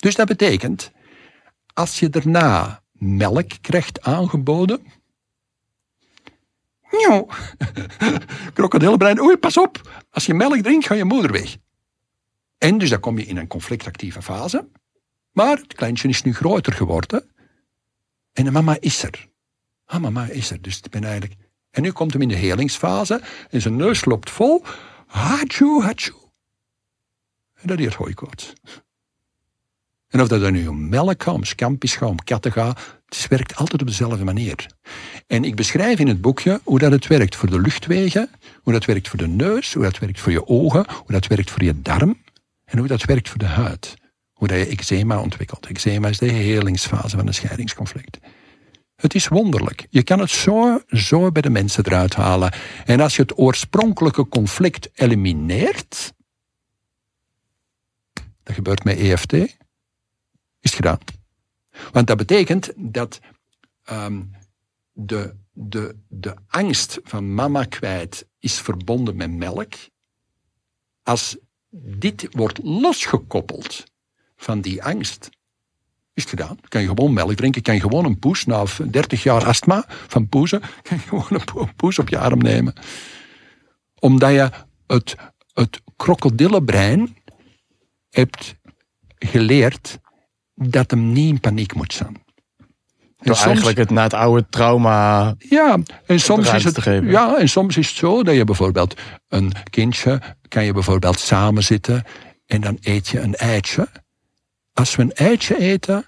Dus 0.00 0.14
dat 0.14 0.26
betekent, 0.26 0.90
als 1.72 1.98
je 1.98 2.08
daarna 2.08 2.82
melk 2.92 3.50
krijgt 3.60 4.02
aangeboden. 4.02 4.82
Nieuw. 6.90 7.28
Krokodillenbrein, 8.54 9.20
oei, 9.20 9.36
pas 9.36 9.56
op. 9.56 10.04
Als 10.10 10.26
je 10.26 10.34
melk 10.34 10.62
drinkt, 10.62 10.86
ga 10.86 10.94
je 10.94 11.04
moeder 11.04 11.32
weg. 11.32 11.56
En 12.58 12.78
dus 12.78 12.90
dan 12.90 13.00
kom 13.00 13.18
je 13.18 13.26
in 13.26 13.36
een 13.36 13.46
conflictactieve 13.46 14.22
fase. 14.22 14.68
Maar 15.32 15.56
het 15.56 15.74
kleintje 15.74 16.08
is 16.08 16.22
nu 16.22 16.34
groter 16.34 16.72
geworden. 16.72 17.30
En 18.32 18.44
de 18.44 18.50
mama 18.50 18.76
is 18.80 19.02
er. 19.02 19.28
Ah, 19.84 20.00
mama 20.00 20.26
is 20.26 20.50
er. 20.50 20.62
Dus 20.62 20.80
ik 20.80 20.90
ben 20.90 21.04
eigenlijk... 21.04 21.34
En 21.70 21.82
nu 21.82 21.90
komt 21.92 22.12
hem 22.12 22.22
in 22.22 22.28
de 22.28 22.34
helingsfase. 22.34 23.22
En 23.50 23.60
zijn 23.60 23.76
neus 23.76 24.04
loopt 24.04 24.30
vol. 24.30 24.64
Hachu, 25.06 25.80
hachu. 25.82 26.14
En 27.54 27.66
dat 27.66 27.78
is 27.78 27.94
hooikoorts. 27.94 28.52
En 30.10 30.20
of 30.20 30.28
dat 30.28 30.50
nu 30.50 30.66
om 30.66 30.88
melk 30.88 31.22
gaat, 31.22 31.34
om 31.34 31.44
scampi's 31.44 31.96
gaat, 31.96 32.08
om 32.08 32.24
katten 32.24 32.52
gaat, 32.52 32.80
het 33.08 33.28
werkt 33.28 33.56
altijd 33.56 33.80
op 33.80 33.86
dezelfde 33.86 34.24
manier. 34.24 34.66
En 35.26 35.44
ik 35.44 35.54
beschrijf 35.56 35.98
in 35.98 36.08
het 36.08 36.20
boekje 36.20 36.60
hoe 36.64 36.78
dat 36.78 36.92
het 36.92 37.06
werkt 37.06 37.36
voor 37.36 37.50
de 37.50 37.60
luchtwegen, 37.60 38.30
hoe 38.62 38.72
dat 38.72 38.84
werkt 38.84 39.08
voor 39.08 39.18
de 39.18 39.28
neus, 39.28 39.74
hoe 39.74 39.82
dat 39.82 39.98
werkt 39.98 40.20
voor 40.20 40.32
je 40.32 40.46
ogen, 40.46 40.86
hoe 40.88 41.12
dat 41.12 41.26
werkt 41.26 41.50
voor 41.50 41.62
je 41.62 41.82
darm 41.82 42.22
en 42.64 42.78
hoe 42.78 42.86
dat 42.86 43.04
werkt 43.04 43.28
voor 43.28 43.38
de 43.38 43.46
huid. 43.46 43.94
Hoe 44.32 44.48
dat 44.48 44.58
je 44.58 44.66
eczeema 44.66 45.20
ontwikkelt. 45.20 45.66
Eczeema 45.66 46.08
is 46.08 46.18
de 46.18 46.30
helingsfase 46.30 47.16
van 47.16 47.26
een 47.26 47.34
scheidingsconflict. 47.34 48.18
Het 48.96 49.14
is 49.14 49.28
wonderlijk. 49.28 49.86
Je 49.90 50.02
kan 50.02 50.18
het 50.18 50.30
zo, 50.30 50.80
zo 50.88 51.32
bij 51.32 51.42
de 51.42 51.50
mensen 51.50 51.86
eruit 51.86 52.14
halen. 52.14 52.52
En 52.84 53.00
als 53.00 53.16
je 53.16 53.22
het 53.22 53.38
oorspronkelijke 53.38 54.28
conflict 54.28 54.88
elimineert, 54.94 56.12
dat 58.42 58.54
gebeurt 58.54 58.84
met 58.84 58.98
EFT, 58.98 59.34
is 60.60 60.74
gedaan. 60.74 60.98
Want 61.92 62.06
dat 62.06 62.16
betekent 62.16 62.72
dat 62.76 63.20
um, 63.90 64.30
de, 64.92 65.34
de, 65.52 65.96
de 66.08 66.34
angst 66.48 66.98
van 67.02 67.34
mama 67.34 67.64
kwijt 67.64 68.26
is 68.38 68.60
verbonden 68.60 69.16
met 69.16 69.30
melk. 69.30 69.74
Als 71.02 71.36
dit 71.70 72.28
wordt 72.30 72.58
losgekoppeld 72.62 73.84
van 74.36 74.60
die 74.60 74.82
angst, 74.82 75.28
is 76.14 76.22
het 76.22 76.30
gedaan. 76.30 76.58
Kan 76.68 76.80
je 76.80 76.88
gewoon 76.88 77.12
melk 77.12 77.34
drinken, 77.34 77.62
kan 77.62 77.74
je 77.74 77.80
gewoon 77.80 78.04
een 78.04 78.18
poes, 78.18 78.44
na 78.44 78.64
30 78.90 79.22
jaar 79.22 79.44
astma 79.44 79.84
van 79.88 80.28
poezen, 80.28 80.60
kan 80.82 80.96
je 80.96 81.02
gewoon 81.02 81.40
een 81.54 81.74
poes 81.74 81.98
op 81.98 82.08
je 82.08 82.18
arm 82.18 82.38
nemen. 82.38 82.74
Omdat 83.98 84.30
je 84.30 84.50
het, 84.86 85.16
het 85.52 85.80
krokodillenbrein 85.96 87.16
hebt 88.10 88.54
geleerd 89.18 89.98
dat 90.68 90.90
hem 90.90 91.12
niet 91.12 91.28
in 91.28 91.40
paniek 91.40 91.74
moet 91.74 91.92
zijn. 91.92 92.22
Door 93.18 93.36
eigenlijk 93.36 93.78
het 93.78 93.90
na 93.90 94.02
het 94.02 94.14
oude 94.14 94.46
trauma. 94.48 95.34
Ja, 95.38 95.78
en 96.06 96.20
soms 96.20 96.52
is 96.52 96.64
het. 96.64 96.84
Ja, 97.02 97.38
en 97.38 97.48
soms 97.48 97.76
is 97.76 97.88
het 97.88 97.96
zo 97.96 98.22
dat 98.22 98.34
je 98.34 98.44
bijvoorbeeld 98.44 99.00
een 99.28 99.52
kindje 99.70 100.20
kan 100.48 100.64
je 100.64 100.72
bijvoorbeeld 100.72 101.18
samen 101.18 101.62
zitten 101.62 102.04
en 102.46 102.60
dan 102.60 102.78
eet 102.80 103.08
je 103.08 103.20
een 103.20 103.34
eitje. 103.34 103.88
Als 104.72 104.96
we 104.96 105.02
een 105.02 105.12
eitje 105.12 105.58
eten, 105.58 106.06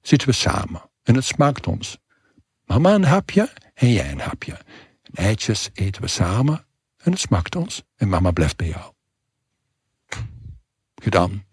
zitten 0.00 0.28
we 0.28 0.34
samen 0.34 0.82
en 1.02 1.14
het 1.14 1.24
smaakt 1.24 1.66
ons. 1.66 1.98
Mama 2.64 2.94
een 2.94 3.04
hapje 3.04 3.48
en 3.74 3.92
jij 3.92 4.10
een 4.10 4.20
hapje. 4.20 4.56
eitjes 5.14 5.70
eten 5.72 6.02
we 6.02 6.08
samen 6.08 6.66
en 6.96 7.10
het 7.12 7.20
smaakt 7.20 7.56
ons 7.56 7.82
en 7.96 8.08
mama 8.08 8.30
blijft 8.30 8.56
bij 8.56 8.68
jou. 8.68 8.92
Gedaan 11.02 11.44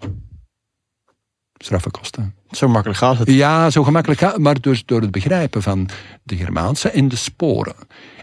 straffenkosten. 1.64 2.36
Zo 2.52 2.68
makkelijk 2.68 3.00
gaat 3.00 3.18
het. 3.18 3.28
Ja, 3.28 3.70
zo 3.70 3.84
gemakkelijk 3.84 4.20
gaat 4.20 4.34
het, 4.34 4.42
maar 4.42 4.62
dus 4.62 4.86
door 4.86 5.02
het 5.02 5.12
begrijpen 5.12 5.62
van 5.62 5.90
de 6.24 6.36
Germaanse 6.36 6.90
en 6.90 7.08
de 7.08 7.16
sporen. 7.16 7.76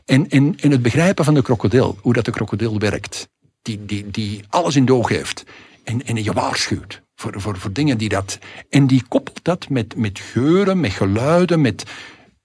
En, 0.04 0.28
en, 0.28 0.54
en 0.60 0.70
het 0.70 0.82
begrijpen 0.82 1.24
van 1.24 1.34
de 1.34 1.42
krokodil, 1.42 1.98
hoe 2.00 2.12
dat 2.12 2.24
de 2.24 2.30
krokodil 2.30 2.78
werkt. 2.78 3.28
Die, 3.62 3.84
die, 3.84 4.10
die 4.10 4.44
alles 4.48 4.76
in 4.76 4.84
doog 4.84 5.08
heeft. 5.08 5.44
En, 5.84 6.06
en 6.06 6.24
je 6.24 6.32
waarschuwt 6.32 7.02
voor, 7.14 7.40
voor, 7.40 7.58
voor 7.58 7.72
dingen 7.72 7.98
die 7.98 8.08
dat... 8.08 8.38
En 8.68 8.86
die 8.86 9.02
koppelt 9.08 9.44
dat 9.44 9.68
met, 9.68 9.96
met 9.96 10.18
geuren, 10.18 10.80
met 10.80 10.92
geluiden, 10.92 11.60
met... 11.60 11.84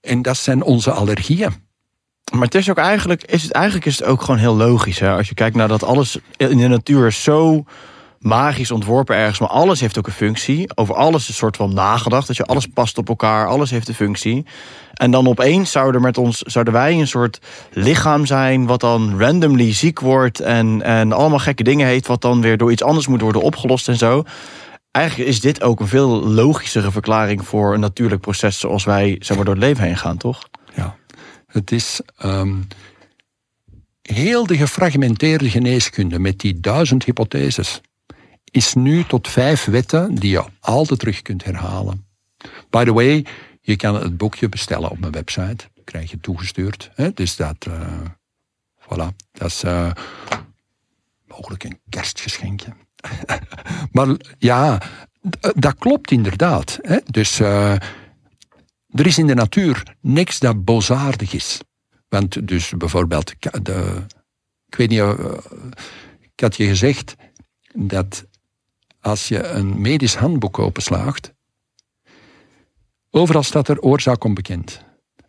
En 0.02 0.22
dat 0.22 0.38
zijn 0.38 0.64
onze 0.64 0.92
allergieën. 0.92 1.52
Maar 2.32 2.42
het 2.42 2.56
is 2.56 2.70
ook 2.70 2.78
eigenlijk, 2.78 3.24
is 3.24 3.44
het, 3.44 3.52
eigenlijk 3.52 3.86
is 3.86 4.00
het 4.00 4.08
ook 4.08 4.22
gewoon 4.22 4.40
heel 4.40 4.56
logisch. 4.56 5.00
Hè? 5.00 5.16
Als 5.16 5.30
je 5.30 5.36
kijkt 5.36 5.56
naar 5.56 5.68
dat 5.68 5.84
alles 5.84 6.20
in 6.38 6.58
de 6.58 6.68
natuur 6.68 7.12
zo 7.12 7.64
magisch 8.24 8.72
ontworpen 8.72 9.16
ergens, 9.16 9.40
maar 9.40 9.50
alles 9.50 9.80
heeft 9.80 9.98
ook 9.98 10.08
een 10.08 10.14
functie. 10.14 10.76
Over 10.76 10.96
alles 10.96 11.28
een 11.28 11.34
soort 11.34 11.56
van 11.56 11.74
nagedacht. 11.74 12.28
Dat 12.28 12.36
je 12.36 12.46
alles 12.46 12.66
past 12.66 12.98
op 12.98 13.10
elkaar, 13.10 13.48
alles 13.48 13.70
heeft 13.70 13.88
een 13.88 13.94
functie. 13.94 14.46
En 14.94 15.12
dan 15.12 15.28
opeens 15.28 15.72
zouden, 15.72 16.02
met 16.02 16.18
ons, 16.18 16.38
zouden 16.38 16.74
wij 16.74 16.94
een 16.94 17.08
soort 17.08 17.40
lichaam 17.72 18.26
zijn, 18.26 18.66
wat 18.66 18.80
dan 18.80 19.20
randomly 19.20 19.74
ziek 19.74 20.00
wordt 20.00 20.40
en, 20.40 20.82
en 20.82 21.12
allemaal 21.12 21.40
gekke 21.40 21.64
dingen 21.64 21.88
heeft, 21.88 22.08
wat 22.08 22.22
dan 22.22 22.42
weer 22.42 22.58
door 22.58 22.72
iets 22.72 22.84
anders 22.84 23.08
moet 23.08 23.22
worden 23.22 23.42
opgelost 23.42 23.88
en 23.88 23.98
zo. 23.98 24.24
Eigenlijk 24.92 25.30
is 25.30 25.42
dit 25.42 25.64
ook 25.64 25.80
een 25.80 25.88
veel 25.88 26.28
logischere 26.28 26.92
verklaring 26.92 27.48
voor 27.48 27.74
een 27.74 27.80
natuurlijk 27.80 28.22
proces 28.22 28.60
zoals 28.60 28.84
wij 28.84 29.16
zeg 29.20 29.36
maar, 29.36 29.46
door 29.46 29.56
het 29.56 29.64
leven 29.64 29.84
heen 29.84 29.98
gaan, 29.98 30.18
toch? 30.18 30.48
Ja, 30.74 30.96
het 31.48 31.72
is. 31.72 32.02
Ehm, 32.18 32.56
heel 34.02 34.48
de 34.48 34.58
gefragmenteerde 34.58 35.50
geneeskunde 35.50 36.20
met 36.20 36.40
die 36.40 36.60
duizend 36.60 37.04
hypotheses 37.04 37.82
is 38.54 38.74
nu 38.74 39.04
tot 39.04 39.28
vijf 39.28 39.66
wetten 39.66 40.16
die 40.16 40.30
je 40.30 40.44
altijd 40.60 41.00
terug 41.00 41.22
kunt 41.22 41.44
herhalen. 41.44 42.06
By 42.70 42.84
the 42.84 42.94
way, 42.94 43.26
je 43.62 43.76
kan 43.76 43.96
het 43.96 44.18
boekje 44.18 44.50
bestellen 44.50 44.90
op 44.90 45.00
mijn 45.00 45.12
website. 45.12 45.70
Krijg 45.84 46.12
je 46.12 46.20
toegestuurd. 46.20 46.92
Hè? 46.94 47.14
Dus 47.14 47.36
dat, 47.36 47.66
uh, 47.68 48.00
voilà, 48.80 49.16
dat 49.32 49.48
is 49.48 49.64
uh, 49.64 49.92
mogelijk 51.28 51.64
een 51.64 51.80
kerstgeschenkje. 51.90 52.74
maar 53.92 54.16
ja, 54.38 54.82
dat 55.56 55.76
klopt 55.78 56.12
inderdaad. 56.12 56.80
Hè? 56.82 56.98
Dus 57.06 57.40
uh, 57.40 57.72
er 58.90 59.06
is 59.06 59.18
in 59.18 59.28
de 59.28 59.36
natuur 59.36 59.96
niks 60.02 60.40
dat 60.40 60.64
bozaardig 60.64 61.34
is. 61.34 61.60
Want 62.10 62.48
dus 62.48 62.70
bijvoorbeeld, 62.78 63.34
de, 63.62 64.06
ik 64.68 64.76
weet 64.76 64.90
niet, 64.90 65.04
ik 66.20 66.40
had 66.40 66.56
je 66.56 66.68
gezegd 66.68 67.16
dat 67.74 68.26
als 69.04 69.28
je 69.28 69.48
een 69.48 69.82
medisch 69.82 70.16
handboek 70.16 70.60
openslaagt, 70.60 71.34
overal 73.10 73.44
staat 73.44 73.68
er 73.68 73.82
oorzaak 73.82 74.24
onbekend. 74.24 74.84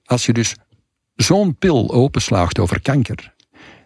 Als 0.04 0.26
je 0.26 0.32
dus 0.32 0.56
zo'n 1.14 1.56
pil 1.56 1.92
openslaagt 1.92 2.58
over 2.58 2.80
kanker, 2.80 3.34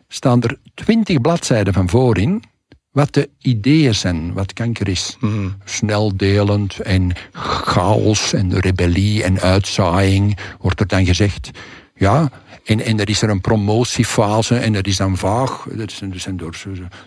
staan 0.08 0.42
er 0.42 0.58
twintig 0.74 1.20
bladzijden 1.20 1.72
van 1.72 1.88
voorin 1.88 2.42
wat 2.90 3.14
de 3.14 3.30
ideeën 3.38 3.94
zijn, 3.94 4.32
wat 4.32 4.52
kanker 4.52 4.88
is. 4.88 5.16
Mm. 5.20 5.56
Sneldelend 5.64 6.80
en 6.80 7.12
chaos 7.32 8.32
en 8.32 8.58
rebellie 8.58 9.22
en 9.22 9.40
uitzaaiing, 9.40 10.38
wordt 10.60 10.80
er 10.80 10.86
dan 10.86 11.06
gezegd. 11.06 11.50
Ja, 11.94 12.30
en, 12.68 12.80
en 12.80 13.00
er 13.00 13.08
is 13.08 13.22
er 13.22 13.30
een 13.30 13.40
promotiefase 13.40 14.56
en 14.58 14.72
dat 14.72 14.86
is 14.86 14.96
dan 14.96 15.16
vaag. 15.16 15.66
Dat 15.72 15.90
is, 15.90 16.00
dus 16.04 16.26
door, 16.34 16.56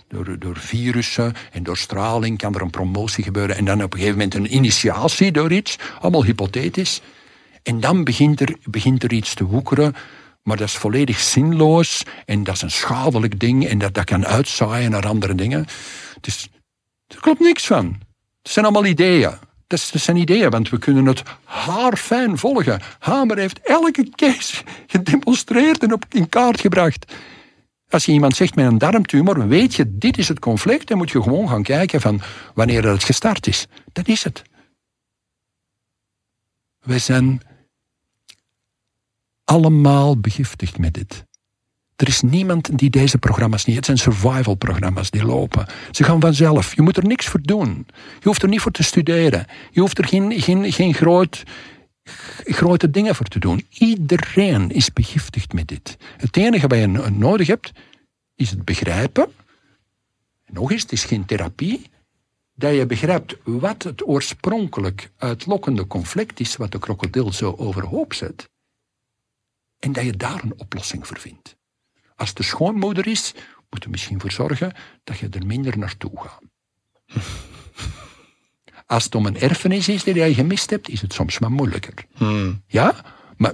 door, 0.07 0.39
door 0.39 0.57
virussen 0.57 1.33
en 1.51 1.63
door 1.63 1.77
straling 1.77 2.37
kan 2.37 2.55
er 2.55 2.61
een 2.61 2.69
promotie 2.69 3.23
gebeuren. 3.23 3.55
En 3.55 3.65
dan 3.65 3.83
op 3.83 3.93
een 3.93 3.99
gegeven 3.99 4.17
moment 4.17 4.35
een 4.35 4.55
initiatie 4.55 5.31
door 5.31 5.51
iets. 5.51 5.77
Allemaal 5.99 6.23
hypothetisch. 6.23 7.01
En 7.63 7.79
dan 7.79 8.03
begint 8.03 8.41
er, 8.41 8.55
begint 8.63 9.03
er 9.03 9.13
iets 9.13 9.33
te 9.33 9.45
woekeren. 9.45 9.95
Maar 10.43 10.57
dat 10.57 10.67
is 10.67 10.75
volledig 10.75 11.19
zinloos. 11.19 12.03
En 12.25 12.43
dat 12.43 12.55
is 12.55 12.61
een 12.61 12.71
schadelijk 12.71 13.39
ding. 13.39 13.67
En 13.67 13.77
dat, 13.77 13.93
dat 13.93 14.05
kan 14.05 14.25
uitzaaien 14.25 14.91
naar 14.91 15.07
andere 15.07 15.35
dingen. 15.35 15.65
Dus 16.21 16.49
er 17.07 17.19
klopt 17.19 17.39
niks 17.39 17.65
van. 17.65 17.99
Het 18.41 18.51
zijn 18.51 18.65
allemaal 18.65 18.85
ideeën. 18.85 19.33
Dat, 19.71 20.01
zijn 20.01 20.17
ideeën, 20.17 20.49
want 20.49 20.69
we 20.69 20.77
kunnen 20.77 21.05
het 21.05 21.23
haarfijn 21.43 22.37
volgen. 22.37 22.81
Hamer 22.99 23.37
heeft 23.37 23.59
elke 23.61 24.09
case 24.09 24.63
gedemonstreerd 24.87 25.83
en 25.83 25.93
op 25.93 26.05
in 26.09 26.29
kaart 26.29 26.61
gebracht. 26.61 27.13
Als 27.89 28.05
je 28.05 28.11
iemand 28.11 28.35
zegt 28.35 28.55
met 28.55 28.65
een 28.65 28.77
darmtumor, 28.77 29.47
weet 29.47 29.75
je, 29.75 29.97
dit 29.97 30.17
is 30.17 30.27
het 30.27 30.39
conflict, 30.39 30.87
dan 30.87 30.97
moet 30.97 31.11
je 31.11 31.21
gewoon 31.21 31.49
gaan 31.49 31.63
kijken 31.63 32.01
van 32.01 32.21
wanneer 32.53 32.87
het 32.87 33.03
gestart 33.03 33.47
is. 33.47 33.67
Dat 33.91 34.07
is 34.07 34.23
het. 34.23 34.41
Wij 36.79 36.99
zijn 36.99 37.41
allemaal 39.43 40.19
begiftigd 40.19 40.77
met 40.77 40.93
dit. 40.93 41.25
Er 42.01 42.07
is 42.07 42.21
niemand 42.21 42.77
die 42.77 42.89
deze 42.89 43.17
programma's 43.17 43.65
niet. 43.65 43.75
Het 43.75 43.85
zijn 43.85 43.97
survival 43.97 44.55
programma's 44.55 45.09
die 45.09 45.25
lopen. 45.25 45.65
Ze 45.91 46.03
gaan 46.03 46.21
vanzelf. 46.21 46.75
Je 46.75 46.81
moet 46.81 46.97
er 46.97 47.05
niks 47.05 47.25
voor 47.25 47.41
doen. 47.41 47.85
Je 48.19 48.27
hoeft 48.27 48.41
er 48.41 48.49
niet 48.49 48.61
voor 48.61 48.71
te 48.71 48.83
studeren. 48.83 49.45
Je 49.71 49.79
hoeft 49.79 49.97
er 49.97 50.07
geen, 50.07 50.41
geen, 50.41 50.71
geen 50.71 50.93
grote 52.43 52.89
dingen 52.89 53.15
voor 53.15 53.25
te 53.25 53.39
doen. 53.39 53.65
Iedereen 53.69 54.71
is 54.71 54.93
begiftigd 54.93 55.53
met 55.53 55.67
dit. 55.67 55.97
Het 56.17 56.37
enige 56.37 56.67
wat 56.67 56.77
je 56.77 56.87
nodig 57.11 57.47
hebt, 57.47 57.71
is 58.35 58.49
het 58.49 58.65
begrijpen. 58.65 59.31
Nog 60.45 60.71
eens, 60.71 60.81
het 60.81 60.91
is 60.91 61.03
geen 61.03 61.25
therapie. 61.25 61.89
Dat 62.55 62.73
je 62.73 62.85
begrijpt 62.85 63.35
wat 63.43 63.83
het 63.83 64.07
oorspronkelijk 64.07 65.11
uitlokkende 65.17 65.87
conflict 65.87 66.39
is, 66.39 66.55
wat 66.55 66.71
de 66.71 66.79
krokodil 66.79 67.33
zo 67.33 67.53
overhoop 67.57 68.13
zet. 68.13 68.49
En 69.79 69.91
dat 69.91 70.03
je 70.03 70.17
daar 70.17 70.43
een 70.43 70.53
oplossing 70.57 71.07
voor 71.07 71.19
vindt. 71.19 71.59
Als 72.21 72.33
de 72.33 72.43
schoonmoeder 72.43 73.07
is, 73.07 73.33
moet 73.69 73.83
je 73.83 73.89
misschien 73.89 74.19
voor 74.19 74.31
zorgen 74.31 74.73
dat 75.03 75.17
je 75.17 75.29
er 75.29 75.45
minder 75.45 75.77
naartoe 75.77 76.11
gaat. 76.15 76.41
Als 78.85 79.03
het 79.03 79.15
om 79.15 79.25
een 79.25 79.39
erfenis 79.39 79.89
is 79.89 80.03
die 80.03 80.15
je 80.15 80.33
gemist 80.33 80.69
hebt, 80.69 80.89
is 80.89 81.01
het 81.01 81.13
soms 81.13 81.37
wat 81.37 81.49
moeilijker. 81.49 81.93
Hmm. 82.13 82.63
Ja, 82.67 82.95
maar, 83.37 83.53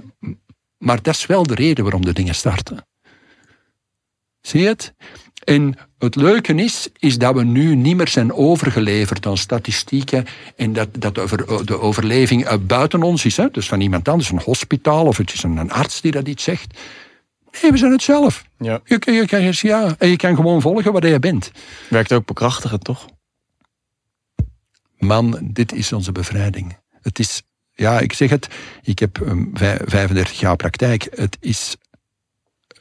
maar 0.78 1.02
dat 1.02 1.14
is 1.14 1.26
wel 1.26 1.42
de 1.42 1.54
reden 1.54 1.84
waarom 1.84 2.04
de 2.04 2.12
dingen 2.12 2.34
starten. 2.34 2.86
Zie 4.40 4.60
je 4.60 4.66
het? 4.66 4.94
En 5.44 5.74
het 5.98 6.14
leuke 6.14 6.54
is, 6.54 6.88
is 6.98 7.18
dat 7.18 7.34
we 7.34 7.44
nu 7.44 7.74
niet 7.74 7.96
meer 7.96 8.08
zijn 8.08 8.32
overgeleverd 8.32 9.26
aan 9.26 9.36
statistieken 9.36 10.26
en 10.56 10.72
dat, 10.72 10.88
dat 10.92 11.14
de, 11.14 11.80
overleving 11.80 12.66
buiten 12.66 13.02
ons 13.02 13.24
is. 13.24 13.36
Hè? 13.36 13.50
Dus 13.50 13.68
van 13.68 13.80
iemand 13.80 14.08
anders, 14.08 14.30
een 14.30 14.40
hospitaal 14.40 15.06
of 15.06 15.16
het 15.16 15.32
is 15.32 15.42
een, 15.42 15.56
een 15.56 15.72
arts 15.72 16.00
die 16.00 16.12
dat 16.12 16.28
iets 16.28 16.44
zegt. 16.44 16.78
Nee, 17.62 17.70
we 17.70 17.76
zijn 17.76 17.92
het 17.92 18.02
zelf. 18.02 18.44
Ja. 18.58 18.80
Je, 18.84 19.12
je, 19.12 19.26
kan, 19.26 19.52
ja, 19.52 19.94
en 19.98 20.08
je 20.08 20.16
kan 20.16 20.36
gewoon 20.36 20.60
volgen 20.60 20.92
waar 20.92 21.06
je 21.06 21.18
bent. 21.18 21.50
Werkt 21.90 22.12
ook 22.12 22.26
bekrachtigend, 22.26 22.84
toch? 22.84 23.06
Man, 24.98 25.38
dit 25.42 25.72
is 25.72 25.92
onze 25.92 26.12
bevrijding. 26.12 26.78
Het 27.00 27.18
is, 27.18 27.42
ja, 27.72 28.00
ik 28.00 28.12
zeg 28.12 28.30
het, 28.30 28.48
ik 28.82 28.98
heb 28.98 29.18
um, 29.18 29.50
35 29.54 30.40
jaar 30.40 30.56
praktijk. 30.56 31.08
Het 31.14 31.36
is, 31.40 31.76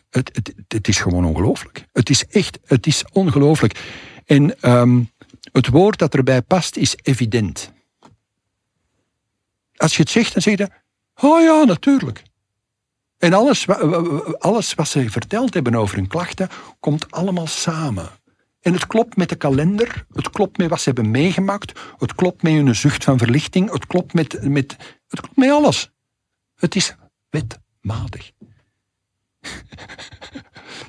het, 0.10 0.30
het, 0.34 0.54
het 0.68 0.88
is 0.88 1.00
gewoon 1.00 1.26
ongelooflijk. 1.26 1.86
Het 1.94 2.10
is 2.10 2.26
echt, 2.26 2.60
het 2.66 2.88
is 2.88 3.04
ongelooflijk. 3.12 3.82
En 4.26 4.72
um, 4.72 5.12
het 5.52 5.68
woord 5.68 6.00
dat 6.00 6.14
erbij 6.14 6.42
past 6.42 6.76
is 6.76 6.96
evident. 7.04 7.72
Als 9.76 9.96
je 9.96 10.02
het 10.02 10.12
zegt, 10.12 10.34
dan 10.34 10.42
zeg 10.42 10.58
je, 10.58 10.70
oh 11.16 11.42
ja, 11.42 11.64
natuurlijk. 11.64 12.24
En 13.18 13.34
alles, 13.34 13.68
alles 14.40 14.74
wat 14.74 14.88
ze 14.88 15.10
verteld 15.10 15.54
hebben 15.54 15.76
over 15.76 15.96
hun 15.96 16.08
klachten, 16.08 16.50
komt 16.80 17.12
allemaal 17.12 17.48
samen. 17.48 18.10
En 18.62 18.74
het 18.74 18.88
klopt 18.88 19.18
met 19.18 19.30
de 19.30 19.36
kalender, 19.36 20.06
het 20.14 20.30
klopt 20.30 20.58
met 20.58 20.70
wat 20.70 20.80
ze 20.80 20.92
hebben 20.92 21.12
meegemaakt, 21.12 21.80
het 21.98 22.16
klopt 22.16 22.44
met 22.44 22.54
hun 22.54 22.76
zucht 22.76 23.04
van 23.04 23.18
verlichting, 23.18 23.72
het 23.72 23.88
klopt 23.88 24.14
met, 24.14 24.50
met, 24.50 24.76
het 25.08 25.20
klopt 25.20 25.38
met 25.38 25.50
alles. 25.50 25.92
Het 26.56 26.76
is 26.76 26.96
wetmatig. 27.30 28.32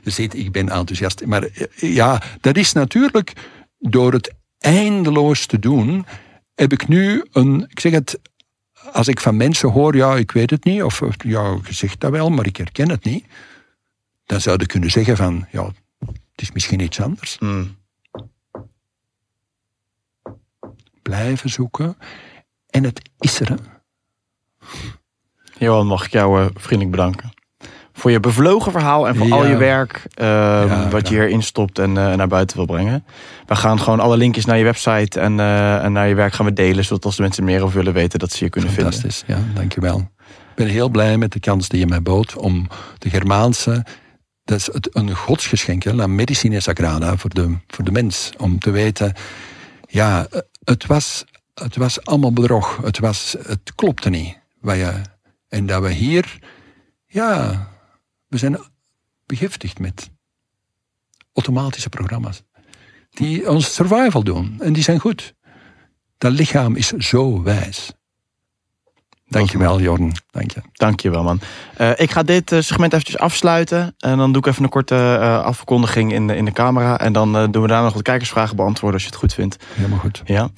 Je 0.05 0.10
ziet, 0.10 0.34
ik 0.34 0.52
ben 0.52 0.68
enthousiast. 0.68 1.26
Maar 1.26 1.42
eh, 1.42 1.94
ja, 1.94 2.22
dat 2.40 2.56
is 2.56 2.72
natuurlijk 2.72 3.32
door 3.78 4.12
het 4.12 4.34
eindeloos 4.59 5.46
te 5.46 5.59
doen, 5.59 6.06
heb 6.55 6.72
ik 6.72 6.88
nu 6.88 7.24
een, 7.32 7.64
ik 7.68 7.80
zeg 7.80 7.92
het, 7.92 8.18
als 8.93 9.09
ik 9.09 9.20
van 9.20 9.36
mensen 9.36 9.70
hoor, 9.70 9.97
ja, 9.97 10.16
ik 10.16 10.31
weet 10.31 10.51
het 10.51 10.65
niet, 10.65 10.82
of 10.82 11.01
ja, 11.19 11.59
je 11.65 11.73
zegt 11.73 12.01
dat 12.01 12.10
wel, 12.10 12.31
maar 12.31 12.47
ik 12.47 12.56
herken 12.56 12.90
het 12.90 13.05
niet, 13.05 13.24
dan 14.27 14.40
zou 14.40 14.59
je 14.59 14.66
kunnen 14.66 14.90
zeggen 14.90 15.16
van, 15.16 15.47
ja, 15.51 15.65
het 16.06 16.47
is 16.47 16.52
misschien 16.52 16.81
iets 16.81 17.01
anders. 17.01 17.39
Mm. 17.39 17.77
Blijven 21.02 21.51
zoeken. 21.51 21.97
En 22.70 22.85
het 22.85 23.10
is 23.19 23.40
er. 23.40 23.59
Johan, 25.59 25.86
mag 25.86 26.05
ik 26.05 26.12
jou 26.12 26.40
uh, 26.40 26.47
vriendelijk 26.55 26.90
bedanken. 26.90 27.32
Voor 27.98 28.10
je 28.10 28.20
bevlogen 28.20 28.72
verhaal 28.72 29.08
en 29.08 29.16
voor 29.16 29.26
Ja. 29.26 29.34
al 29.34 29.46
je 29.46 29.56
werk 29.56 30.06
Ja, 30.08 30.88
wat 30.88 31.08
je 31.08 31.14
hierin 31.14 31.42
stopt 31.42 31.78
en 31.78 31.90
uh, 31.90 32.14
naar 32.14 32.28
buiten 32.28 32.56
wil 32.56 32.66
brengen. 32.66 33.04
We 33.46 33.56
gaan 33.56 33.80
gewoon 33.80 34.00
alle 34.00 34.16
linkjes 34.16 34.44
naar 34.44 34.58
je 34.58 34.64
website 34.64 35.20
en, 35.20 35.38
uh, 35.38 35.84
en 35.84 35.92
naar 35.92 36.08
je 36.08 36.14
werk 36.14 36.32
gaan 36.32 36.46
we 36.46 36.52
delen. 36.52 36.84
Zodat 36.84 37.04
als 37.04 37.16
de 37.16 37.22
mensen 37.22 37.44
meer 37.44 37.62
over 37.62 37.76
willen 37.76 37.92
weten, 37.92 38.18
dat 38.18 38.32
ze 38.32 38.44
je 38.44 38.50
kunnen 38.50 38.70
vinden. 38.70 38.92
Fantastisch, 38.92 39.24
ja, 39.26 39.38
dankjewel. 39.54 39.98
Ik 39.98 40.54
ben 40.54 40.66
heel 40.66 40.88
blij 40.88 41.16
met 41.16 41.32
de 41.32 41.40
kans 41.40 41.68
die 41.68 41.80
je 41.80 41.86
mij 41.86 42.02
bood 42.02 42.36
om 42.36 42.68
de 42.98 43.10
Germaanse, 43.10 43.84
dat 44.44 44.58
is 44.58 44.68
het, 44.73 44.89
een 44.92 45.14
godsgeschenk, 45.14 45.82
hè, 45.82 45.92
la 45.92 46.06
medicina 46.06 46.60
sagrada, 46.60 47.16
voor 47.16 47.31
de, 47.31 47.56
voor 47.66 47.84
de 47.84 47.92
mens. 47.92 48.31
Om 48.39 48.58
te 48.58 48.70
weten, 48.70 49.12
ja, 49.89 50.26
het 50.64 50.86
was, 50.86 51.24
het 51.55 51.76
was 51.76 52.05
allemaal 52.05 52.32
bedrog. 52.32 52.78
Het, 52.82 52.98
was, 52.98 53.36
het 53.47 53.73
klopte 53.74 54.10
niet. 54.10 54.39
Wat 54.60 54.76
je, 54.76 54.92
en 55.48 55.66
dat 55.66 55.82
we 55.82 55.90
hier, 55.90 56.39
ja, 57.06 57.66
we 58.28 58.39
zijn 58.39 58.58
begiftigd 59.26 59.78
met 59.78 60.10
automatische 61.32 61.89
programma's. 61.89 62.42
Die 63.10 63.50
ons 63.50 63.74
survival 63.74 64.23
doen. 64.23 64.57
En 64.60 64.73
die 64.73 64.82
zijn 64.82 64.98
goed. 64.98 65.34
Dat 66.18 66.32
lichaam 66.32 66.76
is 66.76 66.89
zo 66.89 67.42
wijs. 67.42 67.92
Dankjewel, 69.28 69.81
Jorn. 69.81 70.12
Dank 70.31 70.50
je. 70.50 70.60
Dankjewel, 70.73 71.23
man. 71.23 71.40
Uh, 71.81 71.90
ik 71.97 72.10
ga 72.10 72.23
dit 72.23 72.52
uh, 72.52 72.60
segment 72.60 72.92
eventjes 72.92 73.18
afsluiten. 73.18 73.94
En 73.98 74.18
dan 74.18 74.32
doe 74.32 74.42
ik 74.42 74.48
even 74.48 74.62
een 74.62 74.70
korte 74.70 74.94
uh, 74.94 75.42
afkondiging 75.42 76.12
in 76.12 76.26
de, 76.26 76.36
in 76.36 76.44
de 76.44 76.52
camera. 76.52 76.98
En 76.98 77.12
dan 77.12 77.50
doen 77.50 77.62
we 77.62 77.68
daar 77.68 77.82
nog 77.82 77.92
wat 77.92 78.02
kijkersvragen 78.02 78.57
beantwoorden 78.57 78.94
als 78.94 79.02
je 79.02 79.08
het 79.08 79.18
goed 79.18 79.34
vindt. 79.34 79.57
Helemaal 79.74 79.98
goed. 79.98 80.23
Ja. 80.24 80.50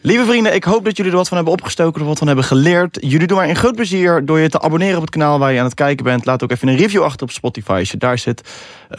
Lieve 0.00 0.24
vrienden, 0.24 0.54
ik 0.54 0.64
hoop 0.64 0.84
dat 0.84 0.96
jullie 0.96 1.12
er 1.12 1.18
wat 1.18 1.28
van 1.28 1.36
hebben 1.36 1.54
opgestoken, 1.54 2.00
er 2.00 2.06
wat 2.06 2.18
van 2.18 2.26
hebben 2.26 2.44
geleerd. 2.44 2.98
Jullie 3.00 3.26
doen 3.26 3.36
maar 3.36 3.48
in 3.48 3.56
groot 3.56 3.74
plezier 3.74 4.24
door 4.24 4.38
je 4.38 4.48
te 4.48 4.60
abonneren 4.60 4.96
op 4.96 5.00
het 5.00 5.10
kanaal 5.10 5.38
waar 5.38 5.52
je 5.52 5.58
aan 5.58 5.64
het 5.64 5.74
kijken 5.74 6.04
bent. 6.04 6.24
Laat 6.24 6.42
ook 6.42 6.50
even 6.50 6.68
een 6.68 6.76
review 6.76 7.02
achter 7.02 7.22
op 7.22 7.30
Spotify 7.30 7.70
als 7.78 7.90
je 7.90 7.96
daar 7.96 8.18
zit. 8.18 8.48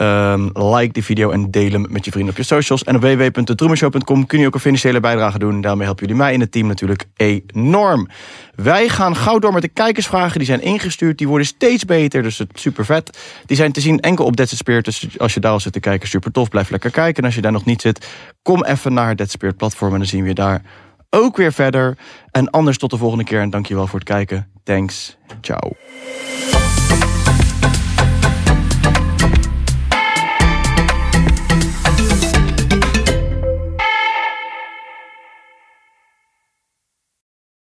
Um, 0.00 0.50
like 0.54 0.92
die 0.92 1.04
video 1.04 1.30
en 1.30 1.50
deel 1.50 1.70
hem 1.70 1.86
met 1.88 2.04
je 2.04 2.10
vrienden 2.10 2.32
op 2.32 2.38
je 2.38 2.44
socials. 2.46 2.84
En 2.84 2.96
op 2.96 3.00
www.detroemenshow.com 3.00 4.26
kun 4.26 4.40
je 4.40 4.46
ook 4.46 4.54
een 4.54 4.60
financiële 4.60 5.00
bijdrage 5.00 5.38
doen. 5.38 5.60
Daarmee 5.60 5.84
helpen 5.84 6.06
jullie 6.06 6.20
mij 6.22 6.32
in 6.32 6.40
het 6.40 6.52
team 6.52 6.66
natuurlijk 6.66 7.04
enorm. 7.16 8.08
Wij 8.62 8.88
gaan 8.88 9.16
gauw 9.16 9.38
door 9.38 9.52
met 9.52 9.62
de 9.62 9.68
kijkersvragen. 9.68 10.38
Die 10.38 10.46
zijn 10.46 10.62
ingestuurd, 10.62 11.18
die 11.18 11.28
worden 11.28 11.46
steeds 11.46 11.84
beter, 11.84 12.22
dus 12.22 12.38
het 12.38 12.50
super 12.54 12.84
vet. 12.84 13.18
Die 13.46 13.56
zijn 13.56 13.72
te 13.72 13.80
zien 13.80 14.00
enkel 14.00 14.24
op 14.24 14.36
Dead 14.36 14.48
Spirit. 14.48 14.84
Dus 14.84 15.18
als 15.18 15.34
je 15.34 15.40
daar 15.40 15.52
al 15.52 15.60
zit 15.60 15.72
te 15.72 15.80
kijken, 15.80 16.08
super 16.08 16.32
tof. 16.32 16.48
Blijf 16.48 16.70
lekker 16.70 16.90
kijken. 16.90 17.16
En 17.16 17.24
als 17.24 17.34
je 17.34 17.40
daar 17.40 17.52
nog 17.52 17.64
niet 17.64 17.80
zit, 17.80 18.08
kom 18.42 18.64
even 18.64 18.92
naar 18.92 19.16
Dead 19.16 19.30
Spirit 19.30 19.56
platform 19.56 19.92
en 19.92 19.98
dan 19.98 20.08
zien 20.08 20.22
we 20.22 20.28
je 20.28 20.34
daar 20.34 20.62
ook 21.10 21.36
weer 21.36 21.52
verder. 21.52 21.98
En 22.30 22.50
anders 22.50 22.78
tot 22.78 22.90
de 22.90 22.96
volgende 22.96 23.24
keer 23.24 23.40
en 23.40 23.50
dankjewel 23.50 23.86
voor 23.86 23.98
het 23.98 24.08
kijken. 24.08 24.50
Thanks. 24.64 25.16
Ciao. 25.40 25.76